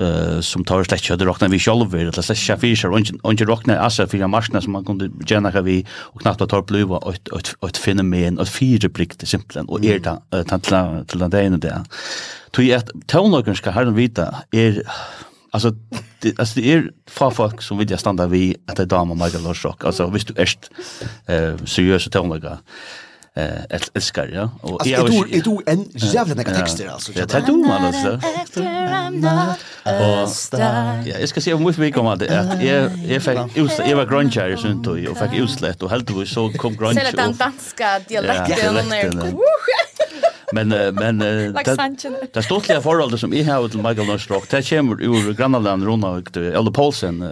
uh, 0.00 0.40
som 0.44 0.64
tar 0.68 0.84
slett 0.88 1.06
kjøtt 1.06 1.24
råkna 1.26 1.50
vi 1.52 1.60
sjolver, 1.62 2.06
eller 2.08 2.26
slett 2.26 2.40
kjøtt 2.42 2.62
fyrir 2.64 2.82
seg, 2.82 3.14
og 3.22 3.32
ikke 3.34 3.48
råkna 3.50 3.78
assa 3.84 4.06
fyrir 4.10 4.30
marsna 4.32 4.62
som 4.64 4.76
man 4.76 4.86
kunne 4.88 5.10
gjerne 5.28 5.52
hva 5.54 5.64
vi, 5.66 5.80
og 6.12 6.24
knappt 6.24 6.46
tar 6.50 6.66
bliva 6.68 7.00
og 7.02 7.18
et 7.38 7.80
fenomen, 7.80 8.38
og 8.38 8.46
et 8.46 8.54
fyrebrikte 8.54 9.28
simpelthen, 9.28 9.68
og 9.68 9.84
er 9.84 10.02
det 10.02 10.52
til 10.62 11.26
den 11.26 11.34
dagen 11.34 11.60
det. 11.62 11.74
Tui 12.52 12.70
at 12.76 12.90
tånlagen 13.08 13.56
skal 13.56 13.76
herren 13.78 13.96
vita 13.96 14.30
er 14.52 14.82
Alltså 15.52 15.70
det, 16.20 16.38
alltså 16.38 16.60
det 16.60 16.72
är 16.72 16.90
få 17.06 17.30
folk 17.30 17.62
som 17.62 17.78
vill 17.78 17.98
stanna 17.98 18.26
vi 18.26 18.56
att 18.66 18.76
det 18.76 18.82
är 18.82 18.86
damer 18.86 19.14
Michael 19.14 19.44
Lorsrock. 19.44 19.84
Alltså 19.84 20.06
visst 20.06 20.28
du 20.28 20.34
är 20.42 20.48
eh, 21.26 21.56
seriösa 21.64 22.10
tonlaga 22.10 22.58
eh 23.34 23.64
ett 23.70 23.90
älskar 23.94 24.28
ja. 24.28 24.50
Och 24.60 24.86
jag 24.86 25.00
alltså 25.00 25.24
är 25.28 25.42
du 25.42 25.58
en 25.66 25.84
jävla 25.94 26.34
neka 26.34 26.54
texter 26.54 26.88
alltså 26.88 27.12
jag 27.14 27.28
tar 27.28 27.40
du? 27.40 27.52
man 27.52 27.84
alltså 27.84 28.20
och 29.84 30.60
ja. 30.60 31.02
jag 31.20 31.28
ska 31.28 31.40
se 31.40 31.54
om 31.54 31.72
vi 31.78 31.92
kommer 31.92 32.12
att 32.12 32.22
att 32.22 32.62
jag 32.62 32.90
jag 32.96 33.22
fick 33.22 33.56
ut 33.56 33.70
jag 33.78 33.96
var 33.96 34.06
grunge 34.06 34.40
här 34.40 34.56
sen 34.56 34.82
då 34.82 34.98
jag 34.98 35.18
fick 35.18 35.40
utslätt 35.40 35.82
och 35.82 35.90
helt 35.90 36.08
då 36.08 36.26
så 36.26 36.48
kom 36.48 36.76
grunge 36.76 37.04
och 37.10 37.16
den 37.16 37.36
danska 37.36 37.98
dialekten 38.08 38.76
och 38.76 38.84
Men 40.54 40.68
men 40.94 41.18
det 42.32 42.42
står 42.42 42.60
till 42.60 42.80
förhållande 42.80 43.18
som 43.18 43.32
i 43.32 43.42
har 43.42 43.68
till 43.68 43.82
Michael 43.82 44.06
Northrock. 44.06 44.50
Det 44.50 44.70
kommer 44.70 45.02
ur 45.02 45.32
grannlandet 45.34 45.86
Rona 45.86 46.08
och 46.08 46.36
Ella 46.36 46.70
Paulsen 46.70 47.22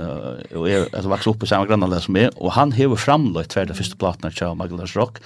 och 0.54 0.70
är 0.70 0.80
alltså 0.80 1.08
vuxen 1.08 1.32
upp 1.32 1.42
i 1.42 1.46
samma 1.46 1.66
grannland 1.66 2.02
som 2.02 2.16
är 2.16 2.42
och 2.42 2.52
han 2.52 2.72
har 2.72 2.96
framlagt 2.96 3.50
tvärda 3.50 3.74
första 3.74 3.96
plattan 3.96 4.32
av 4.48 4.56
Michael 4.56 4.76
Northrock. 4.76 5.18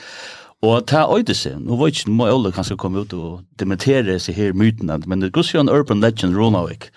Og 0.65 0.87
ta 0.89 1.03
øyde 1.13 1.35
seg, 1.37 1.59
nå 1.61 1.77
var 1.77 1.91
ikke 1.93 2.13
noe 2.13 2.33
Ole 2.33 2.53
kanskje 2.55 2.79
komme 2.81 3.03
ut 3.05 3.13
og 3.17 3.43
dementere 3.61 4.17
seg 4.23 4.39
her 4.39 4.55
mytene, 4.57 4.97
men 5.11 5.21
det 5.21 5.35
går 5.37 5.51
jo 5.51 5.61
en 5.61 5.73
urban 5.73 6.01
legend 6.01 6.39
Ronavik, 6.39 6.89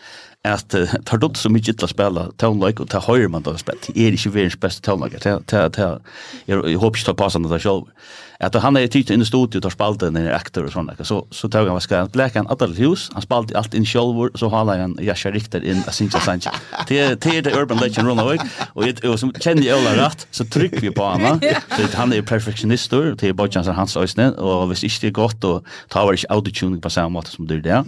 at 0.48 0.72
uh, 0.78 0.94
tar 1.10 1.20
dotter 1.20 1.42
så 1.42 1.52
mye 1.52 1.66
til 1.68 1.84
å 1.84 1.92
spille 1.92 2.28
townlike, 2.40 2.86
og 2.86 2.94
ta 2.94 3.02
høyre 3.04 3.28
man 3.34 3.44
da 3.44 3.58
spille, 3.60 3.82
det 3.90 3.98
er 4.06 4.16
ikke 4.16 4.32
verdens 4.38 4.60
beste 4.64 4.86
townlike, 4.88 5.20
jeg 5.20 6.80
håper 6.80 7.02
ikke 7.02 7.10
ta 7.10 7.18
passende 7.18 7.52
det 7.52 7.60
selv 7.66 7.92
att 8.40 8.56
han 8.56 8.78
är 8.78 8.88
tid 8.88 9.12
inn 9.12 9.22
i 9.22 9.26
studion 9.26 9.62
och 9.66 9.72
spaltar 9.72 10.12
när 10.12 10.32
aktor 10.32 10.64
och 10.64 10.72
sånn. 10.72 10.92
så 11.04 11.28
så 11.32 11.50
tog 11.50 11.66
han 11.66 11.74
vad 11.74 11.84
ska 11.84 11.98
han 11.98 12.10
blek 12.10 12.36
han 12.36 12.48
annat 12.48 12.78
hus 12.78 13.10
han 13.14 13.22
spalte 13.22 13.58
allt 13.58 13.74
in 13.74 13.86
själv 13.86 14.30
så 14.36 14.50
hala 14.50 14.72
han 14.72 14.82
en 14.82 15.06
jascha 15.06 15.32
riktad 15.32 15.64
in 15.64 15.84
a 15.88 15.92
singa 15.92 16.20
sanch 16.20 16.48
till 16.88 17.18
till 17.18 17.44
the 17.44 17.52
urban 17.52 17.78
legend 17.78 18.08
run 18.08 18.20
away 18.20 18.38
och 18.74 19.06
og, 19.06 19.20
som 19.20 19.34
kjenner 19.34 19.64
jeg 19.64 19.78
alla 19.78 20.08
rätt 20.08 20.28
så 20.32 20.46
trycker 20.46 20.82
vi 20.82 20.92
på 20.92 21.06
han. 21.06 21.40
så 21.78 21.98
han 21.98 22.14
är 22.14 22.22
perfektionister, 22.22 23.10
då 23.10 23.16
till 23.16 23.34
Bodjans 23.34 23.68
hans 23.68 23.98
ösnen 23.98 24.34
och 24.34 24.68
hvis 24.68 24.84
ikke 24.84 25.02
det 25.02 25.08
er 25.08 25.12
godt, 25.12 25.44
og 25.44 25.66
tar 25.90 26.06
var 26.06 26.14
ikke 26.14 26.32
autotuning 26.32 26.82
på 26.82 26.90
samme 26.90 27.10
måte 27.10 27.32
som 27.32 27.48
det 27.48 27.62
där 27.64 27.84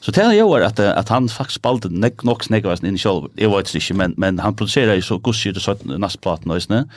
så 0.00 0.10
det 0.10 0.34
gör 0.34 0.60
att 0.60 0.78
att 0.78 1.08
han 1.08 1.28
faktiskt 1.28 1.64
nek, 1.90 2.24
nok 2.24 2.50
nog 2.50 2.66
inn 2.84 2.94
i 2.94 2.98
själv 2.98 3.28
det 3.34 3.46
var 3.46 3.58
inte 3.58 3.94
men 3.94 4.14
men 4.16 4.38
han 4.38 4.56
produserer 4.56 4.94
ju 4.94 5.02
så 5.02 5.18
gusigt 5.18 5.60
så 5.60 5.76
nästplattan 5.82 6.52
ösnen 6.52 6.88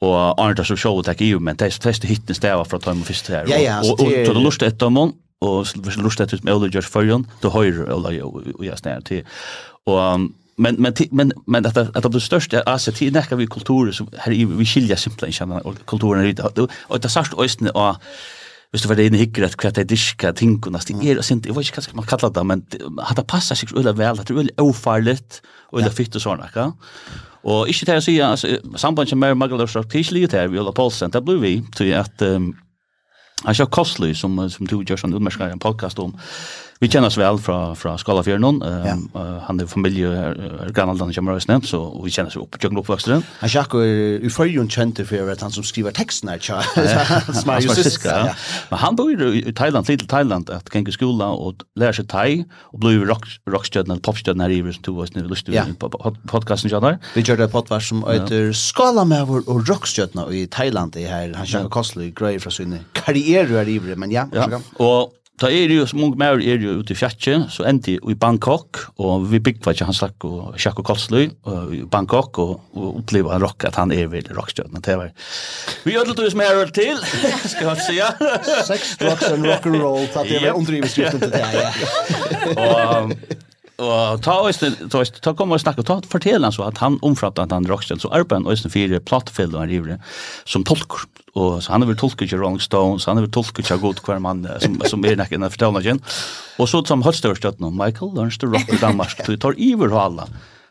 och 0.00 0.40
Arne 0.40 0.64
som 0.64 0.76
show 0.76 0.98
attack 1.00 1.20
i, 1.20 1.38
men 1.38 1.56
det 1.56 1.82
flesta 1.82 2.06
hitten 2.06 2.34
stäva 2.34 2.64
från 2.64 2.80
Tom 2.80 3.00
och 3.00 3.06
första 3.06 3.32
här. 3.32 3.80
Och 3.90 4.00
och 4.00 4.34
då 4.34 4.40
lust 4.40 4.62
ett 4.62 4.82
om 4.82 5.14
och 5.40 5.66
så 5.66 5.78
lust 6.02 6.20
ett 6.20 6.42
med 6.42 6.54
Ole 6.54 6.68
George 6.68 6.88
Furlon 6.88 7.26
då 7.40 7.50
höjer 7.50 7.92
Older 7.92 8.22
och 8.56 8.64
jag 8.64 8.78
snär 8.78 9.00
till. 9.00 9.24
Och 9.84 10.20
men 10.58 10.74
men 10.78 10.94
men 11.10 11.32
men 11.46 11.66
att 11.66 11.76
att 11.76 12.12
det 12.12 12.20
största 12.20 12.62
alltså 12.62 12.92
till 12.92 13.12
näka 13.12 13.36
vi 13.36 13.46
kulturer 13.46 13.92
som 13.92 14.08
här 14.18 14.32
vi 14.32 14.66
skiljer 14.66 14.96
simpelt 14.96 15.42
inte 15.42 15.74
kulturen 15.86 16.36
och 16.88 17.00
det 17.00 17.08
särskilt 17.08 17.40
östen 17.40 17.70
och 17.70 17.96
Hvis 18.76 18.82
du 18.82 18.88
var 18.90 18.98
inne 19.00 19.20
hikker 19.20 19.46
at 19.46 19.54
hva 19.56 19.70
det 19.70 19.84
er 19.84 19.88
diska 19.88 20.32
tingene, 20.36 20.80
det 20.82 20.96
er, 21.06 21.20
jeg 21.22 21.54
vet 21.54 21.68
ikke 21.68 21.80
hva 21.86 21.94
man 22.00 22.08
kallar 22.10 22.32
det, 22.34 22.42
men 22.44 22.64
det 22.68 23.24
passar 23.30 23.56
seg 23.56 23.70
väl 23.72 23.86
vel, 23.96 24.18
det 24.18 24.34
er 24.34 24.40
øyla 24.42 24.64
ofarligt, 24.66 25.38
øyla 25.72 25.92
fyrt 25.94 26.18
og 26.18 26.24
sånn, 26.24 26.42
Og 27.46 27.70
ikke 27.70 27.86
til 27.86 28.00
å 28.00 28.02
si, 28.02 28.16
altså, 28.22 28.56
sambandet 28.80 29.18
med 29.18 29.36
Magalus 29.38 29.76
og 29.78 29.86
Tisli, 29.92 30.24
det 30.26 30.40
er 30.40 30.50
Viola 30.50 30.72
Paulsen, 30.74 31.12
det 31.14 31.22
blir 31.24 31.38
vi 31.42 31.52
til 31.78 31.92
at 31.94 32.22
um, 32.26 32.50
han 33.44 33.54
kjører 33.54 33.74
kostlig, 33.76 34.16
som, 34.18 34.34
som 34.50 34.66
du 34.66 34.80
gjør 34.80 34.98
sånn 34.98 35.14
utmerskere 35.14 35.54
en 35.54 35.62
podcast 35.62 36.00
om, 36.02 36.16
Vi 36.82 36.90
kjenner 36.92 37.08
oss 37.08 37.16
vel 37.16 37.38
fra, 37.40 37.72
fra 37.78 37.94
Skala 37.96 38.20
nå. 38.36 38.50
Um, 38.60 38.60
ja. 38.84 38.94
uh, 39.16 39.36
han 39.46 39.60
er 39.62 39.68
familie, 39.70 40.10
er, 40.12 40.36
er 40.66 40.72
Granaldan 40.76 41.12
kommer 41.16 41.36
også 41.36 41.48
nevnt, 41.48 41.68
så 41.70 41.80
vi 42.04 42.12
kjenner 42.12 42.28
oss 42.28 42.36
opp, 42.36 42.58
kjøkken 42.60 42.80
oppvoksteren. 42.82 43.24
Han 43.40 43.48
er 43.48 43.64
ikke 43.64 43.84
i 44.26 44.32
førjen 44.32 44.68
kjente 44.68 45.06
for 45.08 45.32
at 45.32 45.44
han 45.44 45.54
som 45.54 45.64
skriver 45.64 45.96
teksten 45.96 46.28
her, 46.32 46.42
tja. 46.42 46.60
han 46.76 47.52
er. 47.56 47.64
Ja. 48.04 48.18
ja. 48.28 48.36
Men 48.70 48.82
han 48.82 48.98
bor 48.98 49.10
i 49.14 49.54
Thailand, 49.56 49.88
til 49.88 50.04
Thailand, 50.04 50.52
at 50.52 50.68
kan 50.72 50.84
ikke 50.84 50.98
skola 50.98 51.30
og 51.32 51.64
lära 51.80 51.96
seg 51.96 52.10
thai, 52.12 52.44
og 52.74 52.84
blir 52.84 53.06
rock, 53.08 53.24
rockstjødene, 53.48 53.96
eller 53.96 54.04
popstjødene 54.04 54.44
her 54.44 54.56
i 54.58 54.60
Iver, 54.60 54.76
som 54.76 54.84
tog 54.90 55.02
oss 55.06 55.16
når 55.16 55.30
vi 55.30 55.32
lyst 55.32 55.48
til 55.48 55.56
ja. 55.56 55.64
på 55.80 55.90
podcasten 56.28 56.72
kjenner. 56.72 57.00
Vi 57.16 57.24
kjørte 57.24 57.48
et 57.48 57.56
podcast 57.56 57.92
som 57.92 58.04
heter 58.04 58.50
ja. 58.52 59.24
vår 59.30 59.46
og 59.46 59.64
rockstjødene 59.70 60.28
i 60.36 60.46
Thailand, 60.52 60.92
det 60.96 61.08
her, 61.08 61.32
han 61.38 61.48
kjenner 61.48 61.72
kostelig 61.72 62.12
grøy 62.18 62.36
fra 62.42 62.52
sin 62.52 62.76
karriere 62.96 63.62
her 63.62 63.70
i 63.70 63.80
men 63.96 64.12
ja, 64.12 64.26
ja. 64.34 64.60
Og, 64.82 65.14
Da 65.36 65.50
er 65.52 65.68
jo, 65.68 65.84
som 65.84 66.00
unge 66.00 66.16
mer 66.16 66.38
er 66.40 66.62
jo 66.64 66.78
ute 66.80 66.94
i 66.94 66.96
fjatsje, 66.96 67.34
så 67.52 67.66
endte 67.68 67.92
jeg 67.92 68.00
i 68.08 68.14
Bangkok, 68.16 68.86
og 69.04 69.26
vi 69.28 69.40
bygde 69.44 69.74
ikke 69.74 69.84
han 69.84 69.96
snakk 69.96 70.24
og 70.24 70.54
sjakk 70.60 70.80
og 70.80 70.86
Kolsløy 70.88 71.26
i 71.76 71.82
Bangkok, 71.92 72.40
og, 72.40 72.54
og 72.72 73.02
opplevde 73.02 73.34
han 73.34 73.44
rock, 73.44 73.66
at 73.68 73.76
han 73.76 73.92
er 73.92 74.08
veldig 74.12 74.32
rockstjøtene. 74.38 74.80
Det 74.80 74.96
var 74.96 75.10
vi 75.84 75.92
gjør 75.92 76.14
det 76.16 76.30
som 76.32 76.40
er 76.40 76.72
til, 76.72 77.02
skal 77.52 77.68
jeg 77.68 77.84
si. 77.84 77.98
Sex, 78.70 78.94
drugs 79.02 79.28
and 79.28 79.44
rock 79.44 79.68
and 79.68 79.82
roll, 79.82 80.06
at 80.08 80.30
det 80.30 80.40
var 80.40 80.56
omdriveskriften 80.56 81.26
til 81.26 81.34
det, 81.34 81.44
ja. 81.52 81.68
og, 82.64 83.12
og 83.76 84.24
ta 84.24 84.38
oss 84.40 84.62
ta 84.62 85.02
oss 85.02 85.12
ta 85.20 85.34
kom 85.36 85.52
og 85.52 85.60
snakka 85.60 85.84
ta 85.84 85.98
fortel 86.08 86.48
han 86.48 86.54
så 86.54 86.64
at 86.70 86.80
han 86.80 86.96
omfratta 87.04 87.44
at 87.44 87.52
han 87.52 87.68
rockstjärna 87.68 88.00
så 88.00 88.08
Arben 88.08 88.46
och 88.46 88.58
sen 88.58 88.70
fyra 88.70 89.00
plattfällor 89.00 89.58
han 89.58 89.68
river 89.68 90.00
som 90.44 90.64
tolkar 90.64 91.04
och 91.36 91.62
så 91.62 91.72
han 91.72 91.82
har 91.82 91.88
väl 91.88 91.96
tolkat 91.96 92.32
ju 92.32 92.36
Rolling 92.36 92.60
Stones, 92.60 93.06
han 93.06 93.16
har 93.16 93.22
väl 93.22 93.30
tolkat 93.30 93.70
ju 93.70 93.78
god 93.78 94.02
kvar 94.02 94.18
man 94.18 94.48
som 94.60 94.80
som 94.86 95.04
är 95.04 95.16
näcken 95.16 95.42
att 95.42 95.52
förtälja 95.52 95.80
igen. 95.80 96.00
Och 96.58 96.68
så 96.68 96.84
som 96.84 97.02
högstörst 97.02 97.44
att 97.44 97.60
Michael 97.60 98.14
Learns 98.14 98.38
to 98.38 98.46
Rock 98.46 98.68
i 98.72 98.76
Danmark, 98.76 99.26
du 99.26 99.36
tar 99.36 99.54
iver 99.56 100.04
alla 100.04 100.28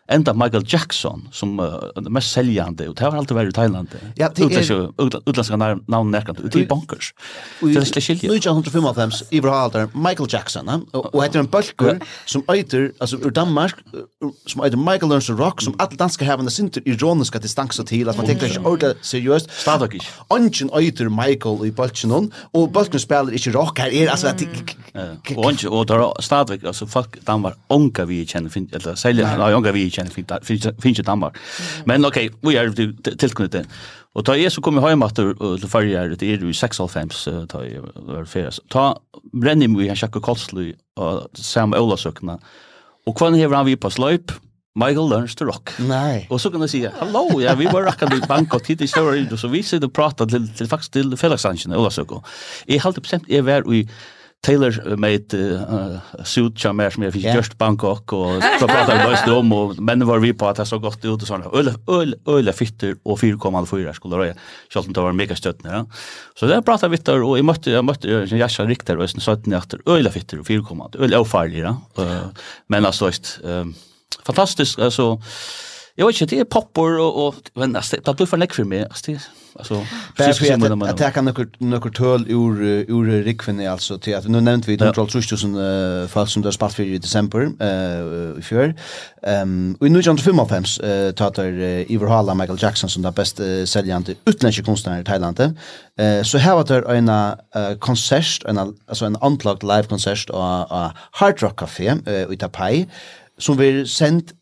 enda 0.08 0.34
Michael 0.34 0.64
Jackson 0.68 1.30
som 1.32 1.60
uh, 1.60 1.80
mest 1.95 2.32
säljande 2.32 2.88
och 2.89 2.95
det 2.95 3.06
har 3.06 3.18
alltid 3.18 3.36
varit 3.36 3.49
i 3.49 3.51
Thailand. 3.51 3.88
Ja, 4.16 4.32
det 4.36 4.43
är 4.43 5.30
utländska 5.30 5.56
namn 5.56 6.12
närkant 6.12 6.39
ut 6.39 6.56
i 6.56 6.66
bankers. 6.66 7.14
Det 7.60 7.76
är 7.76 7.82
släskilt. 7.82 8.24
Nu 8.24 8.30
är 8.30 8.47
155 8.47 9.12
i 9.30 9.41
Brahalter 9.41 9.89
Michael 9.93 10.30
Jackson 10.32 10.86
och 10.91 11.24
heter 11.24 11.39
en 11.39 11.45
bulkur 11.45 11.99
som 12.26 12.43
äter 12.47 12.91
alltså 12.99 13.18
ur 13.18 13.30
Danmark 13.30 13.76
som 14.45 14.64
äter 14.64 14.78
Michael 14.78 15.10
Learns 15.10 15.28
to 15.28 15.34
Rock 15.34 15.62
som 15.62 15.76
alla 15.78 15.91
danska 15.91 16.26
har 16.26 16.38
en 16.38 16.51
synter 16.51 16.88
ironiska 16.88 17.39
distans 17.39 17.82
till 17.86 18.10
att 18.10 18.18
man 18.18 18.26
tänker 18.26 18.47
inte 18.47 18.60
ordet 18.60 18.97
seriöst. 19.01 19.51
Stadig. 19.51 20.01
Ungen 20.30 20.70
äter 20.74 21.28
Michael 21.28 21.66
i 21.66 21.72
bulken 21.72 22.32
och 22.51 22.72
bulken 22.72 22.99
spelar 22.99 23.34
inte 23.34 23.51
rock 23.51 23.80
här 23.80 23.93
är 23.93 24.08
alltså 24.08 24.28
att 24.28 24.41
och 25.36 25.66
och 25.80 25.86
där 25.86 26.22
stadig 26.22 26.66
alltså 26.66 26.88
fuck 26.88 27.26
Danmark 27.26 27.56
onka 27.68 28.06
vi 28.06 28.26
känner 28.26 28.76
eller 28.76 28.95
säljer 28.95 29.56
onka 29.56 29.72
vi 29.72 29.89
kjenner 29.96 30.43
finnes 30.46 31.00
i 31.00 31.06
Danmark. 31.06 31.39
Men 31.89 32.06
ok, 32.06 32.20
vi 32.46 32.56
er 32.60 32.72
tilknyttet 32.76 33.62
den. 33.62 33.72
Og 34.16 34.24
da 34.28 34.38
jeg 34.39 34.52
så 34.54 34.62
kom 34.64 34.80
jeg 34.80 34.96
hjem 34.96 35.04
til 35.12 35.68
forrige 35.68 36.00
året, 36.00 36.20
det 36.22 36.32
er 36.32 36.43
jo 36.43 36.52
i 36.52 36.56
96, 36.56 37.26
da 37.52 37.64
jeg 37.68 37.84
var 38.08 38.30
ferdig. 38.32 38.64
Da 38.72 38.93
brenner 39.34 39.72
vi 39.76 39.89
en 39.91 40.00
sjakk 40.00 40.16
og 40.22 40.24
kolsly 40.30 40.72
og 40.96 41.28
Sam 41.36 41.76
Ola-søkene. 41.76 42.39
Og 43.06 43.20
hva 43.20 43.34
hever 43.36 43.68
vi 43.68 43.76
på 43.76 43.91
sløyp? 43.91 44.32
Michael 44.76 45.08
learns 45.08 45.36
to 45.36 45.46
rock. 45.46 45.70
Nej. 45.80 46.28
Och 46.30 46.41
så 46.41 46.52
kan 46.52 46.62
du 46.62 46.68
säga, 46.68 46.91
"Hallå, 47.00 47.41
ja, 47.41 47.56
vi 47.56 47.66
var 47.66 47.84
rackat 47.84 48.14
i 48.14 48.20
Bangkok 48.28 48.68
hit 48.68 48.82
i 48.82 48.88
stora 48.88 49.38
så 49.38 49.48
vi 49.48 49.64
sitter 49.64 49.88
och 49.88 49.93
pratar 49.93 50.26
till 50.26 50.48
till 50.50 50.68
faktiskt 50.68 50.93
till 50.93 51.18
Felixanchen 51.18 51.72
eller 51.72 51.89
så. 51.89 52.24
Jag 52.66 52.80
har 52.80 52.89
alltid 52.89 53.04
bestämt 53.04 53.30
är 53.30 53.41
var 53.41 53.74
i 53.74 53.89
Taylor 54.46 54.96
med 54.96 55.34
uh, 55.34 55.98
suit 56.24 56.60
som 56.60 56.80
är 56.80 56.89
som 56.89 57.04
jag 57.04 57.14
fick 57.14 57.26
just 57.26 57.58
Bangkok 57.58 58.14
och 58.14 58.43
så 58.60 58.68
pratade 58.68 59.04
vi 59.06 59.12
just 59.12 59.28
om 59.28 59.54
och 59.54 59.80
men 59.80 60.08
var 60.08 60.20
vi 60.20 60.34
på 60.34 60.48
att 60.48 60.56
det 60.56 60.66
så 60.66 60.80
gott 60.80 61.06
ut 61.06 61.22
och 61.22 61.28
såna 61.28 61.46
Öl 61.46 61.74
öl 61.88 62.16
öl 62.28 62.54
fitter 62.54 62.96
och 63.04 63.20
4,4 63.20 63.93
skulle 63.93 64.16
det. 64.16 64.36
Själv 64.74 64.86
inte 64.88 65.00
var 65.00 65.12
mega 65.12 65.36
stött 65.36 65.58
ja. 65.64 65.86
Så 66.39 66.46
där 66.46 66.62
pratade 66.62 66.91
vi 66.91 66.98
där 66.98 67.24
och 67.24 67.39
i 67.39 67.41
mötte 67.41 67.72
jag 67.72 67.86
mötte 67.86 68.10
jag 68.10 68.28
Jasha 68.28 68.66
Richter 68.66 68.98
och 68.98 69.10
sen 69.10 69.22
sa 69.22 69.32
att 69.32 69.48
efter 69.48 69.80
öl 69.86 70.10
fitter 70.10 70.39
och 70.39 70.46
4,8 70.46 71.04
öl 71.04 71.26
farliga. 71.26 71.78
Ja. 71.96 72.20
Men 72.68 72.86
alltså 72.86 73.06
just 73.06 73.39
fantastiskt 74.26 74.80
alltså 74.80 75.22
Jag 75.98 76.08
vet 76.08 76.22
inte, 76.22 76.36
det 76.36 76.39
är 76.39 76.46
poppor 76.46 77.00
och, 77.00 77.28
och 77.28 77.36
men 77.54 77.76
alltså, 77.76 77.98
det 78.06 78.14
blir 78.14 78.26
för 78.26 78.38
näck 78.38 78.54
för 78.54 78.64
mig. 78.64 78.84
Alltså, 78.84 79.12
det, 79.12 79.20
alltså, 79.56 79.84
Bara 80.58 80.89
att 80.89 81.02
attacka 81.02 81.22
några 81.58 81.89
töl 81.89 82.26
ur, 82.30 82.62
ur 82.64 83.24
Rikvinn 83.24 83.68
alltså 83.68 83.98
till 83.98 84.16
att, 84.16 84.28
nu 84.28 84.41
nämnt 84.41 84.68
vi 84.68 84.76
de 84.76 84.93
12 84.93 85.10
000 85.56 86.08
fall 86.08 86.28
som 86.28 86.41
det 86.41 86.48
har 86.48 86.52
spalt 86.52 86.74
för 86.74 86.84
i 86.84 86.98
december 86.98 87.39
uh, 87.39 88.39
i 88.39 88.41
fjör. 88.41 88.76
Um, 89.22 89.78
och 89.80 89.88
i 89.88 89.91
1955 89.91 90.64
uh, 90.84 91.12
tatar 91.12 91.43
Iver 91.43 91.91
Ivor 91.91 92.08
Hala 92.08 92.34
Michael 92.34 92.60
Jackson 92.62 92.89
som 92.89 93.04
den 93.04 93.14
bäst 93.14 93.39
uh, 93.39 93.66
säljande 93.66 94.16
utländska 94.26 94.64
konstnärer 94.64 95.02
i 95.02 95.04
Thailand. 95.04 95.39
Uh, 95.39 96.24
så 96.24 96.38
här 96.38 96.56
var 96.56 96.64
det 96.64 96.98
en 96.98 97.10
uh, 97.10 97.78
konsert, 97.80 98.43
en, 98.46 98.58
alltså 98.58 99.06
en 99.06 99.18
unplugged 99.22 99.64
live 99.64 99.84
konsert 99.84 100.30
av, 100.30 100.66
av 100.70 100.91
Hard 101.12 101.41
Rock 101.41 101.60
Café 101.60 101.93
uh, 102.08 102.34
i 102.34 102.38
Tapai 102.38 102.86
som 103.38 103.58
vi 103.58 103.88
sendt 103.88 104.34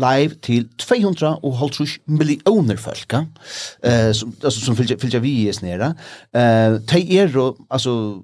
live 0.00 0.34
til 0.42 0.68
250 0.78 1.98
millioner 2.06 2.76
folk, 2.80 3.14
eh, 3.14 4.12
som, 4.14 4.34
altså, 4.42 4.60
som 4.60 4.76
fylgja, 4.76 4.98
fylgja 5.00 5.22
vi 5.24 5.34
i 5.44 5.52
snera. 5.54 5.92
Eh, 6.34 6.78
de 6.90 7.02
er, 7.18 7.36
altså, 7.70 8.22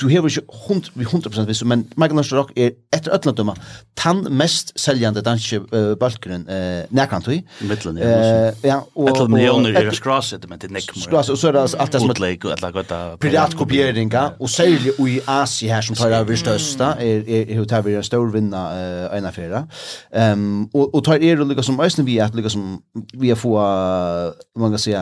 du 0.00 0.08
hever 0.08 0.28
ikke 0.28 0.42
hund, 0.66 0.82
vi 0.94 1.04
100% 1.04 1.46
visst, 1.46 1.64
men 1.64 1.84
Magnus 1.96 2.32
Rock 2.34 2.50
er 2.56 2.72
etter 2.94 3.14
øtlandømme 3.14 3.54
tann 3.98 4.24
mest 4.34 4.72
seljande 4.80 5.22
danske 5.22 5.60
uh, 5.60 5.94
balkeren 6.00 6.48
uh, 6.50 6.82
nærkantøy. 6.90 7.38
Midtland, 7.68 8.00
ja. 8.02 8.48
Uh, 8.50 8.64
ja 8.66 8.80
og, 8.94 9.08
et 9.12 9.30
millioner 9.30 9.78
er 9.78 9.90
skraset, 9.94 10.48
men 10.50 10.58
det 10.58 10.72
nekmur. 10.74 10.98
nekk. 10.98 11.06
Skraset, 11.06 11.32
og 11.36 11.38
så 11.38 11.48
er 11.48 11.56
det 11.56 11.64
alt 11.78 11.92
det 11.92 12.02
som... 12.02 12.10
Utleik, 12.10 12.44
og 12.44 12.56
et 12.56 12.64
eller. 12.64 13.16
Piratkopieringa, 13.22 14.24
og 14.40 14.50
særlig 14.50 14.98
i 14.98 15.20
Asi 15.28 15.70
her 15.70 15.86
som 15.86 15.96
tar 15.98 16.18
av 16.18 16.28
vi 16.28 16.36
største, 16.42 16.90
er, 16.98 17.22
er, 17.22 17.54
er, 17.54 17.64
er, 17.64 17.90
er 17.94 18.06
stor 18.10 18.26
vinna 18.34 18.66
uh, 18.74 19.16
øyne 19.16 19.32
fjera. 19.32 19.64
Um, 20.10 20.68
og, 20.74 20.90
og 20.94 21.04
tar 21.06 21.22
er 21.22 21.44
lykka 21.44 21.62
som 21.62 21.78
øyne 21.80 22.06
vi 22.06 22.18
at 22.18 22.34
lykka 22.34 22.50
som 22.50 22.80
vi 23.14 23.30
har 23.30 23.38
få, 23.38 23.54
uh, 23.62 24.34
man 24.58 24.74
kan 24.74 24.82
si, 24.82 24.98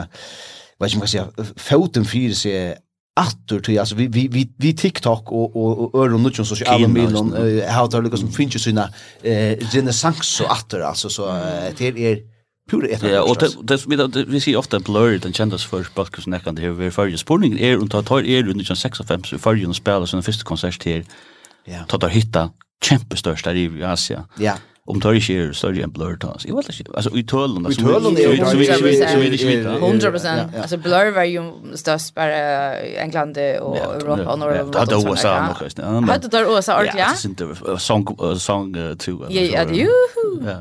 hva 0.77 0.89
kan 0.89 0.99
man 0.99 1.07
säga, 1.07 1.27
foten 1.57 2.05
fyrir 2.05 2.35
seg 2.35 2.77
attur 3.15 3.59
till 3.59 3.79
alltså 3.79 3.95
vi 3.95 4.07
vi 4.07 4.27
vi 4.27 4.49
vi 4.57 4.73
TikTok 4.73 5.31
och 5.31 5.55
och 5.55 5.93
och 5.93 6.05
öron 6.05 6.25
och 6.25 6.47
sociala 6.47 6.87
medier 6.87 7.71
har 7.71 8.01
det 8.01 8.09
liksom 8.09 8.31
finns 8.31 8.55
ju 8.55 8.59
sina 8.59 8.89
eh 9.21 9.57
renaissance 9.73 10.43
och 10.43 10.51
attur 10.51 10.81
alltså 10.81 11.09
så 11.09 11.41
till 11.75 11.97
er 11.97 12.19
pure 12.71 12.87
ett 12.87 13.03
Ja 13.03 13.21
och 13.21 13.37
det 13.63 13.87
vi 13.87 14.23
vi 14.27 14.41
ser 14.41 14.57
ofta 14.57 14.79
blurred 14.79 15.21
den 15.21 15.33
kändas 15.33 15.65
för 15.65 15.83
podcast 15.93 16.27
när 16.27 16.39
kan 16.39 16.55
det 16.55 16.61
här 16.61 16.89
för 16.89 17.17
spårningen 17.17 17.59
är 17.59 17.75
runt 17.75 17.93
att 17.93 18.05
tar 18.05 18.19
är 18.19 18.43
runt 18.43 18.61
1965 18.61 19.23
så 19.23 19.37
förrjun 19.37 19.73
spelar 19.73 20.05
sin 20.05 20.23
första 20.23 20.43
konsert 20.43 20.79
till 20.79 21.05
Ja. 21.65 21.83
Tar 21.87 22.09
hitta 22.09 22.49
kämpestörsta 22.85 23.53
i 23.53 23.83
Asien. 23.83 24.23
Ja 24.37 24.57
om 24.87 24.99
tar 24.99 25.15
ikke 25.15 25.35
er 25.39 25.51
større 25.55 25.83
enn 25.85 25.91
Blur 25.95 26.11
til 26.17 26.19
tans. 26.25 26.43
Jeg 26.43 26.55
vet 26.57 26.69
ikke, 26.73 26.91
altså 26.99 27.11
i 27.15 27.21
tølen, 27.23 27.63
i 27.71 27.75
tølen 27.77 28.17
er 28.17 28.33
det 28.35 29.37
ikke 29.37 29.47
vidt. 29.47 29.67
100%, 29.79 30.57
altså 30.59 30.77
Blur 30.83 31.11
var 31.15 31.23
jo 31.29 31.43
størst 31.79 32.11
bare 32.15 32.81
England 33.03 33.37
og 33.61 33.77
Europa 33.77 34.25
og 34.33 34.39
Norge. 34.39 34.65
Det 34.73 34.81
hadde 34.83 34.99
USA 35.07 35.33
nok. 35.47 35.63
Hadde 36.09 36.29
det 36.33 36.43
USA 36.47 36.73
ordentlig, 36.73 36.99
ja? 36.99 37.13
Ja, 37.13 37.45
det 37.71 37.81
song, 37.81 38.07
song 38.39 38.75
2. 38.99 39.15
Ja, 39.29 39.63
det 39.63 39.79
er 39.79 39.85
jo. 39.85 39.95
Ja, 40.43 40.57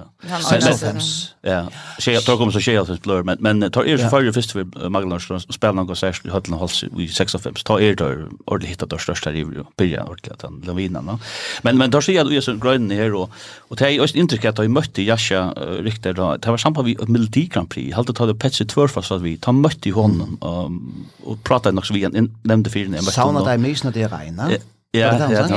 Ja. 1.42 1.64
jeg 2.12 2.22
tar 2.22 2.36
kom 2.38 2.52
så 2.54 2.60
skjer 2.62 2.78
alt 2.78 3.02
Blur, 3.02 3.24
men 3.26 3.64
tar 3.74 3.82
er 3.90 3.98
så 3.98 4.06
fyrir 4.12 4.30
først 4.36 4.54
vi 4.54 4.62
Magdalens 4.88 5.26
spiller 5.50 5.74
noen 5.74 5.88
konsert 5.90 6.22
i 6.24 6.30
Høtlen 6.30 6.58
Hals 6.60 6.84
i 6.86 7.08
56, 7.10 7.64
tar 7.66 7.82
er 7.82 7.96
tar 7.98 8.20
ordentlig 8.46 8.70
hittet 8.76 8.92
der 8.92 9.02
største 9.02 9.32
her 9.32 9.40
i 9.40 9.64
Byrja, 9.78 10.04
ordentlig, 10.06 10.36
den 10.44 10.60
Lavina, 10.68 11.02
no? 11.02 11.18
Men 11.66 11.90
tar 11.90 12.04
sier 12.06 12.22
at 12.22 12.30
vi 12.30 12.38
er 12.38 12.46
så 12.46 12.54
grønne 12.62 12.94
her, 12.94 13.16
og 13.18 13.30
det 13.78 13.88
er 13.88 14.02
mest 14.12 14.16
intryck 14.16 14.44
att 14.44 14.58
jag 14.58 14.70
mötte 14.70 15.02
Jascha 15.02 15.54
uh, 15.56 15.82
riktigt 15.82 16.16
då. 16.16 16.36
Det 16.36 16.50
var 16.50 16.56
samband 16.56 16.86
vi 16.86 16.96
Melodi 17.06 17.46
Grand 17.46 17.70
Prix. 17.70 17.90
Jag 17.90 17.96
hade 17.96 18.12
tagit 18.12 18.38
Petsi 18.38 18.66
Tvörfast 18.66 19.12
att 19.12 19.22
vi 19.22 19.36
ta 19.36 19.52
mötte 19.52 19.90
honom 19.90 20.39
um, 20.40 21.06
och 21.24 21.43
pratade 21.43 21.78
också 21.78 21.94
vi 21.94 22.05
en 22.05 22.36
nämnde 22.43 22.70
för 22.70 22.78
när 22.78 22.84
jag 22.84 23.05
mötte 23.05 23.20
honom. 23.20 23.43
Sauna 23.43 23.51
där 23.51 23.59
mest 23.59 23.84
när 23.84 23.93
det 23.93 24.09
regnar. 24.09 24.52
Ja, 24.94 25.31
ja, 25.31 25.43
han 25.43 25.48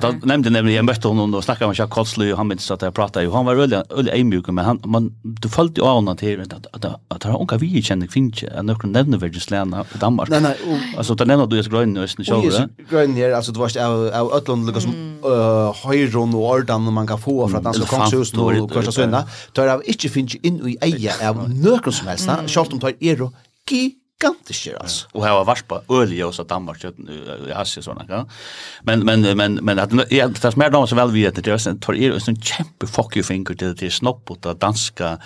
sa. 0.00 0.08
Då 0.08 0.14
nämnde 0.22 0.50
nämligen 0.50 0.76
jag 0.76 0.84
mötte 0.84 1.08
honom 1.08 1.34
och 1.34 1.44
snackade 1.44 1.68
med 1.68 1.78
Jack 1.78 1.90
Kotsly 1.90 2.32
och 2.32 2.36
han 2.36 2.48
minns 2.48 2.70
att 2.70 2.82
jag 2.82 2.94
pratade 2.94 3.24
ju. 3.24 3.32
Han 3.32 3.44
var 3.44 3.54
väldigt 3.54 3.92
väldigt 3.96 4.14
ämjuk 4.14 4.48
men 4.48 4.64
han 4.64 4.80
man 4.84 5.14
du 5.22 5.48
följde 5.48 5.80
ju 5.80 5.86
av 5.86 5.94
honom 5.94 6.16
till 6.16 6.40
att 6.40 6.66
att 6.84 7.00
att 7.08 7.22
han 7.22 7.34
onka 7.36 7.56
vi 7.56 7.82
känner 7.82 8.06
finch 8.06 8.44
en 8.58 8.66
några 8.66 8.88
nämnde 8.88 9.18
väl 9.18 9.34
just 9.34 9.50
läna 9.50 9.80
i 9.94 9.98
Danmark. 9.98 10.28
Nej 10.28 10.40
nej. 10.40 10.56
Alltså 10.96 11.14
då 11.14 11.24
nämnde 11.24 11.46
du 11.46 11.56
just 11.56 11.70
grön 11.70 11.92
nu 11.92 12.08
sen 12.08 12.24
så. 12.24 12.44
Ja, 12.52 12.68
grön 12.90 13.14
ner 13.14 13.32
alltså 13.32 13.52
det 13.52 13.58
var 13.58 13.70
ju 13.74 13.80
av 14.12 14.32
Ötland 14.32 14.66
liksom 14.66 15.18
eh 15.24 15.88
höjron 15.88 16.34
och 16.34 16.50
ordan 16.50 16.92
man 16.92 17.06
kan 17.06 17.18
få 17.18 17.48
för 17.48 17.58
att 17.58 17.64
han 17.64 18.10
så 18.10 18.24
stor 18.24 18.62
och 18.62 18.72
kanske 18.72 18.92
sönda. 18.92 19.28
Då 19.52 19.62
är 19.62 19.66
det 19.66 19.80
inte 19.84 20.08
finch 20.08 20.36
in 20.42 20.68
i 20.68 20.76
eja 20.80 21.30
av 21.30 21.50
några 21.50 21.92
som 21.92 22.08
helst. 22.08 22.30
Schalt 22.46 22.72
om 22.72 22.80
tar 22.80 22.92
er 23.00 23.30
gigantisk 24.20 24.68
alltså. 24.80 25.06
Och 25.12 25.24
här 25.24 25.32
var 25.32 25.44
varspa 25.44 25.80
olja 25.86 26.26
och 26.26 26.34
så 26.34 26.42
Danmark 26.42 26.84
i 26.84 27.52
Asien 27.52 27.82
såna 27.82 28.04
ja. 28.08 28.26
Men 28.82 29.00
men 29.00 29.36
men 29.36 29.54
men 29.54 29.78
att 29.78 29.90
det 29.90 30.40
tas 30.40 30.56
mer 30.56 30.70
damer 30.70 30.86
så 30.86 30.94
väl 30.94 31.10
vi 31.10 31.26
att 31.26 31.34
det 31.34 31.46
är 31.46 31.68
en 31.68 31.80
tar 31.80 31.94
er 31.94 32.28
en 32.28 32.40
kämpe 32.40 32.86
fuck 32.86 33.16
you 33.16 33.24
finger 33.24 33.54
till 33.54 33.74
det 33.76 33.90
snopp 33.90 34.30
och 34.30 34.38
det 34.40 34.54
danska 34.54 35.18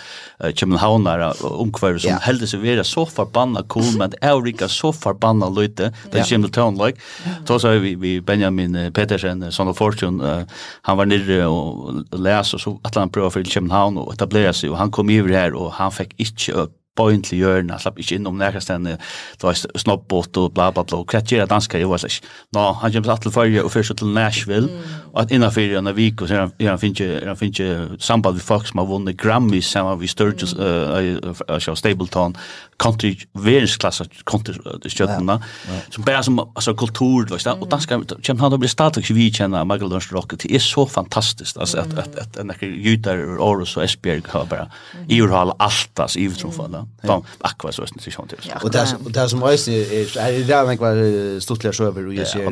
Köpenhamnare 0.55 1.33
omkvar 1.41 1.99
som 1.99 2.19
hällde 2.21 2.47
sig 2.47 2.61
vara 2.61 2.85
så 2.85 3.07
förbannat 3.07 3.69
cool 3.69 3.97
men 3.99 4.13
Eurika 4.21 4.69
så 4.69 4.93
förbannat 4.93 5.59
lite 5.59 5.93
det 6.11 6.27
kände 6.27 6.49
tone 6.49 6.87
like. 6.87 7.01
Då 7.47 7.59
så 7.59 7.69
vi 7.69 7.95
vi 7.95 8.21
Benjamin 8.21 8.93
Petersen 8.93 9.53
som 9.53 9.69
av 9.69 9.75
Fortune 9.75 10.47
han 10.83 10.97
var 10.97 11.07
nere 11.07 11.47
och 11.47 11.95
läs 12.11 12.55
och 12.55 12.61
så 12.61 12.81
att 12.83 12.95
han 12.95 13.11
prova 13.11 13.31
för 13.31 13.45
Köpenhamn 13.45 13.99
och 13.99 14.13
etablera 14.13 14.53
sig 14.53 14.71
och 14.71 14.79
han 14.79 14.91
kom 14.91 15.11
över 15.11 15.33
här 15.33 15.55
och 15.55 15.73
han 15.73 15.93
fick 15.93 16.21
inte 16.21 16.69
bøyn 16.99 17.23
til 17.25 17.41
hjørna, 17.41 17.79
slapp 17.81 18.01
ikke 18.01 18.19
inn 18.19 18.29
om 18.29 18.37
nærkastene, 18.41 18.99
det 19.41 19.47
var 19.47 19.57
snobbåt 19.57 20.37
og 20.41 20.51
bla 20.57 20.71
bla 20.75 20.85
bla, 20.85 21.01
og 21.01 21.13
hva 21.13 21.23
gjør 21.25 21.49
danska, 21.49 21.81
jeg 21.81 21.89
var 21.89 22.03
slik, 22.03 22.27
nå, 22.53 22.67
han 22.83 22.93
kommer 22.93 23.09
til 23.09 23.15
Atlefarje 23.15 23.65
og 23.65 23.73
først 23.73 23.97
til 24.01 24.13
Nashville, 24.13 24.69
og 25.13 25.23
at 25.25 25.33
innanfor 25.33 25.79
en 25.79 25.93
vik, 25.97 26.23
og 26.23 26.29
så 26.29 26.43
er 26.43 26.69
han 26.69 26.83
finner 26.83 27.27
han 27.27 27.39
finner 27.41 27.97
samband 27.99 28.37
med 28.37 28.45
folk 28.45 28.69
som 28.69 28.83
har 28.83 28.91
vunnet 28.91 29.19
Grammys, 29.21 29.71
sammen 29.73 29.99
med 30.01 30.13
Sturgis, 30.13 30.55
mm. 30.55 31.33
uh, 31.49 31.75
Stapleton, 31.75 32.37
country 32.83 33.17
verdensklasse 33.33 34.05
country 34.25 34.55
stjärnorna 34.89 35.43
som 35.91 36.05
bara 36.05 36.23
som 36.23 36.39
alltså 36.39 36.75
kultur 36.75 37.27
vet 37.33 37.45
du 37.45 37.51
och 37.51 37.69
danska 37.69 38.03
kan 38.23 38.41
han 38.41 38.51
då 38.51 38.59
bli 38.59 38.69
statisk 38.69 39.11
vi 39.11 39.33
känner 39.33 39.65
Michael 39.65 39.91
Lunds 39.91 40.13
rock 40.13 40.33
det 40.39 40.55
är 40.55 40.59
så 40.59 40.87
fantastiskt 40.87 41.57
alltså 41.57 41.79
att 41.79 41.99
att 41.99 42.19
att 42.19 42.37
en 42.37 42.47
där 42.47 42.67
jutar 42.67 43.17
ur 43.17 43.51
Aarhus 43.51 43.77
och 43.77 43.85
Esbjerg 43.85 44.23
har 44.29 44.45
bara 44.45 44.71
i 45.09 45.19
ur 45.19 45.29
hal 45.29 45.53
allt 45.59 46.01
alltså 46.01 46.19
i 46.19 46.25
utrofalla 46.25 46.87
de 47.03 47.25
akva 47.41 47.73
så 47.73 47.83
är 47.83 47.89
det 48.05 48.11
sånt 48.11 48.33
och 48.63 48.71
det 48.71 48.97
och 49.05 49.13
det 49.13 49.29
som 49.29 49.43
är 49.43 49.49
är 49.49 50.39
det 50.39 50.45
där 50.45 50.65
var 50.65 51.41
stortliga 51.41 51.73
så 51.73 51.85
och 51.87 52.15
jag 52.15 52.27
ser 52.27 52.51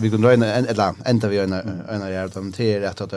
vi 0.00 0.10
kan 0.10 0.20
dra 0.20 0.32
en 0.32 0.42
eller 0.42 0.94
ända 1.04 1.28
vi 1.28 1.38
en 1.38 1.52
en 1.52 2.02
av 2.02 2.10
er 2.10 2.30
de 2.34 2.52
till 2.52 2.84
att 2.84 3.00
att 3.00 3.10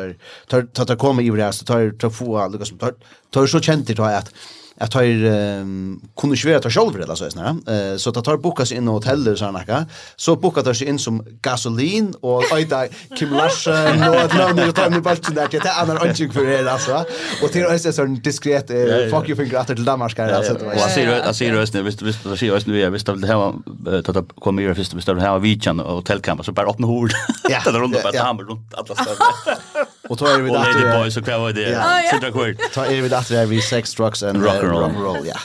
tar 0.47 0.85
tar 0.85 0.95
kommer 0.95 1.23
i 1.23 1.29
det 1.29 1.53
så 1.53 1.65
tar 1.65 1.91
tar 1.91 2.09
få 2.09 2.37
alltså 2.37 2.75
tar 2.75 2.93
tar 3.31 3.47
så 3.47 3.59
känt 3.59 3.87
det 3.87 3.99
att 4.17 4.31
att 4.79 4.91
tar 4.91 5.03
um, 5.03 6.01
kunde 6.17 6.35
ju 6.35 6.53
vara 6.53 6.69
själv 6.69 7.01
eller 7.01 7.15
så 7.15 7.39
här 7.39 7.97
så 7.97 8.09
att 8.09 8.25
ta 8.25 8.37
bokas 8.37 8.71
in 8.71 8.83
i 8.83 8.87
hoteller 8.87 9.35
så 9.35 9.45
här 9.45 9.85
så 10.15 10.35
bokar 10.35 10.63
det 10.63 10.75
sig 10.75 10.87
in 10.87 10.99
som 10.99 11.25
gasolin 11.41 12.13
och 12.21 12.57
öda 12.57 12.87
Kim 13.17 13.33
Larsen 13.33 14.03
och 14.03 14.15
att 14.15 14.37
någon 14.37 14.73
tar 14.73 14.89
mig 14.89 14.97
en 14.97 15.03
bulten 15.03 15.35
där 15.35 15.47
till 15.47 15.61
andra 15.81 15.97
antik 15.97 16.33
för 16.33 16.45
det 16.45 16.71
alltså 16.71 17.05
och 17.43 17.51
till 17.51 17.65
oss 17.65 17.85
är 17.85 17.91
sån 17.91 18.15
diskret 18.15 18.67
fuck 19.11 19.29
you 19.29 19.35
finger 19.35 19.57
att 19.57 19.67
till 19.67 19.85
Danmark 19.85 20.15
kan 20.15 20.29
alltså 20.29 20.53
det 20.53 20.65
var 20.65 20.75
ser 20.75 21.07
jag 21.07 21.35
ser 21.35 21.53
röst 21.53 21.73
nu 21.73 21.81
visst 21.81 22.01
visst 22.01 22.23
ser 22.23 22.51
röst 22.51 22.67
nu 22.67 22.79
jag 22.79 22.91
visst 22.91 23.05
det 23.05 23.27
här 23.27 24.01
ta 24.01 24.13
ta 24.13 24.23
kommer 24.23 24.61
ju 24.61 24.75
först 24.75 24.93
bestämma 24.93 25.21
här 25.21 25.39
vitchan 25.39 25.79
och 25.79 25.95
hotellkamp 25.95 26.45
så 26.45 26.51
bara 26.51 26.69
öppna 26.69 26.87
hord 26.87 27.11
ja. 27.49 27.59
Det 27.65 27.71
runt 27.71 28.03
bara 28.03 28.23
hammer 28.23 28.43
runt 28.43 28.73
alla 28.73 28.95
ställen 28.95 29.85
Och 30.09 30.17
då 30.17 30.25
är 30.25 30.41
vi 30.41 30.49
där. 30.49 30.73
Lady 30.73 31.03
Boys 31.03 31.17
och 31.17 31.23
kvar 31.23 31.51
det. 31.53 31.69
Ja. 31.69 32.01
Sitter 32.11 32.31
kvar. 32.31 32.55
Ta 32.73 32.85
är 32.85 33.01
vi 33.01 33.09
där 33.09 33.25
där 33.29 33.45
vi 33.45 33.61
sex 33.61 33.95
drugs 33.95 34.23
and 34.23 34.43
rock 34.43 34.63
and 34.63 34.71
roll. 34.71 34.91
roll 34.91 35.17
Ja. 35.25 35.39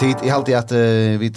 Tid 0.00 0.16
i 0.24 0.30
allt 0.30 0.48
i 0.48 0.54
att 0.54 0.72
vi 0.72 1.30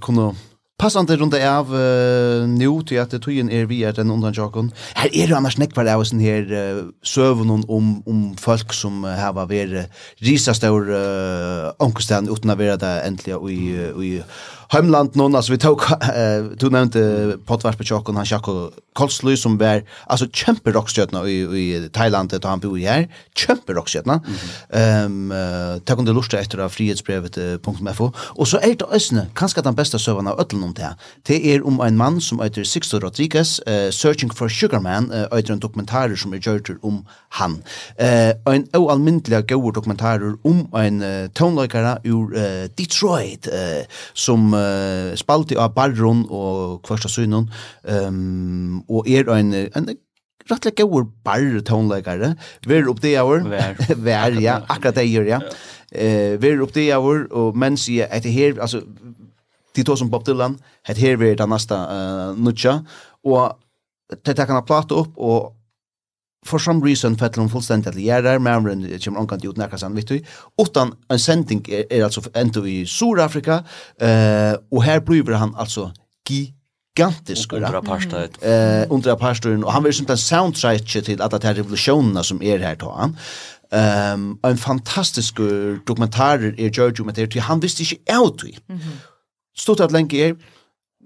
kunde 0.00 0.34
passande 0.82 1.16
runt 1.16 1.34
av 1.34 1.74
uh, 1.74 2.48
nu 2.48 2.82
till 2.82 3.00
att 3.00 3.14
tøyen 3.22 3.50
er 3.50 3.66
vi 3.70 3.84
är 3.84 3.92
den 3.92 4.10
undan 4.10 4.34
jakon. 4.34 4.72
Her 4.94 5.10
er 5.12 5.26
det 5.26 5.36
annars 5.36 5.58
näck 5.58 5.76
vad 5.76 5.86
det 5.86 5.96
var 5.96 6.04
sån 6.04 6.20
här 6.20 6.42
uh, 6.52 6.90
servern 7.02 7.50
om 7.50 7.64
um, 7.70 8.02
om 8.06 8.36
folk 8.36 8.72
som 8.72 9.04
uh, 9.04 9.10
här 9.10 9.32
var 9.32 9.46
ver 9.46 9.86
risa 10.18 10.54
stor 10.54 10.90
uh, 10.90 11.70
onkelstän 11.78 12.28
utan 12.28 12.50
att 12.50 12.58
vara 12.58 12.76
där 12.76 13.06
äntligen 13.06 13.48
i 13.48 13.60
i 14.06 14.22
Heimland 14.72 15.16
någon 15.16 15.34
alltså 15.34 15.52
vi 15.52 15.58
tog 15.58 15.82
uh, 15.90 16.44
du 16.58 16.70
nämnde 16.70 17.36
Potvars 17.46 17.76
på 17.76 17.84
Chokon 17.84 18.16
han 18.16 18.26
Chako 18.26 18.70
Kolslu 18.92 19.36
som 19.36 19.58
var 19.58 19.82
alltså 20.06 20.26
kämpe 20.32 20.72
rockstjärna 20.72 21.28
i 21.28 21.40
i 21.42 21.88
Thailand 21.92 22.30
där 22.30 22.48
han 22.48 22.60
bor 22.60 22.78
här 22.78 23.08
kämpe 23.34 23.72
rockstjärna. 23.72 24.20
Ehm 24.72 25.32
mm 25.32 25.32
um, 25.32 25.80
tog 25.80 25.98
under 25.98 26.12
lust 26.14 26.34
efter 26.34 26.58
av 26.58 26.68
frihetsbrevet.fo 26.68 28.12
och 28.16 28.48
så 28.48 28.58
är 28.58 28.74
det 28.74 28.84
ösne 28.84 29.26
kanske 29.34 29.62
den 29.62 29.74
bästa 29.74 29.98
sövan 29.98 30.26
av 30.26 30.40
öllon 30.40 30.64
om 30.64 30.74
det. 30.74 30.96
Det 31.22 31.54
är 31.54 31.66
om 31.66 31.80
en 31.80 31.96
man 31.96 32.20
som 32.20 32.40
heter 32.40 32.64
Sixto 32.64 33.00
Rodriguez 33.00 33.60
uh, 33.68 33.90
Searching 33.90 34.30
for 34.30 34.48
Sugar 34.48 34.80
Man 34.80 35.12
uh, 35.12 35.50
en 35.50 35.58
dokumentär 35.58 36.16
som 36.16 36.32
är 36.32 36.36
gjort 36.36 36.70
om 36.82 37.06
han. 37.28 37.62
Eh 37.96 38.54
en 38.54 38.66
oallmyndlig 38.72 39.48
god 39.48 39.74
dokumentär 39.74 40.20
om 40.42 40.68
en 40.74 41.02
uh, 41.02 41.28
tonlökare 41.28 41.98
ur 42.04 42.36
uh, 42.36 42.68
Detroit 42.76 43.48
uh, 43.48 43.84
som 44.14 44.54
uh, 44.62 45.12
spalti 45.18 45.58
av 45.58 45.74
Barron 45.76 46.24
og 46.30 46.80
Kvarsta 46.86 47.10
Synon, 47.10 47.48
um, 47.84 48.80
og 48.88 49.08
er 49.10 49.28
en, 49.34 49.54
en 49.74 49.90
rettelig 50.50 50.76
gauur 50.80 51.06
barr 51.26 51.60
tonleikare, 51.66 52.34
ver 52.66 52.90
opp 52.90 53.02
det 53.02 53.16
javur, 53.16 53.46
ver, 54.08 54.38
ja, 54.42 54.60
akkurat 54.68 55.00
det 55.00 55.08
gjør, 55.10 55.28
ja, 55.34 55.40
uh, 55.42 56.34
ver 56.42 56.62
opp 56.64 56.74
det 56.76 56.88
javur, 56.88 57.26
og 57.30 57.58
menn 57.58 57.78
sier 57.80 58.10
det 58.22 58.34
her, 58.34 58.56
altså, 58.60 58.84
til 59.72 59.88
to 59.88 59.96
som 59.96 60.10
Bob 60.12 60.26
Dylan, 60.26 60.58
het 60.86 61.00
her 61.00 61.18
ver 61.20 61.36
det 61.38 61.48
nasta 61.48 61.82
uh, 61.88 62.38
nutja, 62.38 62.80
og 63.24 63.58
det 64.12 64.36
tekkan 64.36 64.58
av 64.60 64.66
plata 64.68 64.98
opp, 65.02 65.16
og 65.16 65.52
for 66.46 66.58
some 66.58 66.82
reason 66.84 67.16
fettel 67.18 67.42
hon 67.42 67.50
fullstendig 67.50 67.92
til 67.92 68.02
gjerrar, 68.06 68.40
mæmren 68.42 68.84
kommer 69.04 69.20
omkant 69.20 69.44
ut 69.46 69.58
nærkastan, 69.58 69.96
vittu, 69.96 70.18
utan 70.58 70.92
en 71.10 71.18
sending 71.18 71.62
er, 71.68 71.84
er 71.90 72.04
altså 72.04 72.24
enda 72.36 72.64
i 72.66 72.84
Sur-Afrika, 72.86 73.60
uh, 74.02 74.54
og 74.72 74.82
her 74.82 75.00
blir 75.00 75.36
han 75.36 75.54
altså 75.58 75.90
gigantisk. 76.28 77.52
Under 77.52 77.78
apartheid. 77.78 78.38
Uh, 78.42 78.94
under 78.94 79.12
apartheid, 79.12 79.64
och 79.64 79.72
han 79.72 79.84
vil 79.84 79.94
simpelthen 79.94 80.18
soundtrack 80.18 81.04
till 81.04 81.22
alla 81.22 81.38
de 81.38 81.46
her 81.46 81.54
revolutionerna 81.54 82.22
som 82.22 82.42
er 82.42 82.58
här 82.58 82.76
då. 82.76 82.90
han. 82.90 83.16
Um, 83.72 84.38
en 84.44 84.58
fantastisk 84.58 85.36
dokumentär 85.86 86.54
er 86.58 86.68
Giorgio 86.68 87.04
Mater, 87.04 87.40
han 87.40 87.62
visste 87.62 87.82
inte 87.82 88.18
out. 88.18 88.42
det. 88.42 88.58
Mm. 88.68 88.80
Stort 89.56 89.80
at 89.80 89.94
er, 89.94 90.34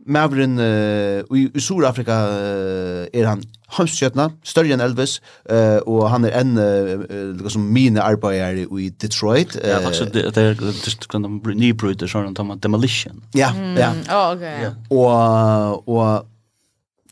Maveren 0.07 0.59
uh, 0.61 1.37
i, 1.37 1.47
i 1.51 1.63
Sur-Afrika 1.63 2.17
uh, 2.31 3.05
er 3.11 3.27
han 3.27 3.43
hamskjøtna, 3.77 4.29
større 4.47 4.77
enn 4.77 4.85
Elvis, 4.85 5.19
uh, 5.51 5.81
og 5.83 6.07
han 6.13 6.29
er 6.29 6.37
en 6.39 6.55
uh, 6.61 7.49
som 7.51 7.67
mine 7.75 8.03
arbeidere 8.03 8.69
i 8.71 8.89
Detroit. 9.03 9.57
Uh, 9.59 9.73
ja, 9.73 9.81
faktisk, 9.83 10.15
det, 10.15 10.29
det 10.37 10.45
er 10.45 11.19
en 11.19 11.41
nybrydder, 11.59 12.11
sånn 12.11 12.31
at 12.31 12.45
man 12.47 12.63
demolition. 12.63 13.19
Ja, 13.37 13.51
ja. 13.79 13.91
Oh, 14.07 14.33
okej. 14.37 14.57
ja. 14.69 14.73
Og, 14.95 15.91
og 15.91 16.33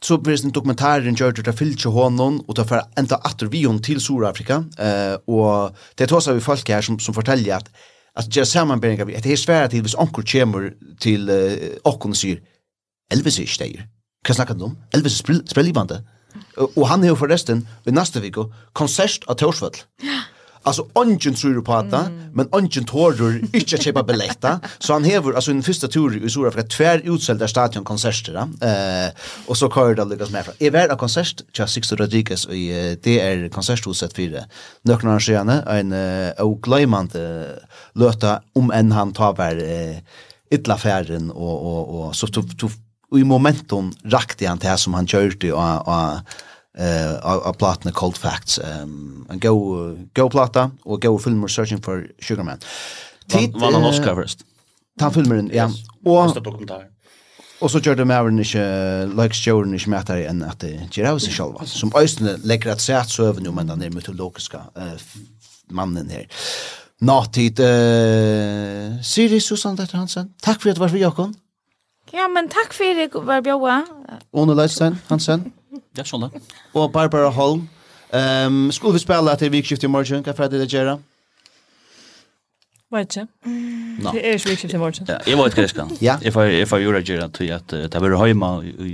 så 0.05 0.19
blir 0.21 0.37
det 0.37 0.45
en 0.45 0.55
dokumentaren 0.55 1.17
gjør 1.17 1.33
det 1.41 1.57
fyllt 1.57 1.87
honom 1.89 2.43
og 2.45 2.57
det 2.59 2.67
får 2.69 2.85
enda 3.01 3.19
atter 3.25 3.49
vi 3.53 3.65
hon 3.65 3.81
til 3.85 4.03
Sur-Afrika 4.05 4.61
uh, 4.61 5.17
og 5.27 5.77
det 5.97 6.07
er 6.07 6.17
også 6.17 6.37
vi 6.37 6.45
folk 6.45 6.69
her 6.69 6.85
som, 6.85 6.99
som 7.01 7.17
forteller 7.17 7.57
at 7.57 7.71
at 8.15 8.29
det 8.31 8.45
samanberingar 8.47 9.09
vi, 9.09 9.17
at 9.19 9.25
det 9.25 9.33
er 9.33 9.41
svært 9.41 9.73
til 9.73 9.83
hvis 9.83 9.97
onkel 9.99 10.27
kommer 10.29 10.69
til 11.03 11.31
uh, 11.31 11.73
okkon 11.89 12.15
og 12.15 12.21
sier 12.21 12.43
Elvis 13.11 13.39
er 13.39 13.49
ikke 13.49 13.65
der. 13.65 13.87
Hva 14.25 14.35
snakker 14.35 14.55
du 14.55 14.65
om? 14.71 14.77
Elvis 14.95 15.21
er 15.21 15.41
sprellivande. 15.51 16.03
Og 16.57 16.89
han 16.89 17.03
har 17.05 17.15
forresten, 17.19 17.67
i 17.87 17.91
neste 17.91 18.23
vik, 18.23 18.39
konsert 18.73 19.27
av 19.29 19.37
Torsvall. 19.39 19.77
Ja. 20.03 20.23
Alltså 20.67 20.87
ungen 20.95 21.35
tror 21.35 21.63
på 21.63 21.73
att 21.73 21.93
mm. 21.93 22.31
men 22.33 22.49
ungen 22.53 22.85
tårar 22.85 23.41
inte 23.53 23.77
köpa 23.77 24.03
biljetter 24.03 24.59
så 24.79 24.93
han 24.93 25.05
hever 25.05 25.33
alltså 25.33 25.51
en 25.51 25.63
första 25.63 25.89
tur 25.89 26.25
i 26.25 26.31
Sora 26.31 26.51
för 26.51 26.63
tvär 26.63 27.03
utsålda 27.05 27.49
stadion 27.49 27.85
konserter 27.85 28.35
eh 28.35 29.13
och 29.47 29.57
så 29.57 29.71
kör 29.71 29.95
det 29.95 30.05
lyckas 30.05 30.31
med. 30.31 30.49
Är 30.59 30.71
värd 30.71 30.91
av 30.91 30.97
konsert 30.97 31.43
till 31.53 31.67
Sixto 31.67 31.97
Rodriguez 31.97 32.47
i 32.47 32.71
eh, 32.71 32.99
det 33.03 33.21
är 33.21 33.49
konserthuset 33.49 34.13
för 34.13 34.23
det. 34.23 34.47
Några 34.83 35.15
år 35.15 35.19
sedan 35.19 35.49
en 35.49 35.93
eh, 35.93 36.33
Oakland 36.39 37.17
eh, 37.17 37.23
löta 37.95 38.41
om 38.55 38.71
en 38.71 38.93
han 38.93 39.13
tar 39.13 39.35
väl 39.37 39.59
eh, 39.59 39.99
illa 40.51 40.79
färden 40.79 41.31
och 41.31 41.67
och 41.67 42.07
och 42.07 42.17
så 42.17 42.27
tog 42.27 42.71
och 43.11 43.19
i 43.19 43.25
momentum 43.25 43.93
rakte 44.05 44.47
han 44.47 44.59
det 44.59 44.79
som 44.79 44.95
han 44.95 45.07
körde 45.07 45.53
och 45.53 45.89
och 45.89 46.19
eh 46.79 47.25
av 47.25 47.53
platna 47.53 47.93
cold 47.93 48.17
facts 48.17 48.59
um 48.59 49.27
en 49.31 49.41
go 49.41 49.97
go 50.15 50.31
plata 50.31 50.71
och 50.85 51.03
go 51.03 51.19
filmer 51.19 51.49
searching 51.49 51.83
for 51.83 52.07
sugarman. 52.21 52.59
Tid 53.29 53.53
vann 53.53 53.75
han 53.75 53.85
Oscar 53.85 54.15
först. 54.15 54.39
Ta 54.99 55.11
filmen 55.11 55.51
ja. 55.55 55.71
Och 56.05 56.43
dokumentär. 56.43 56.85
Och 57.61 57.71
så 57.71 57.81
körde 57.81 58.05
med 58.05 58.19
även 58.19 58.39
inte 58.39 59.07
like 59.23 59.35
showern 59.35 59.75
inte 59.75 59.91
mer 59.91 60.11
än 60.11 60.43
att 60.43 60.61
det 60.61 60.97
gör 60.97 61.13
hus 61.13 61.29
själva 61.29 61.67
som 61.67 61.93
ösnen 61.95 62.41
lägger 62.45 62.73
att 62.73 62.81
sätt 62.81 63.09
så 63.09 63.25
över 63.25 63.41
nu 63.41 63.51
men 63.51 63.67
den 63.67 63.83
är 63.83 63.91
mytologiska 63.91 64.57
eh 64.77 65.01
mannen 65.71 66.11
här. 66.11 66.29
Nattid 67.01 67.61
eh 67.61 69.01
Siri 69.03 69.41
Susanne 69.41 69.77
Dette 69.77 69.97
Hansen. 69.97 70.35
Tack 70.43 70.63
för 70.63 70.71
att 70.71 70.77
du 70.77 70.81
var 70.81 70.89
med 70.89 71.01
Jakob. 71.01 71.35
Ja, 72.15 72.29
men 72.31 72.49
takk 72.53 72.75
for 72.75 72.95
det, 72.95 73.09
var 73.27 73.43
bjøa. 73.43 73.81
Ono 74.39 74.55
Leitstein, 74.55 74.99
Hansen. 75.09 75.49
Ja, 75.99 76.05
sånn 76.07 76.29
da. 76.29 76.45
Og 76.77 76.93
Barbara 76.95 77.33
Holm. 77.35 77.67
Um, 78.15 78.69
skulle 78.71 78.95
vi 78.95 79.03
spille 79.03 79.33
etter 79.33 79.51
vikskift 79.51 79.83
i 79.83 79.91
morgen? 79.91 80.23
Hva 80.23 80.35
er 80.47 80.53
det 80.53 80.61
det 80.63 80.69
gjør? 80.71 80.93
Vet 82.95 83.17
ikke. 83.17 83.25
No. 84.05 84.13
Det 84.15 84.21
er 84.21 84.37
ikke 84.39 84.53
vikskift 84.53 84.77
i 84.77 84.79
morgen. 84.79 85.09
Ja, 85.11 85.17
jeg 85.27 85.41
vet 85.41 85.57
hva 85.57 85.65
jeg 85.65 85.73
skal. 85.73 85.91
ja. 86.05 86.15
Jeg 86.23 86.37
får, 86.37 86.53
jeg 86.55 86.69
får 86.71 86.83
gjøre 86.85 87.01
det 87.01 87.11
gjør 87.11 87.35
til 87.35 87.51
at 87.57 87.75
det 87.91 88.03
var 88.05 88.27
hjemme 88.29 88.53
i, 88.63 88.93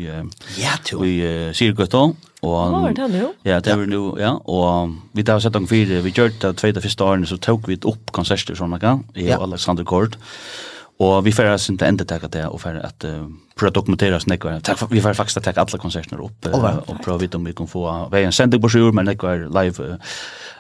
ja, 0.63 0.79
i 1.05 1.13
uh, 1.21 1.53
Sirgøtta. 1.53 2.07
Og, 2.41 2.57
Hva 2.57 2.81
var 2.87 2.97
det 2.97 3.11
nå? 3.13 3.35
Ja, 3.45 3.61
det 3.61 3.77
var 3.77 3.85
nå, 3.91 4.05
ja. 4.17 4.33
Og 4.49 4.97
vi 5.13 5.27
har 5.29 5.45
sett 5.45 5.61
noen 5.61 5.69
fire. 5.69 6.01
Vi 6.07 6.15
gjør 6.17 6.33
det 6.41 6.57
de 6.57 6.87
første 6.89 7.05
årene, 7.05 7.29
så 7.29 7.37
tok 7.37 7.69
vi 7.69 7.77
opp 7.85 8.15
konserter 8.17 8.57
sånn, 8.57 8.73
ikke? 8.81 8.97
Jeg 9.21 9.37
og 9.37 9.51
Alexander 9.51 9.85
Kort. 9.85 10.17
Ja 10.17 10.71
Og 11.01 11.23
vi 11.25 11.33
får 11.33 11.55
sin 11.57 11.79
ikke 11.79 11.89
enda 11.89 12.05
takk 12.05 12.27
det, 12.29 12.43
og 12.45 12.61
for 12.61 12.77
at 12.77 13.05
uh, 13.09 13.25
prøve 13.57 13.73
å 13.73 13.77
dokumentere 13.79 14.19
oss 14.19 14.27
nekvar. 14.29 14.59
Vi 14.91 15.01
får 15.01 15.17
faktisk 15.17 15.41
takk 15.47 15.57
alle 15.63 15.79
konsertene 15.81 16.21
opp, 16.21 16.37
uh, 16.45 16.57
right. 16.61 16.83
og 16.93 17.01
prøve 17.01 17.17
å 17.17 17.21
vite 17.23 17.39
om 17.39 17.47
vi 17.49 17.55
kan 17.57 17.69
få 17.71 17.87
veien 18.13 18.35
på 18.35 18.69
sjur, 18.69 18.93
men 18.93 19.09
nekvar 19.09 19.47
live, 19.49 19.81
uh, 19.81 20.19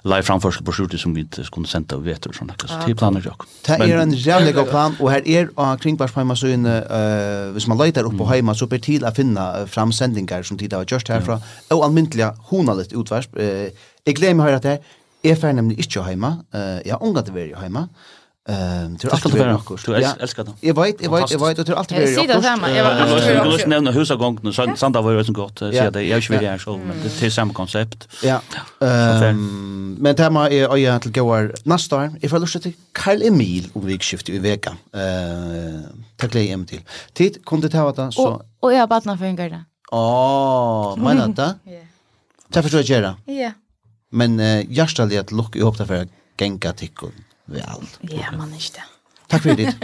live 0.09 0.25
framførsel 0.25 0.65
på 0.65 0.73
sjur 0.73 0.95
som 0.97 1.12
vi 1.12 1.27
ikke 1.27 1.45
skulle 1.45 1.69
sende 1.69 1.99
og 1.99 2.07
vet 2.07 2.25
og 2.25 2.39
sånn. 2.39 2.55
Så 2.57 2.79
det 2.87 2.95
er 2.95 2.97
planer 2.97 3.27
jo. 3.27 3.35
Det 3.67 3.77
er 3.77 4.01
en 4.01 4.15
rævlig 4.17 4.55
god 4.57 4.71
plan, 4.71 4.97
og 4.97 5.11
her 5.12 5.29
er 5.29 5.51
av 5.61 5.75
kringbarspeima 5.83 6.37
så 6.41 6.55
inn, 6.55 6.65
uh, 6.65 7.51
hvis 7.53 7.69
man 7.69 7.81
leiter 7.83 8.09
opp 8.09 8.17
på 8.17 8.29
heima, 8.31 8.55
så 8.57 8.69
blir 8.71 8.81
til 8.85 9.05
å 9.05 9.12
finne 9.12 9.45
framsendingar 9.69 10.49
som 10.49 10.57
tid 10.61 10.73
har 10.73 10.89
gjort 10.89 11.12
herfra, 11.12 11.37
og 11.69 11.85
almyndelige 11.85 12.33
honalitt 12.49 12.97
utvarsp. 12.97 13.37
Uh, 13.37 13.69
jeg 14.09 14.17
gleder 14.17 14.41
meg 14.41 14.47
å 14.47 14.49
høre 14.49 14.62
at 14.62 14.71
det, 14.71 14.97
jeg 15.21 15.37
er 15.37 15.43
ferdig 15.43 15.61
nemlig 15.61 15.85
ikke 15.85 16.07
heima, 16.07 16.39
uh, 16.57 16.81
jeg 16.81 16.97
har 16.97 17.05
unga 17.05 17.27
til 17.27 17.37
å 17.37 17.39
være 17.43 17.61
heima, 17.61 17.85
uh, 17.91 18.17
Ehm 18.49 18.99
tror 18.99 19.15
att 19.15 19.33
det 19.33 19.39
är 19.39 19.53
något. 19.53 19.87
Du 19.87 19.95
älskar 19.95 20.45
det. 20.45 20.53
Jag 20.61 20.83
vet, 20.83 21.03
jag 21.03 21.21
vet, 21.21 21.31
jag 21.31 21.49
vet 21.49 21.59
att 21.59 21.67
du 21.67 21.75
alltid 21.75 21.97
blir. 21.97 22.12
Jag 22.12 22.25
ser 22.29 22.35
det 22.35 22.43
samma. 22.43 22.71
Jag 22.71 22.85
var 22.85 23.45
du 23.45 23.59
skulle 23.59 23.75
nämna 23.75 23.91
husagången 23.91 24.53
så 24.53 24.77
sanda 24.77 25.01
var 25.01 25.12
ju 25.12 25.25
så 25.25 25.33
gott. 25.33 25.59
Så 25.59 25.71
det 25.71 26.03
jag 26.03 26.21
vill 26.31 26.43
göra 26.43 26.59
så 26.59 26.77
men 26.77 26.97
det 27.03 27.27
är 27.27 27.31
samma 27.31 27.53
koncept. 27.53 28.09
Ja. 28.23 28.41
Ehm 28.87 29.97
men 30.01 30.17
det 30.17 30.23
här 30.23 30.53
är 30.53 30.77
jag 30.77 31.03
till 31.03 31.12
går 31.12 31.55
nästa 31.62 31.97
år. 31.97 32.12
Jag 32.21 32.31
får 32.31 32.39
lust 32.39 32.62
till 32.62 32.73
Karl 32.93 33.23
Emil 33.23 33.71
och 33.73 33.89
vikskift 33.89 34.29
i 34.29 34.39
veckan. 34.39 34.77
Eh 34.95 35.01
tack 36.17 36.33
dig 36.33 36.47
hem 36.47 36.67
till. 36.67 36.81
Tid 37.12 37.45
kunde 37.45 37.69
ta 37.69 37.93
vara 37.93 38.12
så. 38.12 38.43
Och 38.61 38.75
jag 38.75 38.89
badna 38.89 39.19
för 39.19 39.25
en 39.25 39.37
gång. 39.37 39.65
Åh, 39.93 40.97
men 40.99 41.35
det? 41.35 41.55
Ja. 41.65 41.73
Det 42.49 42.62
förstår 42.62 42.91
jag. 42.91 43.15
Ja. 43.25 43.53
Men 44.11 44.39
jag 44.71 44.91
ställer 44.91 45.21
att 45.21 45.33
lucka 45.33 45.59
ihop 45.59 45.79
det 45.79 45.87
för 45.87 46.09
gänga 46.39 46.73
tickon 46.73 47.12
vel. 47.51 47.91
Ja, 48.11 48.31
man 48.37 48.53
er 48.53 48.59
ikke 48.63 48.81
det. 48.81 48.87
Takk 49.31 49.43
for 49.43 49.55
det. 49.55 49.75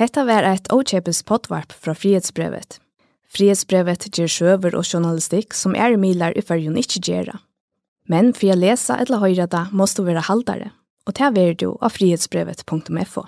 Hetta 0.00 0.24
var 0.24 0.46
eit 0.48 0.70
Ochepes 0.72 1.20
potvarp 1.28 1.72
fra 1.76 1.92
Frihetsbrevet. 1.94 2.78
Frihetsbrevet 3.28 4.08
ger 4.16 4.32
sjøver 4.32 4.72
og 4.74 4.88
journalistikk 4.88 5.52
som 5.54 5.76
er 5.76 5.98
milar 6.00 6.32
i 6.34 6.42
fyrjun 6.42 6.80
ikkje 6.80 7.04
gjerra. 7.04 7.36
Men 8.10 8.32
for 8.34 8.50
å 8.50 8.58
läsa 8.58 8.96
eller 8.98 9.22
höra 9.22 9.46
det 9.46 9.66
måste 9.70 10.02
du 10.02 10.06
vara 10.10 10.20
haltare. 10.26 10.70
Och 11.06 11.12
det 11.12 11.24
är 11.24 11.54
du 11.54 11.66
av 11.66 11.88
frihetsbrevet.fo. 11.88 13.26